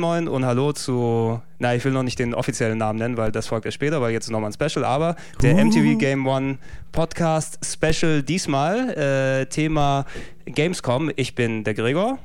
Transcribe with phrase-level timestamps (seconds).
[0.00, 3.46] Moin und hallo zu, na, ich will noch nicht den offiziellen Namen nennen, weil das
[3.46, 6.58] folgt erst später, weil jetzt nochmal ein Special, aber der MTV Game One
[6.90, 10.04] Podcast Special diesmal, äh, Thema
[10.44, 11.12] Gamescom.
[11.14, 12.18] Ich bin der Gregor.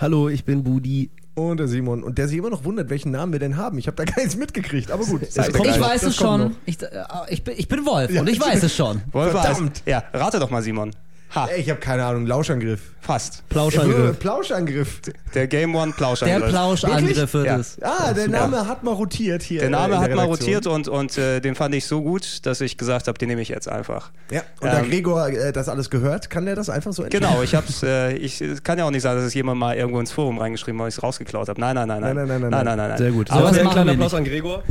[0.00, 1.10] Hallo, ich bin Budi.
[1.34, 2.04] Und der Simon.
[2.04, 3.76] Und der sich immer noch wundert, welchen Namen wir denn haben.
[3.78, 4.92] Ich habe da gar nichts mitgekriegt.
[4.92, 5.22] Aber gut.
[5.22, 6.54] Ich weiß Das es schon.
[6.64, 6.86] Ich, äh,
[7.30, 8.20] ich, bin, ich bin Wolf Ja.
[8.20, 9.02] und ich weiß es schon.
[9.10, 9.82] Wolf Verdammt.
[9.86, 10.92] Ja, rate doch mal, Simon.
[11.34, 12.26] Ha, Ey, ich habe keine Ahnung.
[12.26, 12.80] Lauschangriff.
[13.00, 13.42] fast.
[13.48, 14.18] Plauschangriff.
[14.20, 15.00] Plauschangriff.
[15.34, 16.48] Der Game One Der Plauschangriff.
[16.50, 17.56] Plauschangriff wird Ja.
[17.58, 17.76] es.
[17.82, 19.60] Ah, der Name hat mal rotiert hier.
[19.60, 20.54] Der Name in hat mal Redaktion.
[20.54, 23.42] rotiert und, und äh, den fand ich so gut, dass ich gesagt habe, den nehme
[23.42, 24.10] ich jetzt einfach.
[24.30, 27.26] Ja, und da Ähm, Gregor äh, das alles gehört, kann der das einfach so entscheiden?
[27.28, 29.74] Genau, ich hab's, äh, ich es kann ja auch nicht sein, dass es jemand mal
[29.76, 31.60] irgendwo ins Forum reingeschrieben hat, weil ich es rausgeklaut habe.
[31.60, 32.14] Nein, nein, nein, nein.
[32.14, 32.76] Nein, nein, nein, nein, nein.
[32.78, 32.98] nein, nein.
[32.98, 33.30] Sehr gut.
[33.32, 34.62] Aber was ein machen kleiner Applaus an Gregor.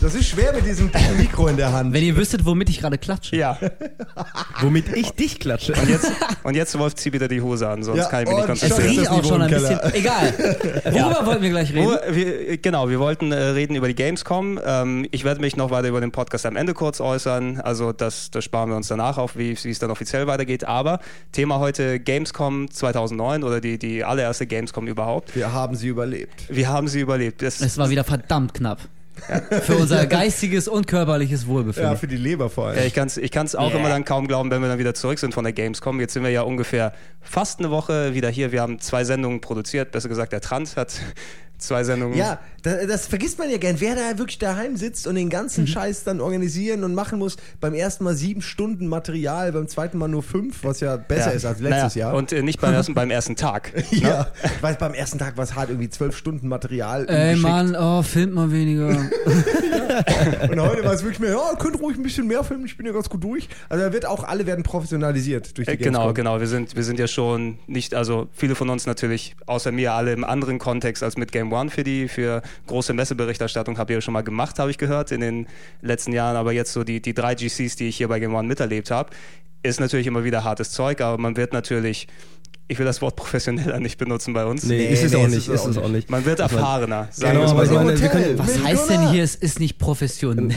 [0.00, 1.92] Das ist schwer mit diesem Mikro in der Hand.
[1.92, 3.34] Wenn ihr wüsstet, womit ich gerade klatsche.
[3.36, 3.58] Ja,
[4.60, 5.72] Womit ich dich klatsche.
[5.72, 6.12] und jetzt,
[6.44, 8.68] und jetzt Wolf, zieh wieder die Hose an, sonst Ja, kann ich mich nicht Schon
[8.68, 8.96] konzentrieren.
[9.04, 9.80] das auch schon ein bisschen.
[9.92, 10.34] Egal.
[10.84, 11.86] Worüber wollten wir gleich reden?
[11.88, 14.60] Wo, wir, genau, wir wollten äh, reden über die Gamescom.
[14.64, 17.60] Ähm, ich werde mich noch weiter über den Podcast am Ende kurz äußern.
[17.60, 20.64] Also das, das sparen wir uns danach auf, wie wie es dann offiziell weitergeht.
[20.64, 21.00] Aber
[21.32, 25.34] Thema heute Gamescom 2009 oder die, die allererste Gamescom überhaupt.
[25.34, 26.44] Wir haben sie überlebt.
[26.48, 27.42] Wir haben sie überlebt.
[27.42, 28.80] Das, es war wieder verdammt knapp.
[29.62, 31.96] Für unser geistiges und körperliches Ja, Wohlbefinden.
[31.96, 32.76] für die Leber vor allem.
[32.78, 33.78] Ja, ich kann es ich kann's auch Yeah.
[33.80, 35.98] immer dann kaum glauben, wenn wir dann wieder zurück sind von der Gamescom.
[36.00, 38.52] Jetzt sind wir ja ungefähr fast eine Woche wieder hier.
[38.52, 39.90] Wir haben zwei Sendungen produziert.
[39.92, 41.00] Besser gesagt, der Trant hat
[41.58, 42.16] zwei Sendungen.
[42.16, 43.76] Ja, das, das vergisst man ja gern.
[43.78, 45.68] Wer da wirklich daheim sitzt und den ganzen Mhm.
[45.68, 50.08] Scheiß dann organisieren und machen muss, beim ersten Mal sieben Stunden Material, beim zweiten Mal
[50.08, 52.14] nur fünf, was ja besser ist als letztes naja, Jahr.
[52.14, 53.72] Und äh, nicht beim ersten, beim ersten Tag.
[53.90, 57.08] ja, ich weiß, beim ersten Tag war es hart, irgendwie zwölf Stunden Material.
[57.08, 57.36] Ey.
[57.36, 58.88] Mann, oh, filmt mal weniger.
[60.50, 62.86] Und heute war es wirklich mehr, ja, könnt ruhig ein bisschen mehr filmen, ich bin
[62.86, 63.48] ja ganz gut durch.
[63.68, 66.40] Also da wird auch, alle werden professionalisiert durch die Äh, Genau, genau.
[66.40, 70.12] Wir sind, wir sind ja schon nicht, also viele von uns natürlich, außer mir, alle
[70.12, 74.00] im anderen Kontext als mit Game One für die, für große Messeberichterstattung habt ihr ja
[74.00, 75.46] schon mal gemacht, habe ich gehört, in den
[75.82, 76.36] letzten Jahren.
[76.36, 79.10] Aber jetzt so die, die drei GCs, die ich hier bei Game One miterlebt habe,
[79.62, 82.06] ist natürlich immer wieder hartes Zeug, aber man wird natürlich,
[82.68, 84.64] ich will das Wort professioneller nicht benutzen bei uns.
[84.64, 85.48] Nee, Nee, ist es nee, auch ist nicht.
[85.48, 86.10] es Ist auch es auch nicht.
[86.10, 87.74] Man wird Ich erfahrener, sagen Genau, wir es aber mal ich so.
[87.76, 90.56] meine, können, Was Millionen heißt denn hier, es ist nicht professionell?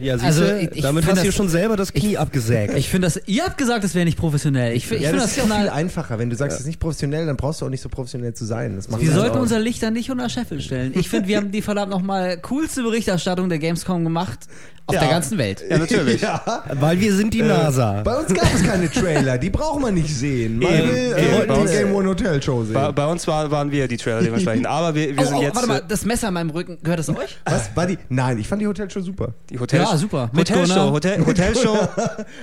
[0.00, 2.74] ja, siehst Also, ich- ich damit hast du schon selber das Knie abgesägt.
[2.76, 4.72] Ich finde das, ihr habt gesagt, es wäre nicht professionell.
[4.74, 6.18] Ich, ich Ja, finde das das, ist ja viel einfacher.
[6.18, 8.44] Wenn du sagst, es ist nicht professionell, dann brauchst du auch nicht so professionell zu
[8.44, 8.76] sein.
[8.76, 9.42] Das Wir sollten aus.
[9.42, 10.92] unser Licht dann nicht unter Scheffel stellen.
[10.96, 14.40] Ich finde, wir haben die verdammt nochmal coolste Berichterstattung der Gamescom gemacht
[14.90, 15.00] auf Ja.
[15.00, 15.64] der ganzen Welt.
[15.68, 16.20] Ja, natürlich.
[16.30, 18.02] Ja, Weil wir sind die NASA.
[18.02, 20.58] bei uns gab es keine Trailer, die braucht man nicht sehen.
[20.58, 22.74] Man Eben, will äh, Bei die uns- Game One Hotel Show sehen.
[22.74, 24.66] Bei, bei uns war, waren wir die Trailer dementsprechend.
[24.66, 25.54] Aber wir, wir Oh, sind oh, jetzt.
[25.54, 27.38] warte mal, äh, das Messer an meinem Rücken, gehört das euch?
[27.44, 27.70] Was?
[27.74, 27.98] War die?
[28.08, 29.32] Nein, ich fand die Hotel Show super.
[29.48, 30.28] Die Hotel Ja, super.
[30.32, 30.92] Mit Hotelshow, Gunnar.
[30.92, 31.78] Hotel, Hotelshow.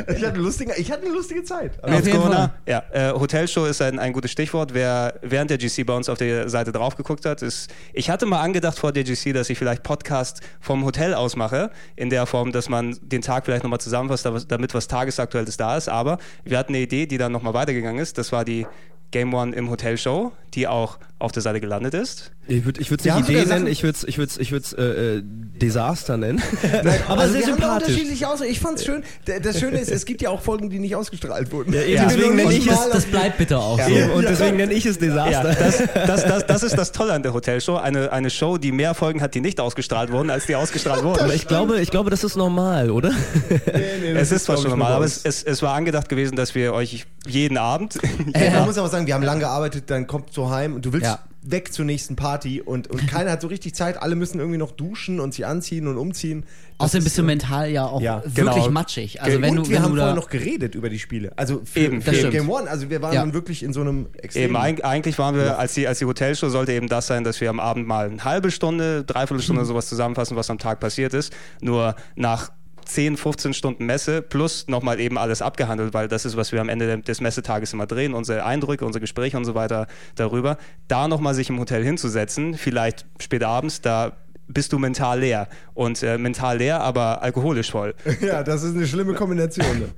[0.08, 1.84] Ich hatte, eine lustige, ich hatte eine lustige Zeit.
[1.84, 2.54] Auf Mit jeden Corona.
[2.66, 4.74] Ja, äh, Hotelshow ist ein, ein gutes Stichwort.
[4.74, 7.70] Wer während der GC bei uns auf der Seite drauf geguckt hat, ist.
[7.94, 11.72] Ich hatte mal angedacht vor der GC, dass ich vielleicht Podcast vom Hotel aus mache,
[11.96, 15.90] in der Form, dass man den Tag vielleicht nochmal zusammenfasst, damit was tagesaktuelles da ist.
[15.90, 18.18] Aber wir hatten eine Idee, die dann nochmal weitergegangen ist.
[18.18, 18.66] Das war die
[19.12, 22.32] Game One im Hotel Show, die auch auf der Seite gelandet ist.
[22.48, 25.24] Ich würde Wir nicht Idee nennen, ich würde es ich würd's, ich würd's, äh, äh,
[25.24, 26.40] Desaster nennen.
[27.08, 27.88] Aber also sehr wir haben da sympathisch.
[27.90, 28.52] unterschiedliche Aussagen.
[28.52, 29.02] Ich fand's schön.
[29.28, 31.74] D- Das Schöne ist, es gibt ja auch Folgen, die nicht ausgestrahlt wurden.
[31.74, 32.06] Ja, Ja.
[32.06, 33.92] deswegen nenne ich es Das bleibt bitte auch so.
[34.14, 35.02] Und deswegen nenne ich es Ja,
[35.42, 35.56] Desaster.
[35.56, 37.78] das, das, das, das ist das Tolle an der Hotelshow.
[37.78, 41.22] Eine, eine Show, die mehr Folgen hat, die nicht ausgestrahlt wurden, als die ausgestrahlt wurden.
[41.22, 43.10] Aber ich glaube, ich glaube, das ist normal, oder?
[43.10, 46.54] Nee, nee, Es ist zwar schon normal, aber es, es, es war angedacht gewesen, dass
[46.54, 47.96] wir euch jeden Abend,
[48.36, 50.94] Ja, Man muss aber sagen, wir haben lange gearbeitet, dann kommt so heim und du
[50.94, 51.07] willst Ja.
[51.52, 54.02] Weg zur nächsten Party und, und keiner hat so richtig Zeit.
[54.02, 56.44] Alle müssen irgendwie noch duschen und sich anziehen und umziehen.
[56.80, 58.70] Das Außerdem ist, bist du mental ja auch Ja, wirklich genau.
[58.72, 59.22] matschig.
[59.22, 61.32] Also wenn und du, wir wenn haben du vorher noch geredet über die Spiele.
[61.36, 62.34] Also für, Eben, für stimmt.
[62.34, 62.70] Game One.
[62.70, 63.22] Also wir waren Ja.
[63.22, 64.44] dann wirklich in so einem extrem.
[64.46, 67.42] Eben, eig- eigentlich waren wir, als die, als die Hotelshow sollte eben das sein, dass
[67.42, 71.14] wir am Abend mal eine halbe Stunde, dreiviertel Stunde sowas zusammenfassen, was am Tag passiert
[71.16, 71.34] ist.
[71.62, 72.52] Nur nach
[72.88, 76.70] 10, 15 Stunden Messe plus nochmal eben alles abgehandelt, weil das ist, was wir am
[76.70, 80.58] Ende de- des Messetages immer drehen, unsere Eindrücke, unsere Gespräche und so weiter darüber.
[80.88, 84.14] Da nochmal sich im Hotel hinzusetzen, vielleicht spät abends, da
[84.48, 85.48] bist du mental leer.
[85.74, 87.94] Und äh, mental leer, aber alkoholisch voll.
[88.22, 89.66] ja, das ist eine schlimme Kombination.
[89.80, 89.90] ne?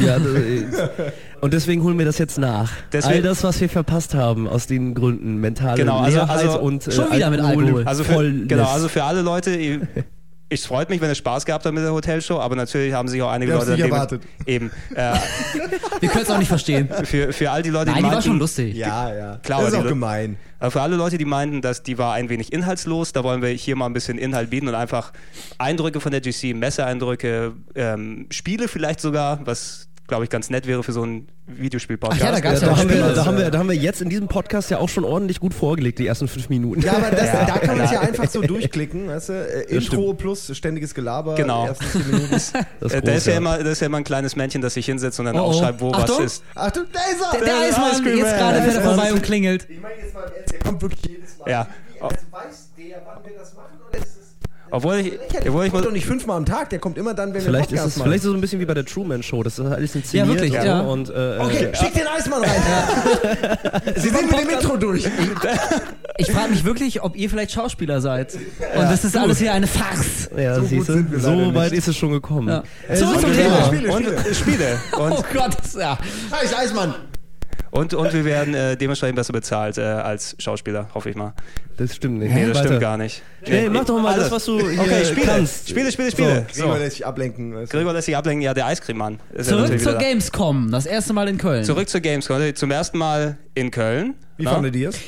[0.00, 0.16] Ja,
[1.40, 2.72] und deswegen holen wir das jetzt nach.
[2.92, 6.86] Deswegen- All das, was wir verpasst haben, aus den Gründen mentale Genau, also- also und
[6.86, 7.84] äh, schon wieder mit Alkohol.
[7.84, 8.48] Also für, Vollness.
[8.48, 9.50] genau, also für alle Leute,
[10.54, 13.20] ich freut mich, wenn ihr Spaß gehabt habt mit der Hotelshow, aber natürlich haben sich
[13.22, 14.22] auch einige Leute nicht erwartet.
[14.46, 15.12] eben äh,
[16.00, 16.88] Wir können es auch nicht verstehen.
[17.04, 18.74] für, für all die Leute, Nein, die die war meinten, schon lustig.
[18.74, 19.36] Ja, ja.
[19.42, 20.36] Klar, das ist auch die- gemein.
[20.58, 23.50] Aber für alle Leute, die meinten, dass die war ein wenig inhaltslos, da wollen wir
[23.50, 25.12] hier mal ein bisschen Inhalt bieten und einfach
[25.58, 30.82] Eindrücke von der GC, Messeeindrücke, ähm, Spiele vielleicht sogar, was glaube ich ganz nett wäre
[30.82, 32.22] für so einen Videospiel-Podcast.
[32.22, 34.02] Ja, da gab's Ja, ja da, haben wir, da, haben wir, da haben wir jetzt
[34.02, 36.82] in diesem Podcast ja auch schon ordentlich gut vorgelegt, die ersten fünf Minuten.
[36.82, 37.44] Ja, aber das, Ja.
[37.46, 39.32] da kann man es ja einfach so durchklicken, weißt du?
[39.32, 41.34] Äh, Intro plus ständiges Gelaber.
[41.36, 41.68] Genau.
[42.80, 44.86] Das Äh, da, ist ja immer, da ist ja immer ein kleines Männchen, das sich
[44.86, 45.42] hinsetzt und dann Oh, oh.
[45.46, 46.18] aufschreibt, wo Achtung.
[46.18, 46.44] was ist.
[46.54, 47.44] Achtung, da ist Der, er!
[47.46, 49.66] der Eismann, Ice Cream jetzt gerade er vorbei und klingelt.
[49.70, 51.50] Ich meine jetzt mal der kommt wirklich jedes Mal.
[51.50, 51.68] Ja.
[51.94, 53.63] Wie, also weiß der, wann wir das machen?
[54.76, 55.12] Ist es Obwohl ich,
[55.48, 57.76] obwohl ich kommt doch nicht fünfmal am Tag, der kommt immer dann, wenn Vielleicht wir
[57.76, 58.08] ist Podcast es machen.
[58.10, 59.42] vielleicht so ein bisschen wie bei der Truman Show.
[59.42, 60.28] Das ist alles inszeniert.
[60.28, 60.80] Ja, wirklich, und, ja.
[60.80, 63.82] und äh, Okay, äh, schick den Eismann rein.
[63.96, 65.04] Sie sind mit dem Intro durch.
[66.16, 68.34] Ich frage mich wirklich, ob ihr vielleicht Schauspieler seid.
[68.34, 70.30] Und das ist alles hier eine Farce.
[70.36, 71.78] ja, so gut siehst du, sind wir leider so weit nicht.
[71.78, 72.46] ist es schon gekommen.
[72.48, 72.62] Ja.
[72.88, 73.56] Äh, Zurück so zum Thema.
[73.56, 73.66] Thema.
[73.66, 74.16] Spiele, und Spiele.
[74.16, 74.78] äh, Spiele.
[74.96, 75.98] Und, Oh Gott, ja.
[76.30, 76.94] Scheiß Eismann.
[77.74, 81.34] Und, und wir werden äh, dementsprechend besser bezahlt äh, als Schauspieler, hoffe ich mal.
[81.76, 82.32] Das stimmt nicht.
[82.32, 82.66] Nee, das Weiter.
[82.68, 83.22] stimmt gar nicht.
[83.42, 84.24] Hey, mach doch mal Alles.
[84.24, 85.26] das, was du hier Okay, Spiele.
[85.26, 85.68] kannst.
[85.68, 86.46] Spiele, Spiele, Spiele.
[86.52, 86.78] Gregor So.
[86.78, 87.54] lässt sich ablenken.
[87.54, 87.76] Weißt du.
[87.76, 89.18] Gregor lässt sich ablenken, ja, der Eiscreme-Mann.
[89.42, 89.94] Zurück zur.
[89.94, 91.64] Gamescom, das erste Mal in Köln.
[91.64, 92.54] Zurück zur Gamescom.
[92.54, 94.14] Zum ersten Mal in Köln.
[94.36, 94.52] Wie Na?
[94.54, 94.98] fandet ihr es?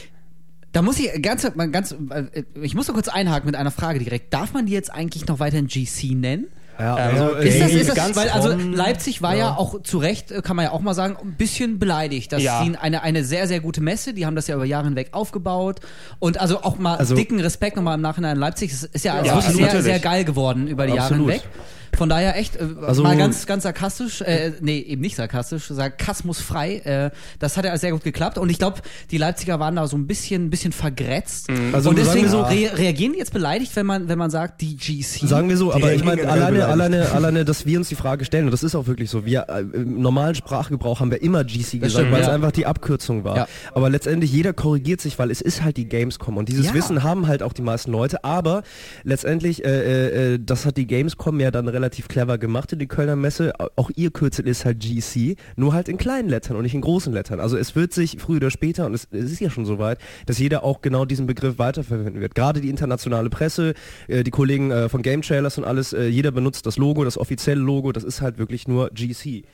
[0.73, 4.35] Da muss ich ganz, ganz, äh, ich muss noch kurz einhaken mit einer Frage direkt.
[4.35, 6.49] Darf man die jetzt eigentlich noch weiterhin GC nennen?
[6.79, 7.49] Ja, Ähm, also, okay.
[7.49, 9.57] Ist das, ist das, weil also Leipzig war ja.
[9.57, 12.33] auch zu Recht, äh, kann man ja auch mal sagen, ein bisschen beleidigt.
[12.33, 12.63] dass Ja.
[12.65, 15.81] sie eine, eine sehr, sehr gute Messe, die haben das ja über Jahre hinweg aufgebaut.
[16.19, 18.73] Und also auch mal Also- dicken Respekt nochmal im Nachhinein an Leipzig.
[18.73, 19.71] Es ist ja, Ja, also wirklich absolut.
[19.71, 20.03] sehr, sehr Natürlich.
[20.03, 21.31] geil geworden über die Jahre Absolut.
[21.33, 21.49] hinweg.
[21.97, 26.77] Von daher echt, äh, Also- mal ganz, ganz sarkastisch, äh, nee, eben nicht sarkastisch, sarkasmusfrei.
[26.79, 28.39] Äh, das hat ja sehr gut geklappt.
[28.39, 31.49] Und ich glaube, die Leipziger waren da so ein bisschen, ein bisschen vergrätzt.
[31.73, 34.77] Also und deswegen so- re reagieren die jetzt beleidigt, wenn man, wenn man sagt, die
[34.77, 35.27] GC.
[35.27, 38.47] Sagen wir so, aber ich meine, alleine, alleine, alleine, dass wir uns die Frage stellen,
[38.47, 41.79] und das ist auch wirklich so, wir äh, im normalen Sprachgebrauch haben wir immer GC
[41.81, 42.33] gesagt, weil es ja.
[42.35, 43.37] einfach die Abkürzung war.
[43.37, 43.49] Ja.
[43.75, 46.75] Aber letztendlich jeder korrigiert sich, weil es ist halt die Gamescom und dieses Ja.
[46.75, 48.63] Wissen haben halt auch die meisten Leute, aber
[49.05, 52.87] letztendlich, äh, äh, äh, das hat die Gamescom ja dann relativ clever gemacht in die
[52.87, 53.53] Kölner Messe.
[53.77, 57.13] Auch ihr Kürzel ist halt GC, nur halt in kleinen Lettern und nicht in großen
[57.13, 57.41] Lettern.
[57.41, 60.39] Also es wird sich früher oder später, und es, es ist ja schon soweit, dass
[60.39, 62.35] jeder auch genau diesen Begriff weiterverwenden wird.
[62.35, 63.75] Gerade die internationale Presse,
[64.09, 67.19] äh, die Kollegen äh, von Game Trailers und alles, äh, jeder benutzt das Logo, das
[67.19, 69.45] offizielle Logo, das ist halt wirklich nur GC.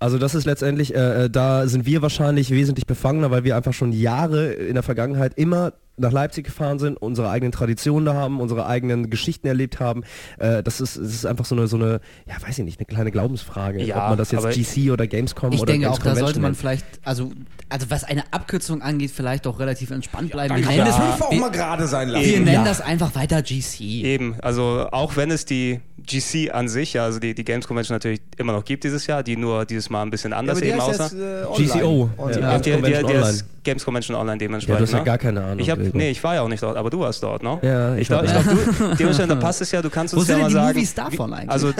[0.00, 3.74] Also das ist letztendlich, äh, äh, da sind wir wahrscheinlich wesentlich befangener, weil wir einfach
[3.74, 8.40] schon Jahre in der Vergangenheit immer nach Leipzig gefahren sind, unsere eigenen Traditionen da haben,
[8.40, 10.02] unsere eigenen Geschichten erlebt haben.
[10.38, 12.86] Äh, das ist, es ist einfach so eine, so eine, ja, weiß ich nicht, eine
[12.86, 16.02] kleine Glaubensfrage, Ja, ob man das jetzt GC oder Gamescom Ich oder denke Games auch,
[16.02, 17.30] da sollte man vielleicht, also,
[17.68, 20.56] also was eine Abkürzung angeht, vielleicht auch relativ entspannt bleiben.
[20.56, 20.78] wir danke.
[20.82, 21.06] nennen, Das Ja.
[21.08, 22.24] das, ich auch wir, mal gerade sein lassen.
[22.24, 22.64] wir nennen ja.
[22.64, 23.80] das einfach weiter GC.
[24.04, 27.94] Eben, also auch wenn es die GC an sich, ja, also die, die Games Convention
[27.94, 30.64] natürlich immer noch gibt dieses Jahr, die nur dieses Mal ein bisschen Ja, anders aber
[30.64, 31.06] die eben aussah.
[31.06, 31.62] äh.
[31.62, 32.10] GCO.
[32.16, 32.40] Online.
[32.40, 32.52] Ja.
[32.52, 34.80] Ja, die, die, die, die Games Convention Online Ja, dementsprechend.
[34.80, 35.04] du hast ja ne?
[35.04, 35.58] gar keine Ahnung.
[35.58, 36.04] Ich hab, Gregor.
[36.06, 37.58] nee, ich war ja auch nicht dort, aber du warst dort, ne?
[37.62, 38.56] Ja, ich ich glaube, glaub, du,
[38.96, 40.68] dementsprechend, da passt es ja, du kannst Wo uns ja sind mal die sagen.
[40.74, 41.50] Movies davon eigentlich?
[41.50, 41.72] Also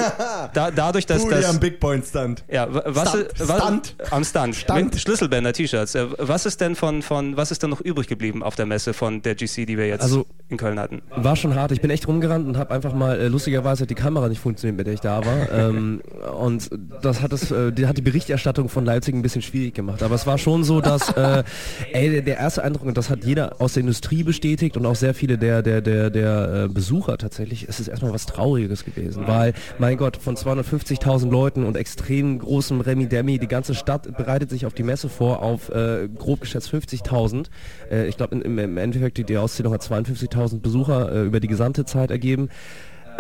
[0.54, 1.44] da, dadurch, dass das.
[1.46, 2.44] am Big Point Stand.
[2.50, 3.26] Ja, wa- was, Stunt.
[3.38, 3.94] was Stunt.
[4.10, 4.84] am Stand, Stunt.
[4.94, 5.94] mit Schlüsselbänder, T-Shirts.
[5.94, 8.92] Äh, Was ist denn von, von, was ist denn noch übrig geblieben auf der Messe
[8.94, 11.02] von der GC, die wir jetzt Also- in Köln hatten?
[11.14, 11.70] War schon hart.
[11.72, 14.76] Ich bin echt rumgerannt und habe einfach mal, äh, lustigerweise hat die Kamera nicht funktioniert,
[14.76, 15.52] mit der ich da war.
[15.52, 16.00] ähm,
[16.40, 16.68] und
[17.02, 20.02] das hat es, äh, die hat die Berichterstattung von Leipzig ein bisschen schwierig gemacht.
[20.02, 21.44] Aber es war schon so, dass äh,
[21.92, 24.96] ey, der- der erste Eindruck, und das hat jeder aus der Industrie bestätigt und auch
[24.96, 29.26] sehr viele der, der, der, der äh, Besucher tatsächlich, es ist erstmal was Trauriges gewesen.
[29.26, 34.66] Weil, mein Gott, von 250.000 Leuten und extrem großem Remi-Demi, die ganze Stadt bereitet sich
[34.66, 37.46] auf die Messe vor auf äh, grob geschätzt 50.000.
[37.90, 41.48] Äh, ich glaube, im, im Endeffekt, die, die Auszählung hat 52.000 Besucher äh, über die
[41.48, 42.48] gesamte Zeit ergeben.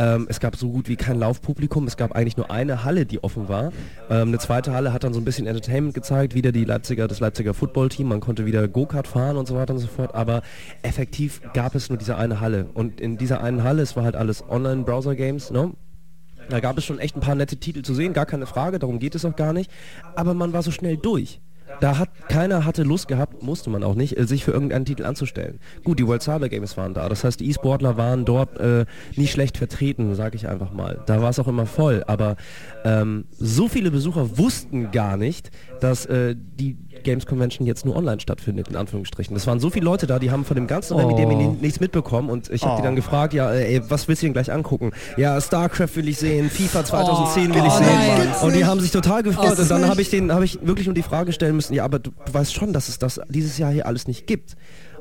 [0.00, 1.86] Ähm, es gab so gut wie kein Laufpublikum.
[1.86, 3.66] Es gab eigentlich nur eine Halle, die offen war.
[4.08, 7.20] Ähm, eine zweite Halle hat dann so ein bisschen Entertainment gezeigt, wieder die Leipziger, das
[7.20, 8.08] Leipziger Footballteam.
[8.08, 10.14] Man konnte wieder Go-Kart fahren und so weiter und so fort.
[10.14, 10.40] Aber
[10.80, 12.68] effektiv gab es nur diese eine Halle.
[12.72, 15.72] Und in dieser einen Halle, es war halt alles Online-Browser-Games, ne?
[16.48, 18.98] Da gab es schon echt ein paar nette Titel zu sehen, gar keine Frage, darum
[18.98, 19.70] geht es auch gar nicht.
[20.16, 21.40] Aber man war so schnell durch.
[21.80, 25.04] Da hat keiner hatte Lust gehabt, musste man auch nicht, äh, sich für irgendeinen Titel
[25.04, 25.60] anzustellen.
[25.84, 28.86] Gut, die World Cyber Games waren da, das heißt, die E-Sportler waren dort äh,
[29.16, 31.00] nicht schlecht vertreten, sage ich einfach mal.
[31.06, 32.36] Da war es auch immer voll, aber
[32.84, 35.50] ähm, so viele Besucher wussten gar nicht,
[35.80, 39.34] dass äh, die Games Convention jetzt nur online stattfindet, in Anführungsstrichen.
[39.34, 41.56] Das waren so viele Leute da, die haben von dem ganzen Oh.
[41.60, 42.84] nichts mitbekommen und ich habe die Oh.
[42.84, 44.90] dann gefragt, ja, äh, ey, was willst du denn gleich angucken?
[45.16, 47.86] Ja, StarCraft will ich sehen, FIFA 2010 will ich oh sehen.
[47.86, 48.28] nein.
[48.42, 50.86] Und die haben sich total gefreut Oh, und dann habe ich den habe ich wirklich
[50.86, 53.72] nur die Frage stellen müssen, ja, aber du weißt schon, dass es das dieses Jahr
[53.72, 54.56] hier alles nicht gibt.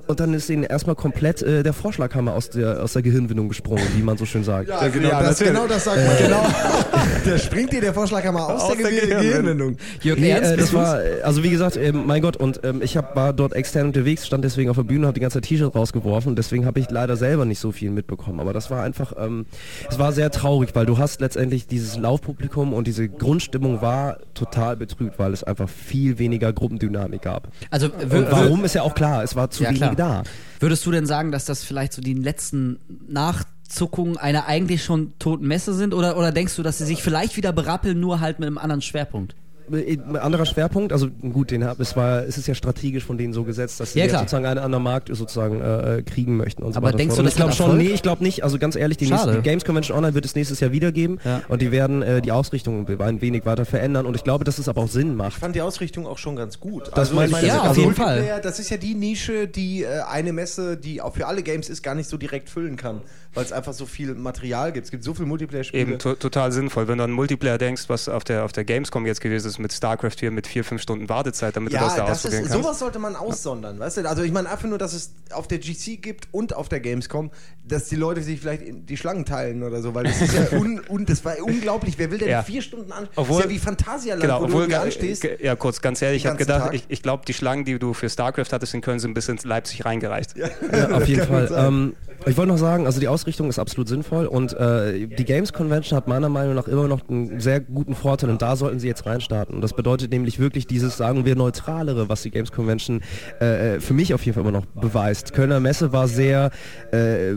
[0.09, 3.83] Und dann ist ihnen erstmal komplett äh, der Vorschlaghammer aus der, aus der Gehirnwindung gesprungen,
[3.95, 4.67] wie man so schön sagt.
[4.67, 5.53] Ja, genau, das, natürlich.
[5.53, 6.17] genau das sagt man.
[6.17, 6.43] Genau.
[7.25, 9.77] da springt dir der Vorschlaghammer aus, Aus der, der Ge- Gehirnwindung.
[10.01, 12.81] Jürgen Nee, Ernst, äh, das war, äh, also wie gesagt, ähm, mein Gott, und ähm,
[12.81, 15.47] ich hab, war dort extern unterwegs, stand deswegen auf der Bühne, habe die ganze Zeit
[15.47, 18.39] T-Shirt rausgeworfen, deswegen habe ich leider selber nicht so viel mitbekommen.
[18.39, 19.45] Aber das war einfach, ähm,
[19.91, 24.75] es war sehr traurig, weil du hast letztendlich dieses Laufpublikum und diese Grundstimmung war total
[24.75, 27.49] betrübt, weil es einfach viel weniger Gruppendynamik gab.
[27.69, 29.98] Also, warum ist ja auch klar, es war zu Ja, wenig.
[29.99, 30.23] Da.
[30.59, 35.47] Würdest du denn sagen, dass das vielleicht so die letzten Nachzuckungen einer eigentlich schon toten
[35.47, 35.93] Messe sind?
[35.93, 38.81] Oder, oder denkst du, dass sie sich vielleicht wieder berappeln, nur halt mit einem anderen
[38.81, 39.35] Schwerpunkt?
[39.71, 43.17] Äh, Ein anderer Schwerpunkt, also gut, den hab, es war, es ist ja strategisch von
[43.17, 46.37] denen so gesetzt, dass sie Ja, jetzt sozusagen einen anderen Markt sozusagen äh, äh, kriegen
[46.37, 46.97] möchten und so Aber weiter.
[46.97, 48.43] denkst und du, ich das hat glaube schon, nee, ich glaube nicht.
[48.43, 51.19] Also ganz ehrlich, die, nächste, die Games Convention Online wird es nächstes Jahr wieder geben
[51.23, 51.41] Ja.
[51.47, 54.67] und die werden äh, die Ausrichtung ein wenig weiter verändern und ich glaube, dass es
[54.69, 55.39] aber auch Sinn Ich macht.
[55.39, 56.83] fand die Ausrichtung auch schon ganz gut.
[56.93, 58.41] Also, Das meine ich Ja, das auf ist jeden Multiplayer, Fall.
[58.41, 61.83] Das ist ja die Nische, die äh, eine Messe, die auch für alle Games ist,
[61.83, 63.01] gar nicht so direkt füllen kann,
[63.33, 64.85] weil es einfach so viel Material gibt.
[64.85, 65.81] Es gibt so viel Multiplayer-Spiele.
[65.81, 66.87] Eben to total sinnvoll.
[66.87, 69.71] Wenn du an Multiplayer denkst, was auf der, auf der Gamescom jetzt gewesen ist mit
[69.71, 72.49] StarCraft 4 mit vier, fünf Stunden Wartezeit, damit du Ja, das da das ausprobieren ist,
[72.51, 72.63] kannst.
[72.63, 74.09] sowas sollte man aussondern, weißt du?
[74.09, 77.29] Also ich meine einfach nur, dass es auf der GC gibt und auf der Gamescom,
[77.67, 80.57] dass die Leute sich vielleicht in die Schlangen teilen oder so, weil das ist ja
[80.59, 81.99] un, un, das war unglaublich.
[81.99, 82.41] Wer will denn Ja.
[82.43, 83.07] vier Stunden an?
[83.15, 85.23] Obwohl- ja wie Phantasialand, Genau, wo du obwohl, ga- anstehst.
[85.39, 86.73] ja, kurz, ganz ehrlich, ich habe gedacht, Tag.
[86.73, 89.43] ich, ich glaube, die Schlangen, die du für StarCraft hattest in Köln, sind bis ins
[89.45, 90.33] Leipzig reingereicht.
[90.35, 91.51] Ja, auf jeden Fall.
[91.55, 91.93] Ähm,
[92.25, 95.97] ich wollte noch sagen, also die Ausrichtung ist absolut sinnvoll und äh, die Games Convention
[95.97, 99.05] hat meiner Meinung nach immer noch einen sehr guten Vorteil und da sollten sie jetzt
[99.05, 99.55] reinstarten.
[99.55, 103.01] Und das bedeutet nämlich wirklich dieses, sagen wir, neutralere, was die Games Convention
[103.41, 105.33] äh, für mich auf jeden Fall immer noch beweist.
[105.33, 106.51] Kölner Messe war sehr,
[106.93, 107.33] äh,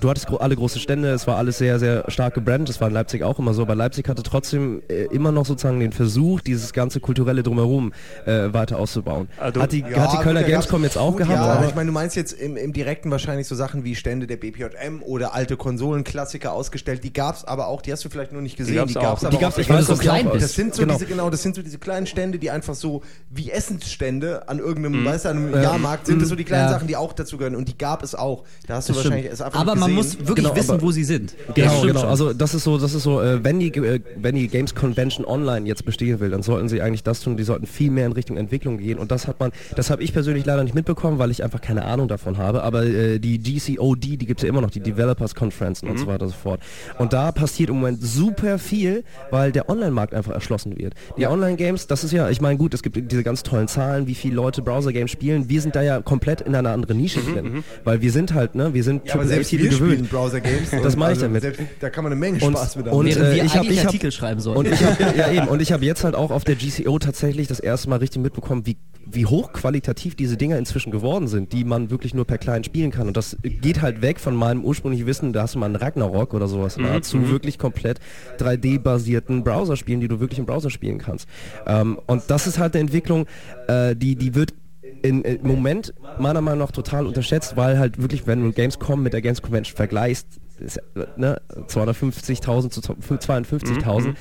[0.00, 2.94] du hattest alle große Stände, es war alles sehr, sehr stark gebrannt, das war in
[2.94, 6.72] Leipzig auch immer so, aber Leipzig hatte trotzdem äh, immer noch sozusagen den Versuch, dieses
[6.72, 7.92] ganze kulturelle Drumherum
[8.26, 9.28] äh, weiter auszubauen.
[9.38, 11.44] Also- hat die, Ja, hat die gut, Kölner gab's- Gamescom jetzt auch gut, gehabt, Ja,
[11.54, 14.36] aber ich meine, du meinst jetzt im, im Direkten wahrscheinlich so Sachen wie Stände der
[14.36, 17.04] BPJM oder alte Konsolenklassiker ausgestellt.
[17.04, 18.76] Die gab's aber auch, die hast du vielleicht nur nicht gesehen.
[18.76, 19.20] gab's auch.
[19.22, 20.44] aber Die gab's, auch ich weiß, du so die klein bist.
[20.44, 20.94] Das sind so Genau.
[20.94, 25.02] diese genau, das sind so diese kleinen Stände, die einfach so wie Essensstände an irgendeinem,
[25.02, 25.04] Mhm.
[25.06, 25.62] weißt du, an einem Ja.
[25.62, 26.20] Jahrmarkt sind.
[26.22, 26.70] Das so die kleinen Ja.
[26.72, 27.54] Sachen, die auch dazu gehören.
[27.56, 28.44] Und die gab es auch.
[28.66, 29.34] Da hast du Das wahrscheinlich stimmt.
[29.34, 31.34] es einfach Aber man muss wirklich Genau, wissen, wo sie sind.
[31.54, 32.00] Genau, genau.
[32.00, 32.08] schon.
[32.08, 35.26] Also das ist so, das ist so, äh, wenn die äh, wenn die Games Convention
[35.26, 37.36] online jetzt bestehen will, dann sollten sie eigentlich das tun.
[37.36, 38.98] Die sollten viel mehr in Richtung Entwicklung gehen.
[38.98, 41.84] Und das hat man, das habe ich persönlich leider nicht mitbekommen, weil ich einfach keine
[41.84, 42.62] Ahnung davon habe.
[42.62, 46.24] Aber äh, die GCOD, die gibt's ja immer noch, die Developers Conferences und so weiter
[46.26, 46.60] und so fort.
[46.98, 50.94] Und da passiert im Moment super viel, weil der Online-Markt einfach erschlossen wird.
[51.18, 54.14] Die Online-Games, das ist ja, ich meine, gut, es gibt diese ganz tollen Zahlen, wie
[54.14, 55.48] viele Leute Browser-Games spielen.
[55.48, 58.74] Wir sind da ja komplett in einer anderen Nische drin, weil wir sind halt, ne,
[58.74, 60.10] wir sind Ja, aber selbst Titel wir gewöhnt.
[60.10, 60.70] Browser-Games.
[60.82, 61.42] Das meine ich also damit.
[61.42, 62.96] Selbst, da kann man eine Menge Und- Spaß mit haben.
[62.96, 64.56] und- äh, wir ich hab- ich hab- Artikel schreiben sollen.
[64.58, 67.48] Und ich habe ja eben und ich habe jetzt halt auch auf der GCO tatsächlich
[67.48, 68.76] das erste Mal richtig mitbekommen, wie
[69.14, 73.08] wie hochqualitativ diese Dinger inzwischen geworden sind, die man wirklich nur per Client spielen kann.
[73.08, 76.34] Und das geht halt weg von meinem ursprünglichen Wissen, da hast du mal einen Ragnarok
[76.34, 77.02] oder sowas, mhm.
[77.02, 77.98] zu wirklich komplett
[78.38, 81.28] 3D-basierten Browserspielen, die du wirklich im Browser spielen kannst.
[81.66, 83.26] Ähm, und das ist halt eine Entwicklung,
[83.68, 84.54] äh, die, die wird
[85.02, 89.12] in, im Moment meiner Meinung nach total unterschätzt, weil halt wirklich, wenn du Gamescom mit
[89.12, 90.26] der Games Convention vergleichst,
[90.60, 90.80] ist,
[91.16, 94.14] ne, 250.000 zu 52.000,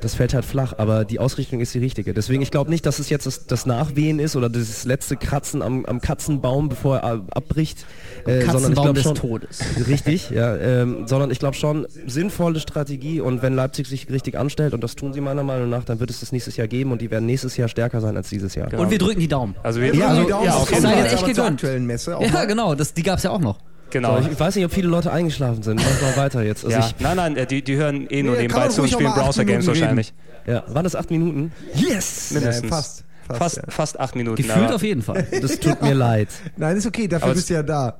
[0.00, 2.14] das fällt halt flach, aber die Ausrichtung ist die richtige.
[2.14, 5.62] Deswegen, ich glaube nicht, dass es jetzt das, das Nachwehen ist oder das letzte Kratzen
[5.62, 7.84] am, am Katzenbaum, bevor er abbricht,
[8.24, 9.60] äh, sondern ich Katzenbaum glaube des schon, Todes.
[9.86, 14.74] Richtig, ja, ähm, sondern ich glaube schon sinnvolle Strategie und wenn Leipzig sich richtig anstellt
[14.74, 17.00] und das tun sie meiner Meinung nach, dann wird es das nächstes Jahr geben und
[17.00, 18.72] die werden nächstes Jahr stärker sein als dieses Jahr.
[18.72, 19.54] Und wir drücken die Daumen.
[19.62, 21.06] Also wir, Ja, also, die Daumen ja, auf auf jeden Fall.
[21.06, 21.38] echt gegönnt.
[21.38, 23.58] aktuellen Messe auch Ja, genau, das, die gab es ja auch noch.
[23.90, 24.20] Genau.
[24.20, 25.76] So, ich weiß nicht, ob viele Leute eingeschlafen sind.
[25.82, 26.64] Mach mal weiter jetzt.
[26.64, 26.86] Also ja.
[26.86, 29.22] ich, Nein, nein, äh, die, die hören eh nur Nee, nebenbei zu und spielen mal
[29.22, 30.12] Browser-Games wahrscheinlich.
[30.46, 31.52] ja, waren das acht Minuten?
[31.74, 32.30] Yes!
[32.32, 32.70] Mindestens.
[32.70, 33.04] Ja, fast.
[33.26, 33.62] Fast, Fast, ja.
[33.68, 34.42] fast acht Minuten.
[34.42, 35.26] Gefühlt auf jeden Fall.
[35.42, 36.28] Das tut mir leid.
[36.56, 37.98] Nein, ist okay, dafür Aber bist du ja da.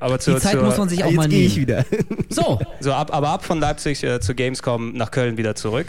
[0.00, 1.68] aber zur, Die Zeit zur, muss man sich auch mal Jetzt ich nehmen.
[1.68, 1.84] wieder.
[2.30, 5.88] So, So, ab, aber ab von Leipzig äh, zu Gamescom nach Köln wieder zurück.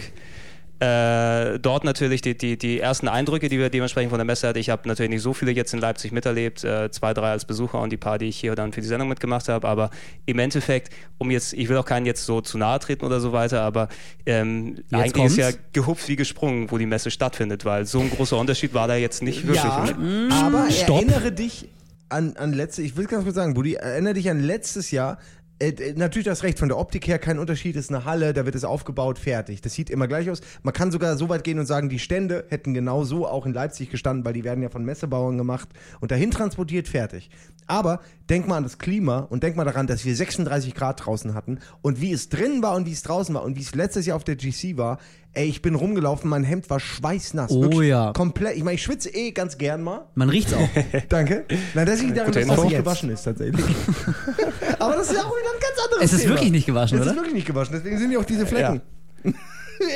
[0.84, 4.58] Äh, dort natürlich die, die, die ersten Eindrücke, die wir dementsprechend von der Messe hatten.
[4.58, 7.80] Ich habe natürlich nicht so viele jetzt in Leipzig miterlebt, äh, zwei, drei als Besucher
[7.80, 9.68] und die paar, die ich hier dann für die Sendung mitgemacht habe.
[9.68, 9.92] Aber
[10.26, 13.32] im Endeffekt, um jetzt, ich will auch keinen jetzt so zu nahe treten oder so
[13.32, 13.90] weiter, aber
[14.26, 15.60] ähm, eigentlich ist ja kommt's.
[15.74, 19.22] gehupft wie gesprungen, wo die Messe stattfindet, weil so ein großer Unterschied war da jetzt
[19.22, 19.64] nicht wirklich.
[19.64, 20.98] Ja, Und- aber Stopp.
[20.98, 21.70] erinnere dich
[22.10, 25.20] an, an letzte, ich will ganz kurz sagen, Buddy, erinnere dich an letztes Jahr.
[25.62, 28.56] Äh, natürlich das Recht, von der Optik her kein Unterschied, ist eine Halle, da wird
[28.56, 29.62] es aufgebaut, fertig.
[29.62, 30.42] Das sieht immer gleich aus.
[30.64, 33.54] Man kann sogar so weit gehen und sagen, die Stände hätten genau so auch in
[33.54, 37.30] Leipzig gestanden, weil die werden ja von Messebauern gemacht und dahin transportiert, fertig.
[37.68, 41.36] Aber denk mal an das Klima und denk mal daran, dass wir 36 Grad draußen
[41.36, 44.08] hatten und wie es drinnen war und wie es draußen war und wie es letztes
[44.08, 44.98] Jahr auf der GC war.
[45.34, 47.52] Ey, ich bin rumgelaufen, mein Hemd war schweißnass.
[47.52, 48.12] Oh Wirklich ja.
[48.12, 48.58] Komplett.
[48.58, 50.02] Ich meine, ich schwitze eh ganz gern mal.
[50.14, 50.68] Man riecht's auch.
[51.10, 51.46] Danke.
[51.74, 52.64] Nein, das liegt daran, dass das Info.
[52.66, 53.66] nicht gewaschen ist, tatsächlich.
[54.80, 56.34] Aber das ist ja auch wieder ein ganz anderes Es ist Thema.
[56.36, 57.12] wirklich nicht gewaschen, Es oder?
[57.12, 58.82] ist wirklich nicht gewaschen, deswegen sind ja auch diese Flecken.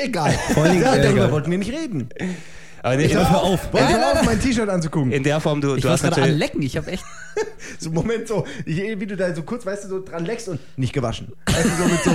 [0.04, 0.34] Egal.
[0.56, 1.32] allen Dingen, ja, darüber egal.
[1.32, 2.08] wollten wir nicht reden.
[2.82, 3.72] Aber in, Hör hör auf.
[3.72, 5.12] Wollt ihr Nein, nein, auf, mein T-Shirt anzugucken?
[5.12, 6.32] in der Form, du, Ich du hast gerade natürlich.
[6.34, 6.62] anlecken.
[6.62, 7.04] Ich habe echt.
[7.78, 10.58] So Moment so, ich, wie du da so kurz, weißt du, so dran leckst und
[10.78, 11.32] nicht gewaschen.
[11.46, 12.10] Also so mit so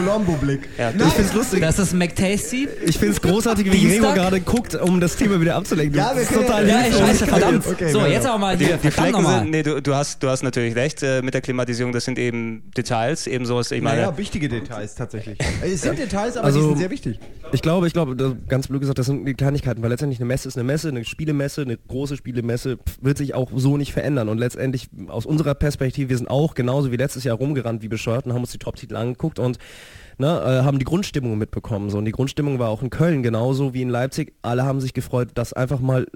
[0.00, 0.68] Colombo-Blick.
[0.78, 1.60] Ja, Ich find's lustig.
[1.60, 2.68] Das ist McTasty.
[2.84, 3.86] Ich finde es großartig, wie?
[3.88, 5.96] Gregor gerade guckt, um das Thema wieder abzulenken.
[5.96, 7.00] Ja, das ist total ja- hilflos.
[7.08, 7.66] scheiße, verdammt.
[7.66, 9.40] Okay, so, jetzt aber mal Die, die Flecken nochmal.
[9.40, 12.18] sind, nee, du, du, hast, du hast natürlich recht äh, mit der Klimatisierung, das sind
[12.18, 15.38] eben Details, eben sowas, ich meine, Naja, wichtige Details tatsächlich.
[15.62, 17.18] Es sind Details, aber Also- die sind sehr wichtig.
[17.52, 20.48] Ich glaube, ich glaube, ganz blöd gesagt, das sind die Kleinigkeiten, weil letztendlich eine Messe
[20.48, 24.28] ist eine Messe, eine Spielemesse, eine große Spielemesse wird sich auch so nicht verändern.
[24.28, 28.26] Und letztendlich aus unserer Perspektive, wir sind auch genauso wie letztes Jahr rumgerannt wie bescheuert
[28.26, 29.58] und haben uns die Top-Titel angeguckt und
[30.18, 31.90] ne, äh, haben die Grundstimmung mitbekommen.
[31.90, 31.98] So.
[31.98, 34.34] Und die Grundstimmung war auch in Köln genauso wie in Leipzig.
[34.42, 36.06] Alle haben sich gefreut, dass einfach mal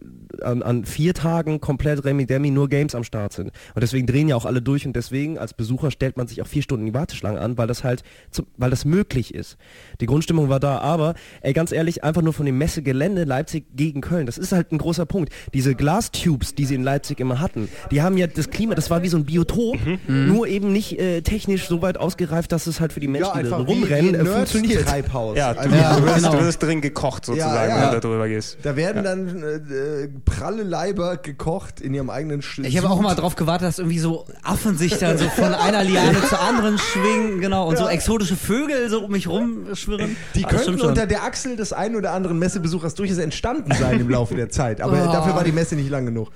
[0.42, 3.50] an, an vier Tagen komplett Remi Demi nur Games am Start sind.
[3.74, 6.46] Und deswegen drehen ja auch alle durch und deswegen als Besucher stellt man sich auch
[6.46, 9.56] vier Stunden in die Warteschlange an, weil das halt, zum, weil das möglich ist.
[10.00, 14.00] Die Grundstimmung war da, aber ey, ganz ehrlich, einfach nur von dem Messegelände Leipzig gegen
[14.00, 15.32] Köln, das ist halt ein großer Punkt.
[15.52, 19.02] Diese Glastubes, die sie in Leipzig immer hatten, die haben ja das Klima, das war
[19.02, 19.78] wie so ein Biotop,
[20.08, 23.48] nur eben nicht äh, technisch so weit ausgereift, dass es halt für die Menschen, die
[23.48, 23.58] da
[23.98, 24.86] rumrennen, äh, funktioniert.
[24.88, 25.36] Treibhaus.
[25.36, 26.32] ja, du, Also, Ja, du, wirst, genau.
[26.32, 27.82] du wirst drin gekocht sozusagen, Ja, ja.
[27.82, 28.58] wenn du da drüber gehst.
[28.62, 29.56] Da werden dann äh,
[30.04, 33.78] äh, pralle Leiber gekocht in ihrem eigenen Sch Ich habe auch mal drauf gewartet, dass
[33.78, 37.88] irgendwie so Affen sich dann so von einer Liane zur anderen schwingen, genau, und so
[37.88, 40.16] exotische Vögel so um mich rumschwirren.
[40.34, 44.08] Die das könnten unter der Achsel des einen oder anderen Messebesuchers durchaus entstanden sein im
[44.08, 44.80] Laufe der Zeit.
[44.80, 45.12] Aber Oh.
[45.12, 46.28] dafür war die Messe nicht lang genug.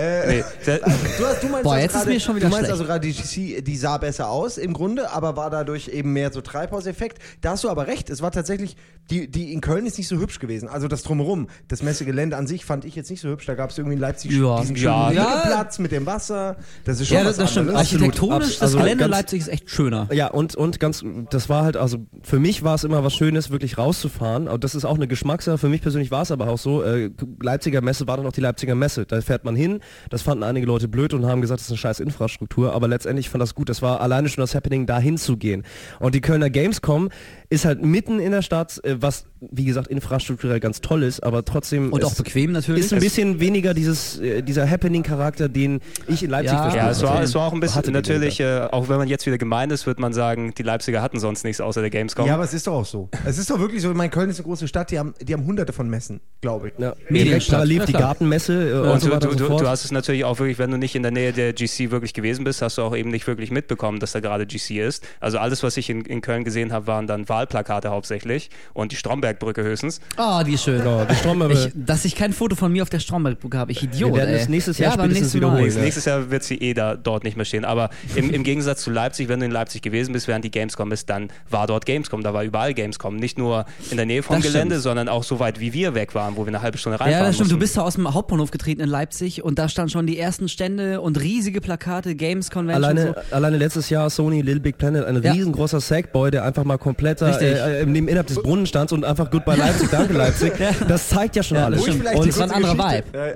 [0.00, 0.76] Äh, Nee, da-
[1.18, 2.72] Du, hast, du meinst Boah, also jetzt ist gerade, mir schon wieder Du meinst schlecht.
[2.72, 6.32] also gerade die GC, die sah besser aus im Grunde, aber war dadurch eben mehr
[6.32, 7.18] so Treibhauseffekt.
[7.40, 8.08] Da hast du aber recht.
[8.10, 8.76] Es war tatsächlich,
[9.10, 10.68] die, die in Köln ist nicht so hübsch gewesen.
[10.68, 13.46] Also das drumherum, das Messegelände an sich fand ich jetzt nicht so hübsch.
[13.46, 14.60] Da gab es irgendwie in Leipzig Ja.
[14.60, 15.06] diesen Ja.
[15.08, 15.42] schönen Ja.
[15.46, 16.56] Platz mit dem Wasser.
[16.84, 17.74] Das ist schon Ja, was das, das stimmt.
[17.74, 20.08] Architektonisch, das also Gelände ganz- Leipzig ist echt schöner.
[20.12, 23.50] Ja, und, und ganz, das war halt, also für mich war es immer was Schönes,
[23.50, 24.48] wirklich rauszufahren.
[24.48, 25.58] Und das ist auch eine Geschmackssache.
[25.58, 27.10] Für mich persönlich war es aber auch so, äh,
[27.42, 29.04] Leipziger Messe war dann auch die Leipziger Messe.
[29.06, 31.78] Da fährt man hin, das fanden einige Leute blöd und haben gesagt, das ist eine
[31.78, 32.72] scheiß Infrastruktur.
[32.74, 33.68] Aber letztendlich fand das gut.
[33.68, 35.64] Das war alleine schon das Happening, da hinzugehen.
[35.98, 37.10] Und die Kölner Gamescom
[37.50, 41.44] ist halt mitten in der Stadt, äh, was, wie gesagt, infrastrukturell ganz toll ist, aber
[41.44, 42.84] trotzdem Und es auch bequem natürlich.
[42.84, 46.62] ist ein bisschen weniger dieses, äh, dieser Happening-Charakter, den ich in Leipzig Ja.
[46.62, 46.82] verstehe.
[46.82, 49.36] Ja, es war, es war auch ein bisschen, natürlich, äh, auch wenn man jetzt wieder
[49.38, 52.26] gemeint ist, wird man sagen, die Leipziger hatten sonst nichts außer der Gamescom.
[52.26, 53.08] Ja, aber es ist doch auch so.
[53.26, 53.90] Es ist doch wirklich so.
[53.90, 56.68] Ich meine, Köln ist eine große Stadt, die haben, die haben hunderte von Messen, glaube
[56.68, 56.74] ich.
[56.78, 57.66] Ja, Medienstadt.
[57.68, 57.92] Ja, die.
[57.92, 59.62] Gartenmesse äh, und, und so du, weiter du, und so du, fort.
[59.62, 62.14] du hast es natürlich auch wirklich, wenn du nicht in der Nähe der GC wirklich
[62.14, 65.04] gewesen bist, hast du auch eben nicht wirklich mitbekommen, dass da gerade GC ist.
[65.18, 68.96] Also alles, was ich in, in Köln gesehen habe, waren dann Wahlplakate hauptsächlich und die
[68.96, 70.00] Strombergbrücke höchstens.
[70.16, 70.78] Ah, die ist schön.
[70.78, 73.82] Genau, die Stromberg- Ich, dass ich kein Foto von mir auf der Strombergbrücke habe, ich
[73.82, 74.10] Idiot.
[74.12, 74.40] Wir werden ey.
[74.42, 75.62] es nächstes Jahr ja, spätestens wiederholen.
[75.62, 77.64] Nächstes, nächstes Jahr wird sie eh da dort nicht mehr stehen.
[77.64, 80.92] Aber im, im Gegensatz zu Leipzig, wenn du in Leipzig gewesen bist, während die Gamescom
[80.92, 82.22] ist, dann war dort Gamescom.
[82.22, 83.16] Da war überall Gamescom.
[83.16, 84.82] Nicht nur in der Nähe vom Das Gelände, stimmt.
[84.82, 87.26] sondern auch so weit wie wir weg waren, wo wir eine halbe Stunde reinfahren Ja,
[87.26, 87.50] das stimmt.
[87.50, 87.60] Du mussten.
[87.60, 91.00] bist da aus dem Hauptbahnhof getreten in Leipzig und da standen schon die ersten Stände
[91.00, 92.84] und riesige Plakate, Games Convention.
[92.84, 93.34] Alleine, so.
[93.34, 95.32] alleine letztes Jahr Sony Little Big Planet, ein Ja.
[95.32, 97.48] riesengroßer Sackboy, der einfach mal komplett Richtig.
[97.56, 100.52] äh, äh, neben innerhalb des Brunnen stand und einfach Goodbye Leipzig, danke Leipzig.
[100.88, 101.86] Das zeigt ja schon Ja, alles.
[101.86, 103.18] Und das war ein anderer Geschichte.
[103.18, 103.34] Äh,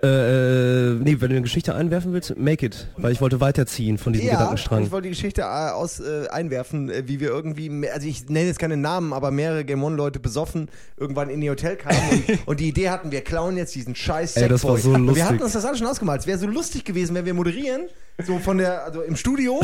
[0.00, 4.12] äh, nee, wenn du eine Geschichte einwerfen willst, make it, weil ich wollte weiterziehen von
[4.12, 4.84] diesem Ja, Gedankenstrang.
[4.84, 8.46] ich wollte die Geschichte äh, aus, äh, einwerfen, wie wir irgendwie, mehr- also ich nenne
[8.46, 12.60] jetzt keine Namen, aber mehrere Game One-Leute besoffen irgendwann in die Hotel kamen und, und
[12.60, 15.24] die Idee hatten, wir klauen jetzt diesen scheiß Ey, das war so Und wir lustig.
[15.24, 16.20] hatten uns das alles schon ausgemalt.
[16.20, 17.82] Es wäre so lustig gewesen, wenn wir moderieren,
[18.26, 19.60] so von der, also im Studio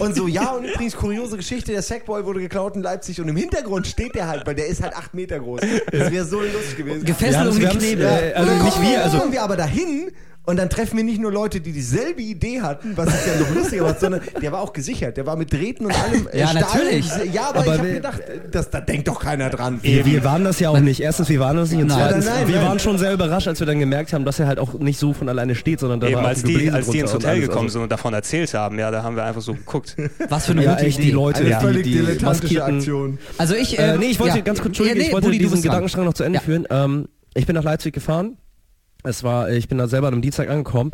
[0.00, 3.36] und so, ja, und übrigens kuriose Geschichte, der Sackboy wurde geklaut in Leipzig und im
[3.36, 5.60] Hintergrund steht der halt, weil der ist halt acht Meter groß.
[5.92, 7.04] Das wäre so lustig gewesen.
[7.04, 8.00] Gefesselt Ja, und geknebelt.
[8.08, 10.10] äh, also Und dann nicht kommen- wir, also kommen wir aber dahin
[10.48, 13.54] und dann treffen wir nicht nur Leute, die dieselbe Idee hatten, was es ja noch
[13.54, 15.16] lustiger macht, sondern der war auch gesichert.
[15.16, 16.26] Der war mit Drähten und allem.
[16.32, 16.62] äh, Ja, Stahl.
[16.62, 17.06] natürlich.
[17.32, 19.78] Ja, aber, Aber ich habe wir- gedacht, das, da denkt doch keiner dran.
[19.82, 21.00] wir, wir waren das ja auch nicht.
[21.00, 21.98] Erstens, wir waren das nicht und Nein.
[21.98, 22.64] zweitens, Nein, nein, wir nein.
[22.66, 25.12] waren schon sehr überrascht, als wir dann gemerkt haben, dass er halt auch nicht so
[25.12, 27.42] von alleine steht, sondern da Eben war auch als die, als die ins Hotel alles.
[27.42, 29.96] gekommen Also- sind und davon erzählt haben, ja, da haben wir einfach so geguckt.
[30.30, 31.02] Was für eine Ja, gute Idee.
[31.02, 33.18] die Leute, Eine die, völlig die dilettantische maskierten, Aktion.
[33.36, 34.42] Also ich, Äh, nee, ich wollte ja.
[34.42, 35.62] ganz kurz, Entschuldigung, Ja, nee, ich wollte du diesen.
[35.62, 36.42] Gedankenstrang noch zu Ende Ja.
[36.42, 36.66] führen.
[36.70, 38.38] Ähm, ich bin nach Leipzig gefahren.
[39.04, 40.90] Es war, ich bin da selber am Dienstag angekommen,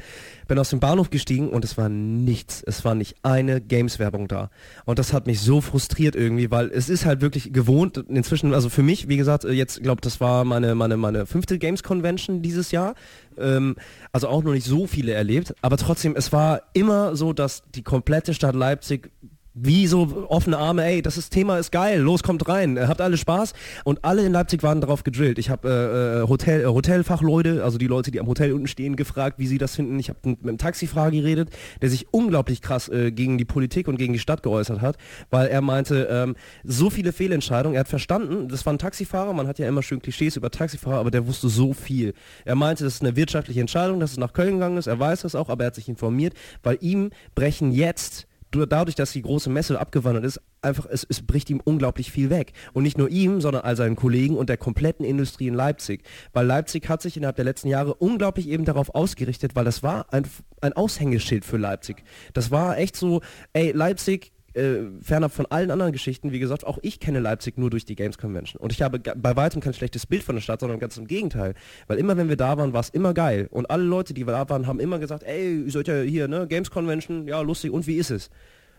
[0.47, 2.62] bin aus dem Bahnhof gestiegen und es war nichts.
[2.67, 4.51] Es war nicht eine Games-Werbung da.
[4.85, 8.69] Und das hat mich so frustriert irgendwie, weil es ist halt wirklich gewohnt, inzwischen, also
[8.69, 12.95] für mich, wie gesagt, jetzt, glaube das war meine, meine, meine fünfte Games-Convention dieses Jahr.
[13.38, 13.75] Ähm,
[14.12, 17.83] also auch noch nicht so viele erlebt, aber trotzdem, es war immer so, dass die
[17.83, 19.11] komplette Stadt Leipzig
[19.55, 23.01] wie so offene Arme, ey, das ist, Thema ist geil, los, kommt rein, äh, habt
[23.01, 23.53] alle Spaß.
[23.85, 25.38] Und alle in Leipzig waren darauf gedrillt.
[25.38, 28.97] Ich habe äh, äh, Hotel, äh, Hotelfachleute, also die Leute, die am Hotel unten stehen,
[28.97, 29.99] gefragt, wie sie das finden.
[30.01, 33.97] Ich habe mit einem Taxifahrer geredet, der sich unglaublich krass äh, gegen die Politik und
[33.97, 34.97] gegen die Stadt geäußert hat,
[35.31, 39.47] weil er meinte, ähm, so viele Fehlentscheidungen, er hat verstanden, das war ein Taxifahrer, man
[39.47, 42.14] hat ja immer schön Klischees über Taxifahrer, aber der wusste so viel.
[42.45, 45.23] Er meinte, das ist eine wirtschaftliche Entscheidung, dass es nach Köln gegangen ist, er weiß
[45.23, 49.51] das auch, aber er hat sich informiert, weil ihm brechen jetzt dadurch, dass die große
[49.51, 52.53] Messe abgewandert ist, einfach, es, es bricht ihm unglaublich viel weg.
[52.73, 56.05] Und nicht nur ihm, sondern all seinen Kollegen und der kompletten Industrie in Leipzig.
[56.33, 60.12] Weil Leipzig hat sich innerhalb der letzten Jahre unglaublich eben darauf ausgerichtet, weil das war
[60.12, 60.27] ein,
[60.61, 62.05] ein Aushängeschild für Leipzig.
[62.33, 63.21] Das war echt so,
[63.53, 67.71] ey, Leipzig äh, fernab von allen anderen Geschichten, wie gesagt, auch ich kenne Leipzig nur
[67.71, 68.61] durch die Games Convention.
[68.61, 71.55] Und ich habe bei weitem kein schlechtes Bild von der Stadt, sondern ganz im Gegenteil.
[71.87, 73.49] Weil immer, wenn wir da waren, war es immer geil.
[73.51, 76.47] Und alle Leute, die da waren, haben immer gesagt, ey, ihr seid ja hier, ne,
[76.47, 78.31] Games Convention, ja, lustig, und wie ist es?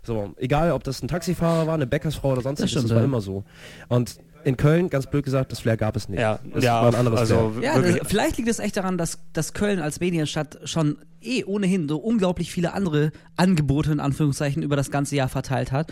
[0.03, 3.03] So, egal, ob das ein Taxifahrer war, eine Bäckersfrau oder sonst was, das, das war
[3.03, 3.43] immer so.
[3.89, 6.19] Und in Köln, ganz blöd gesagt, das Flair gab es nicht.
[6.19, 7.75] Ja, das ja, war ein anderes also Flair.
[7.75, 11.89] Ja, das, vielleicht liegt es echt daran, dass, dass Köln als Medienstadt schon eh ohnehin
[11.89, 15.91] so unglaublich viele andere Angebote in Anführungszeichen über das ganze Jahr verteilt hat,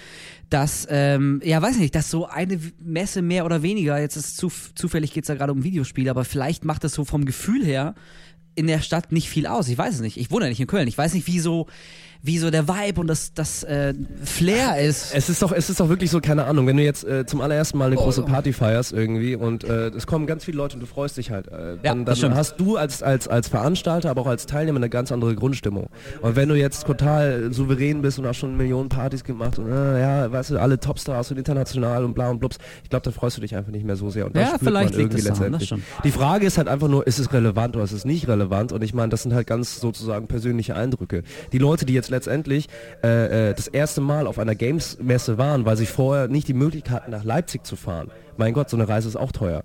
[0.52, 4.52] dass, ähm, ja, weiß nicht, dass so eine Messe mehr oder weniger, jetzt ist zu,
[4.76, 7.96] zufällig geht es da gerade um Videospiele, aber vielleicht macht es so vom Gefühl her
[8.54, 9.68] in der Stadt nicht viel aus.
[9.68, 10.18] Ich weiß es nicht.
[10.18, 10.88] Ich wohne ja nicht in Köln.
[10.88, 11.66] Ich weiß nicht, wie so
[12.26, 15.14] wie so der Vibe und das, das äh, Flair ist.
[15.14, 17.42] Es ist doch, es ist doch wirklich so, keine Ahnung, wenn du jetzt äh, zum
[17.42, 20.76] allerersten Mal eine oh, große Party feierst irgendwie und äh, es kommen ganz viele Leute
[20.76, 24.10] und du freust dich halt, äh, dann, ja, dann hast du als, als, als Veranstalter,
[24.10, 25.88] aber auch als Teilnehmer eine ganz andere Grundstimmung.
[26.22, 30.00] Und wenn du jetzt total souverän bist und hast schon Millionen Partys gemacht und äh,
[30.00, 33.36] ja, weißt du, alle Topstars und international und bla und blups, ich glaube, da freust
[33.36, 34.28] du dich einfach nicht mehr so sehr.
[34.28, 35.74] Und ja, vielleicht liegt es letztendlich.
[36.06, 38.72] Die Frage ist halt einfach nur, ist es relevant oder ist es nicht relevant?
[38.72, 41.24] Und ich meine, das sind halt ganz sozusagen persönliche Eindrücke.
[41.52, 42.70] Die Leute, die jetzt letztendlich
[43.04, 46.94] äh, äh, das erste Mal auf einer Games-Messe waren, weil sie vorher nicht die Möglichkeit
[46.94, 48.12] hatten, nach Leipzig zu fahren.
[48.38, 49.64] Mein Gott, so eine Reise ist auch teuer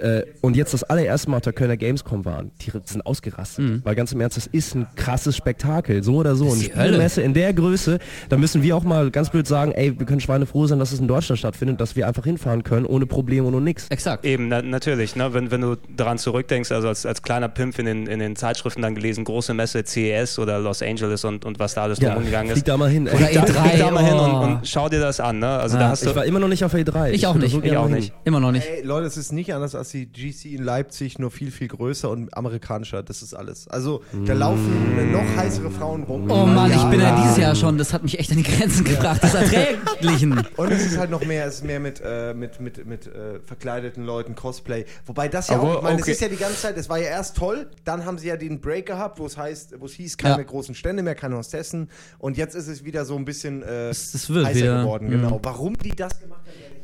[0.00, 3.64] äh, und jetzt das allererste Mal auf der Kölner Gamescom waren, die sind ausgerastet.
[3.64, 3.80] Mhm.
[3.84, 6.54] Weil ganz im Ernst, das ist ein krasses Spektakel, so oder so.
[6.74, 10.06] Eine Messe in der Größe, da müssen wir auch mal ganz blöd sagen, ey, wir
[10.06, 13.46] können schweinefroh sein, dass es in Deutschland stattfindet, dass wir einfach hinfahren können, ohne Probleme
[13.46, 13.88] und ohne nix.
[13.88, 14.24] Exakt.
[14.24, 15.16] Eben, na, natürlich.
[15.16, 15.32] Ne?
[15.34, 18.82] Wenn, wenn du daran zurückdenkst, also als, als kleiner Pimp in den, in den Zeitschriften
[18.82, 22.24] dann gelesen, große Messe CES oder Los Angeles und, und was da alles ja, drum
[22.24, 22.54] gegangen ist.
[22.54, 23.06] Flieg da mal hin.
[23.06, 23.16] Ey.
[23.16, 23.52] Oder E3.
[23.52, 24.40] Flieg da mal hin und, oh.
[24.42, 25.38] und, schau dir das an.
[25.38, 25.48] Ne?
[25.48, 27.10] Also ah, da hast ich war immer noch nicht auf E3.
[27.10, 27.52] Ich, ich auch nicht.
[27.52, 28.12] So ich auch nicht.
[28.24, 28.66] Immer noch nicht.
[28.66, 32.08] Ey, Leute, es ist nicht anders als die GC in Leipzig, nur viel, viel größer
[32.10, 33.02] und amerikanischer.
[33.02, 33.68] Das ist alles.
[33.68, 36.30] Also da laufen noch heißere Frauen rum.
[36.30, 38.84] Oh Mann, ich bin ja dieses Jahr schon, das hat mich echt an die Grenzen
[38.84, 40.46] gebracht, des Erträglichen.
[40.56, 43.40] Und es ist halt noch mehr, es ist mehr mit, äh, mit, mit, mit äh,
[43.44, 44.84] verkleideten Leuten, Cosplay.
[45.06, 46.10] Wobei das ja Aber, auch, ich meine, okay.
[46.12, 48.36] es ist ja die ganze Zeit, es war ja erst toll, dann haben sie ja
[48.36, 50.42] den Break gehabt, wo es heißt, wo es hieß, keine Ja.
[50.42, 51.88] großen Stände mehr, keine Hostessen.
[52.18, 55.06] Und jetzt ist es wieder so ein bisschen äh, Es- es wird heißer wieder, geworden,
[55.06, 55.10] mhm.
[55.10, 55.40] genau.
[55.42, 56.79] Warum die das gemacht haben,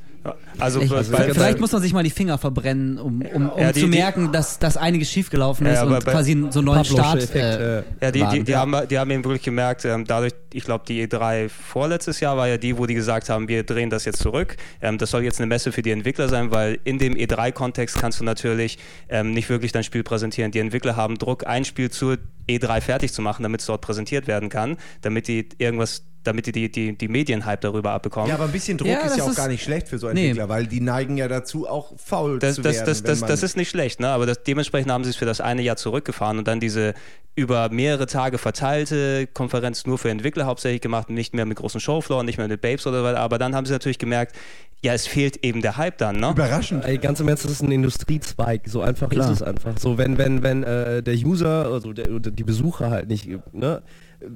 [0.58, 3.60] Also, Ich, bei, bei, vielleicht muss man sich mal die Finger verbrennen, um, um, um
[3.60, 6.32] Ja, die- zu die- merken, dass, dass einiges schiefgelaufen ist Ja, aber und bei- quasi
[6.50, 7.16] so einen neuen Start.
[7.34, 10.64] Äh, Effekt, Ja, die, die, die, haben, die haben eben wirklich gemerkt, ähm, dadurch, ich
[10.64, 14.04] glaube, die E3 vorletztes Jahr war ja die, wo die gesagt haben, wir drehen das
[14.04, 14.56] jetzt zurück.
[14.80, 18.20] Ähm, das soll jetzt eine Messe für die Entwickler sein, weil in dem E3-Kontext kannst
[18.20, 20.50] du natürlich ähm, nicht wirklich dein Spiel präsentieren.
[20.50, 24.26] Die Entwickler haben Druck, ein Spiel zur E3 fertig zu machen, damit es dort präsentiert
[24.26, 28.28] werden kann, damit die irgendwas damit die die, die, die Medienhype darüber abbekommen.
[28.28, 30.08] Ja, aber ein bisschen Druck Ja, ist ja auch ist- gar nicht schlecht für so
[30.10, 30.28] Nee.
[30.28, 32.86] Entwickler, weil die neigen ja dazu, auch faul das, zu das, werden.
[32.86, 34.08] das, das, das ist nicht schlecht, ne?
[34.08, 36.94] aber das, dementsprechend haben sie es für das eine Jahr zurückgefahren und dann diese
[37.34, 42.22] über mehrere Tage verteilte Konferenz nur für Entwickler hauptsächlich gemacht, nicht mehr mit großen Showfloor,
[42.24, 44.34] nicht mehr mit Babes oder so weiter, aber dann haben sie natürlich gemerkt,
[44.82, 46.30] ja, es fehlt eben der Hype dann, ne?
[46.30, 46.84] Überraschend.
[46.84, 48.62] Ey, ganz im Ernst, das ist ein Industriezweig.
[48.66, 49.30] So einfach Klar.
[49.32, 49.78] ist es einfach.
[49.78, 53.82] So, wenn, wenn, wenn äh, der User, also der, oder die Besucher halt nicht, ne,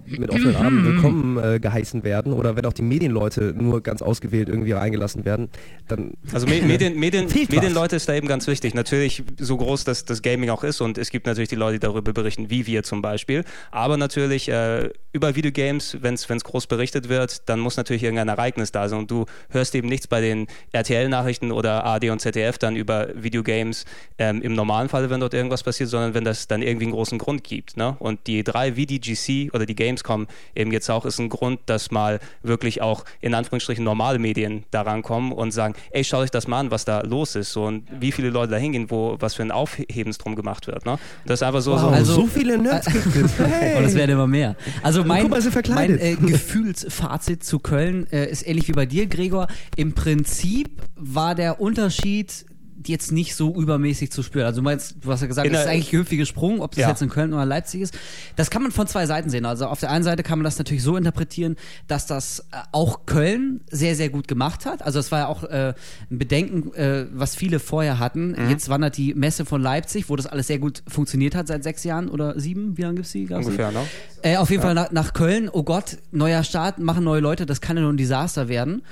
[0.07, 4.49] mit offenen Armen willkommen äh, geheißen werden oder wenn auch die Medienleute nur ganz ausgewählt
[4.49, 5.49] irgendwie reingelassen werden,
[5.89, 7.27] dann Also Me Medien, Medien.
[7.27, 8.75] Medienleute ist da eben ganz wichtig.
[8.75, 11.81] Natürlich so groß, dass das Gaming auch ist und es gibt natürlich die Leute, die
[11.81, 13.45] darüber berichten, wie wir zum Beispiel.
[13.71, 18.73] Aber natürlich äh, über Videogames, wenn es groß berichtet wird, dann muss natürlich irgendein Ereignis
[18.73, 19.01] da sein.
[19.01, 23.85] Und du hörst eben nichts bei den RTL-Nachrichten oder ARD und ZDF dann über Videogames
[24.19, 27.19] ähm, im normalen Fall, wenn dort irgendwas passiert, sondern wenn das dann irgendwie einen großen
[27.19, 27.77] Grund gibt.
[27.77, 27.97] Ne?
[27.99, 31.61] Und die drei wie die GC oder die Gamescom eben jetzt auch ist ein Grund,
[31.67, 36.31] dass mal wirklich auch in Anführungsstrichen normale Medien daran kommen und sagen, ey, schaut euch
[36.31, 39.17] das mal an, was da los ist so, und wie viele Leute da hingehen, wo
[39.19, 40.85] was für ein Aufhebens drum gemacht wird.
[40.87, 40.99] Ne?
[41.25, 43.31] Das ist einfach so, so Also- so viele Nerds gibt es.
[43.51, 43.77] Hey.
[43.79, 44.55] Und es werden immer mehr.
[44.83, 45.41] Also mein, mal,
[45.71, 49.47] mein äh, Gefühlsfazit zu Köln äh, ist ähnlich wie bei dir, Gregor.
[49.77, 52.45] Im Prinzip war der Unterschied
[52.87, 54.47] jetzt nicht so übermäßig zu spüren.
[54.47, 56.89] Also du meinst, du hast ja gesagt, das ist eigentlich gehüpfig gesprungen, ob das Ja.
[56.89, 57.97] jetzt in Köln oder Leipzig ist.
[58.37, 59.45] Das kann man von zwei Seiten sehen.
[59.45, 61.57] Also auf der einen Seite kann man das natürlich so interpretieren,
[61.89, 64.83] dass das äh, auch Köln sehr, sehr gut gemacht hat.
[64.83, 65.75] Also es war ja auch äh,
[66.11, 68.33] ein Bedenken, äh, was viele vorher hatten.
[68.33, 68.51] Mhm.
[68.51, 71.85] Jetzt wandert die Messe von Leipzig, wo das alles sehr gut funktioniert hat seit sechs
[71.85, 72.77] Jahren oder sieben.
[72.77, 73.27] Wie lange gibt's die?
[73.27, 73.53] Gab's die?
[73.53, 73.87] Ungefähr, ne?
[74.23, 75.49] Äh, auf jeden Fall nach, nach Köln.
[75.53, 78.83] Oh Gott, neuer Start, machen neue Leute, das kann ja nur ein Desaster werden.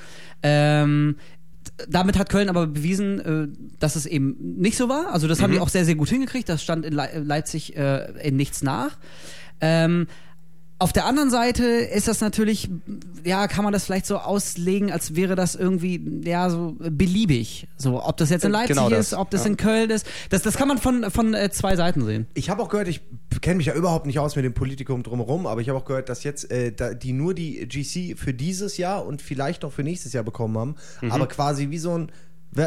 [0.42, 1.16] Ähm,
[1.88, 5.12] damit hat Köln aber bewiesen, äh, dass es eben nicht so war.
[5.12, 6.48] Also das haben die auch sehr, sehr gut hingekriegt.
[6.48, 8.96] Das stand in Le Leipzig äh, in nichts nach.
[9.60, 10.06] Ähm,
[10.80, 12.70] auf der anderen Seite ist das natürlich,
[13.24, 17.66] ja, kann man das vielleicht so auslegen, als wäre das irgendwie, ja, so beliebig.
[17.76, 19.50] So, ob das jetzt in Leipzig Genau ist, ob das ja.
[19.50, 20.06] in Köln ist.
[20.30, 22.28] Das, das kann man von, von äh, zwei Seiten sehen.
[22.34, 23.00] Ich habe auch gehört, ich
[23.40, 26.08] kenne mich ja überhaupt nicht aus mit dem Politikum drumherum, aber ich habe auch gehört,
[26.08, 30.12] dass jetzt äh, die nur die GC für dieses Jahr und vielleicht noch für nächstes
[30.12, 30.76] Jahr bekommen haben,
[31.10, 32.12] aber quasi wie so ein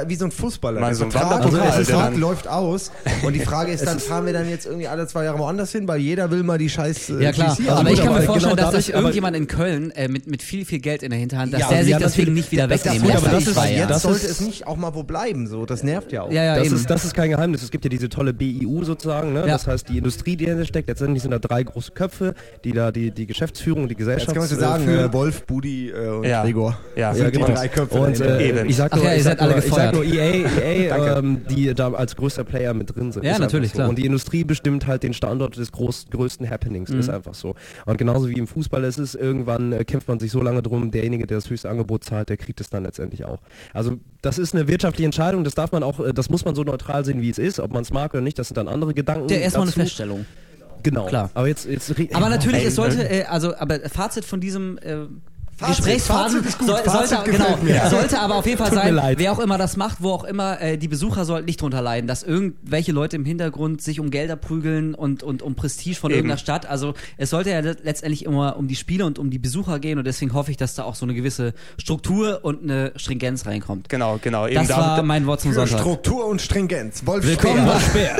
[0.08, 0.80] wie so ein Fußballer.
[0.80, 2.92] Mal Der so ein Vertrag, Wanderpokal, der Vertrag läuft aus
[3.26, 5.88] und die Frage ist dann, fahren wir dann jetzt irgendwie alle zwei Jahre woanders hin,
[5.88, 8.68] weil jeder will mal die scheiß äh, Ja klar, aber ich kann mir vorstellen, genau
[8.68, 11.54] dass das aber- irgendjemand in Köln äh, mit, mit viel, viel Geld in der Hinterhand,
[11.54, 13.18] dass Ja, der sich ja, das Ding nicht wieder wegnehmen lässt.
[13.26, 15.66] aber das ist, jetzt das sollte ist- es nicht auch mal wo bleiben, so.
[15.66, 16.32] Das nervt ja auch.
[16.32, 16.76] Ja, ja, das eben.
[16.78, 17.62] ist, das ist kein Geheimnis.
[17.64, 19.42] Es gibt ja diese tolle BIU sozusagen, ne?
[19.42, 19.48] Ja.
[19.48, 20.88] das heißt die Industrie, die dahinter steckt.
[20.88, 24.34] Letztendlich sind da drei große Köpfe, die da die, die Geschäftsführung und die Gesellschaft Jetzt
[24.36, 25.10] kann man so äh, sagen, führen.
[25.10, 26.44] äh, Wolf, Budi äh, und Ja.
[26.44, 26.78] Gregor.
[26.96, 27.48] Ja, genau.
[27.48, 30.04] drei Köpfe Und äh, ich sag Ach nur, ja, ihr seid alle ich sag nur
[30.04, 33.24] EA, EA ähm, die da als größter Player mit drin sind.
[33.24, 33.76] Ja, natürlich, so.
[33.76, 33.90] klar.
[33.90, 36.90] Und die Industrie bestimmt halt den Standort des groß, größten Happenings.
[36.90, 37.00] Mhm.
[37.00, 37.56] Ist einfach so.
[37.86, 40.92] Und genauso wie im Fußball ist es, irgendwann äh, kämpft man sich so lange drum,
[40.92, 43.40] derjenige, der das höchste Angebot zahlt, der kriegt es dann letztendlich auch.
[43.74, 46.64] Also das ist eine wirtschaftliche Entscheidung, das darf man auch, äh, das muss man so
[46.64, 48.94] neutral sehen, wie es ist, ob man es mag oder nicht, das sind dann andere
[48.94, 49.28] Gedanken.
[49.28, 49.72] Der erstmal eine.
[49.72, 50.26] Feststellung.
[50.84, 51.06] Genau.
[51.06, 51.30] Klar.
[51.34, 55.06] Aber jetzt, jetzt Aber natürlich, es sollte, äh, also, aber Fazit von diesem äh,
[55.58, 57.88] Fazit, Gesprächsfaden Fazit ist gut, soll, sollte, genau, mir.
[57.90, 59.20] sollte aber auf jeden Fall Tut sein, leid.
[59.20, 62.08] wer auch immer das macht, wo auch immer, äh, die Besucher sollten nicht drunter leiden,
[62.08, 66.18] dass irgendwelche Leute im Hintergrund sich um Gelder prügeln und, und um Prestige von Eben.
[66.20, 66.66] irgendeiner Stadt.
[66.66, 70.00] Also es sollte ja le- letztendlich immer um die Spiele und um die Besucher gehen
[70.00, 73.88] und deswegen hoffe ich, dass da auch so eine gewisse Struktur und eine Stringenz reinkommt.
[73.90, 74.48] Genau, genau.
[74.48, 75.80] Eben Das da- war mein Wort zum Sonntag.
[75.80, 77.06] Struktur und Stringenz.
[77.06, 78.16] Wolf Willkommen, Speer.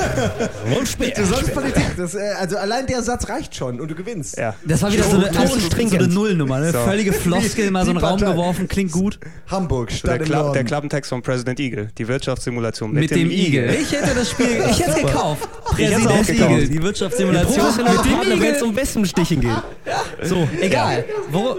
[0.68, 1.14] Wolf Speer.
[1.18, 1.86] Du sollst Politik.
[1.98, 4.38] Das, äh, also allein der Satz reicht schon und du gewinnst.
[4.38, 4.54] ja.
[4.64, 6.14] Das war wieder so eine, Struktur und so eine Stringenz.
[6.14, 6.72] Nullnummer, ne?
[6.72, 6.80] So.
[6.80, 9.20] Völlige Floskel, mal so in den Die Raum geworfen, klingt gut.
[9.48, 11.90] Hamburg, Der, Stadt im Kla der Klappentext von President Eagle.
[11.98, 13.70] Die Wirtschaftssimulation mit, Mit, dem, Igel.
[13.82, 15.50] Ich hätte das Spiel, ich hätte es gekauft.
[15.78, 16.52] Ich hätte es auch Präsident.
[16.52, 19.64] Igel, die Wirtschaftssimulation mit dem Partner, wenn es um Westenstichen geht.
[20.24, 20.48] So.
[20.62, 21.06] Egal.
[21.32, 21.56] Wo,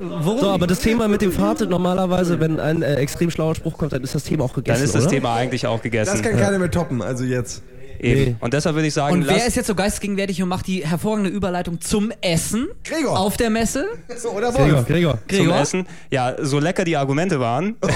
[0.00, 0.40] worum?
[0.40, 3.92] So, aber das Thema mit dem Fazit normalerweise, wenn ein äh, extrem schlauer Spruch kommt,
[3.92, 5.10] dann ist das Thema auch gegessen, Dann ist das oder?
[5.12, 6.12] Thema eigentlich auch gegessen.
[6.12, 7.62] das kann keiner mehr toppen, also jetzt.
[8.00, 8.20] Eben.
[8.30, 8.36] Nee.
[8.40, 11.28] Und deshalb würde ich sagen, und wer ist jetzt so geistgegenwärtig und macht die hervorragende
[11.30, 13.18] Überleitung zum Essen Gregor.
[13.18, 13.86] auf der Messe?
[14.20, 14.86] So, oder Gregor, Wolf?
[14.86, 15.18] Gregor.
[15.28, 15.60] zum Gregor?
[15.60, 15.86] Essen.
[16.10, 17.76] Ja, so lecker die Argumente waren.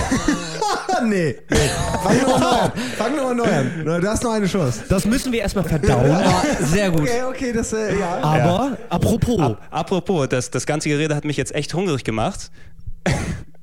[1.07, 1.37] Nee.
[1.51, 1.57] nee.
[2.03, 2.73] Fang nochmal neu an.
[2.97, 4.01] Fang nochmal neu an.
[4.01, 4.85] Du hast noch eine Chance.
[4.89, 6.09] Das müssen wir erstmal verdauen.
[6.09, 7.01] Ah, sehr gut.
[7.01, 8.23] Okay, okay, das, äh, ja.
[8.23, 12.53] Aber, apropos, Apropos, das, das ganze Gerede hat mich jetzt echt hungrig gemacht.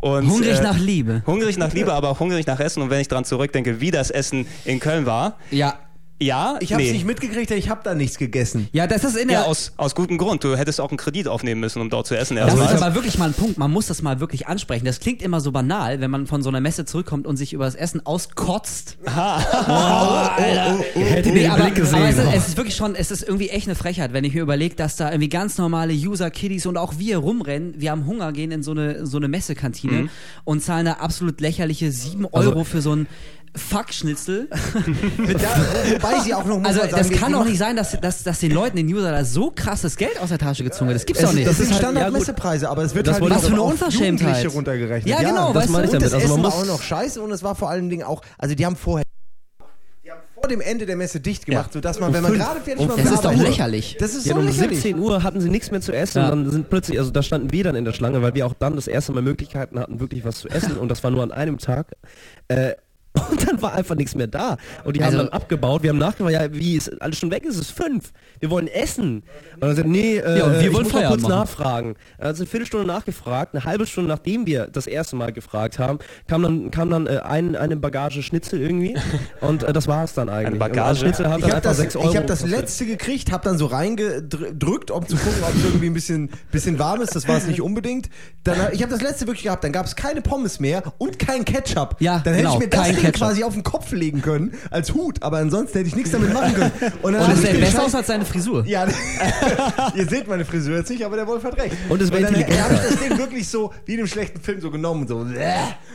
[0.00, 1.22] Und, Hungrig äh, nach Liebe.
[1.26, 2.82] Hungrig nach Liebe, aber auch hungrig nach Essen.
[2.82, 5.78] Und wenn ich dran zurückdenke, wie das Essen in Köln war, Ja.
[6.22, 6.92] Ja, Ich hab's nee.
[6.92, 8.68] nicht mitgekriegt, ich hab da nichts gegessen.
[8.72, 9.40] Ja, das ist in der.
[9.40, 10.42] Ja, aus, aus gutem Grund.
[10.44, 12.36] Du hättest auch einen Kredit aufnehmen müssen, um dort zu essen.
[12.36, 12.74] das erstmal.
[12.74, 13.58] ist aber wirklich mal ein Punkt.
[13.58, 14.84] Man muss das mal wirklich ansprechen.
[14.84, 17.64] Das klingt immer so banal, wenn man von so einer Messe zurückkommt und sich über
[17.64, 18.96] das Essen auskotzt.
[19.06, 21.94] ihr hättet Nee, den aber, Blick gesehen.
[21.96, 24.34] aber es, ist, es ist wirklich schon, es ist irgendwie echt eine Frechheit, wenn ich
[24.34, 28.06] mir überlege, dass da irgendwie ganz normale User, Kiddies und auch wir rumrennen, wir haben
[28.06, 30.08] Hunger, gehen in so eine, so eine Messekantine
[30.44, 33.06] und zahlen da absolut lächerliche 7 Euro für so ein
[33.56, 34.48] Fuckschnitzel.
[35.18, 35.50] Ja,
[35.94, 38.22] wobei sie auch noch muss Also man das sagen, kann doch nicht sein, dass, dass,
[38.22, 40.96] dass den Leuten, den User da so krasses Geld aus der Tasche gezogen wird.
[40.96, 41.46] Das gibt's Es, doch nicht.
[41.46, 44.46] das sind ist halt- Standardmessepreise, aber es wird Das halt Was für eine Unverschämtheit.
[44.54, 45.08] Runtergerechnet.
[45.12, 46.06] Ja, genau, das weißt meine ich damit.
[46.06, 48.22] das Also man Essen war auch noch scheiße und es war vor allen Dingen auch,
[48.38, 49.04] also die haben vorher
[50.04, 51.72] die haben vor dem Ende der Messe dicht gemacht, Ja.
[51.74, 52.44] sodass man, Um wenn man fünf.
[52.44, 53.96] gerade fertig Um war Das ist doch lächerlich.
[54.00, 54.80] Das ist Ja, so um lächerlich.
[54.82, 56.30] 17 Uhr hatten sie nichts mehr zu essen Ja.
[56.30, 58.54] und dann sind plötzlich, also da standen wir dann in der Schlange, weil wir auch
[58.58, 61.32] dann das erste Mal Möglichkeiten hatten, wirklich was zu essen und das war nur an
[61.32, 61.86] einem Tag.
[62.48, 62.72] Äh,
[63.30, 64.56] und dann war einfach nichts mehr da.
[64.84, 65.82] Und die haben Also- dann abgebaut.
[65.82, 67.44] Wir haben nachgefragt, ja, wie ist alles schon weg?
[67.44, 68.12] Ist es fünf?
[68.40, 69.22] Wir wollen essen.
[69.54, 71.40] Und dann sagt, nee, äh, Ja, wir ich wollen muss mal Feierabend kurz machen.
[71.40, 71.94] nachfragen.
[72.18, 76.42] Also eine Viertelstunde nachgefragt, eine halbe Stunde nachdem wir das erste Mal gefragt haben, kam
[76.42, 78.96] dann, kam dann äh, ein, eine Bagage Schnitzel irgendwie
[79.40, 80.58] und äh, das war es dann eigentlich.
[80.58, 80.80] Bagage?
[80.82, 83.58] Und ein Schnitzel hat Ich dann habe das, ich hab das letzte gekriegt, habe dann
[83.58, 87.14] so reingedrückt, um zu gucken, ob es irgendwie ein bisschen, bisschen warm ist.
[87.14, 88.08] Das war es nicht unbedingt.
[88.44, 89.64] Dann, ich habe das letzte wirklich gehabt.
[89.64, 91.96] Dann gab es keine Pommes mehr und kein Ketchup.
[92.00, 94.54] Ja, dann genau, hätte ich mir das kein Ding Quasi auf den Kopf legen können
[94.70, 96.72] als Hut, aber ansonsten hätte ich nichts damit machen können.
[97.02, 98.64] Und, dann Und es den besser aus als seine Frisur.
[98.66, 98.86] Ja,
[99.94, 101.76] ihr seht meine Frisur jetzt nicht, aber der Wolf hat recht.
[101.88, 102.64] Und es wäre dann intelligenter.
[102.64, 105.18] habe ich das Ding wirklich so, wie in einem schlechten Film, so genommen, so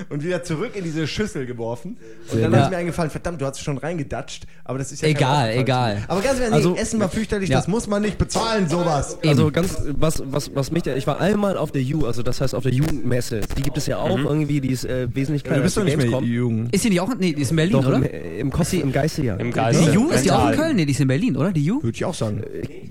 [0.09, 1.97] und wieder zurück in diese Schüssel geworfen.
[2.31, 2.61] Und dann gut.
[2.61, 6.03] ist mir eingefallen, verdammt, du hast schon reingedatscht, aber das ist ja Egal, egal.
[6.07, 7.57] Aber ganz ehrlich, Also- Essen war fürchterlich, Ja.
[7.57, 9.17] das muss man nicht bezahlen, sowas.
[9.25, 12.41] Also ganz, was, was, was mich da, ich war einmal auf der U, also das
[12.41, 13.41] heißt auf der Jugendmesse.
[13.57, 16.23] Die gibt es ja auch irgendwie, die ist äh, wesentlich kleiner als die Gamescom.
[16.23, 16.69] jung.
[16.71, 17.97] Ist sie nicht auch, nee, die ist in Berlin, Doch, oder?
[17.97, 19.35] im, äh, im Geiste ja.
[19.35, 19.83] Im Geiste.
[19.83, 20.55] Die Ju ist die auch in.
[20.55, 20.75] Köln?
[20.75, 21.51] Nee, die ist in Berlin, oder?
[21.51, 21.81] Die Ju?
[21.81, 22.43] Würde ich auch sagen.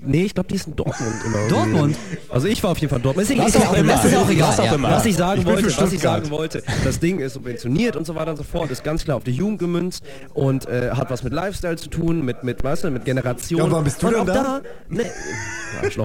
[0.05, 1.47] Nee, ich glaube, die ist in Dortmund immer.
[1.49, 1.97] Dortmund?
[2.29, 3.29] Also ich war auf jeden Fall in Dortmund.
[3.29, 3.93] Ist, Was ist, auch ja- immer.
[3.93, 4.49] Das ist ja auch egal.
[4.49, 4.75] Was auch ja.
[4.75, 4.91] immer.
[4.91, 8.15] Was ich sagen Ich wollte, was ich sagen wollte, das Ding ist subventioniert und so
[8.15, 10.03] weiter und so fort, ist ganz klar auf die Jugend gemünzt
[10.33, 13.71] und äh, hat was mit Lifestyle zu tun, mit, mit, weißt du, mit Generation.
[13.71, 14.33] Ja, bist du und denn auch da?
[14.33, 14.61] da?
[14.89, 15.01] Nee.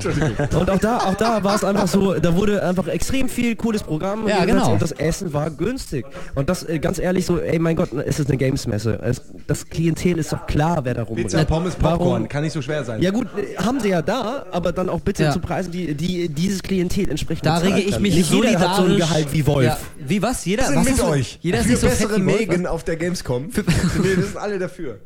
[0.59, 3.83] Und auch da, auch da war es einfach so, da wurde einfach extrem viel cooles
[3.83, 4.73] Programm Ja, genau.
[4.73, 6.05] und das Essen war günstig.
[6.35, 8.99] Und das äh, ganz ehrlich so, ey mein Gott, es ist eine Gamesmesse.
[9.03, 11.29] Es, das Klientel ist doch klar, wer da rumrennt.
[11.31, 12.29] Pizza, Pommes, Popcorn, Warum?
[12.29, 13.01] kann nicht so schwer sein.
[13.03, 15.31] Ja gut, haben sie ja da, aber dann auch bitte Ja.
[15.33, 18.69] zu Preisen, die, die dieses Klientel entsprechend Da rege ich mich Nicht jeder solidarisch.
[18.69, 19.67] hat so ein Gehalt wie Wolf.
[19.67, 19.79] Ja.
[19.99, 20.45] Wie was?
[20.45, 20.65] Jeder?
[20.65, 21.39] Was mit ist so- euch.
[21.43, 23.49] Jeder ist für nicht so bessere Megan auf der Gamescom.
[23.55, 24.99] wir sind alle dafür.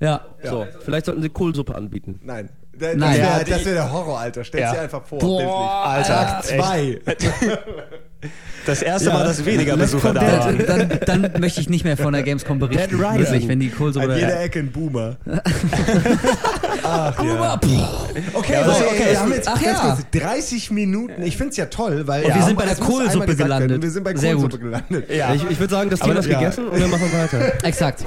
[0.00, 0.22] Ja.
[0.42, 2.20] So, vielleicht sollten sie Kohlsuppe anbieten.
[2.24, 2.48] Nein.
[2.78, 4.44] Das Ja, wäre die- wär der Horror, Alter.
[4.44, 4.72] Stell's Ja.
[4.72, 5.18] dir einfach vor.
[5.18, 7.00] Boah, Alter, Tag zwei.
[8.64, 10.98] Das erste Mal, dass weniger Besucher da Dann, waren.
[11.04, 12.96] dann, dann möchte ich nicht mehr von der Gamescom berichten.
[12.96, 13.18] Dead.
[13.18, 14.06] Wirklich, wenn die Kohlsuppe...
[14.10, 15.16] An jeder Ecke ein Boomer.
[17.18, 18.34] Boomer, pff.
[18.34, 19.10] Okay, Ja, so, das ist okay, okay.
[19.10, 19.94] wir haben jetzt Ach ganz ja.
[19.96, 21.22] kurz 30 Minuten.
[21.22, 23.82] Ich find's ja toll, weil wir sind bei der es Kohlsuppe gelandet.
[23.82, 24.64] Wir sind bei Sehr Kohlsuppe gut.
[24.64, 25.10] gelandet.
[25.10, 25.34] Ja.
[25.34, 26.38] Ich, ich würde sagen, das Thema ist ja.
[26.38, 27.52] gegessen und wir machen weiter.
[27.62, 28.06] Exakt.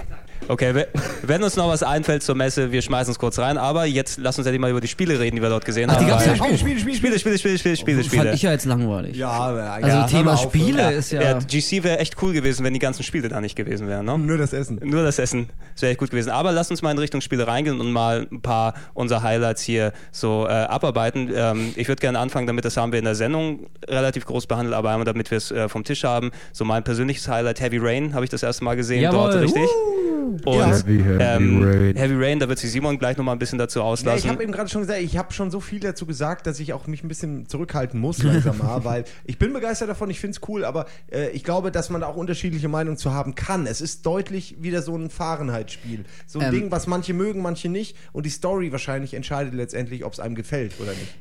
[0.50, 0.88] Okay, we-
[1.24, 3.58] wenn uns noch was einfällt zur Messe, wir schmeißen es kurz rein.
[3.58, 5.96] Aber jetzt lass uns endlich mal über die Spiele reden, die wir dort gesehen Ach,
[5.96, 6.06] haben.
[6.06, 6.58] die weil- ja auch.
[6.58, 6.96] Spiele, Spiele, Spiele.
[6.96, 8.34] Spiele, Spiele, Spiele, Spiele, Spiele, Fand Spiele.
[8.34, 9.18] ich ja jetzt langweilig.
[9.18, 11.22] Ja, aber Also Thema Spiele ist ja...
[11.22, 14.06] Ja, GC wäre echt cool gewesen, wenn die ganzen Spiele da nicht gewesen wären.
[14.06, 14.18] Ne?
[14.18, 14.80] Nur das Essen.
[14.84, 16.30] Nur das Essen, das wäre echt gut gewesen.
[16.30, 19.92] Aber lass uns mal in Richtung Spiele reingehen und mal ein paar unserer Highlights hier
[20.12, 21.30] so äh, abarbeiten.
[21.36, 24.76] Ähm, ich würde gerne anfangen, damit das haben wir in der Sendung relativ groß behandelt,
[24.76, 26.32] aber einmal damit wir es äh, vom Tisch haben.
[26.54, 29.32] So mein persönliches Highlight, Heavy Rain, habe ich das erste Mal gesehen Jawohl.
[29.32, 29.64] dort, richtig?
[30.46, 30.68] Und Ja.
[30.68, 31.96] Heavy, Heavy ähm, Rain.
[31.96, 34.26] Heavy Rain, da wird sich Simon gleich nochmal ein bisschen dazu Ja, auslassen.
[34.26, 36.74] ich habe eben gerade schon gesagt, ich habe schon so viel dazu gesagt, dass ich
[36.74, 40.38] auch mich ein bisschen zurückhalten muss langsam mal, weil ich bin begeistert davon, ich finde
[40.42, 43.68] es cool, aber äh, ich glaube, dass man da auch unterschiedliche Meinungen zu haben kann.
[43.68, 46.06] Es ist deutlich wieder so ein Fahrenheit-Spiel.
[46.26, 46.52] So ein Ähm.
[46.52, 50.36] Ding, was manche mögen, manche nicht und die Story wahrscheinlich entscheidet letztendlich, ob es einem
[50.36, 51.16] gefällt oder nicht.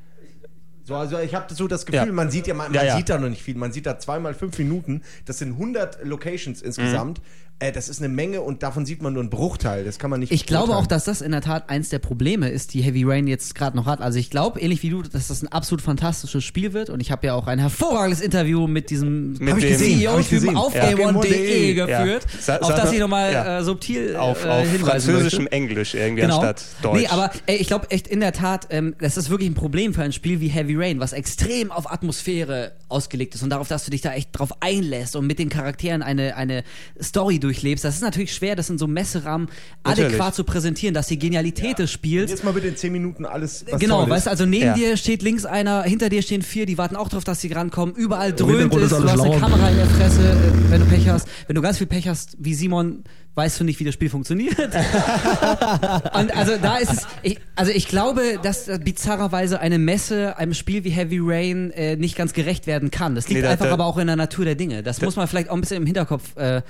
[0.84, 2.12] So, also ich habe so das Gefühl, Ja.
[2.12, 2.96] man sieht ja, man, Ja, man ja.
[2.96, 3.56] sieht da noch nicht viel.
[3.56, 5.02] Man sieht da zweimal fünf Minuten.
[5.24, 7.20] Das sind 100 Locations insgesamt.
[7.58, 9.82] Äh, das ist eine Menge und davon sieht man nur einen Bruchteil.
[9.84, 10.30] Das kann man nicht.
[10.30, 13.26] Ich glaube auch, dass das in der Tat eins der Probleme ist, die Heavy Rain
[13.26, 14.02] jetzt gerade noch hat.
[14.02, 16.90] Also ich glaube, ähnlich wie du, dass das ein absolut fantastisches Spiel wird.
[16.90, 20.56] Und ich habe ja auch ein hervorragendes Interview mit diesem Mit dem- CEO-Typen gesehen.
[20.56, 20.90] auf Ja.
[20.90, 21.86] GameOne.de Ja.
[22.04, 23.58] geführt, Sa- auf das mal- ich nochmal ja.
[23.60, 25.52] äh, subtil auf, äh, auf französischem möchte.
[25.56, 26.34] Englisch irgendwie Genau.
[26.40, 27.00] anstatt Deutsch.
[27.00, 29.94] Nee, aber ey, ich glaube echt in der Tat, ähm, das ist wirklich ein Problem
[29.94, 33.86] für ein Spiel wie Heavy Rain, was extrem auf Atmosphäre ausgelegt ist und darauf, dass
[33.86, 36.62] du dich da echt drauf einlässt und mit den Charakteren eine, eine
[37.02, 37.84] Story durchlebst.
[37.84, 39.48] Das ist natürlich schwer, das in so einem Messerahmen
[39.84, 40.10] Natürlich.
[40.10, 43.64] adäquat zu präsentieren, dass die Genialität des Spiels Jetzt mal bitte in 10 Minuten alles.
[43.70, 44.74] Was Genau, weißt du, also neben Ja.
[44.74, 47.94] dir steht links einer, hinter dir stehen vier, die warten auch drauf, dass sie rankommen.
[47.94, 49.38] Überall dröhnt es, ist du hast eine.
[49.38, 51.28] Kamera in der Fresse, äh, wenn du Pech hast.
[51.46, 53.04] Wenn du ganz viel Pech hast, wie Simon,
[53.36, 54.58] weißt du nicht, wie das Spiel funktioniert.
[54.58, 60.82] Und also da ist es, ich, also ich glaube, dass bizarrerweise eine Messe einem Spiel
[60.84, 63.14] wie Heavy Rain äh, nicht ganz gerecht werden kann.
[63.14, 64.82] Das liegt Nee, da- einfach da- aber auch in der Natur der Dinge.
[64.82, 66.62] Das muss man vielleicht auch ein bisschen im Hinterkopf äh,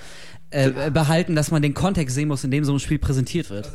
[0.51, 3.71] äh, behalten, dass man den Kontext sehen muss, in dem so ein Spiel präsentiert wird.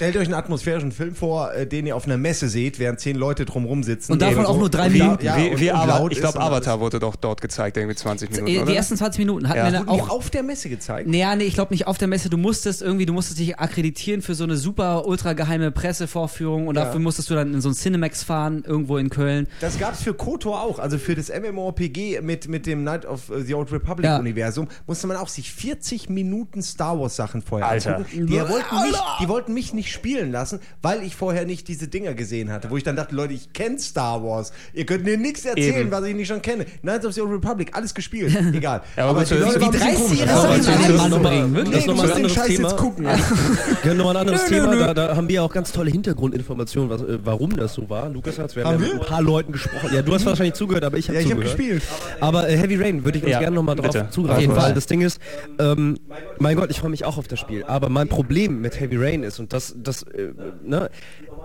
[0.00, 3.16] Stellt euch einen atmosphärischen Film vor, äh, den ihr auf einer Messe seht, während zehn
[3.16, 4.12] Leute drumrum sitzen.
[4.12, 5.22] Und davon auch nur drei Minuten.
[5.22, 6.40] Ja, wie, wie laut ich glaube.
[6.40, 8.70] Avatar wurde doch dort gezeigt, irgendwie 20 Minuten, Äh, oder?
[8.70, 9.70] Die ersten 20 Minuten hat Ja.
[9.70, 11.06] die auch auf der Messe gezeigt?
[11.06, 12.30] Naja, nee, ich glaube nicht auf der Messe.
[12.30, 16.76] Du musstest irgendwie, du musstest dich akkreditieren für so eine super ultra geheime Pressevorführung und
[16.76, 16.84] Ja.
[16.86, 19.48] dafür musstest du dann in so ein Cinemax fahren, irgendwo in Köln.
[19.60, 23.30] Das gab es für KOTOR auch, also für das MMORPG mit, mit dem Night of
[23.44, 24.18] the Old Republic Ja.
[24.18, 27.96] Universum, musste man auch sich 40 Minuten Star Wars Sachen vorher Alter.
[27.98, 28.26] angucken.
[28.28, 32.14] Die wollten, mich, die wollten mich nicht spielen lassen, weil ich vorher nicht diese Dinger
[32.14, 34.52] gesehen hatte, wo ich dann dachte, Leute, ich kenne Star Wars.
[34.74, 35.90] Ihr könnt mir nichts erzählen, Eben.
[35.90, 36.64] was ich nicht schon kenne.
[36.82, 38.34] Knights of the Old Republic, alles gespielt.
[38.54, 38.82] Egal.
[38.96, 40.18] Ja, aber gut, die wie- Leute wie waren ein bisschen dreist komisch.
[40.18, 41.64] sie ihre Aber Sachen zu- an den zu- Mann zu- bringen, wirklich?
[41.64, 42.68] Nee, Das ist du noch mal musst ein den anderes Scheiß Thema.
[42.68, 43.06] jetzt gucken.
[43.84, 44.78] Ja, noch ein anderes Thema, nö.
[44.80, 48.08] Da, da haben wir auch ganz tolle Hintergrundinformationen, was, äh, warum das so war.
[48.08, 49.90] Lukas hat wir haben ja mit ein paar Leuten gesprochen.
[49.94, 51.56] Ja, du hast wahrscheinlich zugehört, aber ich habe Ja, ich zugehört.
[51.56, 51.82] gespielt.
[52.20, 54.04] Aber äh, Heavy Rain würde ich uns Ja, gerne nochmal drauf bitte.
[54.04, 54.74] Auf zugreifen, jeden weil Fall.
[54.74, 55.20] das Ding ist,
[55.58, 55.98] ähm,
[56.38, 57.64] mein Gott, ich freue mich auch auf das Spiel.
[57.64, 60.90] Aber mein Problem mit Heavy Rain ist, und das, das, äh, ne,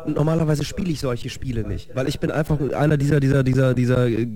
[0.05, 4.07] normalerweise spiele ich solche Spiele nicht, weil ich bin einfach einer dieser, dieser, dieser, dieser
[4.07, 4.27] äh,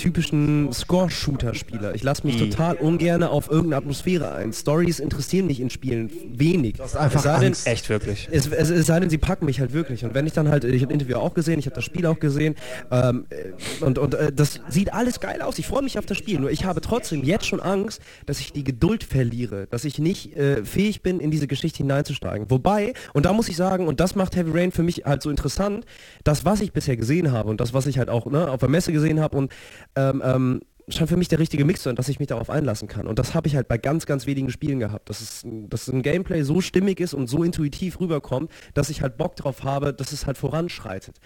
[0.00, 1.94] typischen Score-Shooter-Spieler.
[1.94, 4.52] Ich lasse mich total ungern auf irgendeine Atmosphäre ein.
[4.52, 6.80] Stories interessieren mich in Spielen wenig.
[6.80, 7.66] einfach Es sei denn, Angst.
[7.66, 8.28] Echt wirklich.
[8.30, 10.04] es, es, es sei denn, sie packen mich halt wirklich.
[10.04, 12.18] Und wenn ich dann halt, ich habe Interview auch gesehen, ich habe das Spiel auch
[12.18, 12.54] gesehen,
[12.90, 15.58] ähm, äh, und, und äh, das sieht alles geil aus.
[15.58, 16.40] Ich freue mich auf das Spiel.
[16.40, 20.36] Nur ich habe trotzdem jetzt schon Angst, dass ich die Geduld verliere, dass ich nicht
[20.36, 22.50] äh, fähig bin, in diese Geschichte hineinzusteigen.
[22.50, 25.28] Wobei, und da muss ich sagen, und das macht Heavy Rain für mich halt so
[25.30, 25.84] interessant,
[26.24, 28.68] das, was ich bisher gesehen habe und das, was ich halt auch ne, auf der
[28.68, 29.52] Messe gesehen habe und
[29.96, 32.88] ähm, ähm, scheint für mich der richtige Mix zu sein, dass ich mich darauf einlassen
[32.88, 33.06] kann.
[33.06, 35.08] Und das habe ich halt bei ganz, ganz wenigen Spielen gehabt.
[35.08, 39.16] Dass, es, dass ein Gameplay so stimmig ist und so intuitiv rüberkommt, dass ich halt
[39.16, 41.16] Bock drauf habe, dass es halt voranschreitet.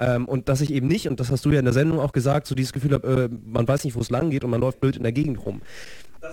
[0.00, 2.12] Ähm, und dass ich eben nicht, und das hast du ja in der Sendung auch
[2.12, 4.60] gesagt, so dieses Gefühl habe, äh, man weiß nicht, wo es lang geht und man
[4.60, 5.62] läuft blöd in der Gegend rum.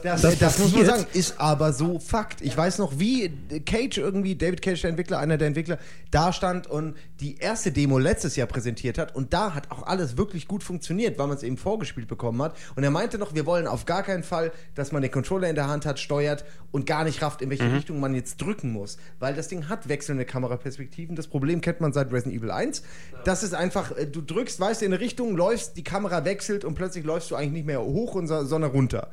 [0.04, 2.42] Das, Das das, muss man sagen, ist aber so Fakt.
[2.42, 3.32] Ich weiß noch, wie
[3.66, 5.78] Cage irgendwie, David Cage, der Entwickler, einer der Entwickler,
[6.12, 10.18] da stand und die erste Demo letztes Jahr präsentiert hat und da hat auch alles
[10.18, 12.56] wirklich gut funktioniert, weil man es eben vorgespielt bekommen hat.
[12.76, 15.56] Und er meinte noch, wir wollen auf gar keinen Fall, dass man den Controller in
[15.56, 18.98] der Hand hat, steuert und gar nicht rafft, in welche Richtung man jetzt drücken muss.
[19.20, 21.16] Weil das Ding hat wechselnde Kameraperspektiven.
[21.16, 22.84] Das Problem kennt man seit Resident Evil 1.
[23.26, 26.66] Das ist einfach, äh, du drückst, weißt du, in eine Richtung, läufst, die Kamera wechselt
[26.66, 29.10] und plötzlich läufst du eigentlich nicht mehr hoch, sondern runter.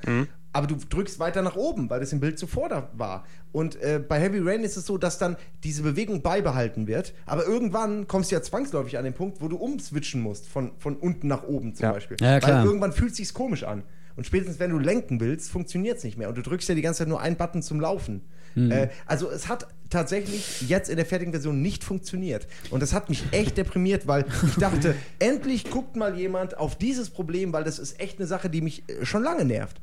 [0.58, 3.24] Aber du drückst weiter nach oben, weil das im Bild zuvor da war.
[3.52, 7.14] Und äh, bei Heavy Rain ist es so, dass dann diese Bewegung beibehalten wird.
[7.26, 10.96] Aber irgendwann kommst du ja zwangsläufig an den Punkt, wo du umswitchen musst, von, von
[10.96, 11.92] unten nach oben zum Ja.
[11.92, 12.16] Beispiel.
[12.20, 12.58] Ja, klar.
[12.58, 13.84] Weil irgendwann fühlt es sich komisch an.
[14.16, 16.28] Und spätestens, wenn du lenken willst, funktioniert es nicht mehr.
[16.28, 18.22] Und du drückst ja die ganze Zeit nur einen Button zum Laufen.
[18.56, 22.48] Äh, also es hat tatsächlich jetzt in der fertigen Version nicht funktioniert.
[22.70, 27.10] Und das hat mich echt deprimiert, weil ich dachte, endlich guckt mal jemand auf dieses
[27.10, 29.80] Problem, weil das ist echt eine Sache, die mich äh, schon lange nervt.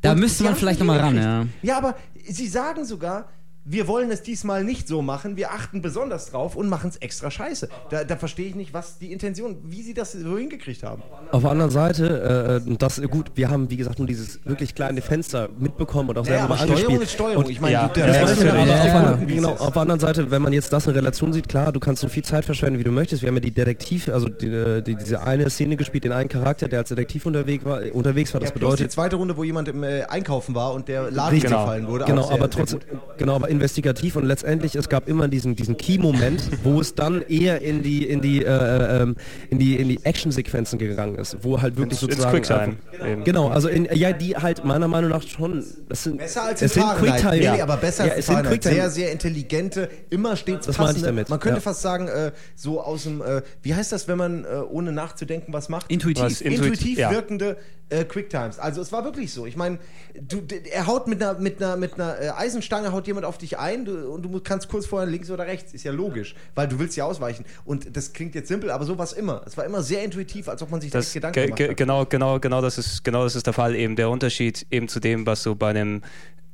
[0.00, 1.46] Da Und müsste man vielleicht nicht noch mal ran, ja.
[1.62, 1.96] Ja, aber
[2.28, 3.28] sie sagen sogar,
[3.70, 7.30] wir wollen es diesmal nicht so machen, wir achten besonders drauf und machen es extra
[7.30, 7.68] scheiße.
[7.90, 11.02] Da, da verstehe ich nicht, was die Intention, wie sie das so hingekriegt haben.
[11.32, 15.02] Auf der anderen Seite, äh, das gut, wir haben wie gesagt nur dieses wirklich kleine
[15.02, 17.02] Fenster mitbekommen und auch selber aber mal Steuerung angespielt.
[17.02, 17.44] ist Steuerung.
[17.44, 18.52] Und ich meine, Ja, ja, Ja, auf, ja.
[18.54, 21.80] einer- genau, auf der anderen Seite, wenn man jetzt das in Relation sieht, klar, du
[21.80, 23.22] kannst so viel Zeit verschwenden, wie du möchtest.
[23.22, 26.68] Wir haben ja die Detektiv, also die, die, diese eine Szene gespielt, den einen Charakter,
[26.68, 27.80] der als Detektiv unterwegs war.
[27.92, 30.72] Unterwegs war das Ja, plus die bedeutet, zweite Runde, wo jemand im äh, Einkaufen war
[30.72, 31.50] und der Laden Richtig.
[31.50, 32.04] gefallen wurde.
[32.06, 32.80] Genau, aber sehr trotzdem,
[33.18, 37.60] genau, aber investigativ und letztendlich, es gab immer diesen, diesen Key-Moment, wo es dann eher
[37.60, 39.16] in die, in die, äh, ähm,
[39.50, 42.76] in die, in die Action-Sequenzen gegangen ist, wo halt wirklich Ins- ins sozusagen.
[42.78, 43.24] Quicktime einfach-.
[43.24, 46.66] Genau, also in, ja, die halt meiner Meinung nach schon, das sind, Besser als in
[46.66, 46.84] es sind.
[46.98, 47.54] Quicktime, Nee, ja.
[47.56, 48.48] nee, aber besser ja, als in es sind.
[48.48, 48.74] Quicktime.
[48.74, 51.06] Sehr, sehr intelligente, immer stets Das meine ich passende.
[51.08, 51.60] damit, Man könnte ja.
[51.62, 55.52] fast sagen, äh, so aus dem, äh, wie heißt das, wenn man äh, ohne nachzudenken
[55.52, 55.90] was macht?
[55.90, 56.22] Intuitiv.
[56.24, 57.10] Was intuit- intuitiv ja.
[57.10, 57.56] wirkende
[57.90, 58.58] äh, Quicktimes.
[58.58, 59.46] Also es war wirklich so.
[59.46, 59.78] Ich meine,
[60.20, 63.58] du, er haut mit einer, mit einer, mit einer äh, Eisenstange haut jemand auf dich
[63.58, 65.72] ein du, und du kannst kurz vorher links oder rechts.
[65.72, 67.44] Ist ja logisch, weil du willst ja ausweichen.
[67.64, 69.42] Und das klingt jetzt simpel, aber so war es immer.
[69.46, 71.76] Es war immer sehr intuitiv, als ob man sich Das, Gedanken ge, gemacht ge, hat.
[71.76, 73.74] genau, genau, genau, das ist, genau das ist der Fall.
[73.74, 76.02] Eben der Unterschied eben zu dem, was so bei einem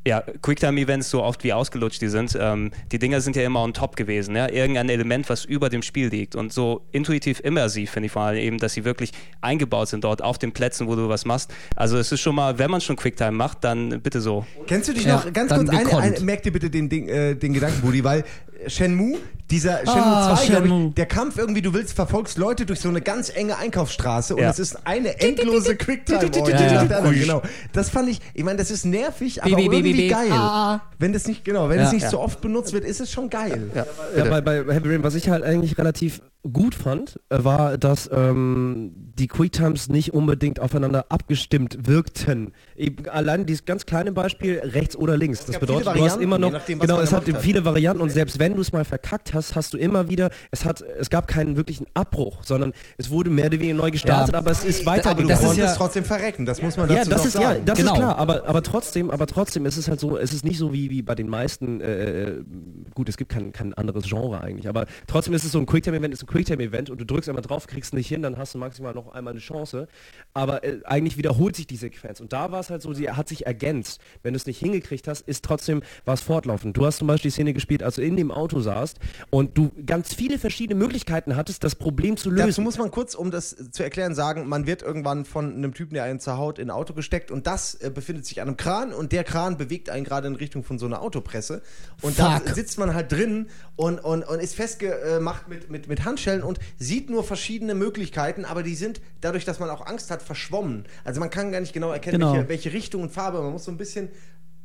[0.07, 2.37] ja, Quicktime-Events so oft wie ausgelutscht die sind.
[2.39, 4.37] Ähm, die Dinger sind ja immer on top gewesen.
[4.37, 4.49] Ja?
[4.49, 6.37] Irgendein Element, was über dem Spiel liegt.
[6.37, 10.23] Und so intuitiv immersiv finde ich vor allem eben, dass sie wirklich eingebaut sind dort
[10.23, 11.53] auf den Plätzen, wo du was machst.
[11.75, 14.45] Also es ist schon mal, wenn man schon Quicktime macht, dann bitte so.
[14.67, 16.03] Kennst du dich Ja, noch ganz kurz eine, gekonnt.
[16.03, 18.25] eine, merk dir bitte den, Ding, äh, den Gedanken, Buddy, weil
[18.67, 19.19] Shenmue,
[19.51, 20.89] dieser Shenmue Ah, 2, glaub Shenmue.
[20.89, 24.43] ich, der Kampf irgendwie, du willst, verfolgst Leute durch so eine ganz enge Einkaufsstraße und
[24.43, 24.51] Ja.
[24.51, 26.31] es ist eine endlose Quicktime.
[26.35, 27.11] Ja, ja.
[27.11, 27.43] Genau.
[27.73, 30.09] Das fand ich, ich meine, das ist nervig, aber Bi, bi, bi, irgendwie bi, bi.
[30.09, 30.33] geil.
[30.33, 30.81] Ah.
[30.99, 31.87] Wenn das nicht, genau, wenn Ja.
[31.87, 32.11] es nicht Ja.
[32.11, 33.71] so oft benutzt wird, ist es schon geil.
[33.75, 33.87] Ja,
[34.17, 36.21] Ja, bei, bei Heavy Rain, was ich halt eigentlich relativ
[36.53, 42.53] gut fand, äh, war, dass ähm, die Quicktimes nicht unbedingt aufeinander abgestimmt wirkten.
[42.77, 45.47] Eben allein dieses ganz kleine Beispiel rechts oder links.
[45.47, 47.45] Das bedeutet, viele du hast immer noch, nachdem, genau, es hat gemacht hat.
[47.45, 50.65] viele Varianten und selbst wenn du es mal verkackt hast, hast du immer wieder, es
[50.65, 54.39] hat, es gab keinen wirklichen Abbruch, sondern es wurde mehr oder weniger neu gestartet, Ja.
[54.41, 57.17] aber es ist aber du das ist ja- trotzdem verrecken, das muss man dazu Ja,
[57.17, 57.45] das ist sagen.
[57.59, 57.93] ja, das Genau.
[57.93, 60.73] ist klar, aber, aber trotzdem, aber trotzdem ist es halt so, es ist nicht so
[60.73, 62.35] wie, wie bei den meisten, äh,
[62.95, 66.13] gut, es gibt kein, kein anderes Genre eigentlich, aber trotzdem ist es so ein Quicktime-Event,
[66.13, 68.93] ist ein Quicktime-Event und du drückst einmal drauf, kriegst nicht hin, dann hast du maximal
[68.93, 69.87] noch einmal eine Chance,
[70.33, 73.29] aber äh, eigentlich wiederholt sich die Sequenz und da war es halt so, sie hat
[73.29, 74.01] sich ergänzt.
[74.25, 76.77] Wenn du es nicht hingekriegt hast, ist trotzdem was fortlaufend.
[76.77, 78.99] Du hast zum Beispiel die Szene gespielt, als du in dem Auto saßt
[79.31, 82.49] und du ganz viele verschiedene Möglichkeiten hattest, das Problem zu lösen.
[82.49, 85.95] Dazu muss man kurz, um das zu erklären, sagen, man wird irgendwann von einem Typen,
[85.95, 88.93] der einen zerhaut, in ein Auto gesteckt und das äh, befindet sich an einem Kran
[88.93, 91.63] und der Kran bewegt einen gerade in Richtung von so einer Autopresse.
[92.03, 96.24] Und da sitzt man halt drin und, und, und ist festgemacht mit, mit, mit Handschellen
[96.27, 100.85] und sieht nur verschiedene Möglichkeiten, aber die sind dadurch, dass man auch Angst hat, verschwommen.
[101.05, 102.33] Also man kann gar nicht genau erkennen, Genau.
[102.35, 103.41] welche, welche Richtung und Farbe.
[103.43, 104.09] Man muss so ein bisschen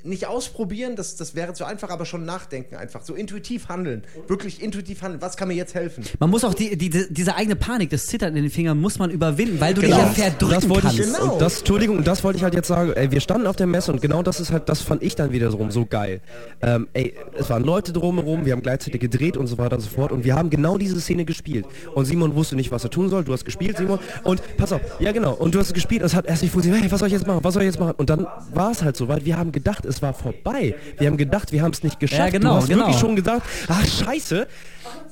[0.04, 3.02] nicht ausprobieren, das, das wäre zu einfach, aber schon nachdenken einfach.
[3.04, 4.04] So intuitiv handeln.
[4.28, 5.22] Wirklich intuitiv handeln.
[5.22, 6.04] Was kann mir jetzt helfen?
[6.20, 9.10] Man muss auch die, die, diese eigene Panik, das Zittern in den Fingern, muss man
[9.12, 9.98] überwinden, weil du Genau.
[10.10, 11.00] dich ja verdrücken das wollte kannst.
[11.00, 11.34] ich, Genau.
[11.34, 13.68] und das, Entschuldigung, und das wollte ich halt jetzt sagen, ey, wir standen auf der
[13.68, 16.22] Messe und genau das ist halt, das fand ich dann wiederum so geil.
[16.62, 19.90] Ähm, ey, es waren Leute drumherum, wir haben gleichzeitig gedreht und so weiter und so
[19.90, 21.66] fort und wir haben genau diese Szene gespielt.
[21.94, 24.82] Und Simon wusste nicht, was er tun soll, du hast gespielt, Simon, und pass auf,
[25.00, 27.08] ja genau, und du hast gespielt und es hat erst nicht funktioniert, hey, was soll
[27.08, 27.94] ich jetzt machen, was soll ich jetzt machen?
[27.98, 30.76] Und dann war es halt so weit, wir haben gedacht, es war vorbei.
[30.98, 32.20] Wir haben gedacht, wir haben es nicht geschafft.
[32.20, 32.82] Ja, genau, du hast genau.
[32.86, 34.48] wirklich schon gedacht, ach scheiße,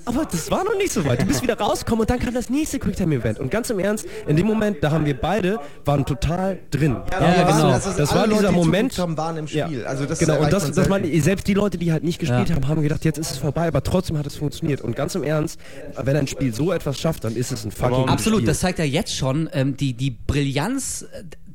[0.05, 1.21] aber das war noch nicht so weit.
[1.21, 3.39] Du bist wieder rausgekommen und dann kam das nächste Quicktime-Event.
[3.39, 6.95] Und ganz im Ernst, in dem Moment, da haben wir beide, waren total drin.
[7.11, 7.71] Ja, Ja, waren- genau.
[7.71, 8.97] also Das war Leute, dieser die Moment.
[8.97, 9.81] waren im Spiel.
[9.81, 9.87] Ja.
[9.87, 12.55] Also das genau, und das, das man, selbst die Leute, die halt nicht gespielt Ja.
[12.55, 14.79] haben, haben gedacht, jetzt ist es vorbei, aber trotzdem hat es funktioniert.
[14.81, 15.59] Und ganz im Ernst,
[16.01, 18.47] wenn ein Spiel so etwas schafft, dann ist es ein fucking Absolut, Spiel.
[18.47, 21.05] das zeigt ja jetzt schon ähm, die, die Brillanz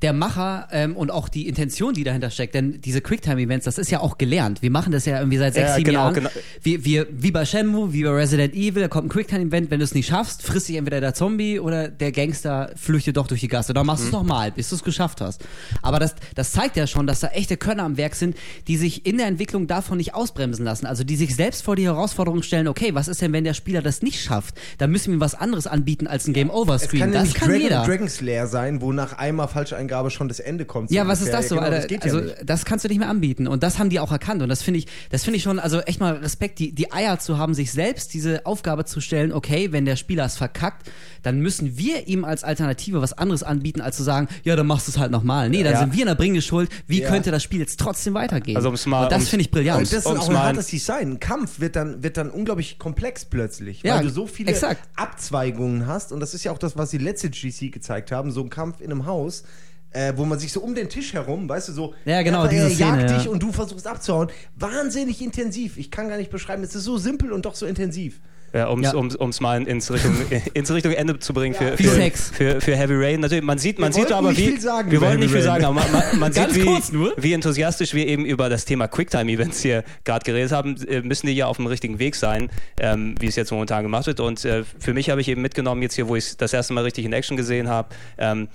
[0.03, 2.55] der Macher ähm, und auch die Intention, die dahinter steckt.
[2.55, 4.63] Denn diese Quicktime-Events, das ist ja auch gelernt.
[4.63, 6.15] Wir machen das ja irgendwie seit sechs, Ja, sieben genau, Jahren.
[6.15, 6.31] genau.
[6.63, 9.85] Wir, wir, wie bei Shenmue, wie bei Resident Evil, da kommt ein Quicktime-Event, wenn du
[9.85, 13.49] es nicht schaffst, frisst sich entweder der Zombie oder der Gangster flüchtet doch durch die
[13.49, 13.73] Gasse.
[13.73, 15.45] Dann machst du es nochmal, bis du es geschafft hast.
[15.81, 18.37] Aber das, das zeigt ja schon, dass da echte Könner am Werk sind,
[18.69, 20.87] die sich in der Entwicklung davon nicht ausbremsen lassen.
[20.87, 23.83] Also die sich selbst vor die Herausforderung stellen, okay, was ist denn, wenn der Spieler
[23.83, 24.55] das nicht schafft?
[24.79, 27.13] Dann müssen wir ihm was anderes anbieten als ein Game-Over-Screen.
[27.13, 27.85] Das kann Dragon, jeder.
[27.85, 29.49] Dragon Slayer sein, wo nach einmal
[29.93, 30.89] Falscheingabe schon das Ende kommt.
[30.89, 31.79] so Ja, was ist das so, Ja, genau, Alter?
[31.83, 32.37] Das geht also, ja nicht.
[32.47, 33.47] das kannst du nicht mehr anbieten.
[33.47, 34.43] Und das haben die auch erkannt.
[34.43, 37.19] Und das finde ich, das finde ich schon, also echt mal Respekt, die, die Eier
[37.19, 40.91] zu haben, sich selbst diese Aufgabe zu stellen, okay, wenn der Spieler es verkackt,
[41.23, 44.89] dann müssen wir ihm als Alternative was anderes anbieten, als zu sagen, ja, dann machst
[44.89, 45.49] du es halt nochmal.
[45.51, 45.79] Nee, dann Ja.
[45.81, 46.69] sind wir in der Bringe schuld.
[46.87, 47.09] Wie Ja.
[47.09, 48.57] könnte das Spiel jetzt trotzdem weitergehen?
[48.57, 49.79] Also, um's mal- Und das finde ich brillant.
[49.83, 51.13] Und das ist um's auch ein mal- hartes Design.
[51.13, 54.89] Ein Kampf wird dann, wird dann unglaublich komplex plötzlich, Ja, weil du so viele exakt.
[54.97, 56.13] Abzweigungen hast.
[56.13, 58.31] Und das ist ja auch das, was die letzte GC gezeigt haben.
[58.31, 59.45] So ein Kampf in einem Haus,
[59.93, 61.95] äh, wo man sich so um den Tisch herum, weißt du, so.
[62.05, 63.19] Ja, genau, er, diese er Szene, jagt ja.
[63.19, 64.29] dich und du versuchst abzuhauen.
[64.57, 65.77] Wahnsinnig intensiv.
[65.77, 66.63] Ich kann gar nicht beschreiben.
[66.63, 68.21] Es ist so simpel und doch so intensiv.
[68.55, 68.99] Ja, um es Ja.
[68.99, 70.15] um's, um's mal ins Richtung,
[70.55, 72.31] ins Richtung Ende zu bringen für, Wie für, Sex.
[72.35, 73.21] für, für Heavy Rain.
[73.21, 74.49] Natürlich, man sieht, man Wir sieht aber nicht wie.
[74.49, 75.63] viel sagen wir wollen nicht Heavy viel Rain.
[75.63, 79.63] sagen, aber man, man Ganz sieht, wie, wie enthusiastisch wir eben über das Thema Quicktime-Events
[79.63, 80.77] hier gerade geredet haben.
[80.87, 84.07] Äh, Müssen die ja auf dem richtigen Weg sein, ähm, wie es jetzt momentan gemacht
[84.07, 84.21] wird.
[84.21, 86.75] Und äh, für mich habe ich eben mitgenommen, jetzt hier, wo ich es das erste
[86.75, 87.89] Mal richtig in Action gesehen habe,
[88.19, 88.49] ähm,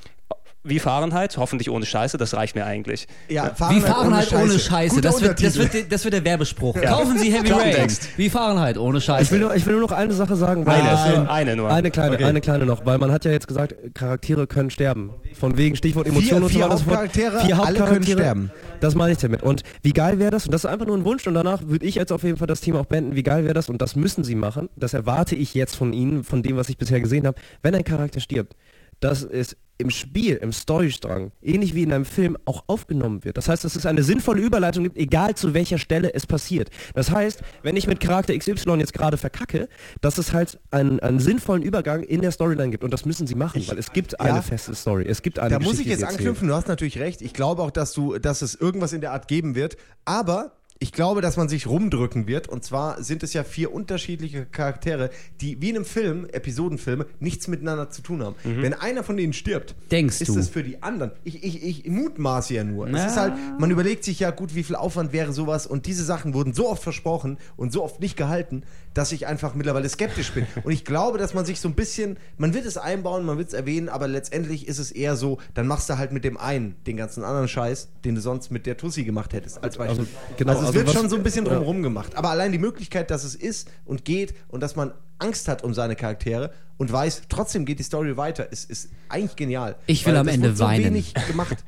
[0.68, 3.08] wie Fahrenheit, hoffentlich ohne Scheiße, das reicht mir eigentlich.
[3.30, 4.96] Ja, Wie Fahrenheit ohne Scheiße.
[4.96, 6.76] Guter Das, wird, das, wird, das wird der Werbespruch.
[6.82, 7.88] Kaufen Sie Heavy Rain.
[8.18, 9.24] Wie Fahrenheit ohne Scheiße.
[9.24, 10.66] Ich will, nur, ich will nur noch eine Sache sagen.
[10.66, 11.70] weil Eine, das so- eine nur.
[11.72, 12.24] Eine kleine, Okay.
[12.26, 15.12] eine kleine noch, weil man hat ja jetzt gesagt, Charaktere können sterben.
[15.40, 16.98] Von wegen Stichwort Emotionen und so vier weiter und so fort.
[17.00, 18.52] Hauptcharaktere, Vier alle können Hauptcharaktere, sterben.
[18.80, 19.44] Das meine ich damit.
[19.44, 21.86] Und wie geil wäre das, und das ist einfach nur ein Wunsch, und danach würde
[21.86, 23.96] ich jetzt auf jeden Fall das Thema auch beenden, wie geil wäre das, und das
[23.96, 27.26] müssen sie machen, das erwarte ich jetzt von ihnen, von dem, was ich bisher gesehen
[27.28, 28.56] habe, wenn ein Charakter stirbt,
[29.00, 33.38] dass es im Spiel, im Storystrang, ähnlich wie in einem Film, auch aufgenommen wird.
[33.38, 36.70] Das heißt, dass es eine sinnvolle Überleitung gibt, egal zu welcher Stelle es passiert.
[36.96, 39.70] Das heißt, wenn ich mit Charakter XY jetzt gerade verkacke,
[40.02, 42.84] dass es halt einen, einen sinnvollen Übergang in der Storyline gibt.
[42.84, 44.42] Und das müssen sie machen, weil es gibt eine ja.
[44.42, 45.06] feste Story.
[45.08, 47.22] Es gibt eine Da muss ich Geschichte, jetzt anknüpfen, du hast natürlich recht.
[47.22, 49.78] Ich glaube auch, dass du, dass es irgendwas in der Art geben wird.
[50.06, 52.48] Aber ich glaube, dass man sich rumdrücken wird.
[52.48, 55.10] Und zwar sind es ja vier unterschiedliche Charaktere,
[55.42, 58.36] die wie in einem Film, Episodenfilme, nichts miteinander zu tun haben.
[58.44, 60.40] Wenn einer von denen stirbt, Denkst ist du?
[60.40, 61.12] es für die anderen.
[61.24, 62.88] Ich, ich, ich mutmaße ja nur.
[62.88, 63.06] Na.
[63.06, 65.68] Es ist halt, man überlegt sich ja, gut, wie viel Aufwand wäre sowas.
[65.68, 68.64] Und diese Sachen wurden so oft versprochen und so oft nicht gehalten,
[68.98, 70.48] dass ich einfach mittlerweile skeptisch bin.
[70.64, 73.50] Und ich glaube, dass man sich so ein bisschen, man wird es einbauen, man wird
[73.50, 76.76] es erwähnen, aber letztendlich ist es eher so, dann machst du halt mit dem einen
[76.88, 80.00] den ganzen anderen Scheiß, den du sonst mit der Tussi gemacht hättest, als Beispiel.
[80.00, 82.18] Also, genau, also es also wird schon so ein bisschen drumherum gemacht.
[82.18, 85.74] Aber allein die Möglichkeit, dass es ist und geht und dass man Angst hat um
[85.74, 89.76] seine Charaktere und weiß, trotzdem geht die Story weiter, ist, ist eigentlich genial.
[89.88, 90.86] Ich will am Ende wurde so weinen.
[90.86, 91.58] wenig gemacht.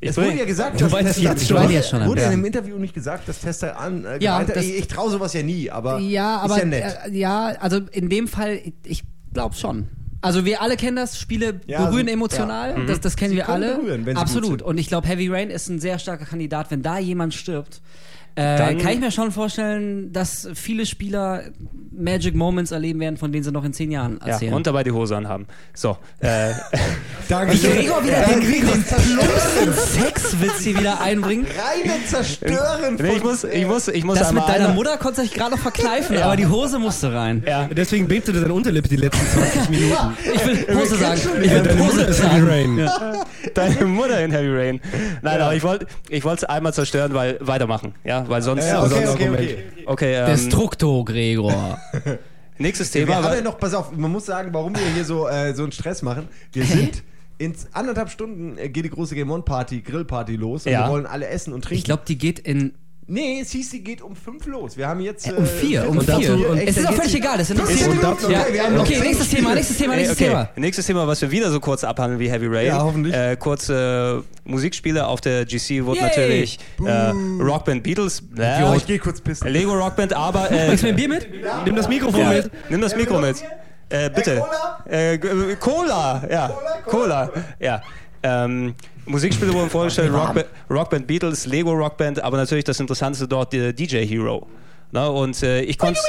[0.00, 1.70] Ich es wurde ja gesagt, Du dass Tester jetzt schon.
[1.70, 4.78] Jetzt schon Wurde in einem Interview nicht gesagt, dass Tester an äh, Ja, das- ich,
[4.80, 6.98] ich traue sowas ja nie, aber Ja, aber ist ja nett.
[7.06, 9.86] Äh, ja, also in dem Fall, ich glaube schon.
[10.22, 12.84] Also wir alle kennen das, Spiele Ja, berühren so- emotional, ja.
[12.84, 13.76] das, das kennen Sie wir alle.
[13.76, 14.48] berühren, wenn sie gut Absolut.
[14.50, 14.62] sind.
[14.62, 16.70] Und ich glaube, Heavy Rain ist ein sehr starker Kandidat.
[16.70, 17.80] Wenn da jemand stirbt,
[18.36, 21.42] äh, kann ich mir schon vorstellen, dass viele Spieler
[21.92, 24.54] Magic Moments erleben werden, von denen sie noch in zehn Jahren Ja, erzählen.
[24.54, 25.46] und dabei die Hose anhaben.
[25.74, 26.52] So, äh,
[27.28, 27.54] Danke.
[27.54, 31.48] Wie Gregor wieder den, den Gregor plumpsten Sexwitz hier wieder einbringt.
[31.48, 35.20] reine Zerstören nee, ich muss, ich muss, ich muss Das mit deiner einer- Mutter konnte
[35.22, 37.42] sich gerade noch verkneifen, aber die Hose musste rein.
[37.46, 39.94] Ja, Deswegen bebte deine Unterlippe die letzten 20 Minuten.
[40.34, 41.20] Ich will Hose sagen.
[41.42, 42.48] Ich will Deine Mutter Hose ist Heavy sagen.
[42.48, 42.90] Rain.
[43.54, 44.80] deine Mutter in Heavy Rain.
[45.22, 47.94] Nein, aber ich wollte ich wollte es einmal zerstören, weil weitermachen.
[48.04, 48.66] Ja, weil sonst.
[48.66, 49.42] Ja, okay, sonst okay, Argument.
[49.42, 49.84] okay.
[49.86, 51.78] okay ähm, Destructo, Gregor.
[52.58, 53.22] nächstes Wir Thema.
[53.22, 55.72] haben ja noch, pass auf, man muss sagen, warum wir hier so, äh, so einen
[55.72, 56.28] Stress machen.
[56.52, 57.02] Wir sind
[57.38, 60.84] In anderthalb Stunden äh, geht die große Game On Party, Grillparty los und Ja.
[60.86, 61.78] wir wollen alle essen und trinken.
[61.78, 62.74] Ich glaube, die geht in.
[63.10, 64.76] Nee, es hieß, sie geht um fünf los.
[64.76, 65.26] Wir haben jetzt.
[65.28, 66.14] Äh, um vier, um und vier.
[66.14, 68.70] dazu- und- es ist auch völlig egal, das interessiert okay, Ja.
[68.70, 70.28] noch Okay, nächstes Thema, nächstes Thema, nächstes okay.
[70.28, 70.48] Thema.
[70.56, 72.66] Nächstes Thema, was wir wieder so kurz abhandeln wie Heavy Rain.
[72.66, 73.14] Ja, hoffentlich.
[73.14, 76.08] Äh, kurze Musikspiele auf der GC wurde Yay.
[76.08, 77.10] natürlich äh,
[77.42, 79.48] Rockband Beatles, Ja, äh, ich gehe kurz pissen.
[79.48, 81.28] Lego Rockband, aber äh, Bringst du mir ein Bier mit?
[81.66, 82.50] Nimm das Mikrofon ja, mit.
[82.70, 83.36] nimm das Mikro mit.
[83.92, 84.36] Äh, bitte.
[84.36, 84.84] Cola?
[84.88, 86.50] Äh, äh, Cola, ja.
[86.86, 87.82] Cola, ja.
[88.22, 88.74] Ähm,
[89.06, 94.06] Musikspiele wurden vorgestellt, Rockband, Rockband Beatles, Lego Rockband, aber natürlich das Interessanteste dort, der DJ
[94.06, 94.46] Hero.
[94.92, 96.00] Na, und äh, ich konnte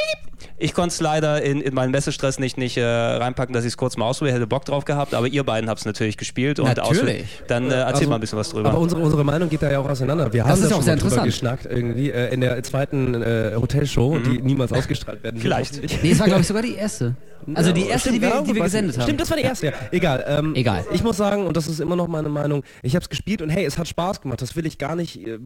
[0.58, 3.78] ich konnte es leider in, in meinen Messestress nicht, nicht äh, reinpacken, dass ich es
[3.78, 6.60] kurz mal ausprobiere, hätte Bock drauf gehabt, aber ihr beiden habt es natürlich gespielt.
[6.60, 7.26] Und Natürlich.
[7.48, 8.70] Dann äh, erzähl Also, mal ein bisschen was drüber.
[8.70, 10.32] Aber unsere, unsere Meinung geht da ja auch auseinander.
[10.32, 11.62] Wir Das haben ist da auch schon sehr mal drüber interessant.
[11.62, 15.72] geschnackt irgendwie äh, in der zweiten äh, Hotelshow, die niemals ausgestrahlt werden wird, Vielleicht.
[15.74, 16.04] hoffentlich.
[16.04, 17.16] Nee, es war, glaube ich, sogar die erste.
[17.56, 19.04] Also die erste, die wir, die wir gesendet haben.
[19.04, 19.72] Stimmt, das war die erste, ja.
[19.92, 20.24] Egal.
[20.28, 20.86] Ähm, Egal.
[20.94, 23.50] Ich muss sagen, und das ist immer noch meine Meinung, ich habe es gespielt und
[23.50, 24.44] hey, es hat Spaß gemacht.
[24.44, 25.39] Das will ich gar nicht, äh,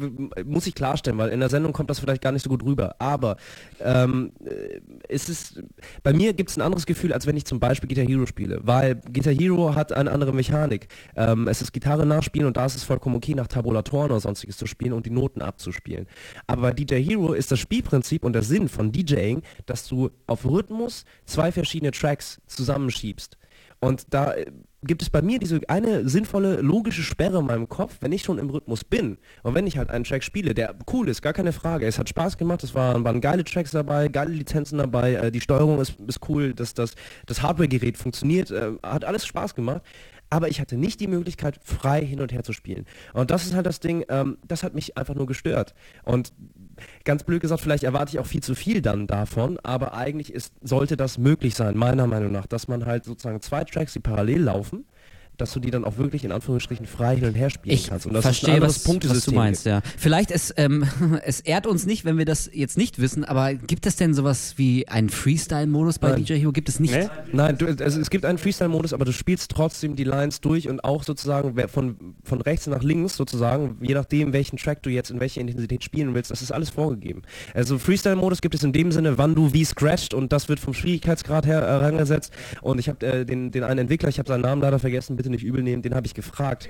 [0.46, 2.96] muss ich klarstellen, weil in der Sendung kommt das vielleicht gar nicht so gut rüber.
[3.00, 3.38] Aber
[3.82, 5.60] ähm, äh, es
[6.04, 8.60] bei mir gibt es ein anderes Gefühl, als wenn ich zum Beispiel Guitar Hero spiele.
[8.64, 10.88] Weil Guitar Hero hat eine andere Mechanik.
[11.16, 14.58] Ähm, es ist Gitarre nachspielen und da ist es vollkommen okay, nach Tabulatoren oder sonstiges
[14.58, 16.08] zu spielen und die Noten abzuspielen.
[16.48, 20.46] Aber bei DJ Hero ist das Spielprinzip und der Sinn von DJing, dass du auf
[20.46, 23.38] Rhythmus zwei verschiedene Tracks zusammenschiebst.
[23.80, 24.34] Und da
[24.86, 28.38] gibt es bei mir diese eine sinnvolle, logische Sperre in meinem Kopf, wenn ich schon
[28.38, 31.54] im Rhythmus bin und wenn ich halt einen Track spiele, der cool ist, gar keine
[31.54, 31.86] Frage.
[31.86, 35.42] Es hat Spaß gemacht, es waren, waren geile Tracks dabei, geile Lizenzen dabei, äh, die
[35.42, 39.82] Steuerung ist, ist cool, das, das, das Hardware-Gerät funktioniert, äh, hat alles Spaß gemacht.
[40.32, 42.86] Aber ich hatte nicht die Möglichkeit, frei hin und her zu spielen.
[43.14, 45.76] Und das ist halt das Ding, ähm, das hat mich einfach nur gestört.
[46.04, 46.34] Und
[47.04, 50.54] ganz blöd gesagt, vielleicht erwarte ich auch viel zu viel dann davon, aber eigentlich ist,
[50.62, 54.44] sollte das möglich sein, meiner Meinung nach, dass man halt sozusagen zwei Tracks, die parallel
[54.44, 54.86] laufen,
[55.38, 58.06] dass du die dann auch wirklich in Anführungsstrichen frei hin und her spielen Ich kannst.
[58.06, 59.82] Und das verstehe, ist ein anderes was, was du Punktesystem meinst, ja.
[59.98, 60.86] Vielleicht, es, ähm,
[61.26, 64.54] es ehrt uns nicht, wenn wir das jetzt nicht wissen, aber gibt es denn sowas
[64.58, 66.24] wie einen Freestyle-Modus bei Nein.
[66.24, 66.52] DJ Hero?
[66.52, 66.94] Gibt es nicht?
[66.94, 67.08] Nee?
[67.32, 70.84] Nein, du, also es gibt einen Freestyle-Modus, aber du spielst trotzdem die Lines durch und
[70.84, 75.20] auch sozusagen von, von rechts nach links sozusagen, je nachdem, welchen Track du jetzt in
[75.20, 77.22] welcher Intensität spielen willst, das ist alles vorgegeben.
[77.54, 80.74] Also Freestyle-Modus gibt es in dem Sinne, wann du wie scratcht und das wird vom
[80.74, 82.32] Schwierigkeitsgrad her herangesetzt
[82.62, 85.32] und ich habe äh, den, den einen Entwickler, ich habe seinen Namen leider vergessen, bitte
[85.32, 86.70] nicht übel nehmen, den habe ich gefragt,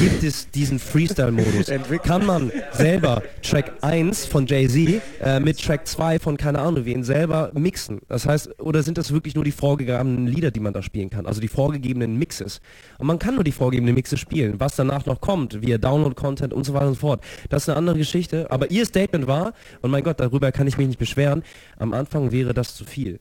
[0.00, 1.70] gibt es diesen Freestyle-Modus?
[2.02, 7.04] Kann man selber Track 1 von Jay-Z äh, mit Track 2 von keine Ahnung wen
[7.04, 8.00] selber mixen?
[8.08, 11.26] Das heißt, oder sind das wirklich nur die vorgegebenen Lieder, die man da spielen kann?
[11.26, 12.60] Also die vorgegebenen Mixes.
[12.98, 14.58] Und man kann nur die vorgegebenen Mixes spielen.
[14.58, 17.78] Was danach noch kommt, via Download-Content und so weiter und so fort, das ist eine
[17.78, 18.50] andere Geschichte.
[18.50, 21.44] Aber ihr Statement war, und mein Gott, darüber kann ich mich nicht beschweren,
[21.78, 23.20] am Anfang wäre das zu viel.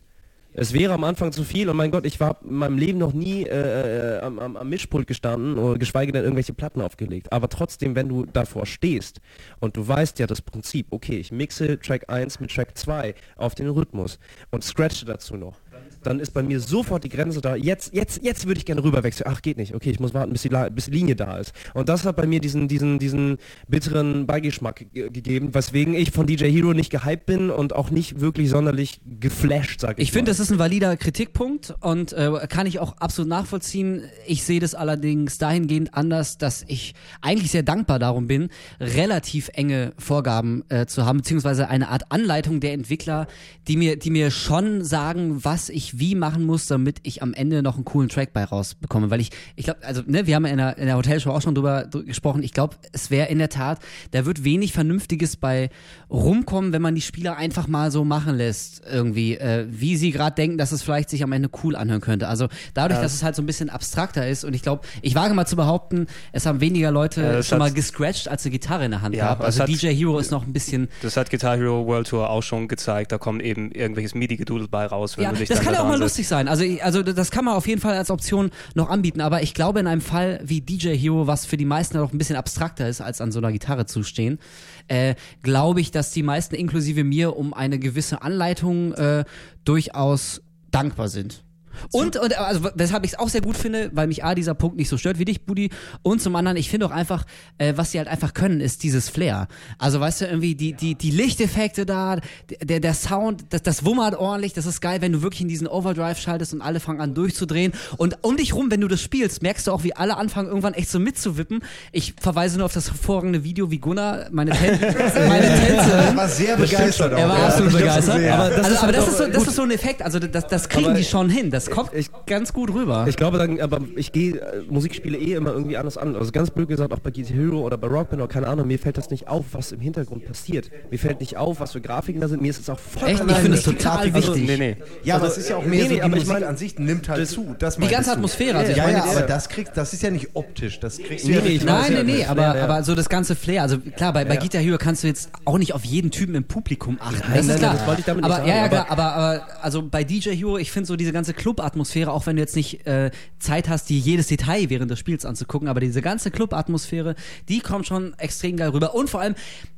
[0.56, 3.14] Es wäre am Anfang zu viel und mein Gott, ich war in meinem Leben noch
[3.14, 7.34] nie äh, äh, am, am, am Mischpult gestanden oder geschweige denn irgendwelche Platten aufgelegt.
[7.34, 9.20] Aber trotzdem, wenn du davor stehst
[9.60, 13.56] und du weißt ja das Prinzip, okay, ich mixe Track 1 mit Track 2 auf
[13.56, 14.20] den Rhythmus
[14.51, 15.60] und scratche dazu noch,
[16.04, 17.56] dann ist bei mir sofort die Grenze da.
[17.56, 19.30] Jetzt, jetzt, jetzt würde ich gerne rüberwechseln.
[19.32, 19.74] Ach, geht nicht.
[19.74, 21.54] Okay, ich muss warten, bis die, La bis die Linie da ist.
[21.74, 23.38] Und das hat bei mir diesen, diesen, diesen
[23.68, 28.20] bitteren Beigeschmack ge gegeben, weswegen ich von DJ Hero nicht gehypt bin und auch nicht
[28.20, 32.68] wirklich sonderlich geflasht, sag ich Ich finde, das ist ein valider Kritikpunkt und äh, kann
[32.68, 34.04] ich auch absolut nachvollziehen.
[34.28, 38.49] Ich sehe das allerdings dahingehend anders, dass ich eigentlich sehr dankbar darum bin,
[38.80, 43.28] relativ enge Vorgaben äh, zu haben, beziehungsweise eine Art Anleitung der Entwickler,
[43.68, 47.62] die mir, die mir schon sagen, was ich wie machen muss, damit ich am Ende
[47.64, 49.10] noch einen coolen Track bei rausbekomme.
[49.10, 51.41] Weil ich, ich glaube, also, ne, wir haben ja in der, in der Hotelshow auch
[51.41, 52.44] schon drüber, drüber gesprochen.
[52.44, 53.80] Ich glaube, es wäre in der Tat,
[54.12, 55.70] da wird wenig Vernünftiges bei
[56.10, 60.36] rumkommen, wenn man die Spieler einfach mal so machen lässt, irgendwie, äh, wie sie gerade
[60.36, 62.28] denken, dass es vielleicht sich am Ende cool anhören könnte.
[62.28, 65.34] Also dadurch, dass es halt so ein bisschen abstrakter ist und ich glaube, ich wage
[65.34, 68.52] mal zu behaupten, es haben weniger Leute Ja, das schon hat- mal gescratcht, als eine
[68.52, 71.18] Gitarre in der Hand Ja, es Also hat- DJ Hero ist noch ein bisschen Das
[71.18, 73.12] hat Guitar Hero World Tour auch schon gezeigt.
[73.12, 75.83] Da kommt eben irgendwelches MIDI-Gedudel bei raus, wenn Ja, du dich das dann kann ja
[75.84, 76.48] auch mal lustig sein.
[76.48, 79.22] Also, also das kann man auf jeden Fall als Option noch anbieten.
[79.22, 82.18] Aber ich glaube, in einem Fall wie DJ Hero, was für die meisten noch ein
[82.18, 84.40] bisschen abstrakter ist, als an so einer Gitarre zu stehen,
[84.88, 89.26] äh, glaube ich, dass die meisten, inklusive mir, um eine gewisse Anleitung äh,
[89.66, 91.44] durchaus dankbar sind.
[91.91, 94.78] Und, und also weshalb ich es auch sehr gut finde, weil mich A, dieser Punkt
[94.78, 95.69] nicht so stört wie dich, Budi.
[96.01, 97.26] Und zum anderen, ich finde auch einfach,
[97.57, 99.47] äh, was sie halt einfach können, ist dieses Flair.
[99.78, 102.17] Also weißt du, irgendwie die, die, die Lichteffekte da,
[102.61, 105.67] der, der Sound, das, das wummert ordentlich, das ist geil, wenn du wirklich in diesen
[105.67, 107.74] Overdrive schaltest und alle fangen an durchzudrehen.
[107.97, 110.74] Und um dich rum, wenn du das spielst, merkst du auch, wie alle anfangen, irgendwann
[110.74, 111.61] echt so mitzuwippen.
[111.91, 114.80] Ich verweise nur auf das hervorragende Video, wie Gunnar meine, Ten
[115.28, 117.13] meine Tänze Er war sehr begeistert.
[117.13, 117.47] er war ja.
[117.47, 118.15] absolut begeistert.
[118.32, 120.47] Aber das also, ist aber das, ist so, das ist so ein Effekt, also das,
[120.47, 123.05] das kriegen Aber- die schon hin, das kommt ich- ganz gut rüber.
[123.07, 126.16] Ich glaube dann, aber ich gehe äh, Musikspiele eh immer irgendwie anders an.
[126.16, 128.80] Also ganz blöd gesagt, auch bei Guitar Hero oder bei Rockband oder keine Ahnung, mir
[128.80, 130.70] fällt das nicht auf, was im Hintergrund passiert.
[130.91, 132.41] Mir fällt nicht auf, was für Grafiken da sind.
[132.41, 133.24] Mir ist es auch voll Echt?
[133.28, 134.47] Ich finde es total Grafik- wichtig.
[134.47, 134.78] Nee, nee.
[135.03, 136.47] Ja, aber Also, es ist ja auch mehr nee, so, die aber ich Musik meine,
[136.47, 137.55] an sich nimmt halt zu.
[137.59, 138.16] Das die ganze du.
[138.16, 138.57] Atmosphäre.
[138.57, 140.80] Also ich Ja, meine, ja, aber das kriegst, das ist ja nicht optisch.
[140.80, 142.64] Das kriegst du Nee, ja nee, nicht ich Nein, ja, nee, nee, das aber, ja.
[142.64, 143.61] aber so das ganze Flair.
[143.64, 146.43] Also klar, bei, bei Guitar Hero kannst du jetzt auch nicht auf jeden Typen im
[146.43, 147.16] Publikum achten.
[147.20, 147.74] das nein, ist nein, klar.
[147.74, 150.03] das wollte ich damit nicht aber, sagen, ja, ja, aber- klar, aber, aber also bei
[150.03, 153.70] DJ Hero, ich finde so diese ganze Club-Atmosphäre, auch wenn du jetzt nicht äh, Zeit
[153.70, 157.16] hast, dir jedes Detail während des Spiels anzugucken, aber diese ganze Club-Atmosphäre,
[157.49, 158.95] die kommt schon extrem geil rüber.
[158.95, 159.36] Und vor allem,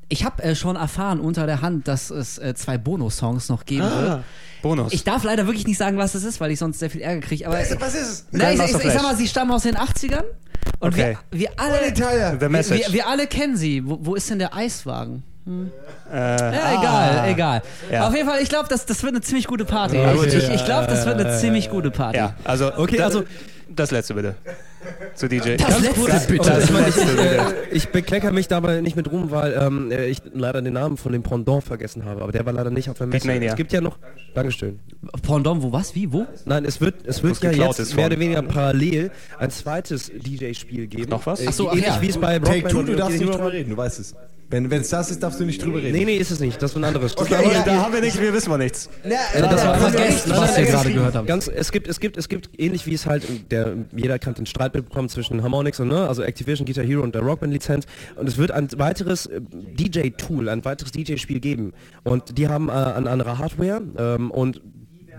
[0.07, 3.83] ich habe äh, schon erfahren unter der Hand, dass es äh, zwei Bonus-Songs noch geben
[3.83, 4.01] Ah.
[4.01, 4.23] wird.
[4.61, 4.93] Bonus.
[4.93, 7.21] Ich darf leider wirklich nicht sagen, was das ist, weil ich sonst sehr viel Ärger
[7.21, 7.45] kriege.
[7.47, 8.25] Aber Was ist es?
[8.31, 10.23] Na, ich, ich, ich, sag mal, sie stammen aus den 80ern.
[10.79, 11.17] Und Okay.
[11.31, 11.81] wir, wir alle.
[11.95, 13.85] Wir, wir alle kennen sie.
[13.87, 15.23] Wo, wo ist denn der Eiswagen?
[15.47, 17.61] Äh, Ja, egal, egal.
[17.91, 18.07] Ja.
[18.07, 19.97] Auf jeden Fall, ich glaube, das, das wird eine ziemlich gute Party.
[19.97, 22.17] Okay, ich ich, glaube, das wird eine ziemlich gute Party.
[22.17, 23.23] ja, also, Okay, da- also-
[23.67, 24.35] das letzte bitte.
[25.15, 25.55] Zu DJ.
[25.57, 26.53] Das letzte kurz, bitte.
[26.53, 27.39] Und ich, meine, ich, äh,
[27.71, 31.11] ich bekleckere mich dabei nicht mit Ruhm, weil ähm, äh, ich leider den Namen von
[31.11, 32.21] dem Pendant vergessen habe.
[32.21, 33.25] Aber der war leider nicht auf der Messe.
[33.25, 33.49] Beatmania.
[33.49, 33.97] Es gibt ja noch.
[34.35, 34.79] Dankeschön.
[35.23, 35.95] Pendant, wo was?
[35.95, 36.13] Wie?
[36.13, 36.27] Wo?
[36.45, 40.85] Nein, es wird, es wird ja jetzt ist mehr oder weniger parallel ein zweites DJ-Spiel
[40.87, 41.09] geben.
[41.09, 41.41] Noch was?
[41.41, 42.01] Äh, Ach so, ach ähnlich ja.
[42.01, 44.15] wie es bei Take Rockband Two, du darfst nicht drüber reden, du weißt es.
[44.49, 45.97] Wenn es das ist, darfst du nicht drüber reden.
[45.97, 46.61] Nee, nee, ist es nicht.
[46.61, 47.15] Das ist ein anderes.
[47.15, 48.89] Das Okay, war- ja, da haben wir nicht, wir wissen wir nichts.
[49.03, 51.15] Na, Ja, das na, war na, vergessen, na, was na, wir na, gerade na, gehört
[51.15, 51.25] haben.
[51.27, 54.45] Ganz, es gibt, es gibt, es gibt ähnlich wie es halt der jeder kann den
[54.45, 57.85] Streit mitbekommen zwischen Harmonix und ne, also Activision, Guitar Hero und der Rockband Lizenz
[58.15, 61.73] und es wird ein weiteres äh, DJ Tool, ein weiteres DJ Spiel geben
[62.03, 64.61] und die haben äh, eine andere Hardware ähm, und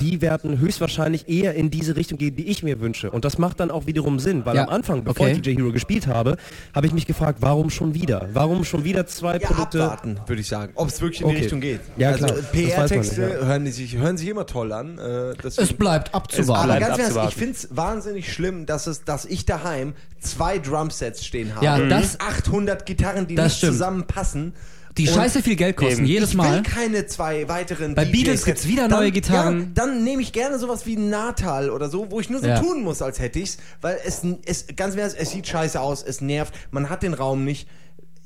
[0.01, 3.11] die werden höchstwahrscheinlich eher in diese Richtung gehen, die ich mir wünsche.
[3.11, 5.37] Und das macht dann auch wiederum Sinn, weil Ja, am Anfang, bevor okay.
[5.37, 6.37] ich DJ Hero gespielt habe,
[6.75, 8.29] habe ich mich gefragt, warum schon wieder?
[8.33, 9.83] Warum schon wieder zwei Ja, Produkte?
[9.85, 10.73] abwarten, würde ich sagen.
[10.75, 11.43] Ob es wirklich in die Okay.
[11.43, 11.81] Richtung geht.
[11.97, 13.47] Ja, also PR-Texte ja.
[13.47, 14.99] hören, die sich, hören sich immer toll an.
[14.99, 16.67] Äh, das Es bleibt aber abzuwarten.
[16.67, 21.25] bleibt ganz ehrlich, ich finde es wahnsinnig schlimm, dass, es, dass ich daheim zwei Drumsets
[21.25, 21.65] stehen habe.
[21.65, 23.73] Ja, das- 800 Gitarren, die Das nicht stimmt.
[23.73, 24.53] zusammenpassen.
[24.99, 26.07] Die scheiße viel Geld kosten, Eben.
[26.07, 26.55] jedes ich Mal.
[26.57, 29.61] will keine zwei weiteren Bei DJs Beatles gibt's wieder dann, neue Gitarren.
[29.61, 32.61] Ja, dann nehme ich gerne sowas wie Natal oder so, wo ich nur so Ja.
[32.61, 36.21] tun muss, als hätte ich's, weil es, es ganz Ernst, es sieht scheiße aus, es
[36.21, 37.69] nervt, man hat den Raum nicht.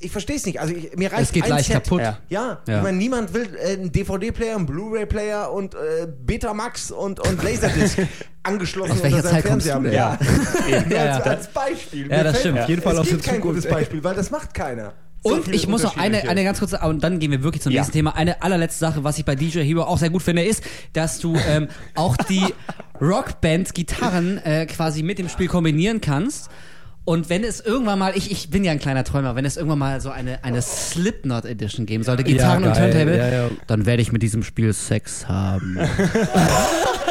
[0.03, 0.61] Ich verstehe es nicht.
[0.61, 1.75] Also ich, mir reicht Es geht ein gleich Set.
[1.85, 2.01] kaputt.
[2.01, 2.19] Ja.
[2.31, 2.77] Ja, Ja.
[2.79, 7.99] ich meine, niemand will äh, einen DVD-Player, einen Blu-ray-Player und äh, Betamax und, und Laserdisc
[8.43, 9.93] angeschlossen Aus unter seinem Zeit Fernseher haben.
[9.93, 10.19] Ja,
[10.71, 11.17] Ja, ja.
[11.17, 12.09] Als, als Beispiel.
[12.11, 12.59] Ja, Mir das fällt- stimmt.
[12.61, 13.57] Auf jeden Fall es gibt kein Zukunft.
[13.63, 14.95] gutes Beispiel, weil das macht keiner.
[15.23, 17.73] So Und ich muss noch eine, eine ganz kurze, und dann gehen wir wirklich zum
[17.73, 17.81] Ja.
[17.81, 18.17] nächsten Thema.
[18.17, 20.63] Eine allerletzte Sache, was ich bei DJ Hero auch sehr gut finde, ist,
[20.95, 22.43] dass du ähm, auch die
[23.01, 26.49] Rockband-Gitarren äh, quasi mit dem Spiel kombinieren kannst.
[27.05, 29.79] Und wenn es irgendwann mal, ich, ich bin ja ein kleiner Träumer, wenn es irgendwann
[29.79, 32.91] mal so eine, eine Slipknot Edition geben sollte, Gitarren und geil.
[32.91, 33.51] Turntable, Ja, ja.
[33.67, 35.79] dann werde ich mit diesem Spiel Sex haben.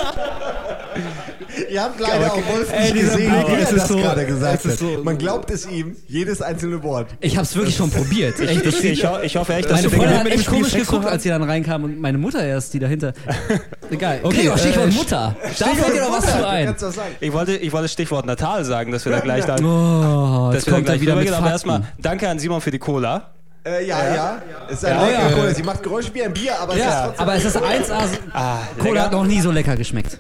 [1.72, 4.66] Ihr habt leider auch Wolf ey, nicht gesehen, Blick, wie er das so- gerade gesagt
[4.66, 4.72] hat.
[4.78, 7.08] so- Man glaubt es ihm, jedes einzelne Wort.
[7.20, 8.40] Ich habe es wirklich schon probiert.
[8.40, 11.30] Echt, Ich, ich, ich hoffe echt, dass Meine Freundin hat echt komisch geguckt, als sie
[11.30, 13.14] dann reinkam und meine Mutter erst, die dahinter.
[13.92, 14.20] Egal.
[14.24, 15.36] Okay, Gregor, Stichwort äh, Mutter.
[15.58, 16.76] Da fällt dir doch was zu ein.
[16.80, 16.96] das.
[17.20, 20.68] Ich wollte, ich wollte Stichwort Natal sagen, dass wir da gleich da, Oh, dass jetzt
[20.68, 21.32] wir da kommt gleich wieder mit.
[21.32, 23.32] Aber erstmal danke an Simon für die Cola.
[23.66, 24.42] Äh, ja, ja.
[24.70, 25.36] Es ist ein Ja, lecker ja.
[25.36, 25.54] Cola.
[25.54, 27.22] Sie macht Geräusche wie ein Bier, aber es ist Ja, trotzdem.
[27.22, 28.08] aber es ist 1A.
[28.34, 30.18] Ah, Cola hat noch nie so lecker geschmeckt.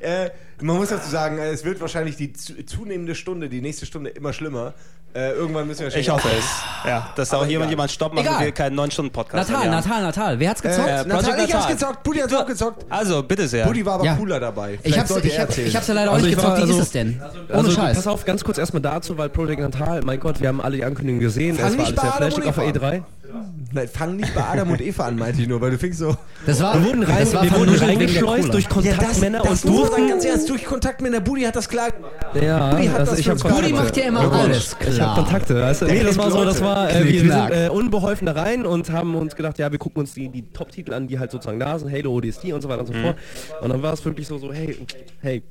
[0.00, 0.30] Äh,
[0.60, 4.10] man muss dazu sagen, äh, es wird wahrscheinlich die zu, zunehmende Stunde, die nächste Stunde
[4.10, 4.74] immer schlimmer.
[5.16, 6.44] Äh, irgendwann müssen wir Ich hoffe es.
[6.84, 8.38] Ja, dass da auch jemand jemand Stopp macht Egal.
[8.38, 9.70] und wir keinen 9-Stunden-Podcast Natal, haben.
[9.70, 10.40] Natal, Natal.
[10.40, 10.88] Wer hat's gezockt?
[10.88, 11.72] Äh, Natal, ich hab's Natal.
[11.72, 12.02] gezockt.
[12.02, 12.84] Buddy hat's auch gezockt.
[12.90, 13.64] Also, bitte sehr.
[13.64, 14.16] Buddy war aber Ja.
[14.16, 14.74] cooler dabei.
[14.74, 15.68] ich Vielleicht hab's, sollte ich, er hab, erzählen.
[15.68, 16.66] ich hab's ja leider auch Also nicht ich war- gezockt.
[16.68, 17.22] Wie ist also- es denn?
[17.48, 17.96] Ohne Also, Scheiß.
[17.96, 20.84] pass auf, ganz kurz erstmal dazu, weil Project Natal, mein Gott, wir haben alle die
[20.84, 21.56] Ankündigung gesehen.
[21.58, 23.02] Fang Es war nicht alles bei sehr Adam flashig auf der Eva E3.
[23.72, 26.16] Nein, fang nicht bei Adam und Eva an, meinte ich nur, weil du fingst so.
[26.46, 29.80] Das war, Wir wurden, rein, das war wir wurden reingeschleust durch Kontaktmänner das und muss
[29.80, 30.08] man sagen, durften...
[30.08, 31.20] ganz ernst, durch Kontaktmänner.
[31.20, 32.12] Buddy hat das klar gemacht.
[32.40, 33.26] Ja, Buddy hat also das ich
[33.72, 35.14] macht ja immer alles Ich habe klar.
[35.16, 35.86] Kontakte, weißt du?
[35.86, 38.90] Nee, das war so, das war, äh, wir, wir sind äh, unbeholfen da rein und
[38.90, 41.78] haben uns gedacht, ja, wir gucken uns die, die Top-Titel an, die halt sozusagen da
[41.78, 43.16] sind, Halo, ODST und so weiter und so fort.
[43.60, 44.76] Und dann war es wirklich so, so, hey,
[45.20, 45.42] hey,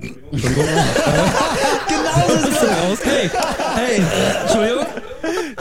[0.00, 0.64] Entschuldigung.
[1.88, 2.98] genau so ist es raus.
[3.04, 3.30] Hey,
[3.74, 4.02] hey,
[4.42, 4.86] Entschuldigung.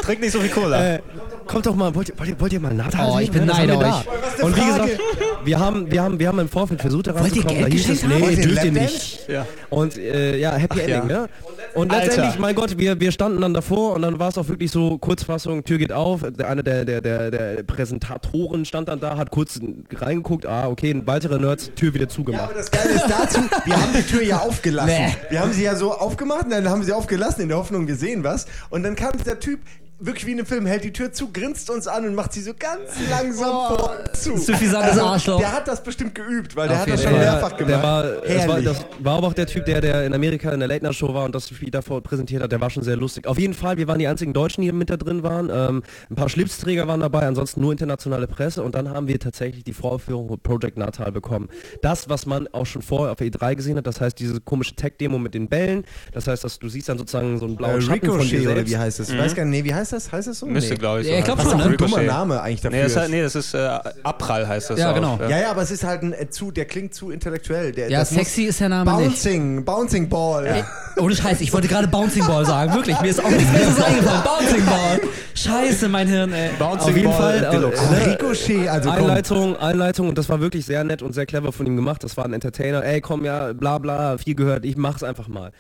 [0.02, 0.96] Trink nicht so viel Cola.
[0.96, 1.00] Äh,
[1.48, 3.24] kommt doch mal, wollt ihr, wollt ihr, wollt ihr mal Natal Oh, sehen?
[3.26, 4.06] ich beneide Ja, das euch.
[4.38, 4.46] da.
[4.46, 5.00] Und wie gesagt,
[5.46, 7.62] wir haben, wir haben, wir haben im Vorfeld versucht, da Wollt ihr ranzukommen.
[7.64, 8.20] Da Geld hieß geschenkt haben?
[8.22, 9.28] nee, Wollt ihr dürft ihr nicht.
[9.30, 9.46] Ja.
[9.70, 10.96] Und äh, ja, Happy Ach ja.
[11.02, 11.30] Ending, ne?
[11.76, 12.06] Und Alter.
[12.06, 14.98] letztendlich, mein Gott, wir, wir standen dann davor und dann war es auch wirklich so,
[15.00, 19.32] Kurzfassung, Tür geht auf, der, einer der, der, der, der Präsentatoren stand dann da, hat
[19.32, 19.60] kurz
[19.94, 22.44] reingeguckt, ah, okay, ein weiterer Nerds, Tür wieder Ja, zugemacht.
[22.44, 24.90] aber das Geile ist dazu, wir haben die Tür ja aufgelassen.
[24.96, 25.16] Nee.
[25.32, 27.96] Wir haben sie ja so aufgemacht und dann haben sie aufgelassen in der Hoffnung, wir
[27.96, 28.46] sehen was.
[28.70, 29.60] Und dann kam dieser Typ
[30.06, 32.42] wirklich wie in einem Film, hält die Tür zu, grinst uns an und macht sie
[32.42, 34.38] so ganz langsam vor zu.
[34.38, 35.40] Suffisantes Arschloch.
[35.40, 37.70] Der hat das bestimmt geübt, weil der Auf hat das schon mehrfach gemacht.
[37.70, 40.60] Der war, das war, das war aber auch der Typ, der, der in Amerika in
[40.60, 42.98] der Late Night Show war und das Spiel davor präsentiert hat, der war schon sehr
[42.98, 43.28] lustig.
[43.28, 45.50] Auf jeden Fall, wir waren die einzigen Deutschen, die mit da drin waren.
[45.52, 49.64] Ähm, ein paar Schlipsträger waren dabei, ansonsten nur internationale Presse und dann haben wir tatsächlich
[49.64, 51.50] die Vorführung von Project Natal bekommen.
[51.82, 54.76] Das, was man auch schon vorher auf der E3 gesehen hat, das heißt diese komische
[54.76, 57.82] Tech-Demo mit den Bällen, das heißt, dass du siehst dann sozusagen so einen Äh, blauen
[57.82, 59.10] Schatten von dir Ricochet oder wie heißt das?
[59.10, 60.12] Ich weiß gar nicht, nee, wie heißt das?
[60.12, 60.46] Heißt das so?
[60.46, 60.80] Müsste, nee.
[60.80, 61.52] glaube ich, so Ja, ich glaub heißen.
[61.52, 61.86] schon, Das ist ne?
[61.86, 62.02] ein dummer.
[62.04, 62.78] Name eigentlich dafür.
[62.78, 64.96] Nee, das, ist- nee, das ist äh, Abprall heißt das Ja, auch.
[64.96, 65.20] genau.
[65.30, 67.72] ja, ja, aber es ist halt ein äh, zu, der klingt zu intellektuell.
[67.72, 69.06] Der, Ja, das sexy muss- ist der Name nicht.
[69.06, 70.66] Bouncing, Bouncing Ball.
[70.98, 73.00] Ohne Scheiß, ich wollte gerade Bouncing Ball sagen, wirklich.
[73.02, 74.24] Mir ist auch nichts Besseres eingefallen.
[74.24, 75.00] Bouncing Ball.
[75.36, 76.50] Scheiße, mein Hirn, ey.
[76.60, 79.00] Auf jeden Fall, äh, Ah, ne, Ricochet, also komm.
[79.00, 82.04] Einleitung, Einleitung und das war wirklich sehr nett und sehr clever von ihm gemacht.
[82.04, 82.84] Das war ein Entertainer.
[82.84, 85.52] Ey, komm, ja, bla bla, viel gehört, ich mach's einfach mal.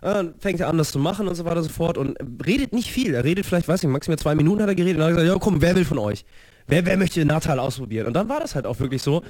[0.00, 2.16] Und dann fängt er an, das zu machen und so weiter und so fort und
[2.46, 3.14] redet nicht viel.
[3.14, 5.22] Er redet vielleicht, weiß nicht, maximal zwei Minuten hat er geredet und dann hat er
[5.24, 6.24] gesagt, ja komm, wer will von euch?
[6.66, 8.06] Wer, wer möchte Natal ausprobieren?
[8.06, 9.22] Und dann war das halt auch wirklich so.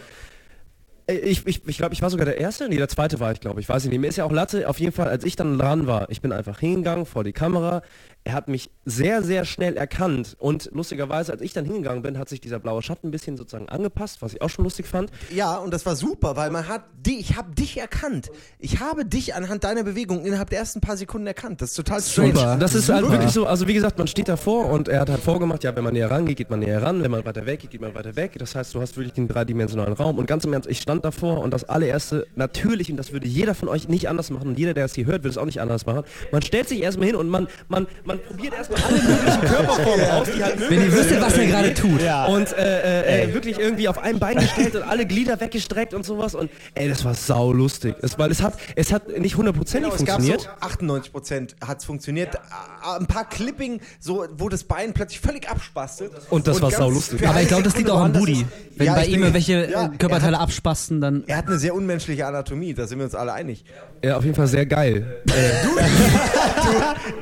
[1.06, 2.68] Äh, Ich, ich, ich glaube, ich war sogar der Erste.
[2.68, 3.68] Nee, der Zweite war ich, glaube ich.
[3.68, 4.00] Weiß ich nicht.
[4.00, 4.68] Mir ist ja auch Latte.
[4.68, 7.82] Auf jeden Fall, als ich dann dran war, ich bin einfach hingegangen vor die Kamera.
[8.28, 10.36] Er hat mich sehr, sehr schnell erkannt.
[10.38, 13.70] Und lustigerweise, als ich dann hingegangen bin, hat sich dieser blaue Schatten ein bisschen sozusagen
[13.70, 15.10] angepasst, was ich auch schon lustig fand.
[15.34, 18.30] Ja, und das war super, weil man hat dich, ich habe dich erkannt.
[18.58, 21.62] Ich habe dich anhand deiner Bewegung innerhalb der ersten paar Sekunden erkannt.
[21.62, 22.34] Das ist total strange.
[22.34, 22.56] Super.
[22.60, 25.22] Das ist halt wirklich so, also wie gesagt, man steht davor und er hat halt
[25.22, 27.70] vorgemacht, ja, wenn man näher rangeht, geht man näher ran, wenn man weiter weg geht,
[27.70, 28.34] geht man weiter weg.
[28.38, 31.40] Das heißt, du hast wirklich den dreidimensionalen Raum und ganz im Ernst, ich stand davor
[31.40, 34.74] und das allererste, natürlich, und das würde jeder von euch nicht anders machen und jeder,
[34.74, 37.16] der es hier hört, würde es auch nicht anders machen, man stellt sich erstmal hin
[37.16, 41.20] und man, man, man probiert erstmal alle möglichen Körperformen aus, die halt Wenn ihr wüsstet,
[41.20, 42.00] was er gerade tut.
[42.28, 46.04] und äh, äh, äh, wirklich irgendwie auf einem Bein gestellt und alle Glieder weggestreckt und
[46.04, 47.94] sowas und ey, das war sau lustig.
[48.02, 50.62] Es, weil es hat, es hat nicht hundertprozentig Genau, es gab so funktioniert.
[50.62, 52.36] 98 Prozent hat es funktioniert.
[52.82, 56.10] A- Ein paar Clipping, so wo das Bein plötzlich völlig abspastet.
[56.30, 57.20] Und das war ganz- saulustig.
[57.20, 58.44] für Aber ich glaube, das liegt auch am Booty.
[58.76, 61.24] Wenn Ja, bei ihm irgendwelche ja, äh, er hat- Körperteile abspasten, dann.
[61.26, 63.64] Er hat eine sehr unmenschliche Anatomie, da sind wir uns alle einig.
[64.04, 65.22] Ja, auf jeden Fall sehr geil.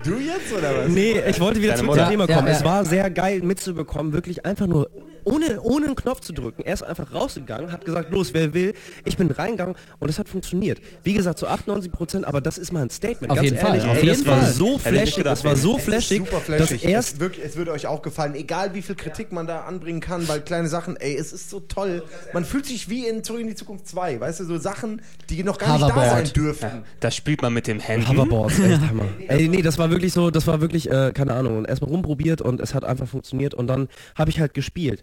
[0.03, 0.86] Du jetzt oder was?
[0.89, 1.87] Nee, ich wollte wieder zum.
[1.93, 2.49] Thema Ja, kommen.
[2.49, 2.53] ja.
[2.55, 4.91] Es war sehr geil mitzubekommen, wirklich einfach nur
[5.27, 6.63] ohne, ohne einen Knopf zu drücken.
[6.65, 8.75] Er ist einfach rausgegangen, hat gesagt, los, wer will.
[9.05, 10.81] Ich bin reingegangen und es hat funktioniert.
[11.03, 13.31] Wie gesagt, zu 98 Prozent, aber das ist mal ein Statement.
[13.33, 14.53] Auf Ganz jeden Fall, ehrlich, auf ey, das jeden war Fall.
[14.53, 16.85] so Hätte ich nicht flashig, gedacht, das war so flashig, super dass flashig.
[16.85, 20.01] erst es, wirklich, es würde euch auch gefallen, egal wie viel Kritik man da anbringen
[20.01, 22.05] kann, weil kleine Sachen, ey, es ist so toll.
[22.33, 25.43] Man fühlt sich wie in Zurück in die Zukunft 2, weißt du, so Sachen, die
[25.43, 26.27] noch gar nicht da Hoverboard.
[26.27, 26.71] sein dürfen.
[27.01, 28.09] Das spielt man mit den Händen.
[28.09, 29.07] Hoverboards, echt Hammer.
[29.29, 32.41] Ey, nee, das war wirklich so, das war wirklich, äh, keine Ahnung, und erstmal rumprobiert
[32.43, 35.03] und es hat einfach funktioniert und dann habe ich halt gespielt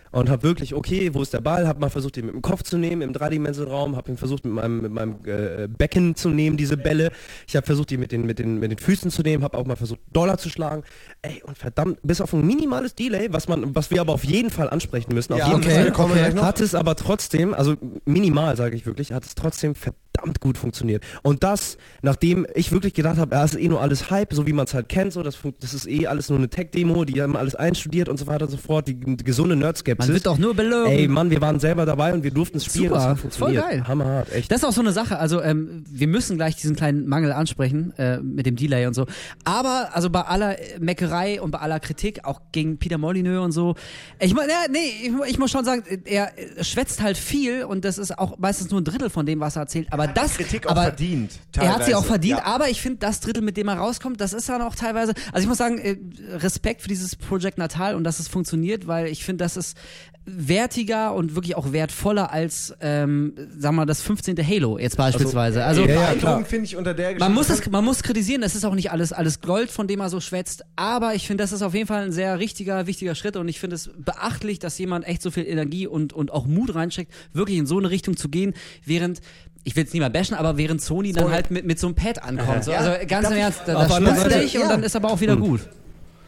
[0.11, 2.63] und habe wirklich, okay, wo ist der Ball, habe mal versucht, ihn mit dem Kopf
[2.63, 6.29] zu nehmen im dreidimensionalen Raum, habe ihn versucht, mit meinem, mit meinem äh, Becken zu
[6.29, 7.11] nehmen, diese Bälle.
[7.47, 9.65] Ich habe versucht, die mit den, mit, den, mit den Füßen zu nehmen, habe auch
[9.65, 10.83] mal versucht, Dollar zu schlagen.
[11.21, 14.49] Ey, und verdammt, bis auf ein minimales Delay, was man, was wir aber auf jeden
[14.49, 16.43] Fall ansprechen müssen, Ja, auf jeden okay, Fall, noch.
[16.43, 21.03] hat es aber trotzdem, also minimal sage ich wirklich, hat es trotzdem verdammt gut funktioniert.
[21.23, 24.53] Und das, nachdem ich wirklich gedacht habe, ja, ist eh nur alles Hype, so wie
[24.53, 27.35] man es halt kennt, so das, das ist eh alles nur eine Tech-Demo, die haben
[27.35, 30.00] alles einstudiert und so weiter und so fort, die, gesunde Nerd-Skepsis.
[30.07, 30.91] Man wird doch nur belogen.
[30.91, 32.89] Ey, Mann, wir waren selber dabei und wir durften es spielen.
[32.89, 33.87] Super, voll geil.
[33.87, 34.51] Hammerhart, echt.
[34.51, 35.17] Das ist auch so eine Sache.
[35.17, 39.05] Also ähm, wir müssen gleich diesen kleinen Mangel ansprechen äh, mit dem Delay und so.
[39.43, 43.75] Aber also bei aller Meckerei und bei aller Kritik, auch gegen Peter Molyneux und so.
[44.19, 44.37] Ich ja,
[44.71, 46.31] nee, ich, ich muss schon sagen, er
[46.61, 49.63] schwätzt halt viel und das ist auch meistens nur ein Drittel von dem, was er
[49.63, 49.87] erzählt.
[49.91, 51.31] Aber das, Kritik auch aber verdient.
[51.57, 52.07] er hat sie auch teilweise.
[52.07, 52.45] verdient, Ja.
[52.45, 55.43] aber ich finde, das Drittel, mit dem er rauskommt, das ist dann auch teilweise, also
[55.43, 55.97] ich muss sagen, äh,
[56.37, 59.77] Respekt für dieses Project Natal und dass es funktioniert, weil ich finde, das ist
[60.25, 64.35] wertiger und wirklich auch wertvoller als, ähm, sagen wir mal, das 15.
[64.47, 65.63] Halo jetzt beispielsweise.
[65.65, 66.45] Also, ja, ja, klar.
[66.45, 68.91] finde ich unter der man muss Geschichte- es, man muss kritisieren, es ist auch nicht
[68.91, 71.87] alles, alles Gold, von dem er so schwätzt, aber ich finde, das ist auf jeden
[71.87, 75.31] Fall ein sehr richtiger, wichtiger Schritt und ich finde es beachtlich, dass jemand echt so
[75.31, 78.53] viel Energie und, und auch Mut reinsteckt, wirklich in so eine Richtung zu gehen,
[78.85, 79.21] während
[79.63, 81.95] ich will jetzt nicht mal bashen, aber während Sony dann halt mit, mit so einem
[81.95, 82.63] Pad ankommt.
[82.63, 82.77] So, Ja.
[82.79, 84.67] also ganz Darf im Ernst, da, Auf da der anderen spitzt Seite- dich und ja.
[84.69, 85.61] dann ist aber auch wieder gut.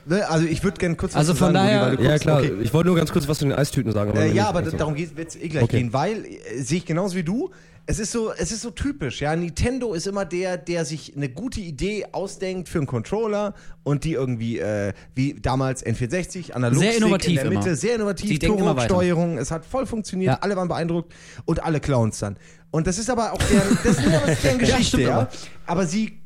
[0.06, 2.04] Ne, Also ich würde gerne kurz was Also zu von sagen, Rudi, daher- weil du
[2.04, 2.40] ja, klar.
[2.40, 2.52] okay.
[2.62, 4.12] Ich wollte nur ganz kurz was zu den Eistüten sagen.
[4.12, 4.76] aber Äh, ja, aber also.
[4.76, 5.78] darum wird es eh gleich Okay.
[5.80, 7.52] gehen, weil äh, sehe ich genauso wie du.
[7.86, 9.36] Es ist so, es ist so typisch, ja.
[9.36, 14.14] Nintendo ist immer der, der sich eine gute Idee ausdenkt für einen Controller und die
[14.14, 17.76] irgendwie, äh, wie damals N64, analog Sehr innovativ in der Mitte, immer.
[17.76, 18.40] sehr innovativ.
[18.86, 20.38] Steuerung, es hat voll funktioniert, Ja.
[20.40, 22.38] alle waren beeindruckt und alle Clowns dann.
[22.72, 25.16] Und das ist aber auch deren, das ist, aber deren Geschichte, ja.
[25.18, 25.30] aber.
[25.66, 26.20] Aber sie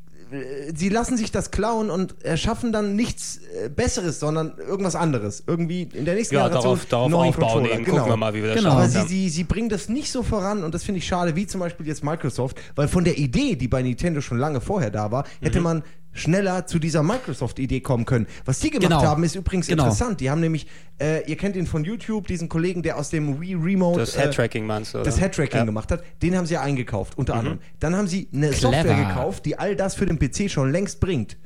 [0.74, 5.42] sie lassen sich das klauen und erschaffen dann nichts äh, Besseres, sondern irgendwas anderes.
[5.46, 7.74] Irgendwie in der nächsten Ja, Generation darauf, darauf neuen aufbauen Controller.
[7.74, 7.84] eben.
[7.84, 7.96] Genau.
[7.98, 8.72] Gucken wir mal, wie wir das Genau.
[8.72, 11.46] Aber sie, sie, sie bringen das nicht so voran und das finde ich schade, wie
[11.46, 15.10] zum Beispiel jetzt Microsoft, weil von der Idee, die bei Nintendo schon lange vorher da
[15.10, 15.44] war, Mhm.
[15.46, 15.82] hätte man
[16.12, 18.26] schneller zu dieser Microsoft-Idee kommen können.
[18.44, 19.02] Was die gemacht Genau.
[19.02, 19.84] haben, ist übrigens Genau.
[19.84, 20.20] interessant.
[20.20, 20.66] Die haben nämlich,
[21.00, 24.22] äh, ihr kennt ihn von YouTube, diesen Kollegen, der aus dem Wii Remote Das äh,
[24.22, 25.04] Head-Tracking meinst du, oder?
[25.04, 25.64] das Head-Tracking Ja.
[25.64, 27.38] gemacht hat, den haben sie ja eingekauft, unter Mhm.
[27.38, 27.58] anderem.
[27.78, 28.72] Dann haben sie eine Clever.
[28.74, 31.36] Software gekauft, die all das für den PC schon längst bringt.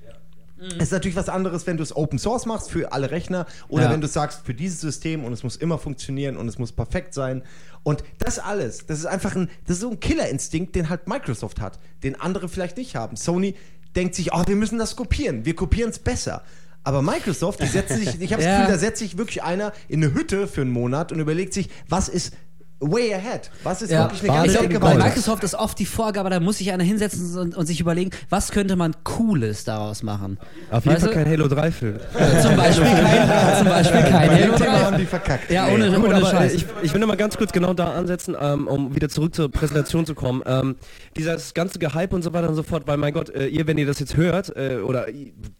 [0.56, 0.66] Mhm.
[0.78, 3.84] Es ist natürlich was anderes, wenn du es Open Source machst für alle Rechner oder
[3.84, 3.90] Ja.
[3.90, 7.12] wenn du sagst, für dieses System und es muss immer funktionieren und es muss perfekt
[7.14, 7.42] sein.
[7.82, 11.60] Und das alles, das ist einfach ein, das ist so ein Killerinstinkt, den halt Microsoft
[11.60, 13.16] hat, den andere vielleicht nicht haben.
[13.16, 13.56] Sony
[13.96, 16.42] denkt sich, oh, wir müssen das kopieren, wir kopieren es besser.
[16.84, 18.58] Aber Microsoft, die setzen sich, ich habe das Ja.
[18.58, 21.68] Gefühl, da setzt sich wirklich einer in eine Hütte für einen Monat und überlegt sich,
[21.88, 22.34] was ist
[22.82, 23.50] way ahead?
[23.62, 24.94] Was ist Ja, wirklich eine ganz dicke bei?
[24.94, 28.50] Microsoft ist oft die Vorgabe, da muss sich einer hinsetzen und, und sich überlegen, was
[28.50, 30.38] könnte man Cooles daraus machen.
[30.70, 31.22] Auf jeden Weißt Fall du?
[31.22, 31.96] kein Halo 3 Film.
[32.42, 34.84] Zum Beispiel kein, zum Beispiel kein Bei Halo Thema 3.
[34.84, 35.50] haben die verkackt.
[35.50, 36.54] Ja, ohne, Gut, ohne aber Scheiß.
[36.54, 39.50] ich, ich will noch mal ganz kurz genau da ansetzen, ähm, um wieder zurück zur
[39.50, 40.42] Präsentation zu kommen.
[40.46, 40.76] Ähm,
[41.16, 43.78] dieses ganze Gehype und so weiter und so fort, weil mein Gott, äh, ihr, wenn
[43.78, 45.06] ihr das jetzt hört, äh, oder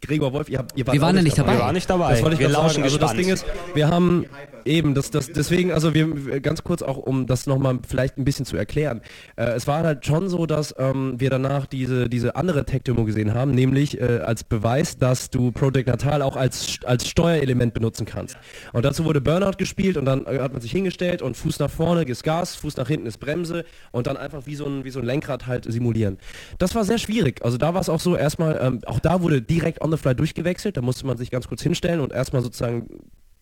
[0.01, 1.53] Gregor Wolf, ihr, habt, ihr wart Wir waren ja nicht dabei.
[1.53, 2.11] Wir waren nicht dabei.
[2.11, 2.83] Das wollte ich wir lauschen sagen.
[2.83, 3.13] Also das.
[3.13, 4.25] Ding ist, wir haben
[4.65, 8.45] eben, das, das, deswegen, also wir ganz kurz auch, um das nochmal vielleicht ein bisschen
[8.45, 9.01] zu erklären.
[9.35, 13.33] Äh, es war halt schon so, dass ähm, wir danach diese, diese andere Tech-Demo gesehen
[13.33, 18.37] haben, nämlich äh, als Beweis, dass du Project Natal auch als, als Steuerelement benutzen kannst.
[18.73, 21.69] Und dazu wurde Burnout gespielt und dann äh, hat man sich hingestellt und Fuß nach
[21.69, 24.89] vorne ist Gas, Fuß nach hinten ist Bremse und dann einfach wie so ein, wie
[24.89, 26.17] so ein Lenkrad halt simulieren.
[26.57, 27.43] Das war sehr schwierig.
[27.43, 30.15] Also da war es auch so, erstmal, ähm, auch da wurde direkt on the fly
[30.15, 32.87] durchgewechselt, da musste man sich ganz kurz hinstellen und erstmal sozusagen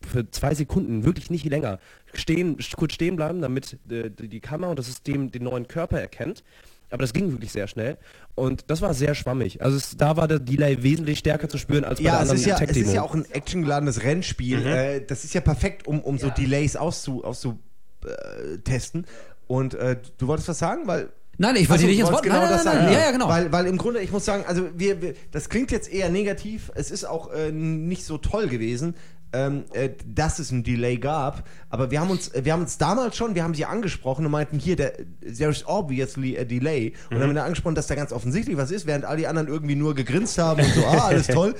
[0.05, 1.79] für zwei Sekunden, wirklich nicht länger,
[2.13, 5.99] stehen, kurz stehen bleiben, damit äh, die die Kamera und das System den neuen Körper
[5.99, 6.43] erkennt.
[6.89, 7.97] Aber das ging wirklich sehr schnell
[8.35, 9.61] und das war sehr schwammig.
[9.61, 12.29] Also es, da war der Delay wesentlich stärker zu spüren als bei Ja, der es
[12.31, 14.65] anderen ist ja, es ist ja auch ein actiongeladenes Rennspiel.
[14.65, 17.59] Äh, das ist ja perfekt, um, um so Delays auszu, auszu
[18.05, 19.05] äh, testen.
[19.47, 20.85] Und äh, du wolltest was sagen?
[20.85, 22.23] Weil Nein, ich wollte Ach so, dir nicht ins Wort.
[22.23, 22.85] genau nein, das nein, sagen.
[22.85, 22.93] nein.
[22.93, 23.29] Ja, ja, genau.
[23.29, 26.71] Weil, weil im Grunde, ich muss sagen, also wir, wir das klingt jetzt eher negativ.
[26.75, 28.95] Es ist auch äh, nicht so toll gewesen.
[29.33, 33.15] Ähm, äh, dass es ein Delay gab, aber wir haben uns, wir haben uns damals
[33.15, 37.23] schon, wir haben sie angesprochen und meinten hier, der, there's obviously a delay und Mhm.
[37.23, 39.95] haben dann angesprochen, dass da ganz offensichtlich was ist, während all die anderen irgendwie nur
[39.95, 41.55] gegrinst haben und so, ah, alles toll.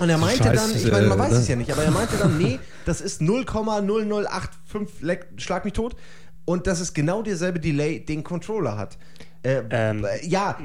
[0.00, 1.38] Und er meinte Scheiß, dann, ich meine, man äh, weiß ne?
[1.38, 5.94] es ja nicht, aber er meinte dann, nee, das ist 0,0085, leck- schlag mich tot.
[6.44, 8.98] Und das ist genau derselbe Delay, den Controller hat.
[9.42, 10.04] Äh, Ähm.
[10.04, 10.58] äh, ja,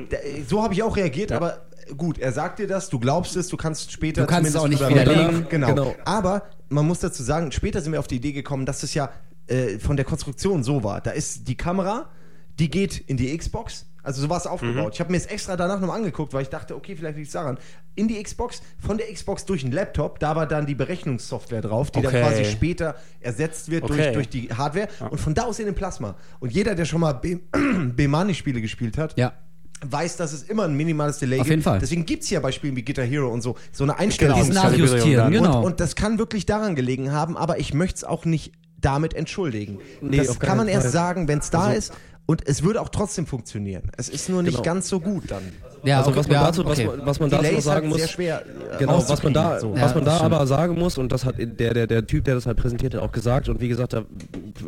[0.49, 1.65] so habe ich auch reagiert, aber
[1.97, 4.83] gut, er sagt dir das, du glaubst es, du kannst später Du kannst es zumindest
[4.83, 5.47] auch nicht widerlegen.
[5.49, 5.67] Genau.
[5.67, 5.95] Genau.
[6.05, 9.09] Aber man muss dazu sagen, später sind wir auf die Idee gekommen, dass es ja
[9.47, 11.01] äh, von der Konstruktion so war.
[11.01, 12.09] Da ist die Kamera,
[12.59, 13.85] die geht in die Xbox.
[14.01, 14.93] Also so war es aufgebaut.
[14.93, 17.33] Ich habe mir es extra danach noch angeguckt, weil ich dachte, okay, vielleicht liegt es
[17.33, 17.57] daran.
[17.95, 21.89] In die Xbox, von der Xbox durch den Laptop, da war dann die Berechnungssoftware drauf,
[21.89, 22.11] die Okay.
[22.21, 24.13] dann quasi später ersetzt wird durch, Okay.
[24.13, 24.89] durch die Hardware.
[25.09, 26.13] Und von da aus in den Plasma.
[26.39, 27.39] Und jeder, der schon mal Be-
[27.95, 29.33] Bemani-Spiele gespielt hat, Ja.
[29.91, 31.51] Weiß, dass es immer ein minimales Delay Auf gibt.
[31.51, 31.79] jeden Fall.
[31.79, 34.39] Deswegen gibt es ja bei Spielen wie Guitar Hero und so so eine Einstellung.
[34.41, 35.59] Genau, Nachjustieren, die genau.
[35.59, 39.13] Und, und das kann wirklich daran gelegen haben, aber ich möchte es auch nicht damit
[39.13, 39.79] entschuldigen.
[40.01, 40.91] Nee, das kann man erst Fall.
[40.91, 41.93] sagen, wenn es da ist.
[42.27, 43.91] Und es würde auch trotzdem funktionieren.
[43.97, 44.63] Es ist nur nicht Genau.
[44.63, 45.43] ganz so gut dann.
[45.85, 46.87] Ja, also okay, was man ja, dazu, was okay.
[46.87, 48.41] man, was man dazu Delay noch ist halt sagen muss, sehr schwer.
[48.79, 49.73] genau, was man da, so.
[49.73, 50.33] was Ja, man da stimmt.
[50.33, 53.01] aber sagen muss und das hat der, der, der Typ, der das halt präsentiert hat,
[53.01, 54.03] auch gesagt und wie gesagt, da,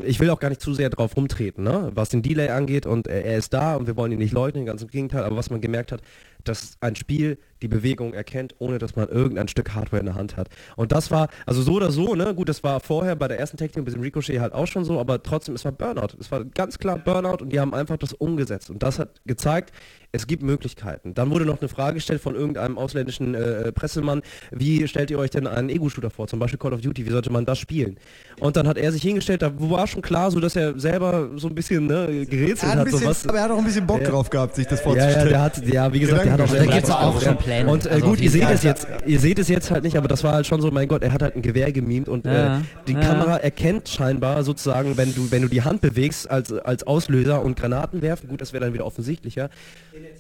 [0.05, 1.91] ich will auch gar nicht zu sehr drauf rumtreten, ne?
[1.93, 4.65] was den Delay angeht und er, er ist da und wir wollen ihn nicht leugnen,
[4.65, 6.01] ganz im Gegenteil, aber was man gemerkt hat,
[6.47, 10.37] dass ein Spiel die Bewegung erkennt, ohne dass man irgendein Stück Hardware in der Hand
[10.37, 10.47] hat.
[10.75, 13.57] Und das war, also so oder so, ne, gut, das war vorher bei der ersten
[13.57, 16.09] Technik, ein bisschen Ricochet halt auch schon so, aber trotzdem, es war Burnout.
[16.19, 18.69] Es war ganz klar Burnout und die haben einfach das umgesetzt.
[18.69, 19.71] Und das hat gezeigt,
[20.11, 21.13] es gibt Möglichkeiten.
[21.15, 24.21] Dann wurde noch eine Frage gestellt von irgendeinem ausländischen äh, Pressemann,
[24.51, 27.31] wie stellt ihr euch denn einen Ego-Shooter vor, zum Beispiel Call of Duty, wie sollte
[27.31, 27.97] man das spielen?
[28.39, 31.47] Und dann hat er sich hingestellt, da war schon klar, so dass er selber so
[31.47, 33.27] ein bisschen ne, gerätselt Er hat bisschen, so was.
[33.27, 34.09] aber er hat auch ein bisschen Bock Ja.
[34.11, 35.17] drauf gehabt, sich das Ja, vorzustellen.
[35.25, 37.69] ja, der hat, ja, wie gesagt, der hat Gedanken- Da gibt's auch schon Pläne.
[37.71, 40.07] Und äh, Also gut, ihr seht es jetzt, ihr seht es jetzt halt nicht, aber
[40.07, 42.57] das war halt schon so, mein Gott, er hat halt ein Gewehr gemimt und Ja,
[42.57, 42.99] äh, die ja.
[42.99, 47.57] Kamera erkennt scheinbar sozusagen, wenn du, wenn du die Hand bewegst als, als Auslöser und
[47.59, 49.49] Granaten werfen, gut, das wäre dann wieder offensichtlicher.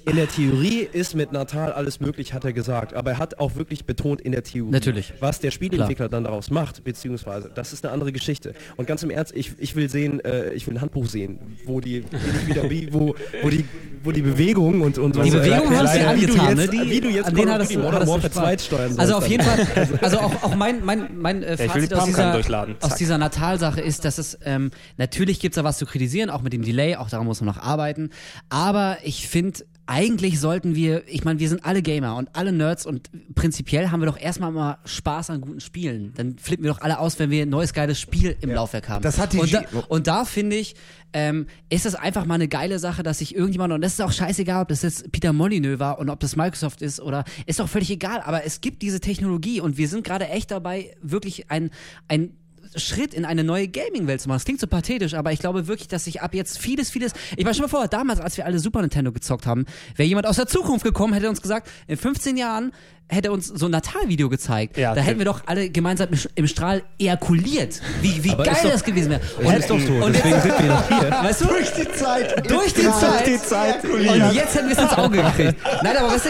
[0.05, 3.55] In der Theorie ist mit Natal alles möglich, hat er gesagt, aber er hat auch
[3.55, 4.71] wirklich betont in der Theorie.
[4.71, 5.13] Natürlich.
[5.19, 8.53] Was der Spieleentwickler dann daraus macht, beziehungsweise, das ist eine andere Geschichte.
[8.77, 11.79] Und ganz im Ernst, ich, ich will sehen, äh, ich will ein Handbuch sehen, wo
[11.81, 13.65] die, wie, wieder, wie, wo, wo die,
[14.03, 16.83] wo die Bewegung und, und Die so Bewegung haben du angetan, jetzt, ne?
[16.83, 18.43] Die, wie du jetzt an Call denen of hat es, Duty hat Modern Warfare Spaß.
[18.43, 21.91] 2 steuern Also auf jeden Fall, also auch, auch mein, mein, mein äh, will Fazit
[21.91, 22.75] die aus dieser, durchladen.
[22.81, 26.41] aus dieser Natal-Sache ist, dass es, ähm, natürlich gibt es da was zu kritisieren, auch
[26.41, 28.09] mit dem Delay, auch daran muss man noch arbeiten,
[28.49, 32.85] aber ich finde, eigentlich sollten wir, ich meine, wir sind alle Gamer und alle Nerds
[32.85, 36.13] und prinzipiell haben wir doch erstmal mal Spaß an guten Spielen.
[36.15, 39.01] Dann flippen wir doch alle aus, wenn wir ein neues geiles Spiel im Laufwerk haben.
[39.01, 40.75] Das hat die und, da, und da finde ich,
[41.13, 44.11] ähm, ist es einfach mal eine geile Sache, dass sich irgendjemand, und das ist auch
[44.11, 47.69] scheißegal, ob das jetzt Peter Molyneux war und ob das Microsoft ist oder, ist doch
[47.69, 51.71] völlig egal, aber es gibt diese Technologie und wir sind gerade echt dabei, wirklich ein,
[52.09, 52.33] ein
[52.75, 54.37] Schritt in eine neue Gaming-Welt zu machen.
[54.37, 57.13] Das klingt so pathetisch, aber ich glaube wirklich, dass sich ab jetzt vieles, vieles.
[57.35, 59.65] Ich war schon mal vor, damals, als wir alle Super Nintendo gezockt haben,
[59.95, 62.71] wäre jemand aus der Zukunft gekommen, hätte uns gesagt, in 15 Jahren
[63.09, 64.77] hätte uns so ein Natal-Video gezeigt.
[64.77, 67.81] Ja, da hätten wir doch alle gemeinsam im- Strahl ejakuliert.
[68.01, 69.21] Wie, wie Aber geil ist doch- das gewesen wäre.
[69.41, 71.11] Und ist doch so, deswegen sind wir noch hier.
[71.11, 71.45] Weißt du?
[71.47, 72.49] Durch die Zeit.
[72.51, 73.25] Durch die Zeit.
[73.27, 73.83] die Zeit.
[73.85, 74.03] Und
[74.33, 75.55] jetzt hätten wir es ins Auge gekriegt.
[75.83, 76.29] Nein, aber weißt du,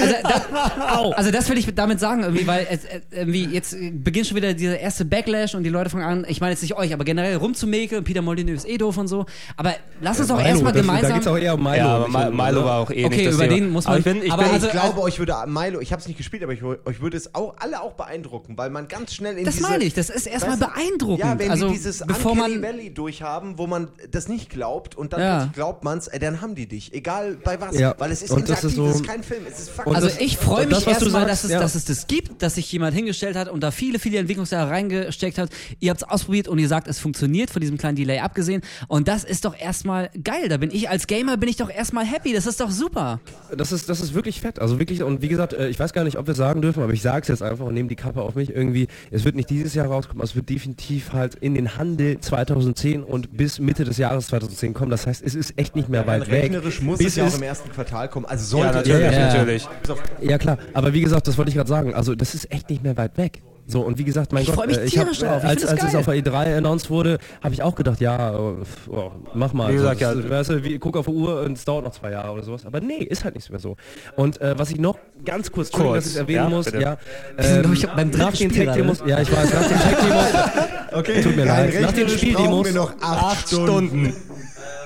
[0.00, 3.90] also, da, also das will ich damit sagen, irgendwie, weil es, äh, irgendwie jetzt äh,
[3.90, 6.76] beginnt schon wieder dieser erste Backlash und die Leute fangen an, ich meine jetzt nicht
[6.76, 9.26] euch, aber generell rumzumäkeln, Peter Molyneux ist eh doof und so.
[9.56, 11.14] Aber lass uns doch Milo, erstmal das- Da gemeinsam.
[11.14, 11.76] geht's auch eher um Milo.
[11.76, 13.56] Ja, aber um- Milo war auch eh Okay, nicht das über Thema.
[13.56, 15.80] den muss man- Aber ich bin, ich aber bin, also- ich glaube, euch würde Milo,
[15.80, 18.70] ich habe es nicht gespielt, aber ich, euch würde es auch alle auch beeindrucken, weil
[18.70, 21.20] man ganz schnell in das diese, meine ich, das ist erstmal beeindruckend.
[21.20, 22.62] Ja, wenn also, die dieses bevor Uncanny man.
[22.62, 25.50] Valley durchhaben, wo man das nicht glaubt und dann Ja.
[25.54, 28.48] glaubt man's, ey, dann haben die dich, egal bei was, Ja, weil es ist und
[28.48, 30.36] das interaktiv, ist so- das ist kein Film, es ist fucking Und Also das- ich
[30.36, 31.58] freue mich erstmal, dass, es, ja.
[31.58, 35.36] dass es das gibt, dass sich jemand hingestellt hat und da viele, viele Entwicklungsjahre reingesteckt
[35.36, 35.50] hat.
[35.80, 38.62] Ihr habt es ausprobiert und ihr sagt, es funktioniert, von diesem kleinen Delay abgesehen.
[38.86, 40.48] Und das ist doch erstmal geil.
[40.48, 42.32] Da bin ich als Gamer, bin ich doch erstmal happy.
[42.32, 43.18] Das ist doch super.
[43.56, 44.60] Das ist, das ist wirklich fett.
[44.60, 46.84] Also wirklich, und wie gesagt, äh, ich weiß gar nicht, ob wir es sagen dürfen,
[46.84, 48.50] aber ich sage es jetzt einfach und nehme die Kappe auf mich.
[48.54, 53.02] Irgendwie, es wird nicht dieses Jahr rauskommen, es wird definitiv halt in den Handel 2010
[53.02, 54.92] und bis Mitte des Jahres 2010 kommen.
[54.92, 56.44] Das heißt, es ist echt nicht mehr weit weg.
[56.44, 59.12] rechnerisch muss bis es ja auch im ersten Quartal kommen, also ja, sollte natürlich, ja,
[59.12, 59.34] ja.
[59.34, 59.68] natürlich.
[60.20, 61.94] Ja klar, aber wie gesagt, das wollte ich gerade sagen.
[61.94, 63.42] Also das ist echt nicht mehr weit weg.
[63.66, 65.42] So und wie gesagt, mein Ich Gott, äh, ich hab, tierisch äh, drauf.
[65.44, 68.56] Ich als, als es auf der E3 announced wurde, habe ich auch gedacht, ja, oh,
[68.88, 69.70] oh, mach mal.
[69.70, 70.28] Wie gesagt, das, ja.
[70.30, 72.66] weißt du, wie, guck auf die Uhr und es dauert noch zwei Jahre oder sowas.
[72.66, 73.76] Aber nee, ist halt nicht mehr so.
[74.16, 76.80] Und äh, was ich noch ganz kurz, Kurz, dass ich erwähnen ja, muss, bitte.
[76.80, 76.96] ja,
[77.60, 79.10] glaub ich, ähm, beim nach den Spiel Tech-Demos, gerade.
[79.10, 80.24] ja, ich weiß, nach den Tech-Demos,
[80.92, 81.66] Okay, Tut mir leid.
[81.80, 83.66] Nach den rechnerisch Spieldemos- brauchen wir noch acht, Acht Stunden.
[84.10, 84.14] Stunden.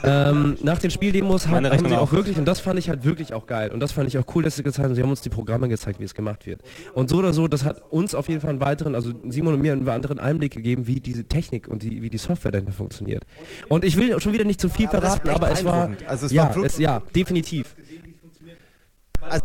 [0.05, 3.33] Ähm, nach den Spieldemos haben, haben sie auch wirklich, und das fand ich halt wirklich
[3.33, 5.23] auch geil, und das fand ich auch cool, dass sie gezeigt haben, sie haben uns
[5.23, 6.61] die Programme gezeigt, wie es gemacht wird.
[6.95, 9.63] Und so oder so, das hat uns auf jeden Fall einen weiteren, also Simon und
[9.63, 13.25] mir einen weiteren Einblick gegeben, wie diese Technik und die, wie die Software dahinter funktioniert.
[13.69, 15.91] Und ich will schon wieder nicht zu viel aber verraten, echt aber es war.
[16.07, 17.75] Also es ja, war es, ja, definitiv.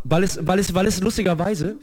[0.03, 1.77] Weil es, weil es, weil es lustigerweise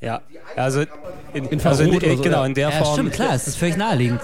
[0.00, 0.22] Ja,
[0.56, 0.80] also
[1.34, 2.94] in, Infrarot also in, so, genau in der Ja, Form.
[2.94, 4.20] stimmt, klar, es ist völlig naheliegend.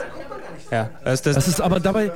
[0.71, 2.11] Ja, also das, Das ist aber dabei.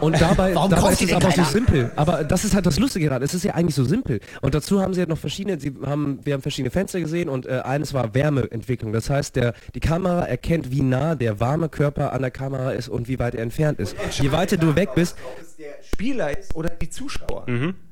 [0.00, 1.46] Und dabei, Warum dabei ist es aber so keiner?
[1.48, 1.90] simpel.
[1.96, 3.24] Aber das ist halt das Lustige gerade.
[3.24, 4.20] Es ist ja eigentlich so simpel.
[4.42, 7.46] Und dazu haben sie halt noch verschiedene, sie haben, wir haben verschiedene Fenster gesehen und
[7.46, 8.92] äh, eines war Wärmeentwicklung.
[8.92, 12.88] Das heißt, der, die Kamera erkennt, wie nah der warme Körper an der Kamera ist
[12.88, 13.96] und wie weit er entfernt ist.
[14.20, 15.16] Je weiter du weg bist,
[15.58, 17.44] der Spieler ist oder die Zuschauer.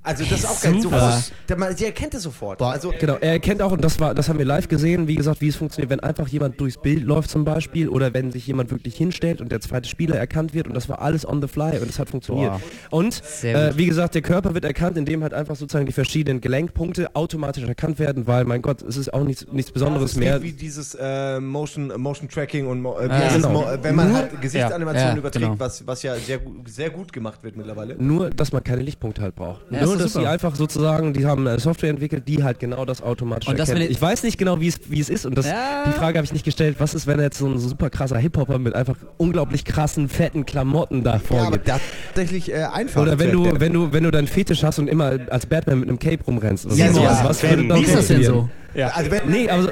[0.05, 0.81] Also das ist auch geil.
[0.81, 1.01] Super.
[1.21, 2.63] Sofort, man- sie erkennt es sofort.
[2.63, 5.41] Also Genau, er erkennt auch, und das war, das haben wir live gesehen, wie gesagt,
[5.41, 8.71] wie es funktioniert, wenn einfach jemand durchs Bild läuft zum Beispiel oder wenn sich jemand
[8.71, 11.79] wirklich hinstellt und der zweite Spieler erkannt wird und das war alles on the fly
[11.81, 12.53] und es hat funktioniert.
[12.91, 12.99] Boah.
[12.99, 17.15] Und äh, wie gesagt, der Körper wird erkannt, indem halt einfach sozusagen die verschiedenen Gelenkpunkte
[17.15, 20.43] automatisch erkannt werden, weil mein Gott, es ist auch nichts, nichts Besonderes ist mehr.
[20.43, 23.51] wie dieses äh, Motion, Motion Tracking und Mo äh, wie Ja, genau.
[23.51, 25.59] Mo äh, wenn man Nur- halt Gesichtsanimationen Ja, überträgt, genau.
[25.59, 27.97] was, was ja sehr, sehr gut gemacht wird mittlerweile.
[27.99, 29.63] Nur, dass man keine Lichtpunkte halt braucht.
[29.71, 30.25] Ja, Nur, dass super.
[30.25, 33.91] sie einfach sozusagen, die haben eine Software entwickelt, die halt genau das automatisch Und erkennt.
[33.91, 35.85] ich weiß nicht genau, wie es, wie es ist und das, Ja.
[35.87, 36.77] die Frage habe ich nicht gestellt.
[36.79, 41.03] Was ist, wenn jetzt so ein super krasser Hip-Hopper mit einfach unglaublich krassen, fetten Klamotten
[41.05, 41.61] da Ja, aber vorgeht?
[41.67, 43.03] das ist tatsächlich äh, einfach.
[43.03, 45.89] Oder wenn du, wenn du, wenn du deinen Fetisch hast und immer als Batman mit
[45.89, 46.67] einem Cape rumrennst.
[46.67, 48.33] Oder Ja, sowas, ja, was würde dann Wie ist das denn so?
[48.33, 48.91] funktionieren?
[48.95, 49.71] Also wenn Nee, aber so-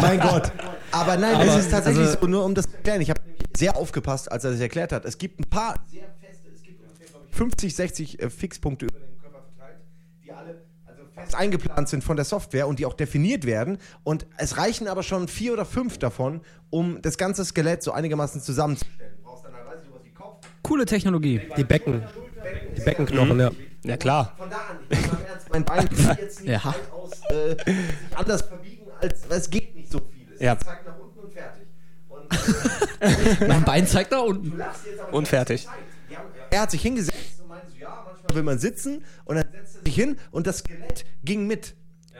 [0.00, 0.52] mein Gott.
[0.92, 3.00] Aber nein, Aber, es ist tatsächlich also- so, nur um das zu erklären.
[3.00, 3.20] Ich habe
[3.56, 5.04] sehr aufgepasst, als er das erklärt hat.
[5.04, 8.86] Es gibt ein paar sehr feste, es gibt ungefähr, glaub ich, 50, 60 äh, Fixpunkte
[8.86, 9.78] über den Körper verteilt,
[10.24, 10.62] die alle
[11.26, 13.78] fest eingeplant sind von der Software und die auch definiert werden.
[14.04, 18.40] Und es reichen aber schon vier oder fünf davon, um das ganze Skelett so einigermaßen
[18.40, 19.12] zusammenzustellen.
[19.18, 20.46] Du brauchst dann halt, weißt du, sowas wie Kopf.
[20.62, 21.40] Coole Technologie.
[21.56, 22.02] die Becken,
[22.76, 23.50] die Beckenknochen, ja.
[23.84, 24.34] ja klar.
[24.36, 26.64] Von da an, ich ernst, mein Bein kann jetzt nicht Ja.
[26.64, 30.26] weitaus äh, sich anders verbiegen, als es geht nicht so viel.
[30.34, 30.58] Es Ja.
[30.58, 31.66] zeigt nach unten und fertig.
[32.08, 32.28] Und
[33.48, 34.60] Mein Bein zeigt da unten.
[35.12, 35.66] Und fertig.
[35.68, 35.76] Haben-
[36.50, 39.76] Er hat sich hingesetzt und meinte so, ja, manchmal will man sitzen und dann setzt
[39.76, 41.74] er sich hin und das Skelett ging mit.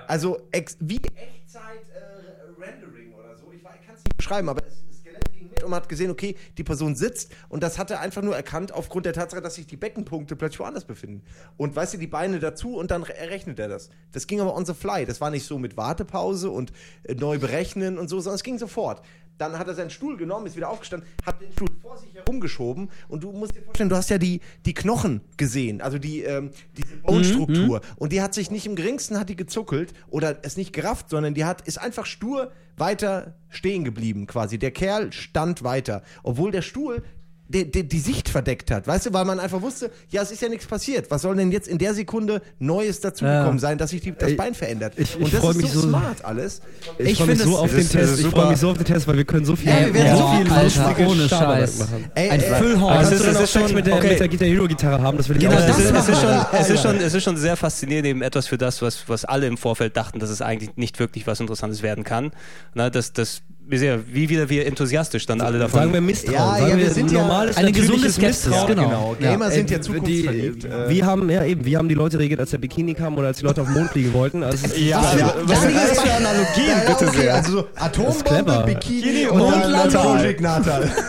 [0.09, 3.53] Also ex wie Echtzeit äh, Rendering oder so.
[3.53, 5.89] Ich, ich kann es nicht beschreiben, aber das, das Skelett ging mit und man hat
[5.89, 9.43] gesehen, okay, die Person sitzt und das hat er einfach nur erkannt aufgrund der Tatsache,
[9.43, 11.23] dass sich die Beckenpunkte plötzlich woanders befinden.
[11.57, 13.91] Und weißt du, die Beine dazu und dann re- errechnet er das.
[14.13, 15.05] Das ging aber on the fly.
[15.05, 16.73] Das war nicht so mit Wartepause und
[17.03, 19.03] äh, neu berechnen und so, sondern es ging sofort.
[19.39, 22.89] Dann hat er seinen Stuhl genommen, ist wieder aufgestanden, hat den Stuhl vor sich herumgeschoben
[23.09, 26.53] und du musst dir vorstellen, du hast ja die, die Knochen gesehen, also die, ähm,
[26.75, 27.83] diese Bone-Struktur.
[27.97, 31.35] Und die hat sich nicht im geringsten hat die gezuckelt oder es nicht gerafft, sondern
[31.35, 34.59] die hat, ist einfach stur weiter stehen geblieben quasi.
[34.59, 37.03] Der Kerl stand weiter, obwohl der Stuhl
[37.49, 40.43] die, die, die Sicht verdeckt hat, weißt du, weil man einfach wusste, ja, es ist
[40.43, 41.11] ja nichts passiert.
[41.11, 43.59] Was soll denn jetzt in der Sekunde Neues dazugekommen Ja.
[43.59, 44.95] sein, dass sich die, das Ich- Bein verändert?
[44.97, 46.61] ich- Und ich das freu ist mich so so- smart alles.
[46.99, 48.13] Ich, Ich freue mich so auf das den Test.
[48.15, 49.95] das Ich freue mich so auf den Test, weil wir können so viel, Ey, wir
[49.95, 51.79] werden so so viel Alter, ohne Scheiß.
[51.79, 52.05] machen.
[52.15, 53.01] Ey, Ein Füllhorn.
[53.01, 54.09] Es du ist- schon- mit der, okay.
[54.11, 55.17] mit der Guitar Hero Gitarre haben?
[55.17, 57.23] Das will ich Genau auch das es, es, ist schon, es, ist schon, es ist
[57.25, 60.43] schon sehr faszinierend, eben etwas für das, was, was alle im Vorfeld dachten, dass es
[60.43, 62.33] eigentlich nicht wirklich was Interessantes werden kann.
[62.75, 65.81] Na, das, das, wir sehen, ja, wie wieder wir enthusiastisch dann alle davon.
[65.81, 66.35] Sagen wir Misstrauen.
[66.37, 68.67] Ja, sagen ja, wir wir sind ja normales, eine natürliches gesunde Skepsis, Misstrauen.
[68.69, 68.89] genau.
[68.89, 69.17] genau.
[69.21, 69.31] Ja.
[69.33, 70.63] Gamer sind ja zukunftsverliebt.
[70.65, 73.17] Die, Äh, wir haben, ja eben, wir haben die Leute reagiert, als der Bikini kam
[73.19, 74.43] oder als die Leute auf den Mond fliegen wollten.
[74.43, 77.35] Also ja, Was aber- was für- was für Analogien, Ja, bitte sehr.
[77.35, 78.63] Also so Atombombe.
[78.67, 80.17] Bikini und und, dann Natal.
[80.17, 80.91] Project Natal.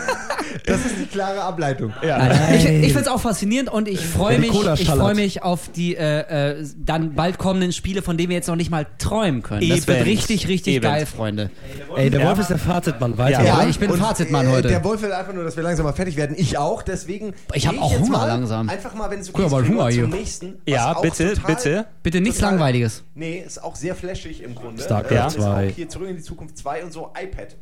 [0.68, 1.92] Das ist die klare Ableitung.
[2.02, 2.50] ja.
[2.52, 5.68] Ich, ich finde es auch faszinierend und ich freue die mich, ich freue mich auf
[5.74, 9.42] die äh, äh, dann bald kommenden Spiele, von denen wir jetzt noch nicht mal träumen
[9.42, 9.68] können.
[9.68, 10.08] Das wird Eben.
[10.08, 10.82] richtig, richtig Eben.
[10.84, 11.50] geil, Freunde.
[11.96, 12.24] Ey, der.
[12.26, 13.16] Wolf ist der Fazitmann.
[13.18, 13.44] Weiter.
[13.44, 13.66] Ja.
[13.66, 14.68] ich bin und, Fazitmann äh, heute.
[14.68, 16.36] Der Wolf will einfach nur, dass wir langsam mal fertig werden.
[16.38, 17.32] Ich auch, deswegen.
[17.54, 18.68] Ich hab geh auch Hunger mal langsam.
[18.68, 20.06] Einfach mal, wenn es Guck mal, ist, Hunger zum hier.
[20.08, 20.54] nächsten.
[20.66, 21.86] was Ja, bitte, total- bitte.
[22.02, 23.02] Bitte nichts total- Langweiliges.
[23.14, 24.82] Nee, ist auch sehr flashig im Grunde.
[24.82, 25.68] StarCraft Äh, ist 2.
[25.68, 27.56] auch hier zurück in die Zukunft 2 und so iPad.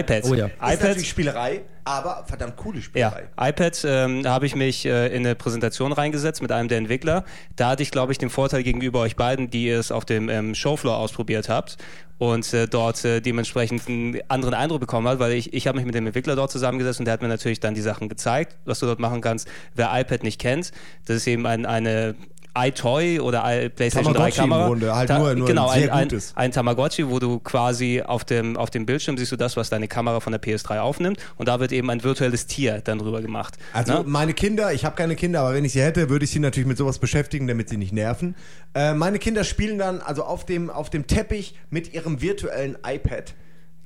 [0.00, 0.24] iPad.
[0.24, 0.46] Oh ja.
[0.46, 3.24] Ist iPad natürlich Spielerei, aber verdammt coole Ja, Spielerei.
[3.40, 7.24] iPad ähm, da habe ich mich äh, in eine Präsentation reingesetzt mit einem der Entwickler.
[7.56, 10.54] Da hatte ich, glaube ich, den Vorteil gegenüber euch beiden, die es auf dem ähm,
[10.54, 11.76] Showfloor ausprobiert habt
[12.18, 15.86] und äh, dort äh, dementsprechend einen anderen Eindruck bekommen hat, weil ich, ich habe mich
[15.86, 18.78] mit dem Entwickler dort zusammengesetzt und der hat mir natürlich dann die Sachen gezeigt, was
[18.78, 19.48] du dort machen kannst.
[19.74, 20.70] Wer iPad nicht kennt,
[21.06, 22.14] das ist eben ein, eine
[22.56, 24.66] iToy oder I- PlayStation 3 Tamagotchi im Kamera.
[24.68, 28.56] Grunde, halt nur- nur genau, ein sehr ein, ein Tamagotchi, wo du quasi auf dem,
[28.56, 31.60] auf dem Bildschirm siehst du das, was deine Kamera von der PS3 aufnimmt und da
[31.60, 33.58] wird eben ein virtuelles Tier dann drüber gemacht.
[33.72, 34.04] Also Ne?
[34.06, 36.68] meine Kinder, ich habe keine Kinder, aber wenn ich sie hätte, würde ich sie natürlich
[36.68, 38.34] mit sowas beschäftigen, damit sie nicht nerven.
[38.74, 43.34] Äh, meine Kinder spielen dann also auf dem, auf dem Teppich mit ihrem virtuellen iPad.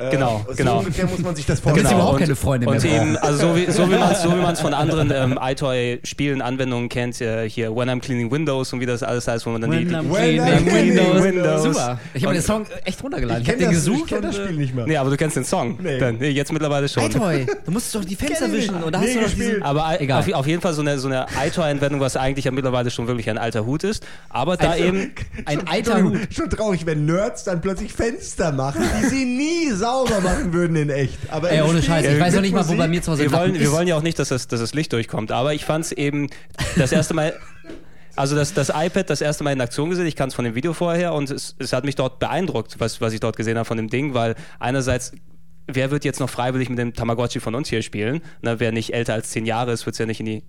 [0.00, 0.78] Äh, Genau, so genau.
[0.78, 1.86] ungefähr muss man sich das vorstellen.
[1.92, 3.02] überhaupt und, keine Freunde und mehr.
[3.02, 6.88] eben, also so wie, so wie man es so wie von anderen ähm, iToy-Spielen, Anwendungen
[6.88, 9.70] kennt, äh, hier When I'm Cleaning Windows und wie das alles heißt, wo man dann
[9.72, 11.62] die, When die I'm When cleaning I'm cleaning Windows.
[11.64, 11.98] Super.
[12.14, 13.42] Ich habe Und- den Song echt runtergeladen.
[13.42, 14.86] Ich, Ich habe kenne den das, ich gesucht kenn das und, Spiel nicht mehr.
[14.86, 15.78] Nee, aber du kennst den Song.
[15.82, 15.98] Nee.
[15.98, 17.02] Dann, nee, jetzt mittlerweile schon.
[17.02, 19.62] Hey Toy, du musst doch die Fenster wischen und da hast du doch diesen...
[19.62, 20.20] Aber Egal.
[20.20, 23.28] auf, auf jeden Fall so eine, so eine iToy-Anwendung, was eigentlich ja mittlerweile schon wirklich
[23.30, 24.06] ein alter Hut ist.
[24.28, 25.12] Aber da Also, eben.
[25.44, 26.18] Ein Schon- alter Hut.
[26.30, 30.90] Schon traurig, wenn Nerds dann plötzlich Fenster machen, die sie nie sauber machen würden in
[30.90, 31.19] echt.
[31.31, 33.32] Aber Ey, ohne Scheiß, ich weiß noch nicht mal, wo bei mir zu Hause Wir
[33.32, 33.73] wollen, Lappen wir ist.
[33.73, 35.32] wollen ja auch nicht, dass das, dass das Licht durchkommt.
[35.32, 36.28] Aber ich fand es eben
[36.77, 37.35] das erste Mal.
[38.16, 40.56] Also das, das iPad das erste Mal in Aktion gesehen, ich kann es von dem
[40.56, 43.65] Video vorher und es, es hat mich dort beeindruckt, was, was ich dort gesehen habe
[43.65, 45.12] von dem Ding, weil einerseits,
[45.69, 48.20] wer wird jetzt noch freiwillig mit dem Tamagotchi von uns hier spielen?
[48.43, 50.43] Na, wer nicht älter als zehn Jahre ist, wird es ja nicht in die...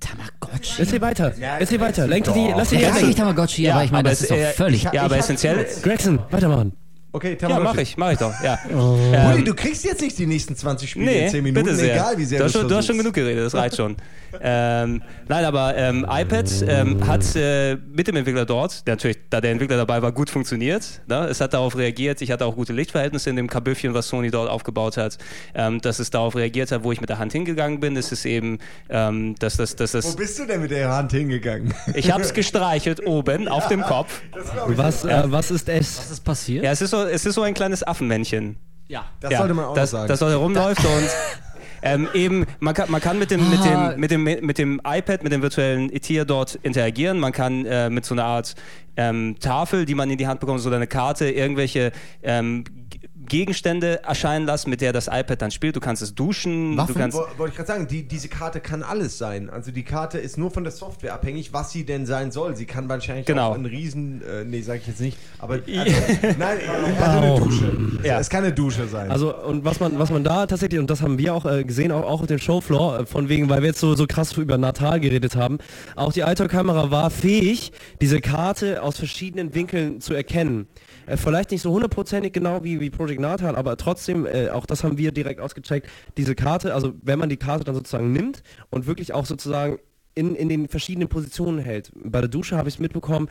[0.00, 0.80] Tamagotchi.
[0.80, 1.34] Erzähl weiter.
[1.58, 2.06] Erzähl weiter.
[2.06, 4.84] Lenk die, lass die Ja, eigentlich Tamagotchi, aber ich meine, das ist doch äh, völlig...
[4.84, 5.66] Ja, aber essentiell...
[5.82, 6.72] Gregson, weitermachen.
[7.12, 7.64] Okay, Ja, Tamagotchi.
[7.74, 8.58] mach ich, mach ich doch, ja.
[8.72, 9.10] Rudi,
[9.40, 11.94] Ähm, du kriegst jetzt nicht die nächsten 20 Spiele Nee, in 10 Minuten, bitte sehr.
[11.94, 13.96] egal wie sehr du hast, schon, du hast schon genug geredet, das reicht schon.
[14.40, 19.40] ähm, nein, aber ähm, iPad ähm, hat äh, mit dem Entwickler dort, der natürlich, da
[19.40, 21.00] der Entwickler dabei war, gut funktioniert.
[21.08, 21.26] Ne?
[21.28, 24.48] Es hat darauf reagiert, ich hatte auch gute Lichtverhältnisse in dem Kabüffchen, was Sony dort
[24.48, 25.18] aufgebaut hat,
[25.54, 27.96] ähm, dass es darauf reagiert hat, wo ich mit der Hand hingegangen bin.
[27.96, 28.58] Es ist eben,
[28.88, 31.74] ähm, dass das, dass Wo das, bist du denn mit der Hand hingegangen?
[31.94, 34.20] ich habe es gestreichelt oben auf dem Kopf.
[34.68, 35.98] Was, äh, was ist es?
[35.98, 36.64] Was ist passiert?
[36.64, 38.56] Ja, es ist so, es ist so ein kleines Affenmännchen.
[38.88, 39.04] Ja.
[39.20, 40.08] Das ja, sollte man auch das, sagen.
[40.08, 41.08] Das dort herumläuft und
[41.82, 43.90] ähm, eben, man kann, man kann mit, dem, mit, Ah.
[43.90, 47.18] dem, mit, dem, mit dem iPad, mit dem virtuellen Tier dort interagieren.
[47.20, 48.54] Man kann äh, mit so einer Art
[48.96, 52.64] ähm, Tafel, die man in die Hand bekommt, so eine Karte, irgendwelche ähm,
[53.30, 55.74] Gegenstände erscheinen lassen, mit der das iPad dann spielt.
[55.76, 56.92] Du kannst es duschen, Waffen?
[56.94, 57.16] du kannst.
[57.16, 59.48] Wo- Wollte ich gerade sagen, die, diese Karte kann alles sein.
[59.48, 62.56] Also die Karte ist nur von der Software abhängig, was sie denn sein soll.
[62.56, 63.52] Sie kann wahrscheinlich Genau.
[63.52, 65.92] auch ein Riesen, äh, nee, sage ich jetzt nicht, aber also,
[66.38, 66.58] nein,
[67.00, 67.72] also eine Dusche.
[68.02, 68.20] Ja.
[68.20, 69.10] Es kann eine Dusche sein.
[69.10, 71.92] Also und was man was man da tatsächlich und das haben wir auch äh, gesehen
[71.92, 74.58] auch, auch auf dem Showfloor äh, von wegen weil wir jetzt so so krass über
[74.58, 75.58] Natal geredet haben
[75.94, 77.70] auch die iToy-Kamera war fähig
[78.00, 80.66] diese Karte aus verschiedenen Winkeln zu erkennen
[81.10, 84.84] äh, vielleicht nicht so hundertprozentig genau wie wie Project Natal aber trotzdem äh, auch das
[84.84, 88.86] haben wir direkt ausgecheckt diese Karte also wenn man die Karte dann sozusagen nimmt und
[88.86, 89.78] wirklich auch sozusagen
[90.14, 91.90] in, in den verschiedenen Positionen hält.
[91.94, 93.28] Bei der Dusche habe ich es mitbekommen,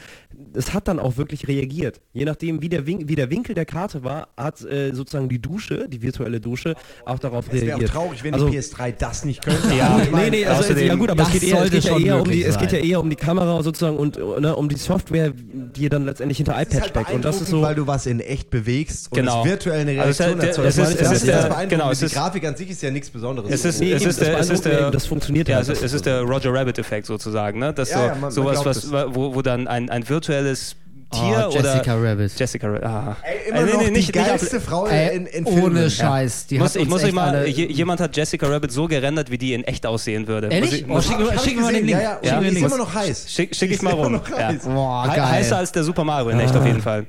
[0.53, 1.99] es hat dann auch wirklich reagiert.
[2.13, 5.39] Je nachdem, wie der, Win wie der Winkel der Karte war, hat äh, sozusagen die
[5.41, 6.75] Dusche, die virtuelle Dusche,
[7.05, 7.91] auch darauf Es wäre auch reagiert.
[7.91, 9.73] traurig, wenn Also- die PS3 das nicht könnte.
[9.77, 11.99] Ja, Also Nee, nee, also außerdem- ja gut, aber es geht, eher, es, geht ja
[11.99, 14.77] eher um die, es geht ja eher um die Kamera sozusagen und ne, um die
[14.77, 17.11] Software, die dann letztendlich hinter Das ist iPad halt steckt.
[17.13, 17.61] Und das ist so.
[17.61, 19.41] weil du was in echt bewegst und Genau.
[19.43, 20.67] es virtuell eine Also es Reaktion der- erzeugt.
[20.69, 21.67] es ist- Das es ist der- beeindruckende.
[21.75, 23.51] genau, es die ist- Grafik an sich ist ja nichts Besonderes.
[23.51, 27.07] Es ist, Nee, es ist das es funktioniert ja, es, es ist der Roger Rabbit-Effekt
[27.07, 27.73] sozusagen, ne?
[27.73, 30.75] Dass Ja, so, ja, man- sowas, was, wo, wo dann ein, ein virtuelles
[31.11, 32.31] Tier Oh, Jessica oder Rabbit.
[32.39, 32.83] Jessica Rabbit.
[32.83, 33.17] Ah.
[33.23, 35.43] Ey, immer Äh, nee, noch nee, die nicht- nicht geilste ab- Frau Ey, in, in
[35.47, 35.63] Filmen.
[35.63, 36.45] ohne Scheiß.
[36.45, 38.87] Die Ich muss, hat ich muss euch mal, alle- je, jemand hat Jessica Rabbit so
[38.87, 40.49] gerendert, wie die in echt aussehen würde.
[40.49, 40.85] Ehrlich?
[40.85, 41.99] Muss Oh, muss, schick, mal den Link.
[41.99, 42.19] Ja, ja.
[42.21, 43.25] Schick mir Und den die ist immer noch heiß.
[43.27, 44.11] schick, schick ich mal immer rum.
[44.13, 44.49] noch Ja.
[44.49, 44.63] heiß.
[44.65, 45.29] Boah, geil.
[45.31, 47.07] Heißer als der Super Mario in echt auf jeden Fall.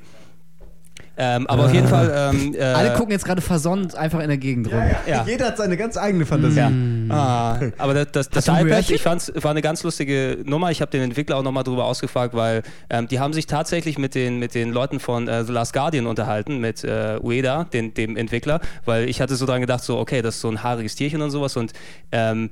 [1.22, 2.32] Ähm, aber auf jeden Fall.
[2.32, 4.82] Ähm, äh, Alle gucken jetzt gerade versonnt einfach in der Gegend rum.
[5.06, 5.22] Ja.
[5.26, 6.60] Jeder hat seine ganz eigene Fantasie.
[6.60, 6.70] Ja.
[7.10, 10.70] Ah, aber das, das, das iPad, ich fand's, war eine ganz lustige Nummer.
[10.70, 14.14] Ich habe den Entwickler auch nochmal drüber ausgefragt, weil ähm, die haben sich tatsächlich mit
[14.14, 18.16] den, mit den Leuten von äh, The Last Guardian unterhalten, mit äh, Ueda, den, dem
[18.16, 21.20] Entwickler, weil ich hatte so dran gedacht, so, okay, das ist so ein haariges Tierchen
[21.20, 21.74] und sowas und
[22.12, 22.48] ähm,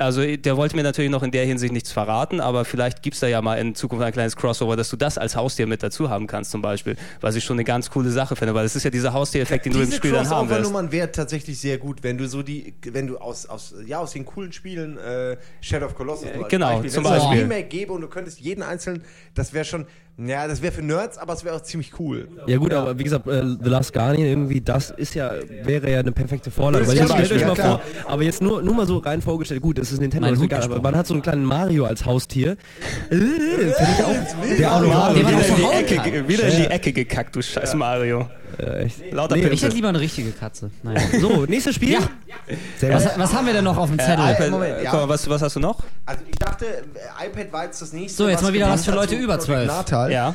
[0.00, 3.20] also der wollte mir natürlich noch in der Hinsicht nichts verraten, aber vielleicht gibt es
[3.20, 6.08] da ja mal in Zukunft ein kleines Crossover, dass du das als Haustier mit dazu
[6.08, 8.84] haben kannst zum Beispiel, was ich schon eine ganz coole Sache finde, weil es ist
[8.84, 10.60] ja dieser Haustiereffekt, den du im Diese Spiel dann haben wirst.
[10.60, 14.12] Crossover-Nummern wäre tatsächlich sehr gut, wenn du so die, wenn du aus, aus, ja, aus
[14.12, 17.38] den coolen Spielen äh, Shadow of Colossus als genau, Beispiel, zum wenn es Beispiel.
[17.38, 19.04] ein Remake gäbe und du könntest jeden einzelnen,
[19.34, 19.86] das wäre schon,
[20.18, 22.28] ja, das wäre für Nerds, aber es wäre auch ziemlich cool.
[22.46, 25.32] Ja gut, aber wie gesagt, äh, The Last Guardian irgendwie, das ist ja,
[25.64, 26.86] wäre ja eine perfekte Vorlage.
[26.86, 27.80] Weil Das jetzt stellt euch ja mal klar.
[28.04, 30.42] vor, aber jetzt nur, nur mal so rein vorgestellt, gut, es ist Nintendo, Mein ist
[30.42, 32.56] egal, aber man hat so einen kleinen Mario als Haustier.
[33.10, 36.12] Äh, finde ich auch, der auch noch Mario, die verhauen Ecke, kann.
[36.12, 38.28] ge- wieder in die Ecke gekackt, du scheiß Mario.
[38.58, 39.12] Äh, echt.
[39.12, 39.48] Lauter Nee.
[39.48, 40.70] Ich hätte lieber eine richtige Katze.
[40.82, 41.00] Naja.
[41.20, 41.92] So, nächstes Spiel.
[41.92, 42.94] Ja.
[42.94, 44.24] Was, was haben wir denn noch auf dem Zettel?
[44.26, 44.92] Äh, iPad, Moment, äh, ja.
[44.92, 45.78] mal, was, was hast du noch?
[46.06, 48.22] Also ich dachte, äh, iPad war jetzt das nächste.
[48.22, 49.66] So, jetzt mal wieder was für Leute über so 12.
[49.66, 50.12] Nachteil.
[50.12, 50.34] Ja.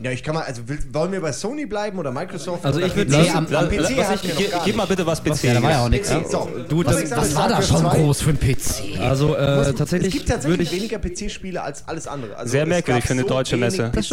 [0.00, 2.64] Ja, ich kann mal, also will, wollen wir bei Sony bleiben oder Microsoft?
[2.66, 3.16] Also oder ich würd PC?
[3.16, 5.44] Nee, am- am PC was hatten ich, wir gib, mal bitte was PC.
[5.44, 6.10] Ja, da war ja auch nichts.
[6.10, 6.48] PC, so.
[6.68, 7.88] Du, Was das- ich Was war da schon 2?
[7.98, 9.00] groß für ein PC?
[9.00, 12.36] Also äh, es tatsächlich gibt würde tatsächlich ich weniger PC-Spiele als alles andere.
[12.36, 13.92] Also Sehr es merkwürdig für eine so deutsche Messe.
[13.94, 14.10] Das.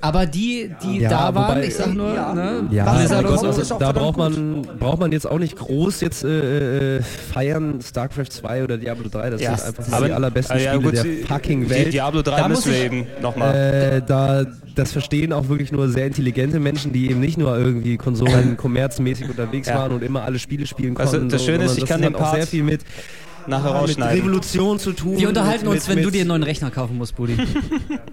[0.00, 2.32] Aber die, die Ja, da waren, wobei- ich sag nur, Ja.
[2.32, 2.66] ne?
[2.70, 6.00] Ja, ist aber Gott, also, ist da braucht man, braucht man jetzt auch nicht groß
[6.00, 10.58] jetzt äh, äh, feiern, StarCraft 2 oder Diablo 3, das Ja, sind einfach die allerbesten
[10.58, 11.92] ja, Spiele gut, der fucking Welt.
[11.92, 13.54] Diablo 3 Da muss müssen wir ich- eben nochmal.
[13.54, 14.46] Äh, da,
[14.78, 19.28] das verstehen auch wirklich nur sehr intelligente Menschen, die eben nicht nur irgendwie Konsolen kommerzmäßig
[19.30, 19.76] unterwegs Ja.
[19.76, 21.28] waren und immer alle Spiele spielen Also, konnten.
[21.30, 22.82] das Schöne ist, ich kann den auch sehr Part viel mit,
[23.48, 24.18] nachher mit rausschneiden.
[24.18, 25.18] Revolution zu tun.
[25.18, 27.36] Wir unterhalten mit, uns, mit, wenn du mit, dir einen neuen Rechner kaufen musst, Budi.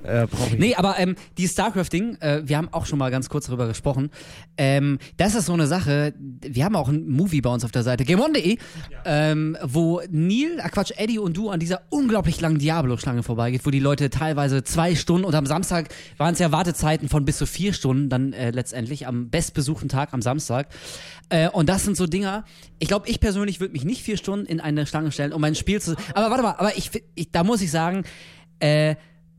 [0.05, 3.27] Äh, brauch ich Nee, aber ähm, die StarCraft-Ding, äh, wir haben auch schon mal ganz
[3.27, 4.11] kurz darüber gesprochen.
[4.55, 7.81] Ähm, das ist so eine Sache, wir haben auch ein Movie bei uns auf der
[7.81, 8.57] Seite, gameon.de,
[9.03, 13.71] ähm, wo Neil, äh Quatsch, Eddie und du an dieser unglaublich langen Diablo-Schlange vorbeigeht, wo
[13.71, 17.47] die Leute teilweise zwei Stunden und am Samstag waren es ja Wartezeiten von bis zu
[17.47, 20.67] vier Stunden, dann äh, letztendlich am bestbesuchten Tag am Samstag.
[21.29, 22.45] Äh, und das sind so Dinger,
[22.79, 25.55] ich glaube, ich persönlich würde mich nicht vier Stunden in eine Schlange stellen, um mein
[25.55, 25.95] Spiel zu.
[26.13, 28.03] Aber warte mal, aber ich, ich da muss ich sagen,
[28.59, 28.95] äh,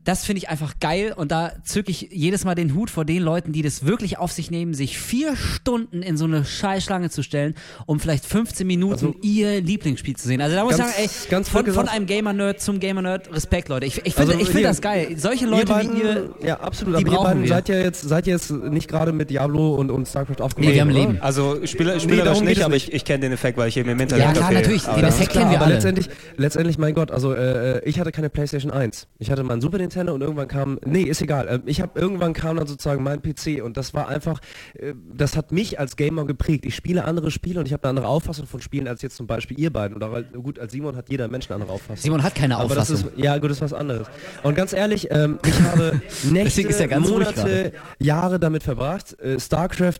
[0.07, 3.21] das finde ich einfach geil und da zücke ich jedes Mal den Hut vor den
[3.21, 7.23] Leuten, die das wirklich auf sich nehmen, sich vier Stunden in so eine Scheißschlange zu
[7.23, 7.55] stellen,
[7.85, 10.39] um vielleicht 15 Minuten Also- ihr Lieblingsspiel zu sehen.
[10.41, 13.67] Also da muss ich Ganz- sagen, ey, ganz von, von einem Gamer-Nerd zum Gamer-Nerd, Respekt,
[13.69, 13.85] Leute.
[13.85, 15.15] Ich, ich finde Also ich find das geil.
[15.17, 17.49] Solche Leute beiden, wie ihr, ja absolut, die aber ihr brauchen beiden wir.
[17.49, 20.61] seid ja jetzt seid ihr jetzt nicht gerade mit Diablo und, und StarCraft aufgewachsen.
[20.69, 20.99] Nee, wir haben oder?
[20.99, 21.17] Leben.
[21.21, 22.87] Also Spieler, Nee, spielerisch darum geht nicht, aber nicht.
[22.89, 24.87] ich, ich kenne den Effekt, weil ich eben im Internet Ja, klar, natürlich.
[24.87, 25.73] Aber Den das- Effekt kennen wir aber alle.
[25.75, 29.07] letztendlich, letztendlich, mein Gott, also äh, ich hatte keine PlayStation 1.
[29.19, 31.47] Ich hatte meinen Super Nintendo und irgendwann kam, nee, ist egal.
[31.47, 34.39] Äh, ich habe irgendwann kam dann sozusagen mein PC und das war einfach,
[34.73, 36.65] äh, das hat mich als Gamer geprägt.
[36.65, 39.27] Ich spiele andere Spiele und ich habe eine andere Auffassung von Spielen als jetzt zum
[39.27, 39.95] Beispiel ihr beiden.
[39.95, 41.97] Oder gut, als Simon hat jeder Mensch eine andere Auffassung.
[41.97, 43.11] Simon hat keine Aber das Auffassung.
[43.17, 44.07] ist, ja gut, das ist was anderes.
[44.43, 46.01] Und ganz ehrlich, ähm, ich habe
[46.31, 49.99] Nächte, ruhig Monate, Jahre damit verbracht, äh, StarCraft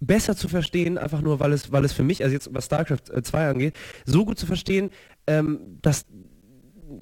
[0.00, 3.10] besser zu verstehen, einfach nur, weil es, weil es für mich, also jetzt was StarCraft
[3.12, 4.90] äh, 2 angeht, so gut zu verstehen,
[5.26, 6.04] ähm, dass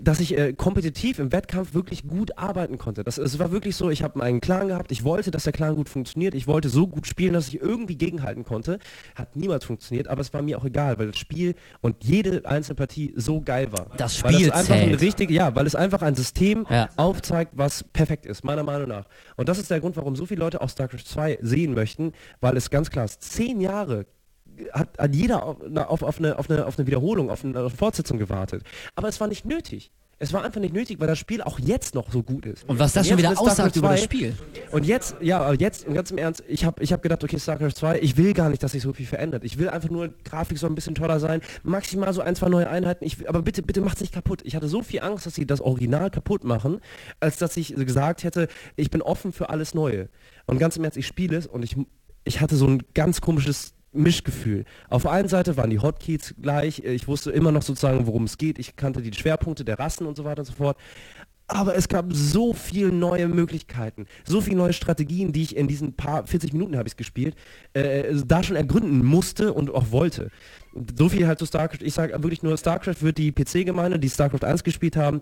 [0.02, 3.04] dass ich äh, kompetitiv im Wettkampf wirklich gut arbeiten konnte.
[3.04, 5.76] Das, es war wirklich so, ich habe einen Clan gehabt, ich wollte, dass der Clan
[5.76, 8.78] gut funktioniert, ich wollte so gut spielen, dass ich irgendwie gegenhalten konnte.
[9.14, 12.74] Hat niemals funktioniert, aber es war mir auch egal, weil das Spiel und jede einzelne
[12.76, 13.86] Partie so geil war.
[13.96, 15.00] Das weil Spiel es einfach ein zählt.
[15.02, 16.88] richtig, ja, weil es einfach ein System Ja.
[16.96, 19.04] aufzeigt, was perfekt ist, meiner Meinung nach.
[19.36, 22.56] Und das ist der Grund, warum so viele Leute auch StarCraft 2 sehen möchten, weil
[22.56, 24.06] es ganz klar ist, zehn Jahre
[24.72, 27.72] hat, hat jeder auf, auf, auf, eine, auf, eine, auf eine Wiederholung, auf eine, auf
[27.72, 28.62] eine Fortsetzung gewartet.
[28.94, 29.92] Aber es war nicht nötig.
[30.22, 32.62] Es war einfach nicht nötig, weil das Spiel auch jetzt noch so gut ist.
[32.68, 34.34] Und was das schon wieder aussagt über das 2 Spiel.
[34.70, 37.72] Und jetzt, ja, aber jetzt, ganz im Ernst, ich habe ich hab gedacht, okay, StarCraft
[37.72, 39.42] 2, ich will gar nicht, dass sich so viel verändert.
[39.42, 42.70] Ich will einfach nur, Grafik soll ein bisschen toller sein, maximal so ein, zwei neue
[42.70, 43.04] Einheiten.
[43.04, 44.42] Ich, aber bitte, bitte macht's nicht kaputt.
[44.44, 46.78] Ich hatte so viel Angst, dass sie das Original kaputt machen,
[47.18, 48.46] als dass ich gesagt hätte,
[48.76, 50.08] ich bin offen für alles Neue.
[50.46, 51.74] Und ganz im Ernst, ich spiele es und ich,
[52.22, 54.64] ich hatte so ein ganz komisches Mischgefühl.
[54.88, 58.58] Auf der Seite waren die Hotkeys gleich, ich wusste immer noch sozusagen, worum es geht,
[58.58, 60.76] ich kannte die Schwerpunkte der Rassen und so weiter und so fort.
[61.48, 65.94] Aber es gab so viele neue Möglichkeiten, so viele neue Strategien, die ich in diesen
[65.94, 67.36] paar 40 Minuten habe ich gespielt,
[67.74, 70.30] äh, da schon ergründen musste und auch wollte.
[70.96, 71.82] So viel halt zu StarCraft.
[71.82, 75.20] Ich sage wirklich nur, StarCraft wird die PC-Gemeinde, die StarCraft 1 gespielt haben,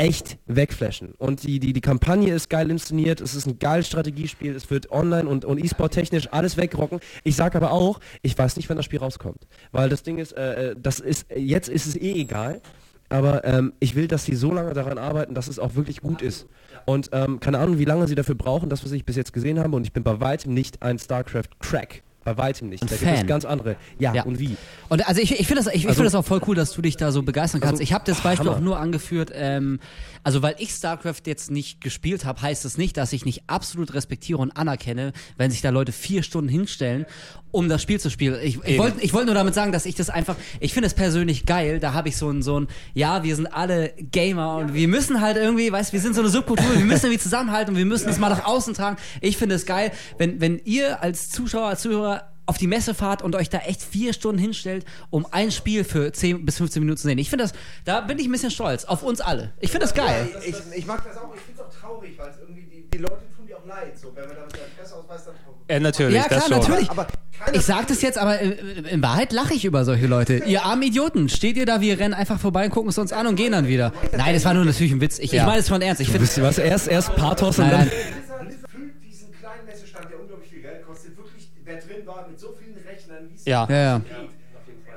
[0.00, 1.12] echt wegflashen.
[1.18, 4.90] Und die, die, die Kampagne ist geil inszeniert, es ist ein geiles Strategiespiel, es wird
[4.90, 7.00] online und, und E-Sport technisch alles wegrocken.
[7.22, 9.46] Ich sage aber auch, ich weiß nicht, wann das Spiel rauskommt.
[9.72, 12.62] Weil das Ding ist, äh, äh, das ist, jetzt ist es eh egal.
[13.10, 16.22] Aber ähm, ich will, dass sie so lange daran arbeiten, dass es auch wirklich gut
[16.22, 16.46] ist.
[16.86, 19.58] Und ähm, keine Ahnung, wie lange sie dafür brauchen, das, was ich bis jetzt gesehen
[19.58, 19.76] habe.
[19.76, 22.02] Und ich bin bei weitem nicht ein StarCraft-Crack.
[22.22, 22.82] Bei weitem nicht.
[22.82, 23.26] Ein da gibt es Fan.
[23.26, 23.76] ganz andere.
[23.98, 24.24] Ja, Ja.
[24.24, 24.56] und wie?
[24.90, 26.72] Und also ich, ich finde das, ich, ich Also- finde das auch voll cool, dass
[26.72, 27.74] du dich da so begeistern kannst.
[27.74, 28.58] Also, ich habe das Beispiel Hammer.
[28.58, 29.80] auch nur angeführt, ähm,
[30.22, 33.94] also weil ich StarCraft jetzt nicht gespielt habe, heißt es nicht, dass ich nicht absolut
[33.94, 37.06] respektiere und anerkenne, wenn sich da Leute vier Stunden hinstellen,
[37.52, 38.38] um das Spiel zu spielen.
[38.42, 40.94] Ich, ich wollte ich wollte nur damit sagen, dass ich das einfach, ich finde es
[40.94, 44.74] persönlich geil, da habe ich so ein, so ein, ja, wir sind alle Gamer und
[44.74, 47.78] wir müssen halt irgendwie, weißt wir sind so eine Subkultur, wir müssen irgendwie zusammenhalten und
[47.78, 48.98] wir müssen es mal nach außen tragen.
[49.22, 52.19] Ich finde es geil, wenn, wenn ihr als Zuschauer, als Zuhörer
[52.50, 56.12] auf die Messe fahrt und euch da echt vier Stunden hinstellt, um ein Spiel für
[56.12, 57.16] 10 bis 15 Minuten zu sehen.
[57.18, 57.52] Ich finde das,
[57.84, 58.84] da bin ich ein bisschen stolz.
[58.84, 59.52] Auf uns alle.
[59.60, 60.28] Ich finde das geil.
[60.44, 62.98] Ich, ich mag das auch, ich finde es auch traurig, weil es irgendwie, die, die
[62.98, 65.34] Leute tun dir auch leid, so, wenn man da mit seinem Presseausweis dann
[65.68, 66.68] Äh, natürlich, Ja, das klar, schon.
[66.68, 66.90] natürlich.
[66.90, 67.06] Aber
[67.38, 70.38] keiner- Ich sag das jetzt, aber in, in Wahrheit lache ich über solche Leute.
[70.46, 73.26] Ihr armen Idioten, steht ihr da, wir rennen einfach vorbei und gucken es uns an
[73.28, 73.92] und gehen dann wieder.
[74.16, 75.18] Nein, das war nur natürlich ein Witz.
[75.18, 75.46] Ich, ich Ja.
[75.46, 76.00] meine es von ernst.
[76.00, 76.58] Ich finde, Wisst ihr was?
[76.58, 77.88] Erst, erst Pathos und Nein, dann...
[77.88, 78.56] nein.
[78.68, 82.52] füllt diesen kleinen Messestand, der unglaublich viel Geld kostet, wirklich, wer drin war, mit so
[82.58, 83.66] vielen Rechnern, wie es Ja.
[83.68, 84.02] Ja, ja.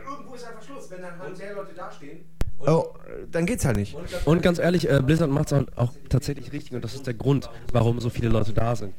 [0.09, 2.25] Irgendwo ist einfach Schluss, wenn dann halt mehr Leute dastehen.
[2.59, 2.93] Oh,
[3.33, 3.95] dann geht's halt nicht.
[4.25, 7.49] Und ganz ehrlich, äh, Blizzard macht es auch tatsächlich richtig und das ist der Grund,
[7.71, 8.93] warum so viele Leute da sind.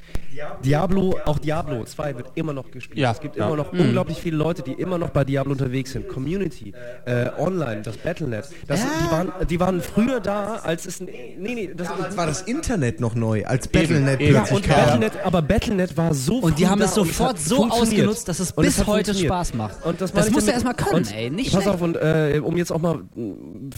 [0.65, 2.99] Diablo, auch Diablo 2 wird immer noch gespielt.
[2.99, 3.47] Ja, Es gibt ja.
[3.47, 6.09] immer noch unglaublich viele Leute, die immer noch bei Diablo unterwegs sind.
[6.09, 6.73] Community,
[7.07, 8.47] äh, online, das Battlenet.
[8.67, 11.01] Das, die, waren, die waren früher da, als es...
[11.01, 14.35] Nee, nee, das, Damals war das Internet noch neu, als Battlenet eben.
[14.35, 14.77] plötzlich und kam.
[14.87, 18.53] Battlenet, aber Battlenet war so Und die haben da es sofort so ausgenutzt, dass es
[18.53, 19.15] bis hat heute.
[19.15, 19.85] Spaß macht.
[19.85, 21.75] Und das Das musst du damit- erst mal können, und ey, nicht Pass schlecht.
[21.77, 23.01] auf, und äh, um jetzt auch mal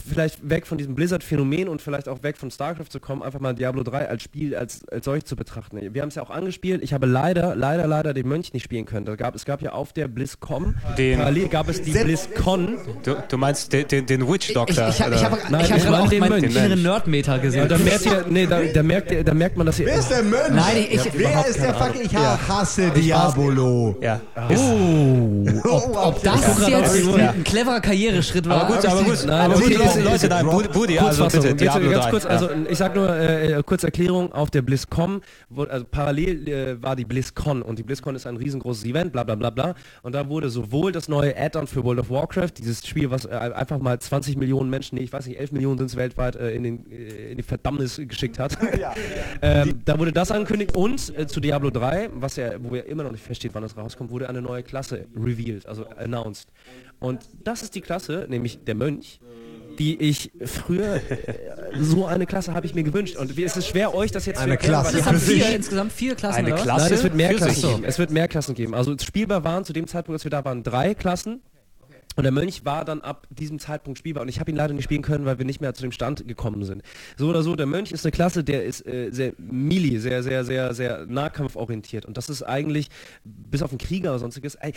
[0.09, 3.55] vielleicht weg von diesem Blizzard-Phänomen und vielleicht auch weg von StarCraft zu kommen, einfach mal
[3.55, 5.79] Diablo 3 als Spiel als, als solch zu betrachten.
[5.93, 6.83] Wir haben es ja auch angespielt.
[6.83, 9.07] Ich habe leider, leider, leider den Mönch nicht spielen können.
[9.07, 12.79] Da gab, es gab ja auf der BlizzCon, Den- parallel gab es die BlizzCon.
[13.03, 14.89] Du, du meinst den, den, den Witch Ich, Doctor?
[14.89, 16.45] ich, ich habe hab, hab gerade auch den meinen Mönch.
[16.45, 17.63] inneren Den Nerdmeter gesehen.
[17.63, 19.87] Und da merkt ihr, nee, da, da, merkt, ihr- da merkt man, dass ihr...
[19.87, 20.49] Wer ist der Mönch?
[20.51, 22.03] Nein, ich, ich, Wer ist der fucking...
[22.03, 23.97] Ich hasse Diabolo.
[24.01, 24.21] Ja.
[25.65, 26.79] Oh, ob das Ja.
[26.81, 27.31] jetzt Ja.
[27.31, 28.63] ein cleverer Karriereschritt war.
[28.63, 30.73] Aber gut, aber gut, Nein, aber okay, gut, okay, Leute, nein, Drop.
[30.73, 32.11] Budi, also Kurzfassung, bitte, Diablo ganz 3.
[32.11, 32.31] kurz, ja.
[32.31, 36.97] also ich sag nur, äh, kurz Erklärung, auf der BlizzCon, wo, also parallel äh, war
[36.97, 40.29] die BlizzCon und die BlizzCon ist ein riesengroßes Event, bla bla bla bla und da
[40.29, 43.99] wurde sowohl das neue Add-on für World of Warcraft, dieses Spiel, was äh, einfach mal
[43.99, 46.91] 20 Millionen Menschen, nee, ich weiß nicht, 11 Millionen sind es weltweit, äh, in, den,
[46.91, 48.57] äh, in die Verdammnis geschickt hat.
[49.43, 53.03] ähm, da wurde das angekündigt und äh, zu Diablo 3, was ja, wo ja immer
[53.03, 56.49] noch nicht feststeht, wann es rauskommt, wurde eine neue Klasse revealed, also announced.
[56.99, 59.21] Und das ist die Klasse, nämlich der Mönch,
[59.79, 61.01] die ich früher, äh,
[61.81, 63.17] so eine Klasse habe ich mir gewünscht.
[63.17, 64.99] Und wie- es ist schwer, euch das jetzt Eine erklären, Klasse.
[64.99, 66.55] ihr haben vier, insgesamt vier Klassen, Eine?
[66.55, 66.85] Klasse?
[66.87, 67.85] Nein, es wird mehr Klassen geben.
[67.85, 68.75] Es wird mehr Klassen geben.
[68.75, 71.41] Also spielbar waren zu dem Zeitpunkt, als wir da waren, drei Klassen.
[72.17, 74.23] Und der Mönch war dann ab diesem Zeitpunkt spielbar.
[74.23, 76.27] Und ich habe ihn leider nicht spielen können, weil wir nicht mehr zu dem Stand
[76.27, 76.83] gekommen sind.
[77.17, 80.45] So oder so, der Mönch ist eine Klasse, der ist äh, sehr melee, sehr, sehr,
[80.45, 82.07] sehr, sehr nahkampforientiert.
[82.07, 82.89] Und das ist eigentlich,
[83.25, 84.73] bis auf den Krieger oder sonstiges, ey,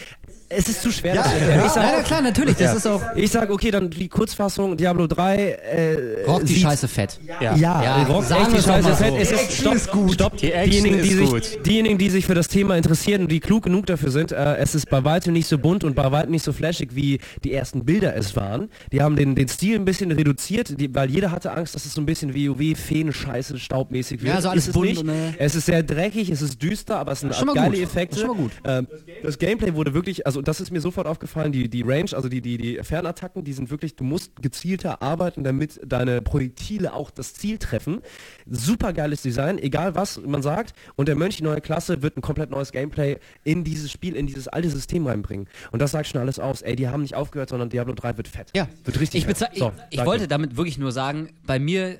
[0.49, 1.15] es ist zu schwer.
[1.15, 1.65] Ja, das ja.
[1.65, 2.55] ich sag, Ja, klar, natürlich.
[2.57, 3.01] Das ist auch.
[3.15, 7.19] ich sag, okay, dann die Kurzfassung, Diablo 3, äh, Rockt die sieht- Scheiße fett.
[7.25, 7.55] Ja.
[7.55, 9.09] ja, Ja, Rock echt die Scheiße fett.
[9.11, 9.17] so.
[9.17, 10.13] Es ist, stopp, ist gut.
[10.13, 10.37] stopp.
[10.37, 11.65] Die diejenigen, die sich, gut.
[11.65, 14.75] diejenigen, die sich für das Thema interessieren und die klug genug dafür sind, äh, es
[14.75, 17.85] ist bei weitem nicht so bunt und bei weitem nicht so flashig, wie die ersten
[17.85, 18.69] Bilder es waren.
[18.91, 21.93] Die haben den, den Stil ein bisschen reduziert, die, weil jeder hatte Angst, dass es
[21.93, 24.33] so ein bisschen WoW, Feen-Scheiße, staubmäßig wird.
[24.33, 24.99] Ja, so alles ist es bunt nicht.
[24.99, 27.83] und, äh, Es ist sehr dreckig, es ist düster, aber es sind mal geile gut.
[27.83, 28.15] Effekte.
[28.15, 28.51] Ist schon mal gut.
[28.63, 28.87] Ähm,
[29.23, 32.41] das Gameplay wurde wirklich, also das ist mir sofort aufgefallen, die, die Range, also die,
[32.41, 37.33] die, die Fernattacken, die sind wirklich, du musst gezielter arbeiten, damit deine Projektile auch das
[37.33, 38.01] Ziel treffen.
[38.49, 40.73] Super geiles Design, egal was man sagt.
[40.95, 44.27] Und der Mönch, die neue Klasse, wird ein komplett neues Gameplay in dieses Spiel, in
[44.27, 45.47] dieses alte System reinbringen.
[45.71, 46.61] Und das sagt schon alles aus.
[46.61, 48.51] Ey, die haben nicht aufgehört, sondern Diablo 3 wird fett.
[48.55, 49.49] Ja, Wird richtig ich, fett.
[49.55, 51.99] So, ich, ich wollte damit wirklich nur sagen, bei mir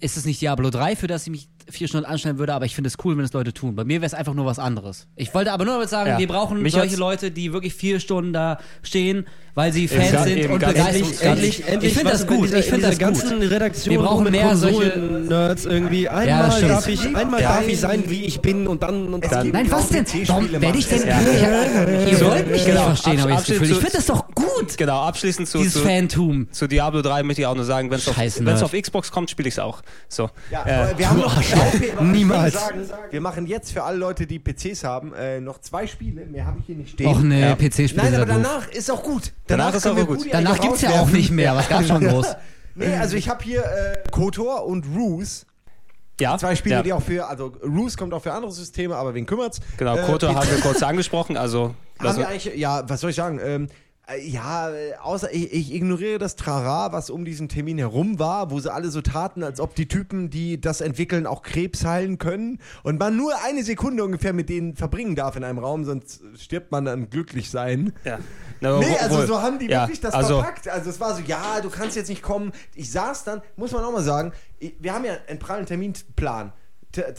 [0.00, 2.74] ist es nicht Diablo 3, für das ich mich vier Stunden anstellen würde, aber ich
[2.74, 3.74] finde es cool, wenn es Leute tun.
[3.76, 5.06] Bei mir wäre es einfach nur was anderes.
[5.16, 6.18] Ich wollte aber nur damit sagen, Ja.
[6.18, 10.22] wir brauchen Mich solche Leute, die wirklich vier Stunden da stehen, weil sie Fans ga-
[10.24, 11.22] sind und begeistert.
[11.22, 12.44] Endlich, endlich, ich finde das gut.
[12.46, 13.20] dieser- Ich finde in das dieser gut.
[13.20, 16.08] ganzen Redaktion Wir brauchen mehr solche- Konsolen-Nerds irgendwie.
[16.08, 17.54] Einmal darf ich, einmal Ja.
[17.56, 19.50] darf ich sein, wie ich bin und dann und dann.
[19.50, 20.06] Nein, was denn?
[20.26, 21.02] Warum werde ich denn?
[21.02, 22.88] Ihr wollt mich genau.
[22.90, 23.70] nicht verstehen, habe ich das Gefühl.
[23.70, 26.48] Ich finde das doch gut, Genau, abschließend zu, dieses zu, Fantum.
[26.52, 29.48] zu Diablo 3 möchte ich auch nur sagen, wenn es auf, auf Xbox kommt, spiele
[29.48, 29.82] ich es auch.
[30.08, 30.30] So.
[30.50, 31.36] Ja, äh, wir haben noch
[32.00, 32.54] Niemals.
[32.54, 32.80] Sagen,
[33.10, 36.24] wir machen jetzt für alle Leute, die PCs haben, äh, noch zwei Spiele.
[36.26, 37.06] Mehr habe ich hier nicht stehen.
[37.08, 37.54] Och nee, Ja.
[37.54, 38.34] PC-Spiele Nein, aber doof.
[38.42, 39.32] danach ist auch gut.
[39.46, 40.26] Danach ist können auch gut.
[40.30, 42.36] Danach gibt es ja auch nicht mehr, was gab's schon groß?
[42.74, 45.44] Nee, also ich habe hier äh, KOTOR und Ruse.
[46.20, 46.82] ja, Zwei Spiele, ja.
[46.82, 49.60] die auch für, also Ruse kommt auch für andere Systeme, aber wen kümmert's?
[49.76, 53.10] Genau, Äh, Koto PC haben wir kurz angesprochen, also Haben wir eigentlich, ja, was soll
[53.10, 53.40] ich sagen?
[53.42, 53.68] Ähm, äh,
[54.16, 58.58] ja, äh, außer ich, ich ignoriere das Trara, was um diesen Termin herum war, wo
[58.58, 62.58] sie alle so taten, als ob die Typen, die das entwickeln, auch Krebs heilen können
[62.82, 66.72] und man nur eine Sekunde ungefähr mit denen verbringen darf in einem Raum, sonst stirbt
[66.72, 67.92] man dann glücklich sein.
[68.04, 68.18] ja.
[68.60, 70.68] Na, Nee, also so haben die ja, wirklich das also, verpackt.
[70.68, 72.52] Also es war so, ja, du kannst jetzt nicht kommen.
[72.74, 76.52] Ich saß dann, muss man auch mal sagen, wir haben ja einen prallen Terminplan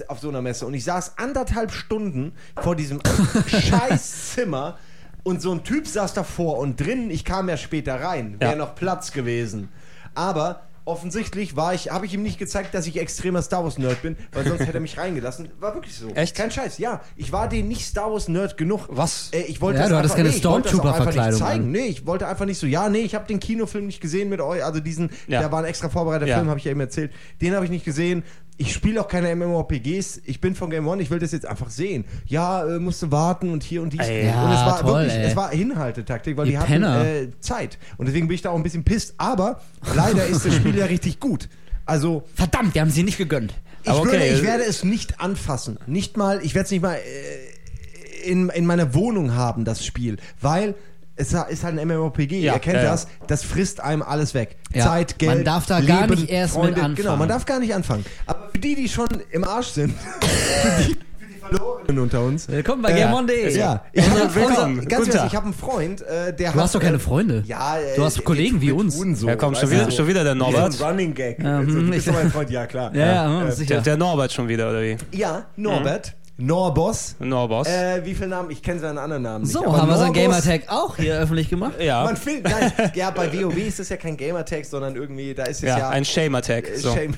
[0.07, 2.99] auf so einer Messe und ich saß anderthalb Stunden vor diesem
[3.47, 4.77] scheiß Zimmer
[5.23, 8.57] und so ein Typ saß davor und drinnen, ich kam ja später rein, wäre Ja.
[8.57, 9.69] noch Platz gewesen.
[10.15, 14.01] Aber offensichtlich war ich, habe ich ihm nicht gezeigt, dass ich extremer Star Wars Nerd
[14.01, 15.49] bin, weil sonst hätte er mich reingelassen.
[15.59, 16.09] War wirklich so.
[16.09, 16.35] Echt?
[16.35, 17.01] Kein Scheiß, ja.
[17.15, 18.87] Ich war den nicht Star Wars Nerd genug.
[18.89, 19.29] Was?
[19.31, 21.71] Äh, ich wollte Ja, das du hattest einfach, keine einfach nicht Stormtrooper-Verkleidung zeigen.
[21.71, 24.41] Nee, ich wollte einfach nicht so, ja, nee, ich habe den Kinofilm nicht gesehen mit
[24.41, 25.41] euch, also diesen, Ja.
[25.41, 26.37] der war ein extra vorbereiteter Ja.
[26.37, 27.11] Film, habe ich ja eben erzählt.
[27.39, 28.23] Den habe ich nicht gesehen.
[28.61, 30.21] Ich spiele auch keine MMORPGs.
[30.25, 32.03] Ich bin von Game One, ich will das jetzt einfach sehen.
[32.25, 34.01] Ja, äh, musste warten und hier und dies.
[34.01, 34.23] Ey.
[34.23, 35.25] und es Ja, war toll, wirklich, ey.
[35.27, 37.77] es war Hinhaltetaktik, weil Ihr die hatten äh, Zeit.
[37.97, 39.13] Und deswegen bin ich da auch ein bisschen pisst.
[39.17, 39.61] Aber
[39.95, 41.47] leider ist das Spiel ja richtig gut.
[41.85, 43.53] Also, Verdammt, wir haben sie nicht gegönnt.
[43.83, 45.79] ich, okay, würde, ich werde es nicht anfassen.
[45.87, 50.17] Nicht mal, ich werde es nicht mal äh, in, in meiner Wohnung haben, das Spiel.
[50.41, 50.75] Weil
[51.19, 54.55] es ist halt ein MMORPG, Ja, ihr kennt ja, das, das frisst einem alles weg.
[54.73, 56.75] Ja, Zeit, Geld, man darf da Leben, gar nicht erst mit Freunde.
[56.77, 56.95] anfangen.
[56.95, 58.05] Genau, man darf gar nicht anfangen.
[58.25, 62.47] Aber für die, die schon im Arsch sind, für die, für die Verlorenen unter uns.
[62.47, 63.57] Willkommen bei GameOn.de.
[63.57, 64.87] Ja, ich habe willkommen.
[64.87, 67.43] ganz ehrlich, ich habe einen Freund, äh, der Du hast doch keine äh, Freunde.
[67.45, 68.95] Ja, äh, Du hast Kollegen wie uns.
[69.19, 70.81] So, Ja, komm, schon weißt wieder, schon wieder der Wie so Norbert.
[70.81, 71.43] ein Running Gag.
[71.43, 72.95] Ja, also, du bist mein Freund, ja klar.
[72.95, 73.05] Ja,
[73.41, 73.73] ja, Äh, sicher.
[73.75, 74.95] Der, der Norbert schon wieder, oder wie?
[75.11, 77.15] ja, Norbert, Norboss.
[77.19, 77.67] Norbos.
[77.67, 78.49] Äh, wie viele Namen?
[78.51, 79.53] Ich kenne seinen anderen Namen nicht.
[79.53, 81.73] So, aber haben wir sein Norbos- Gamertag auch hier öffentlich gemacht.
[81.81, 85.43] ja, Man findet, nein, ja, bei WoW ist es ja kein Gamertag, sondern irgendwie, da
[85.43, 86.67] ist es ja, ja, ein Shame-Attack.
[86.69, 86.93] äh, So.
[86.93, 87.13] Shame.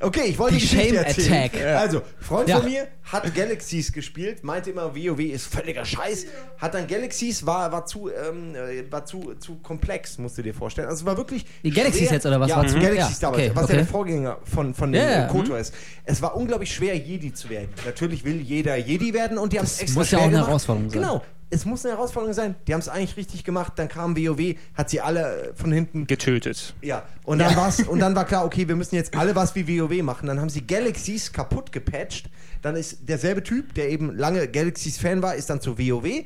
[0.00, 1.42] Okay, ich wollte Die die Geschichte Shame erzählen.
[1.44, 1.64] Attack.
[1.78, 2.60] Also, Freund Ja.
[2.60, 6.26] von mir hat Galaxies gespielt, meinte immer, WoW ist völliger Scheiß.
[6.58, 10.54] Hat dann Galaxies, war, war, zu, ähm, äh, war zu, zu komplex, musst du dir
[10.54, 10.88] vorstellen.
[10.88, 11.44] Also, es war wirklich.
[11.62, 12.48] Die Galaxies jetzt, oder was?
[12.50, 13.72] Ja, War zu- Galaxies ja, damals, okay, was okay.
[13.72, 15.74] ja der Vorgänger von, von dem Ja, ja, äh, KOTOR ist.
[16.04, 17.68] Es war unglaublich schwer, Jedi zu werden.
[17.84, 20.46] Natürlich will jeder Jedi werden und die haben es extra muss ja auch eine gemacht.
[20.48, 21.00] Herausforderung sein.
[21.00, 21.22] Genau.
[21.54, 22.56] Es muss eine Herausforderung sein.
[22.66, 23.74] Die haben es eigentlich richtig gemacht.
[23.76, 26.74] Dann kam WoW, hat sie alle äh, von hinten Getötet.
[26.82, 29.68] ja, und dann, war's, und dann war klar, okay, wir müssen jetzt alle was wie
[29.68, 30.26] WoW machen.
[30.26, 32.28] Dann haben sie Galaxies kaputt gepatcht.
[32.60, 36.24] Dann ist derselbe Typ, der eben lange Galaxies-Fan war, ist dann zu WoW.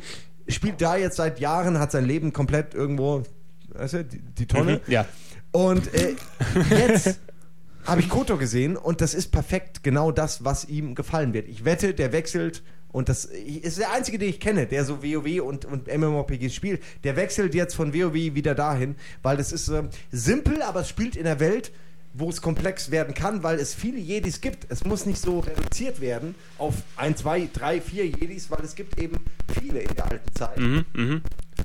[0.48, 3.22] Spielt da jetzt seit Jahren, hat sein Leben komplett irgendwo,
[3.74, 4.80] weißt du, die, die Tonne.
[4.86, 5.04] Mhm, ja.
[5.52, 6.16] Und äh,
[6.70, 7.20] jetzt
[7.84, 11.48] habe ich Koto gesehen und das ist perfekt genau das, was ihm gefallen wird.
[11.48, 15.42] Ich wette, der wechselt und das ist der einzige, den ich kenne, der so WoW
[15.42, 16.82] und, und MMORPGs spielt.
[17.04, 21.16] Der wechselt jetzt von WoW wieder dahin, weil das ist ähm, simpel, aber es spielt
[21.16, 21.70] in der Welt,
[22.14, 24.66] wo es komplex werden kann, weil es viele Jedis gibt.
[24.70, 28.98] Es muss nicht so reduziert werden auf ein, zwei, drei, vier Jedis, weil es gibt
[28.98, 29.16] eben
[29.60, 30.58] viele in der alten Zeit.
[30.58, 31.22] Mhm, mhm.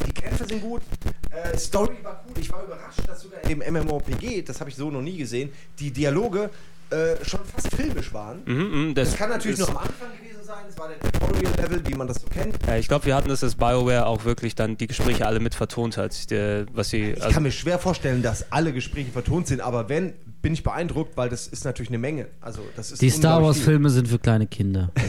[0.08, 0.82] Die Kämpfe sind gut,
[1.30, 2.34] äh, Story war cool.
[2.40, 5.52] Ich war überrascht, dass sogar in dem MMORPG, das habe ich so noch nie gesehen,
[5.80, 6.50] die Dialoge
[6.89, 8.41] äh, schon fast filmisch waren.
[8.45, 10.99] Mhm, mhm, das, Das kann natürlich das, noch am Anfang gewesen sein, es war der
[10.99, 12.57] Tutorial-Level, wie man das so kennt.
[12.68, 15.55] Ja, ich glaube, wir hatten es, dass BioWare auch wirklich dann die Gespräche alle mit
[15.55, 16.30] vertont hat.
[16.31, 19.89] Der, was sie, Ich also, kann mir schwer vorstellen, dass alle Gespräche vertont sind, aber
[19.89, 22.27] wenn, bin ich beeindruckt, weil das ist natürlich eine Menge.
[22.41, 23.41] Also, das ist Die Star.
[23.41, 24.91] Wars-Filme sind für kleine Kinder.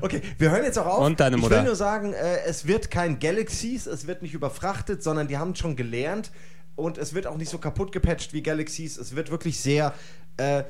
[0.00, 1.06] Okay, wir hören jetzt auch auf.
[1.06, 1.56] Und deine Ich Mutter.
[1.56, 5.54] will nur sagen, äh, es wird kein Galaxies, es wird nicht überfrachtet, sondern die haben
[5.54, 6.32] schon gelernt
[6.74, 8.96] und es wird auch nicht so kaputt gepatcht wie Galaxies.
[8.96, 9.92] Es wird wirklich sehr.
[10.36, 10.64] Äh,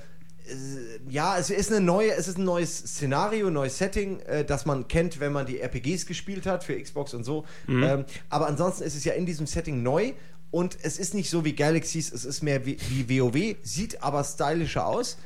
[1.09, 4.67] ja, es ist eine neue, es ist ein neues Szenario, ein neues Setting, äh, das
[4.67, 7.45] man kennt, wenn man die RPGs gespielt hat für Xbox und so.
[7.67, 7.83] Mhm.
[7.83, 10.13] Ähm, aber ansonsten ist es ja in diesem Setting neu
[10.51, 14.23] und es ist nicht so wie Galaxies, es ist mehr wie, wie WoW, sieht aber
[14.23, 15.17] stylischer aus.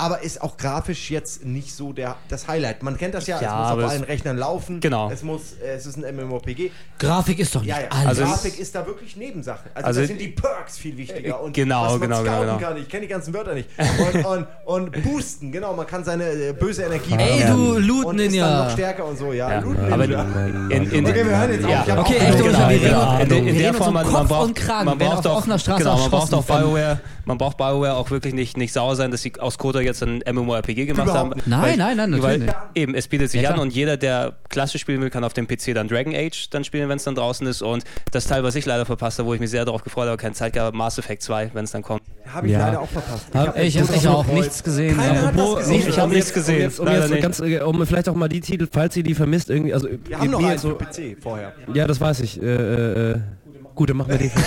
[0.00, 2.82] Aber ist auch grafisch jetzt nicht so der, das Highlight.
[2.82, 4.80] Man kennt das ja, Ja, es muss aber auf allen Rechnern laufen.
[4.80, 5.10] Genau.
[5.10, 6.70] Es muss, äh, es ist ein MMORPG.
[6.98, 7.88] Grafik ist doch nicht Ja, ja.
[7.90, 8.06] alles.
[8.08, 9.70] Also- Grafik ist da wirklich Nebensache.
[9.74, 11.40] Also, Also- da sind die Perks viel wichtiger.
[11.40, 12.58] Und Genau, was man genau, genau, genau.
[12.58, 12.76] kann.
[12.76, 13.68] Ich kenne die ganzen Wörter nicht.
[14.14, 15.74] Und, und, und boosten, genau.
[15.74, 18.64] Man kann seine äh, böse Energie Ey, du Loot Ninja.
[18.64, 19.32] noch stärker und so.
[19.32, 20.22] Ja, Ja, Loot aber Ninja.
[20.70, 21.70] in, in, Okay, wir hören jetzt auf.
[21.70, 22.00] Ja.
[22.00, 22.68] Okay, auch echt, genau.
[22.68, 26.34] wir In, in reden der Form, man, man braucht, man braucht auch, genau, man braucht
[26.34, 29.58] auch von- BioWare, man braucht BioWare auch wirklich nicht, nicht sauer sein, dass sie aus
[29.58, 31.42] Kotor jetzt ein MMORPG gemacht Überhaupt haben.
[31.46, 32.54] Nein, Weil- nein, nein, natürlich weil nicht.
[32.74, 33.66] Eben, es bietet sich Ja, an klar.
[33.66, 36.88] und jeder, der klassisch spielen will, kann auf dem PC dann Dragon Age dann spielen,
[36.88, 39.40] wenn es dann draußen ist und das Teil, was ich leider verpasst habe, wo ich
[39.40, 42.02] mich sehr darauf gefreut habe, keine Zeit gehabt, Mass Effect 2, wenn es dann kommt.
[42.32, 42.66] Habe ich Ja.
[42.66, 43.26] leider auch verpasst.
[43.30, 44.38] Ich habe so ich auch gefreut.
[44.40, 44.96] nichts gesehen.
[44.96, 45.88] Keiner Apropos- gesehen.
[45.88, 47.22] ich hab um nichts gesehen, Um jetzt, um jetzt nicht.
[47.22, 50.18] ganz, äh, um vielleicht auch mal die Titel, falls ihr die vermisst, irgendwie, also Wir
[50.18, 51.52] haben noch mir einen so, PC vorher.
[51.74, 52.40] ja, das weiß ich.
[52.40, 53.20] Äh, äh, äh,
[53.74, 54.30] gut, dann machen wir den.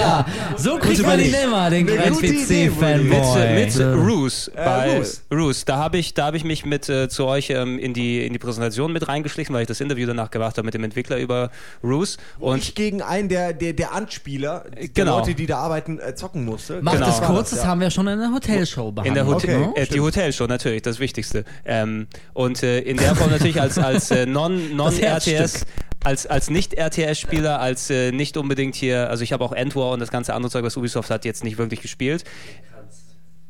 [0.00, 0.24] Ja,
[0.56, 3.42] so kriegt man ihn immer, den Eine gute Idee, Mit, PC-Fanboy.
[3.42, 3.80] äh, mit.
[3.80, 4.50] Roos.
[4.54, 5.22] Bei Roos.
[5.32, 5.64] Roos.
[5.64, 8.32] Da habe ich, da hab ich mich mit äh, zu euch ähm, in, die, in
[8.32, 11.50] die Präsentation mit reingeschlichen, weil ich das Interview danach gemacht habe mit dem Entwickler über
[11.84, 12.16] Roos.
[12.38, 15.18] Und ich gegen einen der, der, der Anspieler, der Genau.
[15.18, 16.78] Leute, die da arbeiten, äh, zocken musste.
[16.82, 17.06] Mach Genau.
[17.06, 17.66] das kurz, das ja.
[17.66, 19.16] haben wir schon in der Hotelshow in behandelt.
[19.16, 20.00] der Hotel, Okay, äh, die.
[20.00, 21.44] Hotelshow natürlich, das Wichtigste.
[21.64, 25.68] Ähm, und äh, in der Form natürlich als, als äh, non, non RTS, Herzstück.
[26.04, 30.00] als, als Nicht-RTS-Spieler, als äh, nicht unbedingt hier, also ich habe auch End War und
[30.00, 32.24] das ganze andere Zeug, was Ubisoft hat, jetzt nicht wirklich gespielt,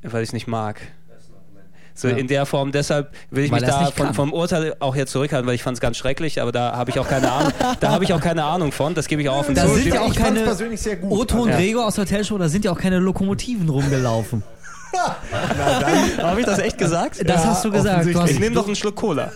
[0.02, 0.80] weil ich es nicht mag.
[1.92, 2.16] So Ja.
[2.16, 5.46] in der Form, deshalb will ich Weil mich da von, vom Urteil auch hier zurückhalten,
[5.46, 8.04] weil ich fand es ganz schrecklich, aber da habe ich auch keine Ahnung, da habe
[8.04, 9.74] ich auch keine Ahnung von, das gebe ich auch offen Da zu.
[9.74, 10.46] sind ich ja auch keine.
[11.10, 11.56] Otto und Ja.
[11.56, 14.42] Gregor aus der Hotelshow, da sind ja auch keine Lokomotiven rumgelaufen.
[14.92, 17.28] Habe ich das echt gesagt?
[17.28, 18.06] Das hast du gesagt.
[18.06, 19.30] Du hast, Ich nehme doch einen Schluck Cola.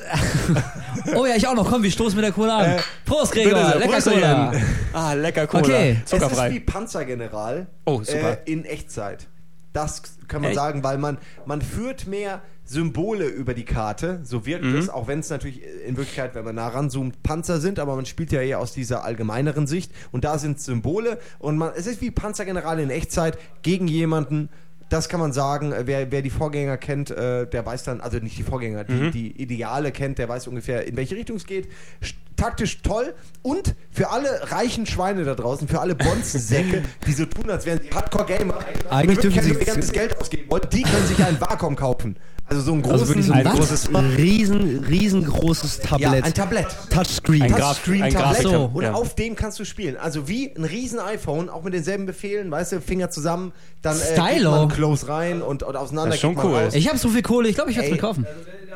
[1.14, 1.68] oh ja, ich auch noch.
[1.70, 2.76] Komm, wir stoßen mit der Cola an.
[3.04, 3.52] Prost, Gregor.
[3.54, 4.52] Bitte sehr, Lecker Prost, Cola.
[4.52, 4.62] Jan.
[4.92, 5.62] Ah, lecker Cola.
[5.64, 5.90] Okay.
[6.04, 6.62] Es ist wie Zuckerfrei.
[6.64, 8.38] Panzergeneral Oh, super.
[8.46, 9.26] Äh, in Echtzeit.
[9.72, 10.58] Das kann man Echt?
[10.58, 14.76] sagen, weil man, man führt mehr Symbole über die Karte, so wirkt Mhm.
[14.78, 18.06] es, auch wenn es natürlich in Wirklichkeit, wenn man nah ranzoomt, Panzer sind, aber man
[18.06, 22.00] spielt ja eher aus dieser allgemeineren Sicht und da sind Symbole und man, es ist
[22.00, 24.48] wie Panzergeneral in Echtzeit gegen jemanden,
[24.88, 28.18] das kann man sagen, äh, wer, wer die Vorgänger kennt, äh, der weiß dann, also
[28.18, 29.10] nicht die Vorgänger, die, Mhm.
[29.12, 31.68] die Ideale kennt, der weiß ungefähr, in welche Richtung es geht.
[32.02, 37.26] Sch- Taktisch toll und für alle reichen Schweine da draußen, für alle Bonzensäcke, die so
[37.26, 38.58] tun, als wären sie Hardcore-Gamer,
[38.90, 42.16] Eigentlich die dürfen sie- ihr ganzes Geld ausgeben wollen, die können sich einen Vakuum kaufen.
[42.46, 43.88] Also so einen Also großen, wirklich so ein großes,
[44.18, 46.24] riesen, riesengroßes ja, Tablett.
[46.24, 46.66] ein Tablett.
[46.90, 47.42] Touchscreen.
[47.42, 48.92] Ein Graf- Touchscreen-Tablett Grafiker, und ja.
[48.92, 49.96] auf dem kannst du spielen.
[49.96, 54.42] Also wie ein riesen iPhone, auch mit denselben Befehlen, weißt du, Finger zusammen, dann äh,
[54.42, 56.58] man close rein und, und auseinander Das ist schon geht man cool.
[56.64, 56.74] raus.
[56.74, 58.26] Ich habe so viel Kohle, ich glaube, ich werde es mir kaufen.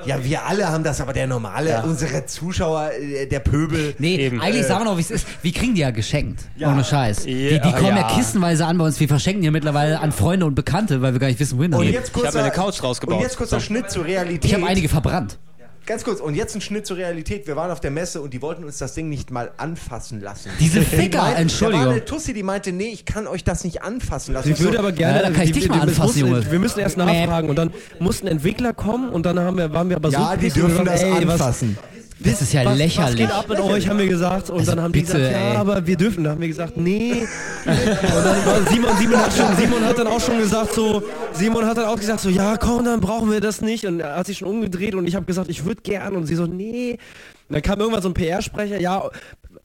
[0.07, 3.95] Ja, wir alle haben das, aber der normale, unsere Zuschauer, äh, der Pöbel.
[3.99, 4.41] Nee, Eben.
[4.41, 4.69] eigentlich Äh.
[4.69, 5.27] sagen wir noch, wie es ist.
[5.43, 6.41] Wir kriegen die ja geschenkt.
[6.57, 6.71] Ja.
[6.73, 7.25] Ohne Scheiß.
[7.27, 8.09] Ja, die, die kommen ja.
[8.09, 8.15] ja.
[8.17, 9.01] kistenweise an bei uns.
[9.01, 11.75] Wir verschenken die ja mittlerweile an Freunde und Bekannte, weil wir gar nicht wissen, wohin
[11.75, 13.17] Und jetzt Ich habe eine Couch rausgebaut.
[13.17, 13.75] Und jetzt kurzer So.
[13.75, 14.45] Schnitt zur Realität.
[14.45, 15.39] Ich habe einige verbrannt.
[15.87, 17.47] Ganz kurz, und jetzt ein Schnitt zur Realität.
[17.47, 20.51] Wir waren auf der Messe und die wollten uns das Ding nicht mal anfassen lassen.
[20.61, 21.81] Diese Die Ficker, meinten- Entschuldigung.
[21.85, 24.51] Da war eine Tussi, die meinte, nee, ich kann euch das nicht anfassen lassen.
[24.53, 25.17] Ich würde aber gerne.
[25.17, 26.51] Ja, da kann ich die- dich die- mal die- anfassen, Junge.
[26.51, 27.71] Wir müssen erst nachfragen und dann
[28.01, 31.03] mussten Entwickler kommen und dann haben wir, waren wir aber so ja, die dürfen das
[31.03, 31.79] ey, was- anfassen.
[32.21, 33.11] Das ist ja was, lächerlich.
[33.11, 34.51] Was geht ab mit euch, haben wir gesagt.
[34.51, 35.55] Und Also dann haben die bitte, gesagt, ey.
[35.55, 36.25] ja, aber wir dürfen.
[36.25, 37.13] Dann haben wir gesagt, nee.
[37.65, 41.65] und dann war Simon, Simon, hat schon, Simon hat dann auch schon gesagt, so, Simon
[41.67, 43.87] hat dann auch gesagt, so, ja, komm, dann brauchen wir das nicht.
[43.87, 46.17] Und er hat sich schon umgedreht und ich habe gesagt, ich würde gern.
[46.17, 46.93] Und sie so, nee.
[47.49, 49.09] Und dann kam irgendwann so ein PR-Sprecher, ja,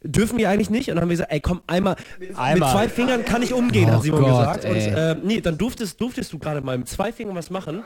[0.03, 0.89] dürfen wir eigentlich nicht?
[0.89, 2.71] Und dann haben wir gesagt, ey, komm, einmal, mit Einmal.
[2.71, 4.29] zwei Fingern kann ich umgehen, Oh hat Simon Gott,
[4.61, 4.65] gesagt.
[4.65, 7.83] Und äh, nee, dann durftest, durftest du gerade mal mit zwei Fingern was machen.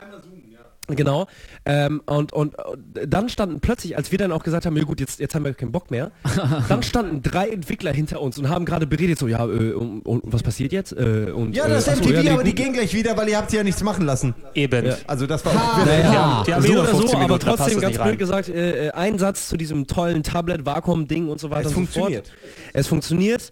[0.88, 1.28] Genau.
[1.66, 5.00] Ähm, und, und, und dann standen plötzlich, als wir dann auch gesagt haben, ja gut,
[5.00, 6.12] jetzt, jetzt haben wir keinen Bock mehr,
[6.70, 10.22] dann standen drei Entwickler hinter uns und haben gerade beredet, so, ja, äh, und, und
[10.26, 10.94] was passiert jetzt?
[10.94, 13.38] Äh, und, Ja, das äh, ist MTV, nee, aber die gehen gleich wieder, weil ihr
[13.38, 14.34] habt sie ja nichts machen lassen.
[14.54, 14.94] Eben.
[15.08, 15.54] Also das war
[15.86, 16.44] Naja.
[16.48, 18.50] Die haben eh so nur oder 15 so, aber Minuten, passt trotzdem ganz blöd gesagt,
[18.50, 22.00] äh, äh, ein Satz zu diesem tollen Tablet, Vakuum-Ding und so weiter Es und so
[22.00, 22.28] funktioniert.
[22.28, 22.38] fort.
[22.74, 23.52] Es funktioniert.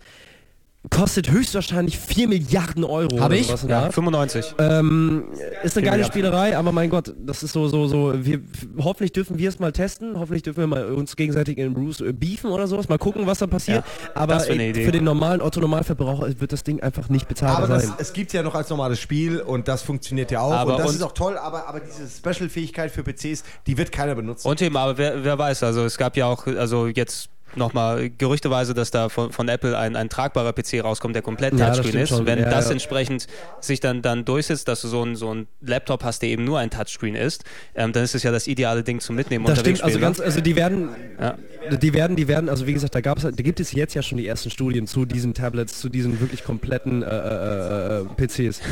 [0.89, 3.19] Kostet höchstwahrscheinlich 4 Milliarden Euro.
[3.19, 3.47] Hab oder ich?
[3.47, 3.93] Ja, der Art.
[3.93, 4.55] 95.
[4.59, 5.25] Ähm,
[5.63, 6.03] ist eine geile Milliarden.
[6.05, 8.41] Spielerei, aber mein Gott, das ist so, so, so, wir,
[8.77, 12.13] hoffentlich dürfen wir es mal testen, hoffentlich dürfen wir mal uns gegenseitig in Bruce äh,
[12.13, 13.83] beefen oder sowas, mal gucken, was da passiert,
[14.13, 14.85] aber wär eine äh, Idee.
[14.85, 17.93] für den normalen Otto-Normalverbraucher wird das Ding einfach nicht bezahlbar Aber das, sein.
[17.97, 20.89] es gibt ja noch als normales Spiel und das funktioniert ja auch Aber und das
[20.89, 24.47] und- ist auch toll, aber, aber diese Special-Fähigkeit für PCs, die wird keiner benutzen.
[24.47, 28.73] Und eben, aber wer, wer weiß, also es gab ja auch, also jetzt nochmal gerüchteweise,
[28.73, 32.03] dass da von, von Apple ein, ein tragbarer PC rauskommt, der komplett Ja, Touchscreen stimmt
[32.03, 32.09] ist.
[32.09, 32.25] schon.
[32.25, 32.71] Wenn Ja, das ja.
[32.71, 33.27] entsprechend
[33.61, 36.59] sich dann, dann durchsetzt, dass du so einen so einen Laptop hast, der eben nur
[36.59, 37.43] ein Touchscreen ist,
[37.75, 40.13] ähm, dann ist es ja das ideale Ding zum Mitnehmen Das unterwegs stimmt, also spielen,
[40.13, 40.89] ganz, also die werden,
[41.21, 41.35] Ja.
[41.77, 44.17] die werden, die werden, also wie gesagt, da gab's, da gibt es jetzt ja schon
[44.17, 48.59] die ersten Studien zu diesen Tablets, zu diesen wirklich kompletten äh, äh, äh, PCs.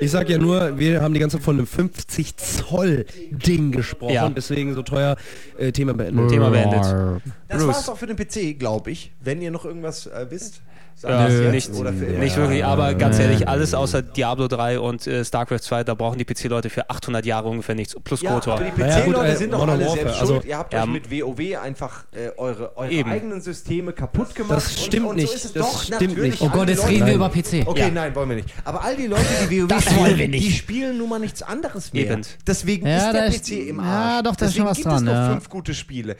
[0.00, 4.14] Ich sag ja nur, wir haben die ganze Zeit von einem 50 Zoll Ding gesprochen,
[4.14, 4.28] Ja.
[4.28, 5.16] deswegen so teuer
[5.58, 6.28] äh, Thema beendet.
[6.30, 7.20] Thema beendet.
[7.48, 7.74] Das Bruce.
[7.74, 9.12] war's auch für den PC, glaube ich.
[9.20, 10.62] Wenn ihr noch irgendwas äh, wisst,
[11.02, 15.84] Ja, nicht, nicht wirklich, aber ganz ehrlich, alles außer Diablo 3 und äh, StarCraft 2,
[15.84, 18.54] da brauchen die PC-Leute für 800 Jahre ungefähr nichts, plus Ja, KOTOR.
[18.54, 20.44] aber die PC-Leute äh, sind doch alle Warfare, selbst also- schuld.
[20.46, 23.10] Ihr habt Ja, euch mit WoW einfach äh, eure, eure Eben.
[23.10, 24.56] eigenen Systeme kaputt gemacht.
[24.56, 25.28] Das stimmt und, und nicht.
[25.28, 26.30] So ist es Das doch, stimmt natürlich.
[26.32, 26.42] nicht.
[26.42, 27.28] Oh Gott, jetzt Leute- reden wir über.
[27.28, 27.62] PC.
[27.66, 27.90] Okay, Ja.
[27.90, 28.48] nein, wollen wir nicht.
[28.64, 30.46] Aber all die Leute, die WoW spielen, wollen wir nicht.
[30.46, 32.10] die spielen nun mal nichts anderes mehr.
[32.10, 32.22] Eben.
[32.46, 34.22] Deswegen Ja, ist der ist- PC im ja, Arsch.
[34.24, 35.30] doch, da ist Deswegen schon was gibt dran, es noch ja.
[35.32, 36.16] fünf gute Spiele.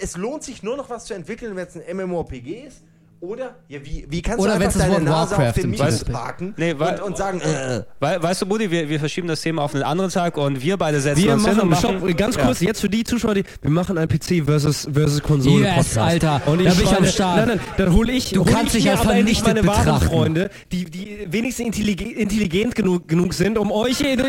[0.00, 2.82] Es lohnt sich nur noch was zu entwickeln, wenn es ein MMORPG ist.
[3.20, 6.10] Oder, ja, wie, wie kannst Oder du einfach deine Nase auf Warcraft den Mikros Titel
[6.10, 6.12] ist.
[6.12, 9.40] parken Nee, weil- und, und sagen, äh, We weißt du, Buddy, wir, wir verschieben das
[9.40, 12.00] Thema auf einen anderen Tag und wir beide setzen Wir uns hin und machen, machen...
[12.08, 12.44] stopp, ganz Ja.
[12.44, 15.98] kurz, jetzt für die Zuschauer, die, wir machen ein PC versus, versus Konsole Yes, Podcast.
[15.98, 17.36] Alter, Und da bin ich am Start.
[17.46, 20.06] Nein, nein, dann hole ich, Du hol kannst ich dich aber vernichtet meine wahren betrachten.
[20.06, 24.20] Freunde, die, die wenigstens intelligent, intelligent genug, genug sind, um euch, in,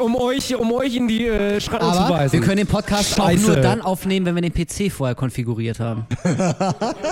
[0.00, 2.32] um euch, um euch in die äh, Schranken zu weisen.
[2.32, 3.46] wir können den Podcast auch Scheiße.
[3.46, 6.06] nur dann aufnehmen, wenn wir den PC vorher konfiguriert haben.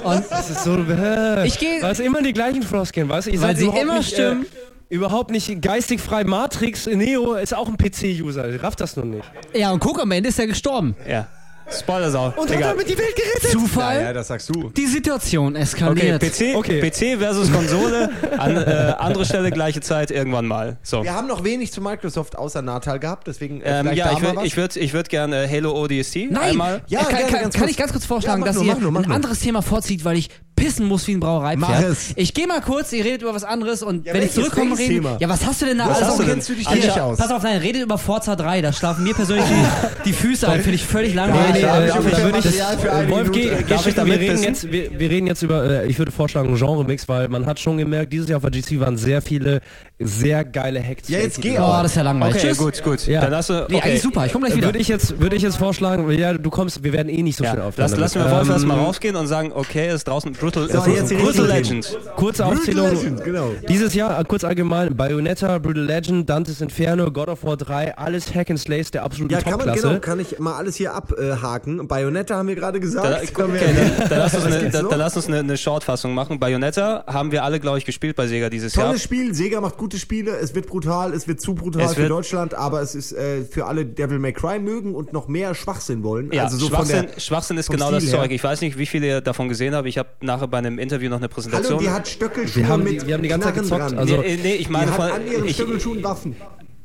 [0.05, 3.41] Und Das ist so, äh, Ich geh- Weil es immer die gleichen Floskeln, weißt du?
[3.41, 4.45] Weil sie immer nicht, stimmen.
[4.91, 6.25] Äh, überhaupt nicht geistig frei.
[6.25, 8.63] Matrix, Neo ist auch ein PC-User.
[8.63, 9.31] Rafft das noch nicht.
[9.55, 10.97] ja, und guck, am Ende ist er gestorben.
[11.09, 11.29] Ja.
[11.71, 12.27] Spoiler sau.
[12.37, 12.71] Und hat Egal.
[12.73, 13.51] damit die Welt gerettet.
[13.51, 14.01] Zufall?
[14.01, 14.71] ja, das sagst du.
[14.71, 16.21] Die Situation Okay, eskaliert.
[16.23, 16.81] PC, Okay.
[16.91, 20.79] PC versus Konsole, an äh, andere Stelle, gleiche Zeit, irgendwann mal.
[20.83, 21.03] So.
[21.03, 24.23] Wir haben noch wenig zu Microsoft außer Natal gehabt, deswegen äh, Ähm, ja, da ich
[24.23, 26.83] würde ich würd, ich würd gerne äh, Halo ODST Nein, einmal.
[26.89, 28.75] Ja, Äh, kann, gerne, kann, ganz kann ich ganz kurz vorschlagen, Ja, dass nur, ihr
[28.77, 29.15] nur, ein nur.
[29.15, 31.59] anderes Thema vorzieht, weil ich pissen muss wie ein Brauereipferd.
[31.71, 32.13] Mach es.
[32.17, 34.95] Ich gehe mal kurz, ihr redet über was anderes und Ja, wenn ich zurückkomme, reden.
[34.95, 35.17] Thema?
[35.21, 36.09] Ja, was hast du denn da Was alles?
[36.09, 37.19] hast du auf- kennst du dich Alter, nicht aus?
[37.19, 40.61] Pass auf, nein, redet über Forza 3, da schlafen mir persönlich die, die Füße ein,
[40.61, 41.63] finde ich völlig Nee, langweilig.
[41.63, 46.13] nee, eine Wolf, geh, wir reden jetzt, wir, wir reden jetzt über, äh, ich würde
[46.13, 49.61] vorschlagen, Genre-Mix, weil man hat schon gemerkt, dieses Jahr auf der GC waren sehr viele
[50.01, 51.09] sehr geile Hacks.
[51.09, 51.83] Ja, jetzt geh Oh, auch.
[51.83, 52.37] das ist ja langweilig.
[52.37, 52.59] Okay, Tschüss.
[52.59, 53.07] gut, gut.
[53.09, 53.21] Ja.
[53.21, 53.67] Dann hast du.
[53.69, 54.69] Nee, eigentlich super, ich komme gleich wieder.
[54.69, 57.43] Würde ich jetzt, würde ich jetzt vorschlagen, ja, du kommst, wir werden eh nicht so
[57.43, 57.51] Ja.
[57.51, 58.01] viel Lass, aufnehmen.
[58.01, 61.99] lassen wir Wolf erstmal rausgehen und sagen, okay, ist draußen Brutal, So, jetzt Brutal Legend.
[62.17, 62.91] Kurze Aufzählung.
[62.91, 63.51] Legend, genau.
[63.69, 68.35] Dieses Jahr, äh, kurz allgemein, Bayonetta, Brutal Legend, Dante's Inferno, God of War 3, alles
[68.35, 69.89] Hack and Slays der absoluten Ja, kann man, Topklasse.
[69.89, 71.87] genau, kann ich mal alles hier abhaken.
[71.89, 73.07] Bayonetta haben wir gerade gesagt.
[73.07, 73.61] Da, okay,
[73.99, 76.39] dann, dann lass uns, eine, gibt's dann, lass uns eine, eine Short-Fassung machen.
[76.39, 78.87] Bayonetta haben wir alle, glaube ich, gespielt bei Sega dieses Jahr.
[78.87, 82.03] Tolles Spiel, Sega macht gute Spiele, es wird brutal, es wird zu brutal Es für
[82.03, 85.55] wird- Deutschland, aber es ist äh, für alle Devil May Cry mögen und noch mehr
[85.55, 86.31] Schwachsinn wollen.
[86.33, 88.23] Ja, also so Schwachsinn, von der, Schwachsinn ist genau das Stil her.
[88.23, 88.31] Zeug.
[88.33, 89.87] Ich weiß nicht, wie viele ihr davon gesehen habt.
[89.89, 90.09] Ich habe
[90.39, 91.81] nachher bei einem Interview noch eine Hallo, Präsentation.
[91.81, 94.39] die hat Stöckelschuhe Wir haben die- mit wir haben die ganze Zeit gezockt, also- nee,
[94.43, 95.05] nee, ich meine die von.
[95.05, 96.37] hat an ihren Ich, Stöckelschuhen Waffen.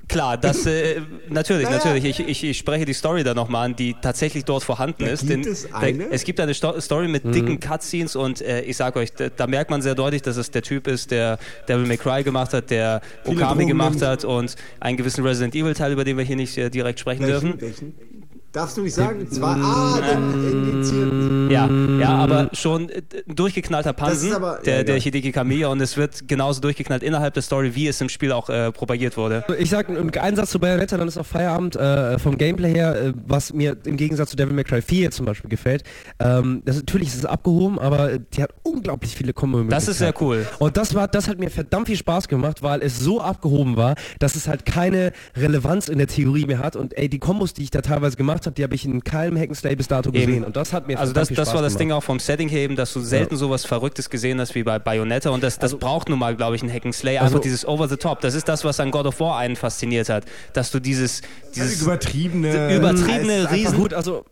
[0.07, 1.77] klar, das äh, natürlich, Naja.
[1.77, 2.05] natürlich.
[2.05, 5.27] Ich, ich, ich spreche die Story da nochmal an, die tatsächlich dort vorhanden Da ist.
[5.27, 6.11] gibt es da- eine?
[6.11, 9.47] es gibt eine Sto Story mit dicken Cutscenes und äh, ich sag euch, da, da
[9.47, 12.69] merkt man sehr deutlich, dass es der Typ ist, der Devil May Cry gemacht hat,
[12.69, 16.25] der Viele Okami Drogen gemacht hat und einen gewissen Resident Evil Teil, über den wir
[16.25, 17.53] hier nicht äh, direkt sprechen dürfen.
[17.59, 17.93] Welchen?
[18.53, 19.27] Darfst du nicht sagen?
[19.31, 21.49] Zwar, ah, den indizierten.
[21.49, 21.67] Ja,
[21.99, 25.03] ja, aber schon äh, ein durchgeknallter Pansen, aber- der, ja, der egal.
[25.05, 28.49] Hideki Kamiya und es wird genauso durchgeknallt innerhalb der Story, wie es im Spiel auch
[28.49, 29.43] äh, propagiert wurde.
[29.57, 31.75] Ich sag einen Satz zu Bayonetta, dann ist auch Feierabend.
[31.75, 35.25] Äh, vom Gameplay her, äh, was mir im Gegensatz zu Devil May Cry 4 zum
[35.25, 35.83] Beispiel gefällt,
[36.19, 39.97] ähm, das, natürlich ist es abgehoben, aber äh, die hat unglaublich viele kombo Das ist
[39.97, 40.45] sehr cool.
[40.59, 43.95] Und das war, das hat mir verdammt viel Spaß gemacht, weil es so abgehoben war,
[44.19, 46.75] dass es halt keine Relevanz in der Theorie mehr hat.
[46.75, 49.37] Und ey, die Kombos, die ich da teilweise gemacht habe, die habe ich in keinem
[49.37, 50.25] Hackenslay bis dato Eben.
[50.25, 50.43] gesehen.
[50.43, 51.79] Und das hat mir Also das, viel das war das gemacht.
[51.81, 54.79] Ding auch vom Setting her eben, dass du selten sowas Verrücktes gesehen hast wie bei
[54.79, 57.87] Bayonetta und das, das braucht nun mal, glaube ich, ein Hack'n'Slay, einfach Also- dieses Over
[57.87, 58.21] the Top.
[58.21, 61.21] Das ist das, was an God of War einen fasziniert hat, dass du dieses,
[61.55, 62.75] dieses Übertriebene.
[62.75, 63.77] übertriebene Als- Riesen...
[63.77, 64.25] Gut, also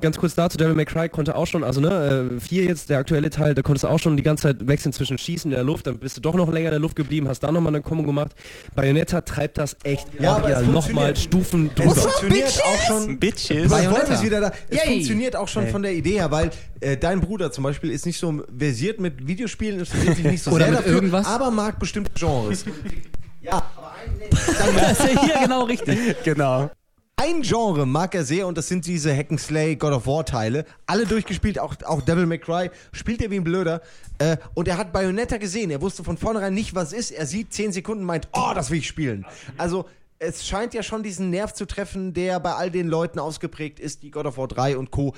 [0.00, 2.98] ganz kurz dazu, Devil May Cry konnte auch schon, also ne, äh, vier jetzt, der
[2.98, 5.64] aktuelle Teil, da konntest du auch schon die ganze Zeit wechseln zwischen Schießen in der
[5.64, 7.82] Luft, dann bist du doch noch länger in der Luft geblieben, hast da nochmal eine
[7.82, 8.32] Kombo gemacht.
[8.74, 11.16] Bayonetta treibt das echt Ja, aber es original nochmal.
[11.16, 11.94] Stufen Es drüber.
[11.94, 13.18] funktioniert auch schon.
[13.18, 13.70] Bitches.
[13.70, 14.14] Weil Bayonetta.
[14.14, 14.52] Ist wieder da.
[14.68, 14.86] Es Yay.
[14.94, 16.50] funktioniert auch schon von der Idee her, weil
[16.80, 20.50] äh, dein Bruder zum Beispiel ist nicht so versiert mit Videospielen, interessiert sich nicht so
[20.50, 21.26] Oder sehr mit dafür, irgendwas.
[21.26, 22.64] aber mag bestimmte Genres.
[23.42, 23.62] ja,
[24.76, 25.98] Das ist ja hier genau richtig.
[26.24, 26.70] Genau.
[27.22, 30.64] Ein Genre mag er sehr und das sind diese Hack'n'Slay God of War Teile.
[30.86, 32.68] Alle durchgespielt, auch, auch Devil May Cry.
[32.90, 33.80] Spielt er wie ein Blöder.
[34.18, 35.70] Äh, und er hat Bayonetta gesehen.
[35.70, 37.12] Er wusste von vornherein nicht, was ist.
[37.12, 39.24] Er sieht 10 Sekunden und meint, oh, das will ich spielen.
[39.56, 39.84] Also,
[40.18, 44.02] es scheint ja schon diesen Nerv zu treffen, der bei all den Leuten ausgeprägt ist,
[44.02, 45.14] die God of War 3 und Co.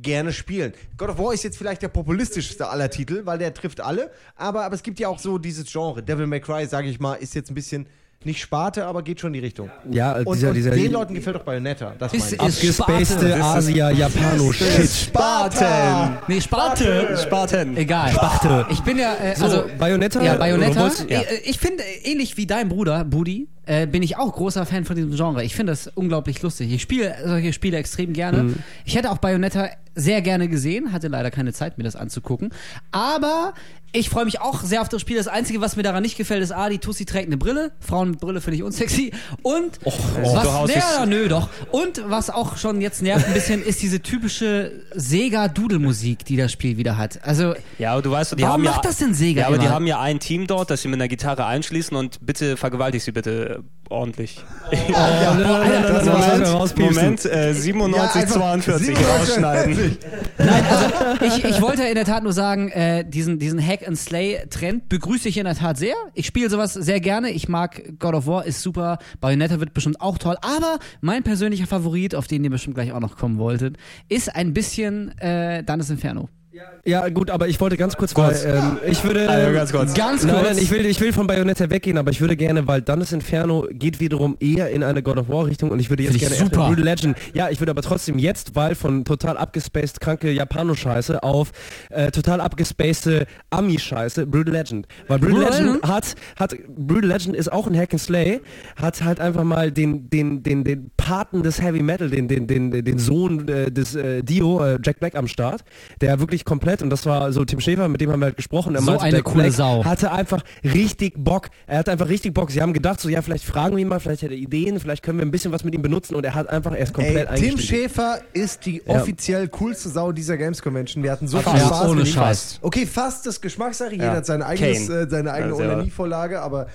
[0.00, 0.72] gerne spielen.
[0.96, 4.64] God of War ist jetzt vielleicht der populistischste aller Titel, weil der trifft alle, aber,
[4.64, 6.02] aber es gibt ja auch so dieses Genre.
[6.02, 7.86] Devil May Cry, sage ich mal, ist jetzt ein bisschen
[8.26, 9.70] nicht Sparte, aber geht schon in die Richtung.
[9.90, 11.92] Ja, Und, dieser, und dieser den Leuten gefällt doch Bayonetta.
[11.98, 12.62] Das Ist- meine ich.
[12.64, 13.44] ist- abgespacede Sparte.
[13.44, 14.90] Asia-Japano-Shit.
[14.90, 16.18] Spartan!
[16.28, 17.16] Nee, Sparte.
[17.22, 17.76] Spartan.
[17.76, 18.10] Egal.
[18.12, 18.66] Sparte.
[18.70, 20.22] Ich bin ja, äh, So, also Bayonetta?
[20.22, 20.80] Ja, Oder Bayonetta.
[20.80, 21.20] wolltest- ja.
[21.20, 24.84] Äh, Ich finde, äh, ähnlich wie dein Bruder, Budi, äh, bin ich auch großer Fan
[24.84, 25.44] von diesem Genre.
[25.44, 26.72] Ich finde das unglaublich lustig.
[26.72, 28.44] Ich spiele solche Spiele extrem gerne.
[28.44, 28.54] Mhm.
[28.84, 32.50] Ich hätte auch Bayonetta sehr gerne gesehen, hatte leider keine Zeit, mir das anzugucken.
[32.90, 33.54] Aber
[33.92, 35.16] ich freue mich auch sehr auf das Spiel.
[35.16, 37.70] Das Einzige, was mir daran nicht gefällt, ist A, die Tussi trägt eine Brille.
[37.78, 39.12] Frauen mit Brille finde ich unsexy.
[39.42, 41.48] Und oh, was, dich- nö, doch.
[41.70, 46.76] Und was auch schon jetzt nervt ein bisschen, ist diese typische Sega-Dudelmusik, die das Spiel
[46.76, 47.20] wieder hat.
[47.24, 49.58] Also, Ja, aber du weißt, die Warum haben macht ja, das denn Sega Ja, aber
[49.58, 49.74] die immer?
[49.74, 53.12] haben ja ein Team dort, das sie mit einer Gitarre einschließen und bitte vergewaltig sie
[53.12, 54.42] bitte äh, ordentlich.
[54.88, 59.06] Ja, das Moment, Moment, äh, 97, einfach 42 97.
[59.06, 59.98] rausschneiden.
[60.38, 65.28] Nein, also ich, ich wollte in der Tat nur sagen, äh, diesen, diesen Hack-and-Slay-Trend begrüße
[65.28, 65.94] ich in der Tat sehr.
[66.14, 67.30] Ich spiele sowas sehr gerne.
[67.30, 68.98] Ich mag God of War, ist super.
[69.20, 70.36] Bayonetta wird bestimmt auch toll.
[70.42, 73.76] Aber mein persönlicher Favorit, auf den ihr bestimmt gleich auch noch kommen wolltet,
[74.08, 76.28] ist ein bisschen äh, Dantes Inferno.
[76.52, 76.62] Ja,
[77.12, 78.44] gut, aber ich wollte ganz kurz, weil Kurz.
[78.44, 79.28] ähm, ich würde.
[79.28, 79.94] Also ganz kurz.
[79.94, 80.48] Ganz Nein, kurz.
[80.48, 83.66] nein, ich will, ich will von Bayonetta weggehen, aber ich würde gerne, weil Dantes Inferno
[83.70, 86.68] geht wiederum eher in eine God of War Richtung und ich würde jetzt gerne super.
[86.68, 87.16] Brutal Legend.
[87.32, 91.52] Ja, ich würde aber trotzdem jetzt, weil von total abgespaced kranke Japano-Scheiße auf
[91.90, 94.86] äh, total abgespacede Ami-Scheiße, Brutal Legend.
[95.08, 95.82] Weil Brutal, Legend?
[95.82, 98.40] hat, hat, Brutal Legend ist auch ein Hack and Slay,
[98.76, 102.70] hat halt einfach mal den, den, den, den Paten des Heavy Metal, den, den, den,
[102.70, 105.64] den Sohn äh, des äh, Dio, äh, Jack Black am Start,
[106.00, 108.74] der wirklich komplett, und das war so Tim Schäfer, mit dem haben wir halt gesprochen,
[108.74, 109.84] er So meinte, eine Jack coole Black Sau.
[109.84, 111.48] hatte einfach richtig Bock.
[111.66, 112.50] Er hatte einfach richtig Bock.
[112.50, 115.02] Sie haben gedacht, so ja, vielleicht fragen wir ihn mal, vielleicht hat er Ideen, vielleicht
[115.02, 117.40] können wir ein bisschen was mit ihm benutzen und er hat einfach erst komplett Ey,
[117.50, 117.58] Tim.
[117.58, 118.94] Schäfer ist die Ja.
[119.00, 121.02] offiziell coolste Sau dieser Games Convention.
[121.02, 122.12] Wir hatten so viel Ja, Spaß ohne mit ihm.
[122.14, 122.58] Scheiß.
[122.62, 123.92] Okay, fast das Geschmackssache.
[123.92, 124.12] Jeder Ja.
[124.16, 126.66] hat seine, eigenes, äh, seine eigene Ja, sehr- Onanie-Vorlage, aber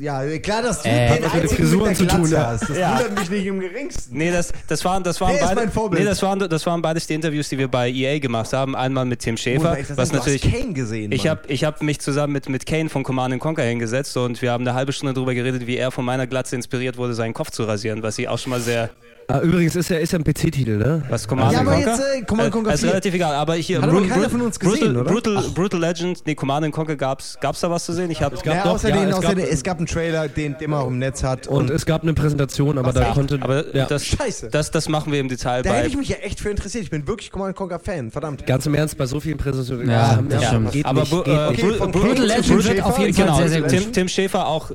[0.00, 2.68] ja, klar, dass du Äh, den mit Frisuren mit zu tun, hast.
[2.70, 2.94] Das Ja.
[2.98, 4.16] wundert mich nicht im geringsten.
[4.16, 6.02] Nee, das, das waren, das waren Der beide, mein Vorbild.
[6.02, 8.74] Nee, das waren, das waren beides die Interviews, die wir bei EA gemacht haben.
[8.74, 10.42] Einmal mit Tim Schäfer, das was heißt, du hast natürlich.
[10.42, 14.16] Kane gesehen, Ich habe ich hab mich zusammen mit, mit Kane von Command Conquer hingesetzt
[14.16, 17.12] und wir haben eine halbe Stunde darüber geredet, wie er von meiner Glatze inspiriert wurde,
[17.14, 18.90] seinen Kopf zu rasieren, was ich auch schon mal sehr.
[19.28, 21.02] Ah, übrigens ist er ist er ein PC-Titel, ne?
[21.08, 21.90] Was Command Ja, aber Conquer?
[21.90, 22.90] jetzt, äh, Command Conquer ist 4.
[22.90, 23.82] relativ egal, aber hier.
[23.82, 25.10] Hat aber keiner Brut- von uns gesehen, Brutal, oder?
[25.10, 28.08] Brutal, Brutal Legend, nee, Command Conquer gab's, gab's da was zu sehen?
[28.12, 28.36] Ich habe.
[28.44, 30.86] Ja, doch, außerdem, ja, es außerdem gab- es gab einen Trailer, den, den man auch
[30.86, 31.48] im Netz hat.
[31.48, 33.14] Und es gab eine Präsentation, aber da echt?
[33.14, 33.38] konnte.
[33.42, 33.86] Aber ja.
[33.86, 34.48] das, Scheiße.
[34.50, 35.78] Das, das machen wir im Detail da bei.
[35.78, 36.84] hätte ich mich ja echt für interessiert.
[36.84, 38.46] Ich bin wirklich Command Conquer Fan, verdammt.
[38.46, 39.90] Ganz im Ernst, bei so vielen Präsentationen.
[39.90, 40.86] Ja, das stimmt.
[40.86, 43.92] Aber nicht, Bu- geht äh, Brutal Legend wird auf jeden Fall Genau, sehr, sehr gut.
[43.92, 44.70] Tim Schäfer auch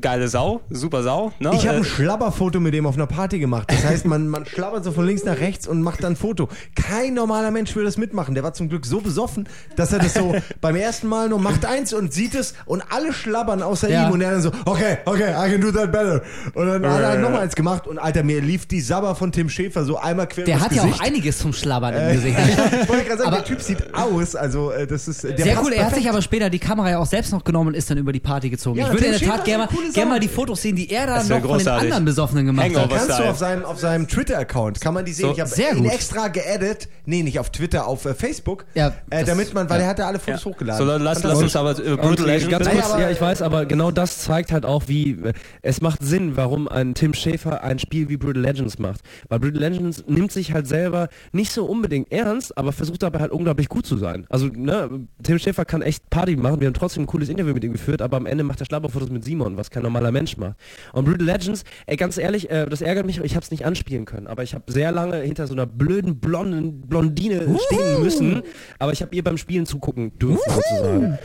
[0.00, 1.32] geile Sau, super Sau.
[1.38, 1.50] Ne?
[1.54, 3.70] Ich habe Äh, ein Schlabberfoto mit dem auf einer Party gemacht.
[3.70, 6.48] Das heißt, man, man schlabbert so von links nach rechts und macht dann ein Foto.
[6.74, 8.34] Kein normaler Mensch will das mitmachen.
[8.34, 11.64] Der war zum Glück so besoffen, dass er das so beim ersten Mal nur macht
[11.64, 14.06] eins und sieht es und alle schlabbern außer Ja.
[14.08, 16.22] ihm und er dann so, okay, okay, I can do that better.
[16.54, 19.32] Und dann hat er halt nochmal eins gemacht und Alter, mir lief die Sabber von
[19.32, 22.36] Tim Schäfer so einmal quer Der hat ja auch einiges zum Schlabbern Äh, im Gesicht.
[22.82, 25.60] ich wollte gerade sagen, Aber- der Typ sieht aus, also äh, das ist der Sehr
[25.62, 25.94] cool, er hat perfekt.
[25.96, 28.20] sich aber später die Kamera ja auch selbst noch genommen und ist dann über die
[28.20, 28.78] Party gezogen.
[28.78, 31.06] Ja, ich würde in der Tat gerne eine coole mal, die Fotos sehen, die er
[31.06, 32.82] dann wär noch von den anderen Besoffenen gemacht Hangover.
[32.82, 33.06] hat.
[33.06, 35.26] Kannst du auf seinem, auf seinem Twitter-Account, kann man die sehen.
[35.26, 35.92] So, ich habe sehr ihn gut.
[35.92, 39.84] extra geedit, nee, nicht auf Twitter, auf äh, Facebook, Ja, äh, damit man, weil ja.
[39.84, 40.50] er hatte alle Fotos ja.
[40.50, 40.86] hochgeladen.
[40.86, 42.50] So, lass, lass uns aber äh, Brutal Legend.
[42.50, 45.32] ganz kurz, ja, ich weiß, aber genau das zeigt halt auch, wie äh,
[45.62, 49.00] es macht Sinn, warum ein Tim Schäfer ein Spiel wie Brutal Legends macht.
[49.28, 53.32] Weil Brutal Legends nimmt sich halt selber nicht so unbedingt ernst, aber versucht dabei halt
[53.32, 54.26] unglaublich gut zu sein.
[54.28, 57.64] Also, ne, Tim Schäfer kann echt Party machen, wir haben trotzdem ein cooles Interview mit
[57.64, 60.56] ihm geführt, aber am Ende macht er Schlabberfotos mit Simon, was kein normaler Mensch macht.
[60.92, 64.04] Und Brutal Legends, ey, ganz ehrlich, äh, das ärgert mich, ich habe es nicht anspielen
[64.04, 68.42] können, aber ich habe sehr lange hinter so einer blöden blonden Blondine stehen müssen,
[68.78, 71.18] aber ich habe ihr beim Spielen zugucken dürfen, sozusagen.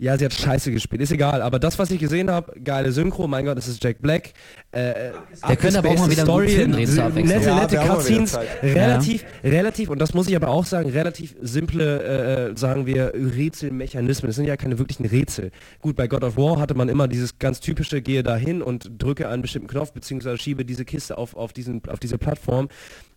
[0.00, 1.42] Ja, sie hat scheiße gespielt, ist egal.
[1.42, 4.32] Aber das, was ich gesehen habe, geile Synchro, mein Gott, das ist Jack Black.
[4.70, 5.10] Äh,
[5.48, 7.36] Der könnte aber auch mal wieder einen guten Film drehen zur Abwechslung.
[7.36, 11.34] Nette, Ja, nette wieder Cutscenes, relativ, relativ, und das muss ich aber auch sagen, relativ
[11.40, 14.30] simple, äh, sagen wir, Rätselmechanismen.
[14.30, 15.50] Es sind ja keine wirklichen Rätsel.
[15.80, 18.90] Gut, bei God of War hatte man immer dieses ganz typische, gehe da hin und
[18.98, 22.68] drücke einen bestimmten Knopf, beziehungsweise schiebe diese Kiste auf, auf, diesen, auf diese Plattform.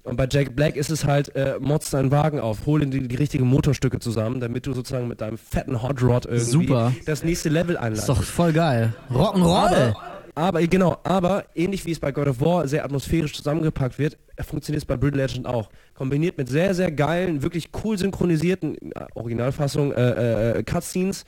[0.04, 3.16] Und bei Jack Black ist es halt, äh, motz deinen Wagen auf, hol die, die
[3.16, 6.94] richtigen Motorstücke zusammen, damit du sozusagen mit deinem fetten Hot Rod irgendwie Super.
[7.06, 8.10] das nächste Level Ist einleitest.
[8.10, 8.94] doch voll geil.
[9.12, 9.94] Rock'n'Roll.
[9.94, 9.96] Aber,
[10.34, 14.82] aber genau, aber ähnlich wie es bei God of War sehr atmosphärisch zusammengepackt wird, funktioniert
[14.82, 15.70] es bei Brutal Legend auch.
[15.94, 21.26] Kombiniert mit sehr, sehr geilen, wirklich cool synchronisierten, äh, Originalfassung, äh, äh, Cutscenes,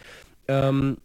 [0.48, 0.98] ähm,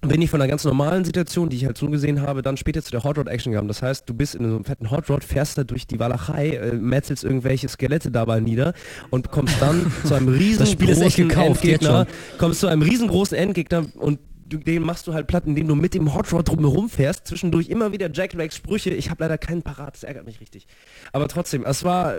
[0.00, 2.82] bin ich von einer ganz normalen Situation, die ich halt so gesehen habe, dann später
[2.82, 3.68] zu der Hot Rod Action gegangen.
[3.68, 6.50] Das heißt, du bist in so einem fetten Hot Rod, fährst da durch die Walachei,
[6.50, 8.74] äh, metzelst irgendwelche Skelette dabei nieder
[9.10, 12.06] und kommst dann zu einem riesengroßen Endgegner,
[12.38, 14.20] kommst zu einem riesengroßen Endgegner und
[14.50, 17.92] den machst du halt platt, indem du mit dem Hot Rod drumherum fährst, zwischendurch immer
[17.92, 18.90] wieder Jack Blacks Sprüche.
[18.90, 20.66] Ich habe leider keinen parat, das ärgert mich richtig.
[21.12, 22.14] Aber trotzdem, es war...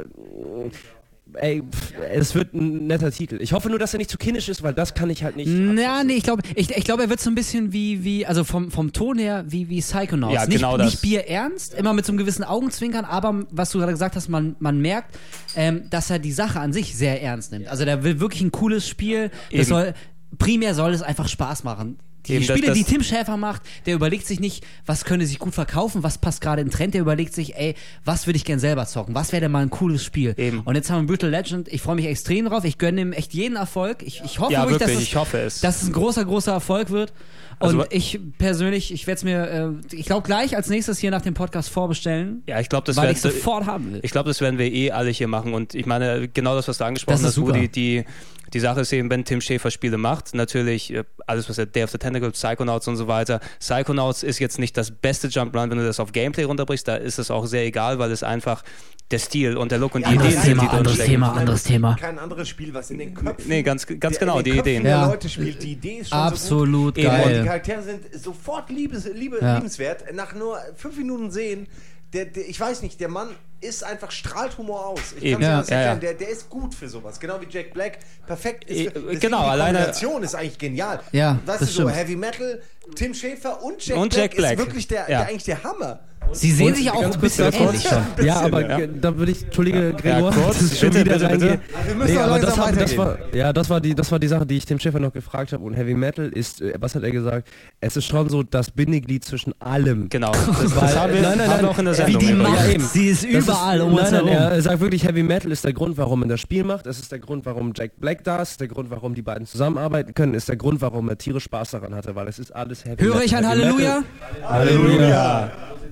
[1.34, 3.38] Ey, pff, es wird ein netter Titel.
[3.42, 5.48] Ich hoffe nur, dass er nicht zu kindisch ist, weil das kann ich halt nicht.
[5.48, 8.44] Ja, nee, ich glaube, ich, ich glaube, er wird so ein bisschen wie, wie also
[8.44, 10.34] vom, vom Ton her, wie, wie Psychonauts.
[10.34, 10.92] Ja, nicht, genau das.
[10.92, 14.56] nicht bierernst, immer mit so einem gewissen Augenzwinkern, aber was du gerade gesagt hast, man,
[14.60, 15.18] man merkt,
[15.56, 17.68] ähm, dass er die Sache an sich sehr ernst nimmt.
[17.68, 19.30] Also der will wirklich ein cooles Spiel.
[19.30, 19.64] Das Eben.
[19.66, 19.94] soll,
[20.38, 21.98] primär soll es einfach Spaß machen.
[22.30, 25.26] Die Eben, das- Spiele, die das- Tim Schäfer macht, der überlegt sich nicht, was könnte
[25.26, 27.76] sich gut verkaufen, was passt gerade in Trend, der überlegt sich, ey,
[28.06, 30.34] was würde ich gern selber zocken, was wäre denn mal ein cooles Spiel.
[30.38, 30.62] Eben.
[30.62, 33.34] Und jetzt haben wir Brutal Legend, ich freue mich extrem drauf, ich gönne ihm echt
[33.34, 34.04] jeden Erfolg.
[34.04, 35.60] Ich, ich hoffe Ja, wirklich, dass es, ich hoffe es.
[35.62, 37.12] dass es ein großer, großer Erfolg wird.
[37.60, 39.50] Und Also- ich persönlich, ich werde es mir,
[39.92, 42.98] äh, ich glaube gleich als nächstes hier nach dem Podcast vorbestellen, Ja, ich glaube, das
[42.98, 44.00] ich sofort haben will.
[44.02, 45.54] Ich glaube, das werden wir eh alle hier machen.
[45.54, 47.54] Und ich meine, genau das, was du angesprochen Das ist hast, super.
[47.54, 48.06] Rudi, die,
[48.54, 51.84] die Sache ist eben, wenn Tim Schäfer Spiele macht, natürlich äh, alles, was er Day
[51.84, 53.42] of the Tentacle, Psychonauts und so weiter.
[53.60, 56.96] Psychonauts ist jetzt nicht das beste Jump Run, wenn du das auf Gameplay runterbrichst, da
[56.96, 58.64] ist es auch sehr egal, weil es einfach
[59.12, 61.12] der Stil und der Look und die Ja, Ideen anderes sind, Thema, die anderes stecken.
[61.12, 61.96] Thema, anderes Thema.
[62.00, 63.48] Kein anderes Spiel, was in den Köpfen.
[63.50, 64.84] Nee, ganz, ganz der genau, in die Ideen.
[64.84, 65.08] der Ja.
[65.08, 65.64] Leute spielt.
[65.64, 67.10] Die Idee ist schon Absolut so gut.
[67.12, 67.26] geil.
[67.26, 69.56] Und die Charaktere sind sofort liebes, liebe, Ja.
[69.56, 70.14] liebenswert.
[70.14, 71.68] Nach nur fünf Minuten sehen,
[72.14, 73.30] der, der, ich weiß nicht, der Mann
[73.62, 75.00] ist einfach, strahlt Humor aus.
[75.20, 75.60] Ich kann Ja.
[75.60, 75.96] das Ja, ja.
[75.96, 77.20] Der, der ist gut für sowas.
[77.20, 78.00] Genau wie Jack Black.
[78.28, 78.78] Perfekt ist.
[78.78, 81.02] Eh, Für, genau, die alleine- Kombination ist eigentlich genial.
[81.12, 81.96] Ja, weißt das du so, stimmt.
[81.96, 82.62] Heavy Metal,
[82.96, 84.52] Tim Schäfer und Jack, Und Black, Jack Black.
[84.54, 85.06] ist wirklich der, Ja.
[85.08, 86.00] der eigentlich der Hammer.
[86.32, 88.26] Sie sehen Und sich auch ein bisschen ähnlich schon.
[88.26, 88.88] Ja, aber ja.
[88.88, 91.46] da würde ich, Entschuldige, Gregor, kurz, dass ich schon bitte, wieder bitte, bitte.
[91.50, 91.60] reingehe.
[91.88, 94.28] Wir müssen Nee, aber das, war, das, war, ja, das, war die, das war die
[94.28, 95.64] Sache, die ich dem Schäfer noch gefragt habe.
[95.64, 97.48] Und Heavy Metal ist, äh, was hat er gesagt?
[97.82, 100.10] Es ist schon so das Bindeglied zwischen allem.
[100.10, 101.98] Genau, das, das Weil- haben wir, nein, nein, haben nein, wir auch in der wie
[102.12, 102.20] Sendung.
[102.22, 102.50] die übrigens.
[102.50, 104.52] Macht, Ja, sie ist Das überall um uns nein, nein, herum.
[104.54, 106.86] er sagt wirklich, Heavy Metal ist der Grund, warum er das Spiel macht.
[106.88, 108.60] Es ist der Grund, warum Jack Black da ist.
[108.62, 110.34] Der Grund, warum die beiden zusammenarbeiten können.
[110.36, 112.16] Ist der Grund, warum er tierisch Spaß daran hatte.
[112.16, 113.26] Weil es ist alles Heavy Höre Metal.
[113.26, 114.04] ich ein Halleluja?
[114.46, 115.52] Halleluja.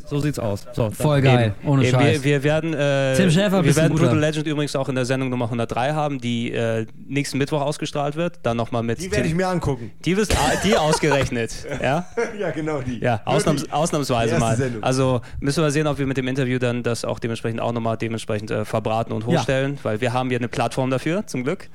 [0.09, 0.65] So sieht's aus.
[0.73, 2.23] So, Voll geil, ohne Eben, Scheiß.
[2.23, 3.95] wir, wir werden, äh, Tim Schäfer, wir werden.
[3.95, 8.15] Brutal Legend übrigens auch in der Sendung Nummer 103 haben, die äh, nächsten Mittwoch ausgestrahlt
[8.15, 8.39] wird.
[8.43, 9.01] Dann nochmal mit.
[9.01, 9.91] Die werde ich mir angucken.
[10.05, 11.51] Die wirst ah, die ausgerechnet.
[11.81, 12.05] ja,
[12.39, 12.99] ja, genau die.
[12.99, 14.55] ja ausnahms, ausnahmsweise Die erste mal.
[14.57, 14.84] Sendung.
[14.84, 17.97] Also müssen wir sehen, ob wir mit dem Interview dann das auch dementsprechend auch nochmal
[17.97, 19.39] dementsprechend äh, verbraten und Ja.
[19.39, 21.69] hochstellen, weil wir haben hier eine Plattform dafür, zum Glück.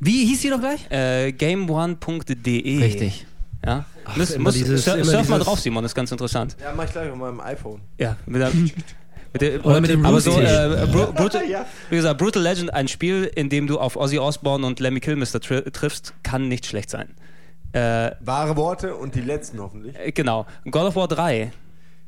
[0.00, 0.90] Wie hieß die doch gleich?
[0.90, 2.78] Äh, GameOne.de.
[2.82, 3.26] Richtig.
[3.64, 3.84] Ja.
[4.16, 6.56] Muss, immer muss, dieses- surf mal dieses- drauf, Simon, ist ganz interessant.
[6.60, 7.80] Ja, mach ich gleich auf meinem iPhone.
[7.98, 8.50] Ja, mit der,
[9.32, 11.66] mit der, Oder mit dem aber so, äh, Bru Brutal, Ja.
[11.90, 15.40] wie gesagt, Brutal Legend, ein Spiel, in dem du auf Ozzy Osbourne und Lemmy Kilmister
[15.40, 17.14] tri triffst, kann nicht schlecht sein.
[17.72, 19.94] Äh, Wahre Worte und die letzten hoffentlich.
[19.98, 20.46] äh, genau.
[20.70, 21.52] God of War 3.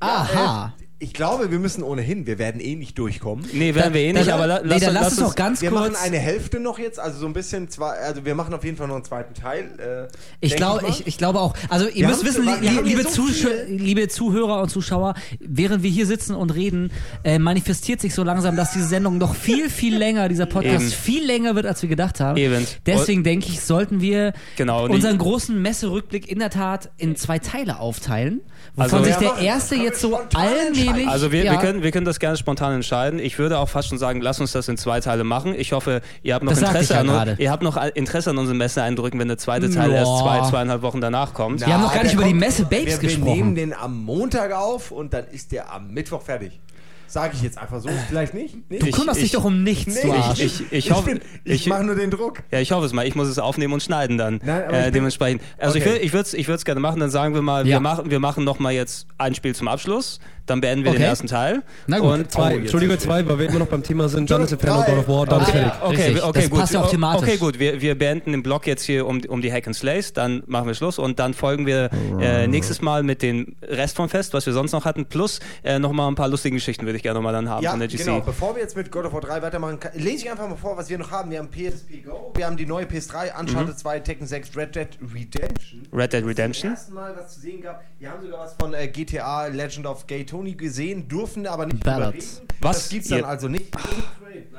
[0.01, 0.73] Aha.
[1.03, 3.47] Ich glaube, wir müssen ohnehin, wir werden eh nicht durchkommen.
[3.55, 5.35] Nee, werden wir eh nicht, dann- aber la nee, lass, dann lass lass uns noch
[5.35, 6.03] ganz Wir machen kurz.
[6.03, 8.87] eine Hälfte noch jetzt, also so ein bisschen, zwar, also wir machen auf jeden Fall
[8.87, 10.09] noch einen zweiten Teil.
[10.11, 10.91] Äh, Ich glaube, mal.
[10.91, 11.55] ich, ich glaube auch.
[11.71, 15.15] Also ihr Wir müsst wissen, wir li hier liebe, so viele- liebe Zuhörer und Zuschauer,
[15.41, 16.93] während wir hier sitzen und reden,
[17.25, 20.91] äh, manifestiert sich so langsam, dass diese Sendung noch viel, viel länger, dieser Podcast Eben.
[20.93, 22.37] viel länger wird, als wir gedacht haben.
[22.37, 22.67] Eben.
[22.85, 27.81] Deswegen denke ich, sollten wir Genau, unseren großen Messerückblick in der Tat in zwei Teile
[27.81, 28.43] aufteilen,
[28.75, 29.45] wovon Also- sich Ja, der machen.
[29.47, 30.90] erste wir jetzt so allmählich...
[30.91, 31.09] entscheiden?
[31.11, 33.19] Also wir, ja, wir, können, wir können das gerne spontan entscheiden.
[33.21, 35.55] Ich würde auch fast schon sagen, lass uns das in zwei Teile machen.
[35.57, 37.37] Ich hoffe, ihr habt noch Das Interesse ich ja an gerade.
[37.39, 39.97] ihr habt noch Interesse an unseren Messeeindrücken, wenn der zweite Teil Ja.
[39.99, 41.61] erst zwei, zweieinhalb Wochen danach kommt.
[41.61, 43.35] Wir haben noch gar nicht über die Messe Babes wir, wir gesprochen.
[43.35, 46.61] nehmen den am Montag auf und dann ist der am Mittwoch fertig.
[47.07, 48.71] Sage ich jetzt einfach so, vielleicht nicht.
[48.71, 48.83] nicht?
[48.83, 50.39] Du Ich- kümmerst dich ich- doch um nichts, Nee, du Arsch.
[50.39, 52.45] ich- ich hoffe- ich, ich- mache nur den Druck.
[52.53, 53.05] Ja, ich hoffe es mal.
[53.05, 54.41] Ich muss es aufnehmen und schneiden dann.
[54.45, 55.43] Nein, aber ich äh, dementsprechend.
[55.59, 55.89] Also Okay.
[55.89, 57.01] ich, will, ich würde es ich würd's gerne machen.
[57.01, 57.79] Dann sagen wir mal, Ja.
[57.79, 60.21] wir machen, wir machen noch mal jetzt ein Spiel zum Abschluss.
[60.51, 61.09] Dann beenden wir den Okay.
[61.09, 61.63] ersten Teil.
[61.87, 62.11] Na gut.
[62.13, 64.31] Und Zwei, Oh, ist zwei, weil wir immer noch beim Thema sind.
[64.31, 64.91] Dann ist Inferno, Drei.
[64.91, 65.59] God of War, dann ist Okay.
[65.59, 65.83] fertig.
[65.83, 66.25] Okay, Richtig.
[66.25, 66.59] okay, Das gut.
[66.61, 67.23] passt ja auch thematisch.
[67.29, 67.59] Okay, gut.
[67.59, 70.13] Wir, wir beenden den Block jetzt hier um, um die Hack and Slays.
[70.13, 71.89] Dann machen wir Schluss und dann folgen wir
[72.21, 75.07] äh, nächstes Mal mit dem Rest vom Fest, was wir sonst noch hatten.
[75.07, 77.63] Plus äh, noch mal ein paar lustige Geschichten würde ich gerne noch mal dann haben
[77.63, 77.99] Ja, von der GC.
[78.05, 78.21] genau.
[78.21, 80.77] Bevor wir jetzt mit God of War 3 weitermachen, kann, lese ich einfach mal vor,
[80.77, 81.31] was wir noch haben.
[81.31, 84.89] Wir haben PSP Go, wir haben die neue PS3, Uncharted 2, Tekken 6, Red Dead
[85.15, 85.83] Redemption.
[85.93, 86.71] Red Dead Redemption.
[86.73, 87.85] ersten Mal was zu sehen gab.
[88.01, 91.85] Wir haben sogar was von äh, GTA Legend of Gay Tony gesehen, durften aber nicht
[91.85, 92.41] Ballads.
[92.63, 92.77] Was?
[92.79, 93.67] Das gibt's dann Ihr- also nicht.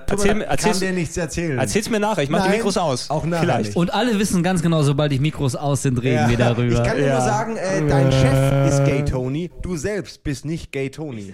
[0.07, 1.57] Erzähl mir- kann erzähl's- dir nichts erzählen.
[1.57, 2.21] Erzähl's mir nachher.
[2.23, 3.09] Ich mach die Nein, Mikros aus.
[3.09, 3.65] auch nachher Vielleicht.
[3.69, 3.77] nicht.
[3.77, 6.29] Und alle wissen ganz genau, sobald die Mikros aus sind, reden Ja.
[6.29, 6.73] wir darüber.
[6.81, 7.13] Ich kann dir Ja.
[7.15, 11.33] nur sagen, äh, dein Chef ist Gay Tony, du selbst bist nicht Gay Tony.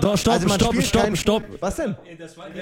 [0.00, 1.42] Doch, stopp, Also stopp, stopp, kein- stopp.
[1.60, 1.96] Was denn?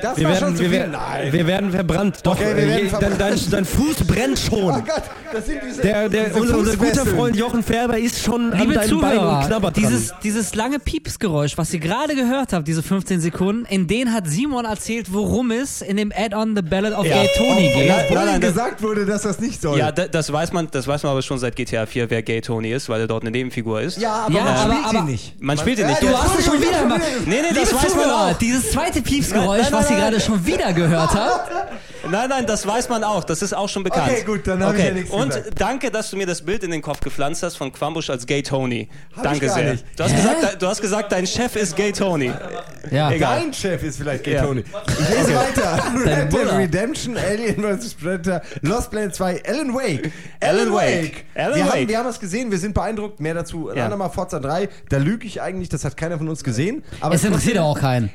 [0.01, 0.79] Das Wir war schon werden, zu wir, viel.
[0.79, 1.33] werden, Nein.
[1.33, 2.19] wir werden verbrannt.
[2.23, 3.21] Doch, Okay, wir werden je- dein, verbrannt.
[3.21, 4.59] dein, dein Fuß brennt schon.
[4.65, 5.03] Oh Gott,
[5.33, 7.07] das sind diese, Der, der, diese unser, unser guter.
[7.07, 9.85] Freund Jochen Färber ist schon an Liebe deinen Beinen und Zuhörer, knabbert dran.
[9.85, 14.27] dieses, dieses lange Piepsgeräusch, was ihr gerade gehört habt, diese 15 Sekunden, in denen hat
[14.27, 17.17] Simon erzählt, worum es in dem Add-on The Ballad of Ja.
[17.23, 17.89] Gay Tony Oh, geht.
[17.89, 19.79] Nein, nein, das- gesagt wurde, dass das nicht soll.
[19.79, 22.41] Ja, da, das weiß man, das weiß man aber schon seit GTA 4, wer Gay
[22.41, 23.99] Tony ist, weil er dort eine Nebenfigur ist.
[23.99, 25.35] Ja, aber Ja, man aber- spielt aber- ihn nicht.
[25.43, 26.03] Man spielt ihn nicht.
[26.03, 26.85] Du hast es schon wieder
[27.27, 28.33] Nee, nee, Liebe das weiß man auch.
[28.39, 31.51] dieses zweite Piepsgeräusch, Nein, nein, was ihr gerade schon wieder gehört habt.
[32.09, 33.25] Nein, nein, das weiß man auch.
[33.25, 34.09] Das ist auch schon bekannt.
[34.13, 35.51] Okay, gut, dann hab ich ja nichts Und gesagt.
[35.61, 38.45] danke, dass du mir das Bild in den Kopf gepflanzt hast von Quambusch als Gay
[38.45, 38.89] Tony.
[39.17, 39.73] Hab danke ich gar sehr.
[39.73, 39.85] nicht.
[39.97, 42.31] Du hast, gesagt, du hast gesagt, dein Chef ist Gay Tony.
[42.93, 43.11] Ja.
[43.11, 43.41] Egal.
[43.41, 44.45] Dein Chef ist vielleicht Gay Ja.
[44.45, 44.63] Tony.
[44.87, 45.83] Ich lese weiter.
[46.05, 46.53] Red Dead.
[46.53, 47.95] Redemption, Alien vs.
[47.95, 50.13] Predator, Lost Planet 2, Alan Wake.
[50.41, 51.25] Alan Wake.
[51.35, 51.73] Alan wir, Wake.
[51.75, 53.19] Haben, wir haben es gesehen, wir sind beeindruckt.
[53.19, 53.69] Mehr dazu.
[53.71, 53.75] Ja.
[53.75, 53.89] Ja.
[53.89, 54.69] Nochmal Forza 3.
[54.91, 56.85] Da lüge ich eigentlich, das hat keiner von uns gesehen.
[57.01, 58.11] Aber Es interessiert auch keinen.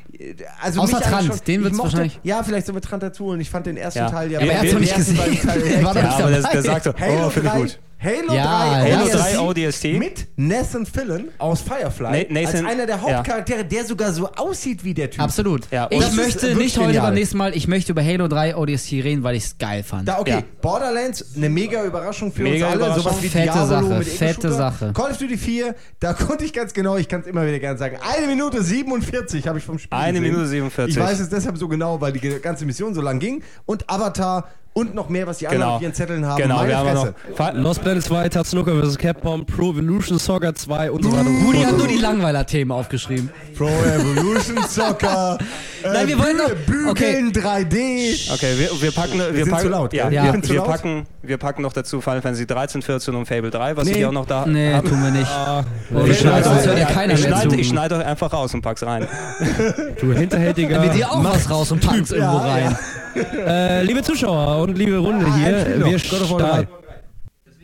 [0.60, 3.40] Also Außer Trant, schon- den wird's mochte- wahrscheinlich- Ja, vielleicht sollen wir Trant dazu holen.
[3.40, 4.10] Ich fand den ersten Ja.
[4.10, 4.38] Teil ja.
[4.40, 5.40] Aber er hat's den doch nicht ersten gesehen.
[5.46, 6.52] Teile War Ja, aber das, dabei.
[6.52, 7.78] der sagt so, oh, finde ich 3, gut.
[8.02, 9.16] Halo Ja, 3, ja, Halo ja.
[9.16, 9.38] 3
[9.68, 9.84] ODST.
[9.98, 14.82] mit Nathan Fillion aus Firefly Na- Nathan- als einer der Hauptcharaktere, der sogar so aussieht
[14.82, 15.20] wie der Typ.
[15.22, 15.70] Absolut.
[15.70, 17.06] Ja, ich möchte nicht heute genial.
[17.06, 20.08] beim nächsten Mal, ich möchte über Halo 3 ODST reden, weil ich es geil fand.
[20.08, 20.42] Da, okay, Ja.
[20.60, 22.94] Borderlands, eine mega Überraschung für Mega uns alle.
[22.94, 24.52] Sowas wie Fette Diablo Sache, mit fette.
[24.52, 24.92] Sache.
[24.94, 27.78] Call of Duty 4, da konnte ich ganz genau, ich kann es immer wieder gerne
[27.78, 30.32] sagen, eine Minute 47 habe ich vom Spiel Eine gesehen.
[30.32, 30.96] Minute 47.
[30.96, 33.42] Ich weiß es deshalb so genau, weil die ganze Mission so lang ging.
[33.64, 35.76] Und Avatar und noch mehr, was die anderen Genau.
[35.76, 36.40] auf ihren Zetteln haben.
[36.42, 37.14] Genau, Meine wir haben Fresse.
[37.30, 37.36] noch.
[37.36, 38.98] Fa- Lost Planet 2, Tatsunoko vs.
[38.98, 41.28] Capcom, Pro Evolution Soccer 2 und so weiter.
[41.44, 43.30] Rudi hat nur die Langweiler-Themen aufgeschrieben.
[43.56, 45.38] Pro Evolution Soccer.
[45.84, 48.32] äh, Nein, wir wollen noch- Bügeln 3D.
[48.34, 50.08] Okay, wir, wir packen, wir sind packen, zu laut, ja?
[50.10, 50.24] Ja.
[50.24, 50.66] Wir, Wir wir laut?
[50.66, 53.98] packen, wir packen noch dazu Final Fantasy 13, 14 und Fable 3, was Nee.
[53.98, 54.88] ich auch noch da Nee, habe.
[54.88, 55.30] tun wir nicht.
[55.30, 55.64] Ah,
[55.94, 57.56] Oh, ich schneide- sonst hört ja keiner ich mehr schneide, zu.
[57.60, 59.06] ich schneide euch einfach raus und pack's rein.
[60.00, 60.80] du hinterhältiger.
[60.80, 62.76] Mit dir auch was raus und pack's irgendwo Ja, rein.
[63.14, 66.68] Äh, liebe Zuschauer und liebe Runde Ah, hier, wir God of War starten.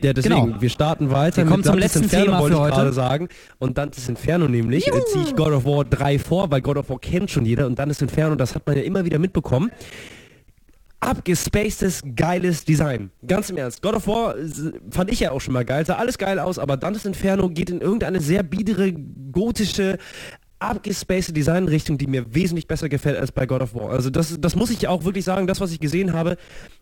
[0.03, 0.61] Ja, deswegen, Genau.
[0.61, 2.77] wir starten weiter Wir kommen zum Dantes letzten Inferno, Thema wollte für ich heute.
[2.77, 3.29] gerade sagen.
[3.59, 6.89] Und Dantes Inferno nämlich, äh, ziehe ich God of War 3 vor, weil God of
[6.91, 9.71] War kennt schon jeder und Dantes Inferno, das hat man ja immer wieder mitbekommen.
[11.01, 13.11] Abgespacedes, geiles Design.
[13.27, 13.83] Ganz im Ernst.
[13.83, 14.43] God of War äh,
[14.91, 15.87] fand ich ja auch schon mal geil.
[15.87, 18.93] Sah alles geil aus, aber Dantes Inferno geht in irgendeine sehr biedere,
[19.31, 19.99] gotische,
[20.59, 23.91] abgespacede Designrichtung, die mir wesentlich besser gefällt als bei God of War.
[23.91, 26.37] Also das, das muss ich auch wirklich sagen, das, was ich gesehen habe,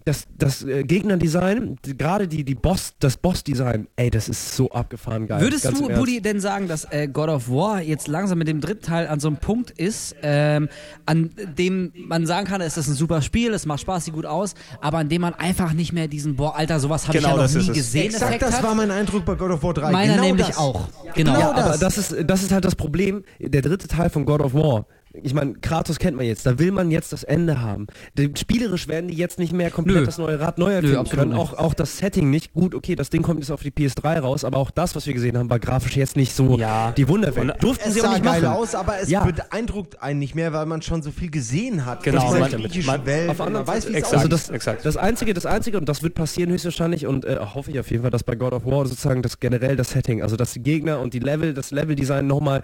[0.07, 5.27] das, das äh, Gegnerdesign, gerade die, die Boss, das Boss-Design, ey, das ist so abgefahren
[5.27, 5.41] geil.
[5.41, 5.89] Würdest du.
[5.89, 9.19] Buddy, denn sagen, dass äh, God of War jetzt langsam mit dem dritten Teil an
[9.19, 10.69] so einem Punkt ist, ähm,
[11.07, 14.27] an dem man sagen kann, es ist ein super Spiel, es macht Spaß, sieht gut
[14.27, 17.35] aus, aber an dem man einfach nicht mehr diesen, boah, Alter, sowas habe Genau, ich
[17.35, 17.77] ja noch das ist nie es.
[17.77, 18.63] gesehen, Exakt Effekt das hat.
[18.63, 19.91] war mein Eindruck bei God of War 3.
[19.91, 20.57] Meiner genau nämlich das.
[20.59, 20.89] auch.
[21.15, 21.33] Genau.
[21.35, 21.81] Genau Ja, aber das.
[21.81, 23.25] das ist, das ist halt das Problem.
[23.41, 24.87] Der dritte Teil von God of War.
[25.23, 27.87] Ich meine, Kratos kennt man jetzt, da will man jetzt das Ende haben.
[28.19, 30.05] Die, spielerisch werden die jetzt nicht mehr komplett Nö.
[30.07, 31.33] das neue Rad neu erfinden absolut können.
[31.39, 32.53] Auch, auch das Setting nicht.
[32.55, 35.15] Gut, okay, das Ding kommt jetzt auf die PS3 raus, aber auch das, was wir
[35.15, 36.93] gesehen haben, war grafisch jetzt nicht so Ja.
[36.93, 37.53] die Wunderwelt.
[37.53, 38.57] Und Durften Es sie auch sah nicht geil machen.
[38.57, 39.25] aus, aber es Ja.
[39.25, 42.03] beeindruckt einen nicht mehr, weil man schon so viel gesehen hat.
[42.03, 43.29] Genau, man- man- Welt.
[43.31, 44.13] auf der anderen weiß, wie es.
[44.13, 44.85] Also das, exakt.
[44.85, 48.03] das Einzige, das Einzige, und das wird passieren höchstwahrscheinlich, und äh, hoffe ich auf jeden
[48.03, 51.01] Fall, dass bei God of War sozusagen das generell das Setting, also dass die Gegner
[51.01, 52.63] und die Level, das Leveldesign nochmal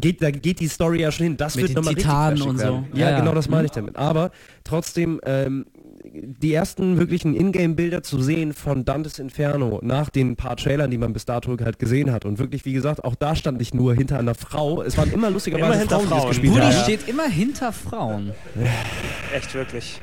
[0.00, 1.36] geht, da geht die Story ja schon hin.
[1.36, 2.64] Das Mit wird nochmal richtig Titanen flashig und so.
[2.64, 2.86] werden.
[2.94, 3.20] Ja, Ja, ja.
[3.20, 3.66] genau das meine Mhm.
[3.66, 3.96] ich damit.
[3.96, 4.30] Aber
[4.64, 5.66] trotzdem, ähm,
[6.04, 11.12] die ersten wirklichen Ingame-Bilder zu sehen von Dantes Inferno nach den paar Trailern, die man
[11.12, 12.24] bis dato halt gesehen hat.
[12.24, 14.82] Und wirklich, wie gesagt, auch da stand ich nur hinter einer Frau.
[14.82, 16.28] Es waren immer lustigerweise Immer hinter Frauen, die Frauen.
[16.28, 16.72] gespielt Buddy haben.
[16.76, 16.82] Ja.
[16.82, 18.32] steht immer hinter Frauen.
[19.34, 20.00] Echt wirklich.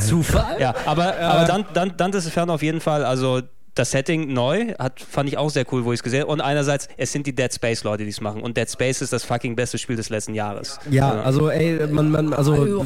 [0.00, 0.56] Zufall?
[0.60, 3.40] Ja, aber, aber dann, dann, dann ist es fern auf jeden Fall, also
[3.78, 6.32] das Setting neu, hat, fand ich auch sehr cool, wo ich es gesehen habe.
[6.32, 8.42] Und einerseits, es sind die Dead Space Leute, die es machen.
[8.42, 10.78] Und Dead Space ist das fucking beste Spiel des letzten Jahres.
[10.90, 12.84] Ja, also ey, man, man, also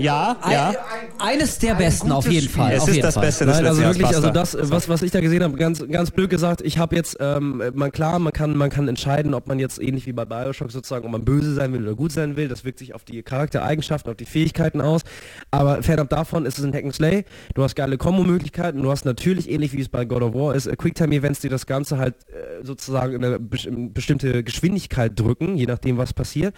[0.00, 0.74] Ja, ja.
[1.18, 2.72] Eines der besten, auf jeden Fall.
[2.72, 3.24] Es auf ist jeden das Fall.
[3.26, 6.10] Beste des Nein, also wirklich, also das, was, was ich da gesehen habe, ganz, ganz
[6.10, 9.58] blöd gesagt, ich habe jetzt, ähm, man klar, man kann, man kann entscheiden, ob man
[9.58, 12.48] jetzt ähnlich wie bei Bioshock sozusagen, ob man böse sein will oder gut sein will.
[12.48, 15.02] Das wirkt sich auf die Charaktereigenschaften, auf die Fähigkeiten aus.
[15.50, 17.24] Aber fernab davon ist es ein Hack and Slay.
[17.54, 18.82] Du hast geile Kombo-Möglichkeiten.
[18.82, 21.98] Du hast natürlich ähnlich wie es bei God of War ist, Quicktime-Events, die das Ganze
[21.98, 26.54] halt äh, sozusagen in eine bes- in bestimmte Geschwindigkeit drücken, je nachdem was passiert.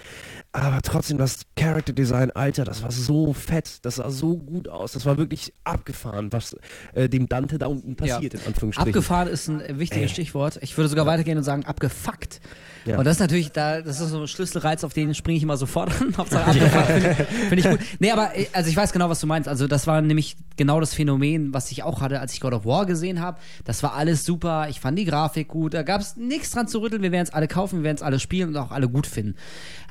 [0.53, 4.69] Aber trotzdem das Character Design, Alter, das war so so fett, das sah so gut
[4.69, 6.57] aus, das war wirklich abgefahren, was
[6.95, 8.89] äh, dem Dante da unten passiert, in Anführungsstrichen.
[8.89, 10.59] Abgefahren ist ein äh, wichtiges Stichwort.
[10.63, 12.41] Ich würde sogar weitergehen und sagen abgefuckt.
[12.85, 12.99] Ja.
[12.99, 15.57] Und das ist natürlich, da, das ist so ein Schlüsselreiz, auf den springe ich immer
[15.57, 16.15] sofort an.
[16.17, 17.81] Hauptsache abgefuckt, finde ich, find ich gut.
[17.99, 19.49] Nee, aber äh, also ich weiß genau, was du meinst.
[19.49, 22.65] Also das war nämlich genau das Phänomen, was ich auch hatte, als ich God of
[22.65, 23.39] War gesehen habe.
[23.65, 26.81] Das war alles super, ich fand die Grafik gut, da gab es nichts dran zu
[26.81, 29.07] rütteln, wir werden es alle kaufen, wir werden es alle spielen und auch alle gut
[29.07, 29.37] finden.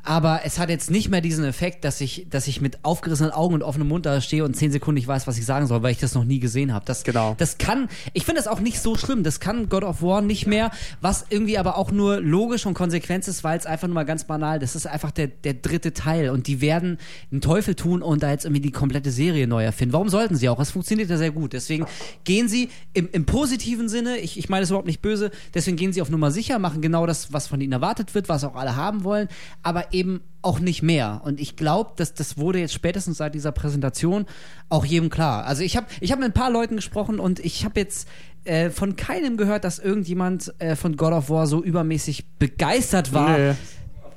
[0.03, 3.53] Aber es hat jetzt nicht mehr diesen Effekt, dass ich, dass ich mit aufgerissenen Augen
[3.53, 5.91] und offenem Mund da stehe und zehn Sekunden nicht weiß, was ich sagen soll, weil
[5.91, 6.83] ich das noch nie gesehen habe.
[6.85, 7.35] Das, Genau.
[7.37, 9.21] das kann, ich finde das auch nicht so schlimm.
[9.23, 13.27] Das kann God of War nicht mehr, was irgendwie aber auch nur logisch und konsequent
[13.27, 16.31] ist, weil es einfach nur mal ganz banal, das ist einfach der, der dritte Teil
[16.31, 16.97] und die werden
[17.31, 19.93] einen Teufel tun und da jetzt irgendwie die komplette Serie neu erfinden.
[19.93, 20.59] Warum sollten sie auch?
[20.59, 21.53] Es funktioniert ja sehr gut.
[21.53, 21.85] Deswegen
[22.23, 25.93] gehen sie im, im positiven Sinne, ich, ich meine es überhaupt nicht böse, deswegen gehen
[25.93, 28.75] sie auf Nummer sicher, machen genau das, was von ihnen erwartet wird, was auch alle
[28.75, 29.27] haben wollen,
[29.61, 31.21] aber eben auch nicht mehr.
[31.23, 34.25] Und ich glaube, dass das wurde jetzt spätestens seit dieser Präsentation
[34.69, 35.45] auch jedem klar.
[35.45, 38.07] Also ich habe ich hab mit ein paar Leuten gesprochen und ich habe jetzt
[38.45, 43.37] äh, von keinem gehört, dass irgendjemand äh, von God of War so übermäßig begeistert war.
[43.37, 43.55] Nee,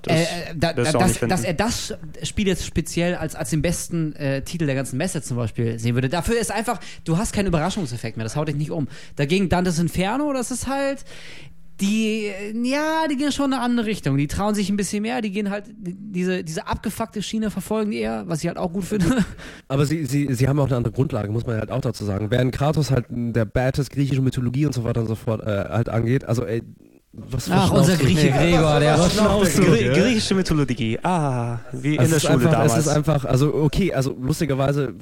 [0.05, 3.63] das, äh, äh, da, das dass, dass er das Spiel jetzt speziell als, als den
[3.63, 6.09] besten äh, Titel der ganzen Messe zum Beispiel sehen würde.
[6.09, 8.89] Dafür ist einfach, du hast keinen Überraschungseffekt mehr, das haut dich nicht um.
[9.17, 11.05] Dagegen Dantes Inferno, das ist halt,
[11.81, 12.31] die,
[12.63, 14.17] ja, die gehen schon in eine andere Richtung.
[14.17, 17.91] Die trauen sich ein bisschen mehr, die gehen halt, die- diese, diese abgefuckte Schiene verfolgen
[17.91, 19.25] die eher, was ich halt auch gut finde.
[19.69, 22.31] Aber sie, sie, sie haben auch eine andere Grundlage, muss man halt auch dazu sagen.
[22.31, 25.89] Während Kratos halt der Badass griechische Mythologie und so weiter und so fort äh, halt
[25.89, 26.63] angeht, also ey,
[27.17, 28.05] was Ach, verschnaufst unser?
[28.05, 29.63] Grieche Gregor, der Was du?
[29.63, 30.99] Grie griechische Mythologie.
[31.03, 32.73] Ah, wie in Es der Schule einfach, damals.
[32.73, 34.95] Es ist einfach, also okay, also lustigerweise,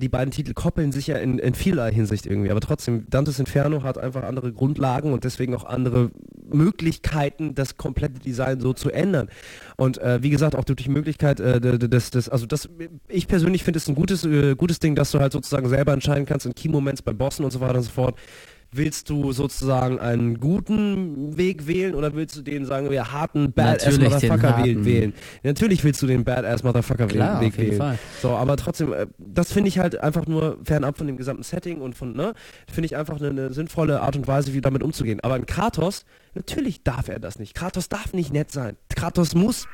[0.00, 3.82] die beiden Titel koppeln sich ja in, in vielerlei Hinsicht irgendwie, aber trotzdem, Dantes Inferno
[3.82, 6.10] hat einfach andere Grundlagen und deswegen auch andere
[6.50, 9.28] Möglichkeiten, das komplette Design so zu ändern.
[9.76, 12.68] Und äh, wie gesagt, auch durch die Möglichkeit, äh, das, das, also das,
[13.08, 16.24] ich persönlich finde es ein gutes, äh, gutes Ding, dass du halt sozusagen selber entscheiden
[16.24, 18.16] kannst in Key-Moments bei Bossen und so weiter und so fort.
[18.70, 23.98] Willst du sozusagen einen guten Weg wählen oder willst du den, sagen wir, harten Badass
[23.98, 25.14] Motherfucker wählen?
[25.42, 27.78] Natürlich willst du den Badass Motherfucker Klar, Weg wählen.
[27.78, 27.98] Fall.
[28.20, 31.80] So, aber trotzdem, äh, das finde ich halt einfach nur fernab von dem gesamten Setting
[31.80, 32.34] und von, ne,
[32.70, 35.20] finde ich einfach eine, eine sinnvolle Art und Weise, wie damit umzugehen.
[35.22, 36.04] Aber in Kratos,
[36.34, 37.54] natürlich darf er das nicht.
[37.54, 38.76] Kratos darf nicht nett sein.
[38.94, 39.66] Kratos muss.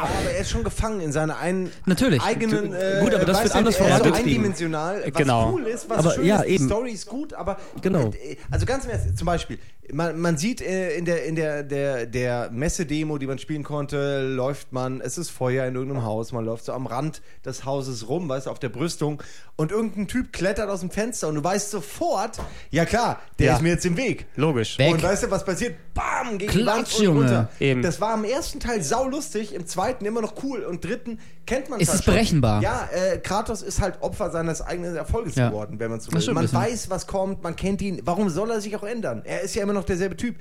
[0.00, 2.22] Aber er ist schon gefangen in seiner einen Natürlich.
[2.22, 2.72] eigenen.
[2.74, 5.02] Äh, Gut, aber das wird anders er ist so eindimensional.
[5.04, 5.52] Was Genau.
[5.52, 6.66] cool ist, was Aber schön ja, ist, die eben.
[6.66, 8.10] Story ist gut, aber Genau.
[8.10, 9.58] äh, also ganz im Ernst, zum Beispiel,
[9.92, 14.22] man, man sieht äh, in der in der der der Messe-Demo, die man spielen konnte,
[14.28, 18.08] läuft man, es ist Feuer in irgendeinem Haus, man läuft so am Rand des Hauses
[18.08, 19.22] rum, weißt du, auf der Brüstung
[19.56, 22.38] und irgendein Typ klettert aus dem Fenster und du weißt sofort,
[22.70, 23.54] ja klar, der Ja.
[23.56, 24.26] ist mir jetzt im Weg.
[24.36, 24.78] Logisch.
[24.78, 24.92] Weg.
[24.92, 25.76] Und weißt du, was passiert?
[25.94, 27.48] Bam, gegen die Wand Klatsch, und runter.
[27.58, 27.82] Eben.
[27.82, 31.80] Das war im ersten Teil saulustig, im zweiten immer noch cool und dritten kennt man
[31.80, 32.60] Ist halt es berechenbar?
[32.62, 35.48] Ja, äh, Kratos ist halt Opfer seines eigenen Erfolges Ja.
[35.48, 36.34] geworden, wenn man so will.
[36.34, 38.00] Man weiß, was kommt, man kennt ihn.
[38.04, 39.22] Warum soll er sich auch ändern?
[39.24, 40.36] Er ist ja immer noch derselbe Typ.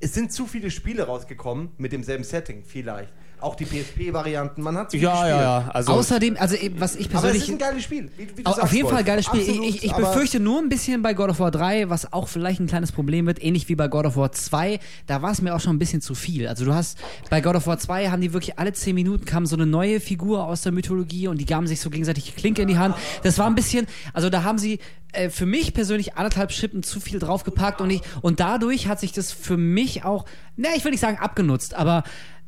[0.00, 3.12] Es sind zu viele Spiele rausgekommen mit demselben Setting, vielleicht.
[3.42, 5.28] Auch die PSP-Varianten, man hat viele Ja, Spiele.
[5.30, 5.70] ja, ja.
[5.72, 8.10] Also, Außerdem, also eben, was ich Aber es persönlich ist ein geiles Spiel.
[8.16, 8.88] Wie, wie du Au- sagst, Auf jeden.
[8.88, 9.40] Fall geiles Spiel.
[9.40, 12.60] Absolut, ich ich, befürchte nur ein bisschen bei God of War 3, was auch vielleicht
[12.60, 15.54] ein kleines Problem wird, ähnlich wie bei God of War 2, da war es mir
[15.54, 16.46] auch schon ein bisschen zu viel.
[16.48, 16.98] Also du hast,
[17.30, 20.00] bei God of War 2 haben die wirklich alle 10 Minuten kam so eine neue
[20.00, 22.94] Figur aus der Mythologie und die gaben sich so gegenseitig die Klinke in die Hand.
[23.22, 24.78] Das war ein bisschen, also da haben sie
[25.12, 29.12] äh, für mich persönlich anderthalb Schippen zu viel draufgepackt und ich, und dadurch hat sich
[29.12, 30.24] das für mich auch,
[30.56, 32.02] na, ich will nicht sagen abgenutzt, aber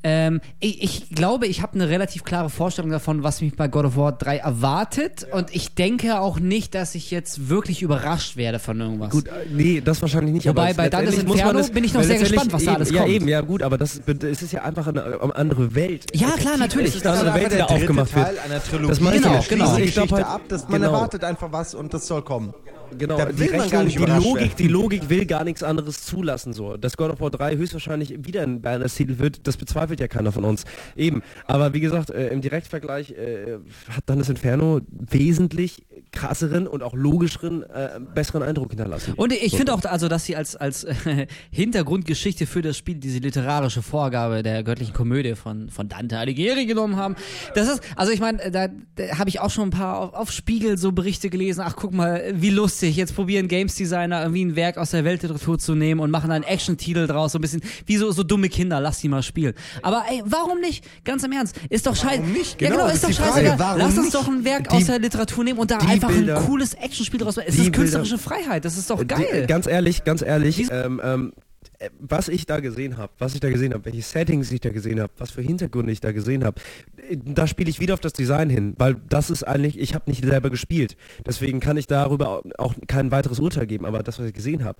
[0.04, 3.86] ähm, ich, ich glaube, ich habe eine relativ klare Vorstellung davon, was mich bei God
[3.86, 5.26] of War 3 erwartet.
[5.32, 9.10] Und ich denke auch nicht, dass ich jetzt wirklich überrascht werde von irgendwas.
[9.10, 10.46] Gut, äh, nee, das wahrscheinlich nicht.
[10.46, 12.90] Wobei, aber bei Dantes Inferno es- bin ich noch sehr gespannt, was da eben, alles
[12.90, 13.12] ja, kommt.
[13.14, 16.04] eben, ja gut, aber das, es ist ja einfach eine, eine andere Welt.
[16.14, 16.88] Ja, klar, natürlich.
[16.88, 18.44] ist es eine andere Welt, die da aufgemacht Teil wird.
[18.44, 18.88] einer Trilogie.
[18.88, 19.42] Das Genau, ja.
[19.48, 19.76] genau.
[19.78, 20.92] Ich ab, dass man genau.
[20.92, 22.52] erwartet einfach was und das soll kommen.
[22.98, 26.04] Genau, Da die, will man gar nicht die Logik, die Logik will gar nichts anderes
[26.04, 26.52] zulassen.
[26.52, 26.76] So.
[26.76, 30.44] Dass God of War 3 höchstwahrscheinlich wieder ein Badass-Titel wird, das bezweifelt ja keiner von
[30.44, 30.64] uns.
[30.96, 31.22] Eben.
[31.46, 33.58] Aber wie gesagt, äh, im Direktvergleich äh,
[33.88, 39.14] hat dann das Inferno wesentlich krasseren und auch logischeren, äh, besseren Eindruck hinterlassen.
[39.14, 39.56] Und ich So.
[39.58, 44.42] finde auch, also, dass sie als, als äh, Hintergrundgeschichte für das Spiel diese literarische Vorgabe
[44.42, 47.16] der göttlichen Komödie von, von Dante Alighieri genommen haben.
[47.54, 50.32] Das ist, also ich meine, da, da habe ich auch schon ein paar auf, auf
[50.32, 51.62] Spiegel so Berichte gelesen.
[51.66, 52.83] Ach, guck mal, wie lustig.
[52.88, 56.44] Jetzt probieren Games Designer irgendwie ein Werk aus der Weltliteratur zu nehmen und machen einen
[56.44, 57.32] Action-Titel draus.
[57.32, 58.80] So ein bisschen wie so, so dumme Kinder.
[58.80, 59.54] Lass die mal spielen.
[59.82, 60.84] Aber ey, warum nicht?
[61.04, 61.56] Ganz im Ernst.
[61.70, 62.22] Ist doch scheiße.
[62.22, 62.60] nicht?
[62.60, 63.58] Ja, Genau, genau, ist doch ist die scheißegal.
[63.58, 66.08] Warum Lass uns doch ein Werk Die- aus der Literatur nehmen und da die einfach
[66.08, 67.46] Bilder- ein cooles Actionspiel draus machen.
[67.48, 68.64] Es die ist Bilder- künstlerische Freiheit.
[68.64, 69.26] Das ist doch Die, geil.
[69.32, 71.40] äh, ganz ehrlich, ganz ehrlich, ähm, ähm, äh,
[71.98, 75.00] was ich da gesehen habe, was ich da gesehen habe, welche Settings ich da gesehen
[75.00, 76.60] habe, was für Hintergründe ich da gesehen habe,
[77.08, 80.10] äh, da spiele ich wieder auf das Design hin, weil das ist eigentlich, ich habe
[80.10, 80.96] nicht selber gespielt.
[81.26, 84.78] Deswegen kann ich darüber auch kein weiteres Urteil geben, aber das, was ich gesehen habe,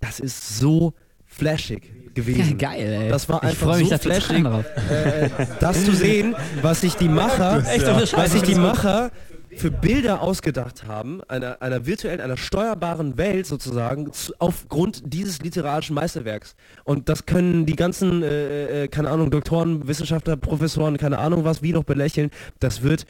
[0.00, 0.94] das ist so
[1.24, 2.58] flashig gewesen.
[2.58, 3.08] Ja, geil, ey.
[3.08, 4.64] Das war Ich einfach so flashig, drauf.
[4.90, 5.28] äh,
[5.60, 9.10] das zu sehen, was sich die Macher, was sich die Macher
[9.56, 15.94] für Bilder ausgedacht haben, einer, einer virtuellen, einer steuerbaren Welt sozusagen, zu, aufgrund dieses literarischen
[15.94, 16.54] Meisterwerks.
[16.84, 21.62] Und das können die ganzen, äh, äh, keine Ahnung, Doktoren, Wissenschaftler, Professoren, keine Ahnung was,
[21.62, 22.30] wie noch belächeln.
[22.60, 23.06] Das wird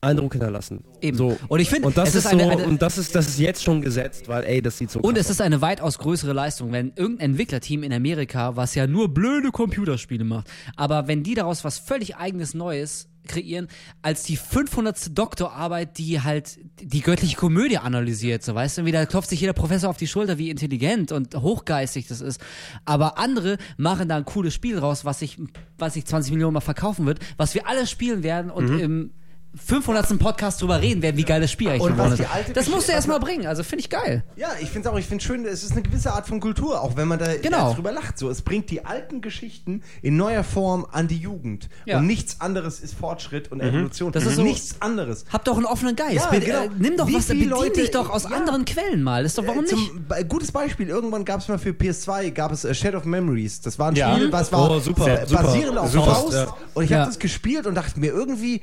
[0.00, 0.84] Eindruck hinterlassen.
[1.00, 1.16] Eben.
[1.16, 1.36] So.
[1.48, 3.38] Und ich finde, und das ist, ist eine- so, eine- und das ist, das ist
[3.40, 6.32] jetzt schon gesetzt, weil, ey, das sieht so Und krass es ist eine weitaus größere
[6.32, 11.34] Leistung, wenn irgendein Entwicklerteam in Amerika, was ja nur blöde Computerspiele macht, aber wenn die
[11.34, 13.68] daraus was völlig eigenes Neues kreieren,
[14.02, 15.16] als die 500.
[15.18, 19.90] Doktorarbeit, die halt die göttliche Komödie analysiert, so weißt du, wieder klopft sich jeder Professor
[19.90, 22.40] auf die Schulter, wie intelligent und hochgeistig das ist.
[22.84, 25.38] Aber andere machen da ein cooles Spiel raus, was sich,
[25.76, 28.80] was sich 20 Millionen mal verkaufen wird, was wir alle spielen werden und Mhm.
[28.80, 29.10] im
[29.54, 30.18] 500.
[30.18, 32.30] Podcast drüber reden werden, wie geil das Spiel eigentlich Und was geworden die ist.
[32.34, 34.22] alte Das musst du erstmal bringen, also finde ich geil.
[34.36, 36.80] Ja, ich finde es auch, ich finde schön, es ist eine gewisse Art von Kultur,
[36.80, 37.72] auch wenn man da Genau.
[37.74, 38.18] drüber lacht.
[38.18, 41.68] So, es bringt die alten Geschichten in neuer Form an die Jugend.
[41.86, 41.98] Ja.
[41.98, 44.12] Und nichts anderes ist Fortschritt und Evolution.
[44.12, 45.24] Das ist so- nichts anderes.
[45.32, 46.14] Hab doch einen offenen Geist.
[46.16, 46.64] Ja, Bin- genau.
[46.64, 48.30] äh, nimm doch Wie was, bedien Leute- dich doch aus ja.
[48.30, 49.22] anderen Quellen mal.
[49.22, 49.88] Das ist doch, warum Äh, nicht?
[49.88, 53.04] Zum, Be- gutes Beispiel, irgendwann gab es mal für PS2, gab es äh, Shadow of
[53.06, 53.60] Memories.
[53.62, 54.14] Das war ein Ja.
[54.14, 55.42] Spiel, was war Oh, super, super.
[55.42, 56.32] basierend auf Super, Faust.
[56.34, 56.54] ja.
[56.74, 56.98] Und ich Ja.
[56.98, 58.60] habe das gespielt und dachte mir irgendwie,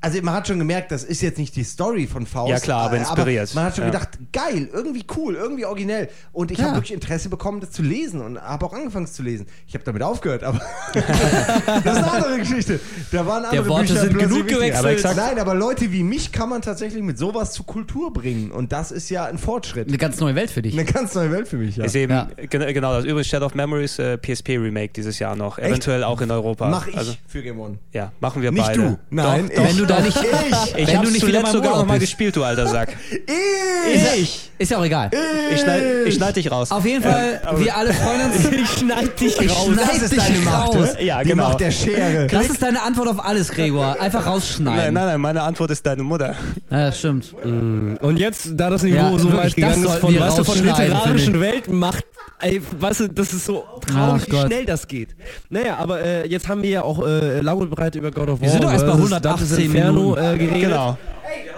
[0.00, 2.50] also man hat schon gemerkt, das ist jetzt nicht die Story von Faust.
[2.50, 3.54] Ja, klar, aber äh, inspiriert.
[3.54, 3.90] man hat schon Ja.
[3.90, 6.08] gedacht, geil, irgendwie cool, irgendwie originell.
[6.32, 6.66] Und ich Ja.
[6.66, 9.46] habe wirklich Interesse bekommen, das zu lesen und habe auch angefangen zu lesen.
[9.66, 10.60] Ich habe damit aufgehört, aber
[10.94, 12.80] das ist eine andere Geschichte.
[13.10, 15.04] Da waren andere Worte Bücher sind genug gewechselt.
[15.06, 18.50] Aber Nein, aber Leute wie mich kann man tatsächlich mit sowas zu Kultur bringen.
[18.52, 19.88] Und das ist ja ein Fortschritt.
[19.88, 20.74] Eine ganz neue Welt für dich.
[20.74, 21.84] Eine ganz neue Welt für mich, ja.
[21.84, 22.28] Ist eben, Ja.
[22.48, 25.58] gen- genau, das übrigens Shadow of Memories äh, PSP Remake dieses Jahr noch.
[25.58, 26.68] Eventuell auch in Europa.
[26.68, 27.78] Mach ich Also, für Game One.
[27.92, 28.80] ja, machen wir Nicht beide.
[28.82, 28.98] du.
[29.10, 29.68] Nein, doch, ich.
[29.70, 30.16] Wenn du da nicht.
[30.18, 30.76] Ich.
[30.78, 32.96] Ich wenn du nicht wieder sogar noch mal gespielt, du alter Sack.
[33.10, 34.20] Ich.
[34.22, 34.50] Ich!
[34.58, 35.10] Ist ja auch egal.
[35.52, 36.70] Ich schneid, ich schneid dich raus.
[36.70, 38.36] Auf jeden Fall, wir alle freuen uns.
[38.56, 39.66] Ich schneid dich Ich raus.
[39.66, 40.94] schneid Das ist dich deine Macht, raus.
[40.94, 41.04] ne?
[41.04, 41.48] Ja, Die genau.
[41.48, 42.26] Macht der Schere.
[42.26, 44.00] Das ist deine Antwort auf alles, Gregor.
[44.00, 44.94] Einfach Nein, rausschneiden.
[44.94, 46.34] nein, nein, meine Antwort ist deine Mutter.
[46.70, 47.34] Ja, das stimmt.
[47.44, 51.38] Und jetzt, da das Niveau Ja, so weit gegangen ist, von, weißt du, von literarischen
[51.40, 52.04] Weltmacht,
[52.40, 54.46] ey, weißt du, das ist so Ach traurig, wie Gott.
[54.46, 55.14] schnell das geht.
[55.50, 58.40] Naja, aber äh, jetzt haben wir ja auch äh, lang und breit über God of
[58.40, 60.60] War Wir sind doch erst bei versus 118 Dante's Inferno äh, geredet.
[60.62, 60.96] Genau.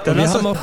[0.05, 0.57] Dann Wir haben auch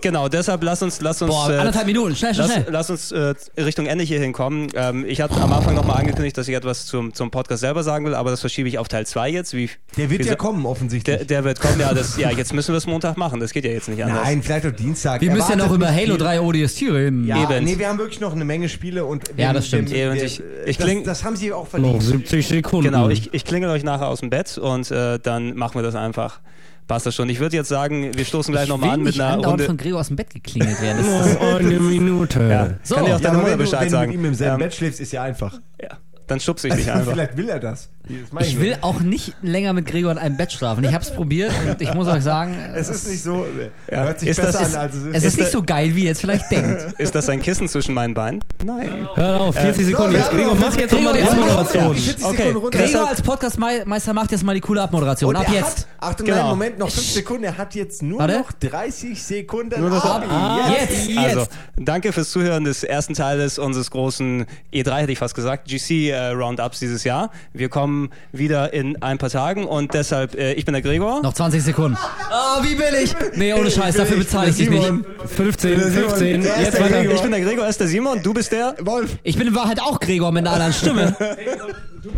[0.00, 2.14] genau, deshalb lass uns, lass uns, Boah, äh, anderthalb Minuten.
[2.16, 2.66] Schnell, schnell, lass, schnell.
[2.70, 4.68] lass uns äh, Richtung Ende hier hinkommen.
[4.74, 8.04] Ähm, ich hatte am Anfang nochmal angekündigt, dass ich etwas zum, zum Podcast selber sagen
[8.06, 9.54] will, aber das verschiebe ich auf Teil 2 jetzt.
[9.54, 11.16] Wie, Der wird wie ja kommen, offensichtlich.
[11.18, 13.64] Der, der wird kommen, ja, das, ja, jetzt müssen wir es Montag machen, das geht
[13.64, 14.22] ja jetzt nicht anders.
[14.24, 15.20] Nein, vielleicht auch Dienstag.
[15.20, 16.54] Wir müssen ja noch Erwartet über Halo viel.
[16.54, 17.26] 3 ODST reden.
[17.26, 17.64] Ja, Eben.
[17.64, 19.90] nee, wir haben wirklich noch eine Menge Spiele und Ja, das stimmt.
[19.90, 22.02] Ja, und ich- ich das, kling- das haben sie auch noch verdient.
[22.02, 22.84] 70 Sekunden.
[22.86, 25.94] Genau, ich, ich klingel euch nachher aus dem Bett und äh, dann machen wir das
[25.94, 26.40] einfach.
[26.86, 27.28] Passt das schon.
[27.28, 29.64] Ich würde jetzt sagen, wir stoßen gleich Ich nochmal an mit einer Runde.
[29.64, 31.04] von Gregor aus dem Bett geklingelt werden.
[31.04, 32.40] Das ist, Nur eine Minute.
[32.48, 32.70] Ja.
[32.84, 32.94] So.
[32.94, 34.10] Kann ich auch Ja, deiner aber Mutter wenn du, Bescheid wenn du sagen.
[34.12, 35.58] mit ihm im selben Ähm, Bett schläfst, ist ja einfach.
[35.82, 35.88] ja.
[36.28, 37.12] Dann schubse ich dich einfach.
[37.12, 37.88] Vielleicht will er das.
[38.40, 40.84] Ich will auch nicht länger mit Gregor in einem Bett schlafen.
[40.84, 43.44] Ich habe es probiert und ich muss euch sagen, Es ist nicht so.
[43.90, 44.04] Ja.
[44.04, 45.08] Hört sich Ist besser das- an, als es ist.
[45.08, 46.86] es ist ist nicht so geil, wie ihr jetzt vielleicht denkt.
[46.98, 48.42] Ist das ein Kissen zwischen meinen Beinen?
[48.64, 49.08] Nein.
[49.14, 50.12] Hör auf, 40 Sekunden.
[50.12, 51.94] so, Jetzt, Gregor, ja, mach jetzt nochmal die Abmoderation.
[51.96, 52.70] 40 Okay, Sekunden.
[52.70, 55.30] Gregor als Podcastmeister macht jetzt mal die coole Abmoderation.
[55.34, 55.78] Und Ab jetzt.
[55.78, 56.38] Hat, Achtung, Genau.
[56.38, 57.44] nein, Moment, noch 5 Sekunden.
[57.44, 58.38] Er hat jetzt nur Warte.
[58.38, 59.80] noch 30 Sekunden.
[59.80, 60.26] Nur noch- Abi.
[60.28, 60.90] Ah, Jetzt.
[60.90, 61.18] jetzt, jetzt.
[61.18, 61.46] Also,
[61.76, 66.28] danke fürs Zuhören des ersten Teiles unseres großen E3, hätte ich fast gesagt, GC äh,
[66.28, 67.30] Roundups dieses Jahr.
[67.52, 71.22] Wir kommen ähm, wieder in ein paar Tagen und deshalb, äh, ich bin der Gregor.
[71.22, 71.96] Noch 20 Sekunden.
[72.30, 73.14] Oh, wie billig!
[73.34, 74.92] Nee, ohne Scheiß, dafür bezahle ich dich nicht.
[75.26, 76.42] 15, 15.
[76.42, 77.10] Jetzt weiter.
[77.10, 79.16] Ich bin der Gregor, ist der Simon, du bist der Wolf.
[79.22, 81.16] Ich bin in Wahrheit auch Gregor mit einer anderen Stimme.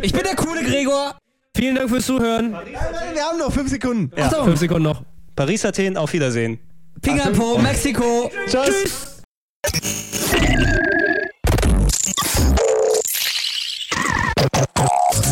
[0.02, 1.16] Ich bin der coole Gregor.
[1.56, 2.50] Vielen Dank fürs Zuhören.
[2.50, 4.12] Nein, nein, wir haben noch 5 Sekunden.
[4.14, 4.26] Ja.
[4.26, 4.44] Achtung.
[4.44, 5.02] 5 Sekunden noch.
[5.34, 6.58] Paris, Athen, auf Wiedersehen.
[7.00, 8.30] Pingapo, Mexiko.
[8.46, 9.22] Tschüss.
[9.64, 10.08] Tschüss.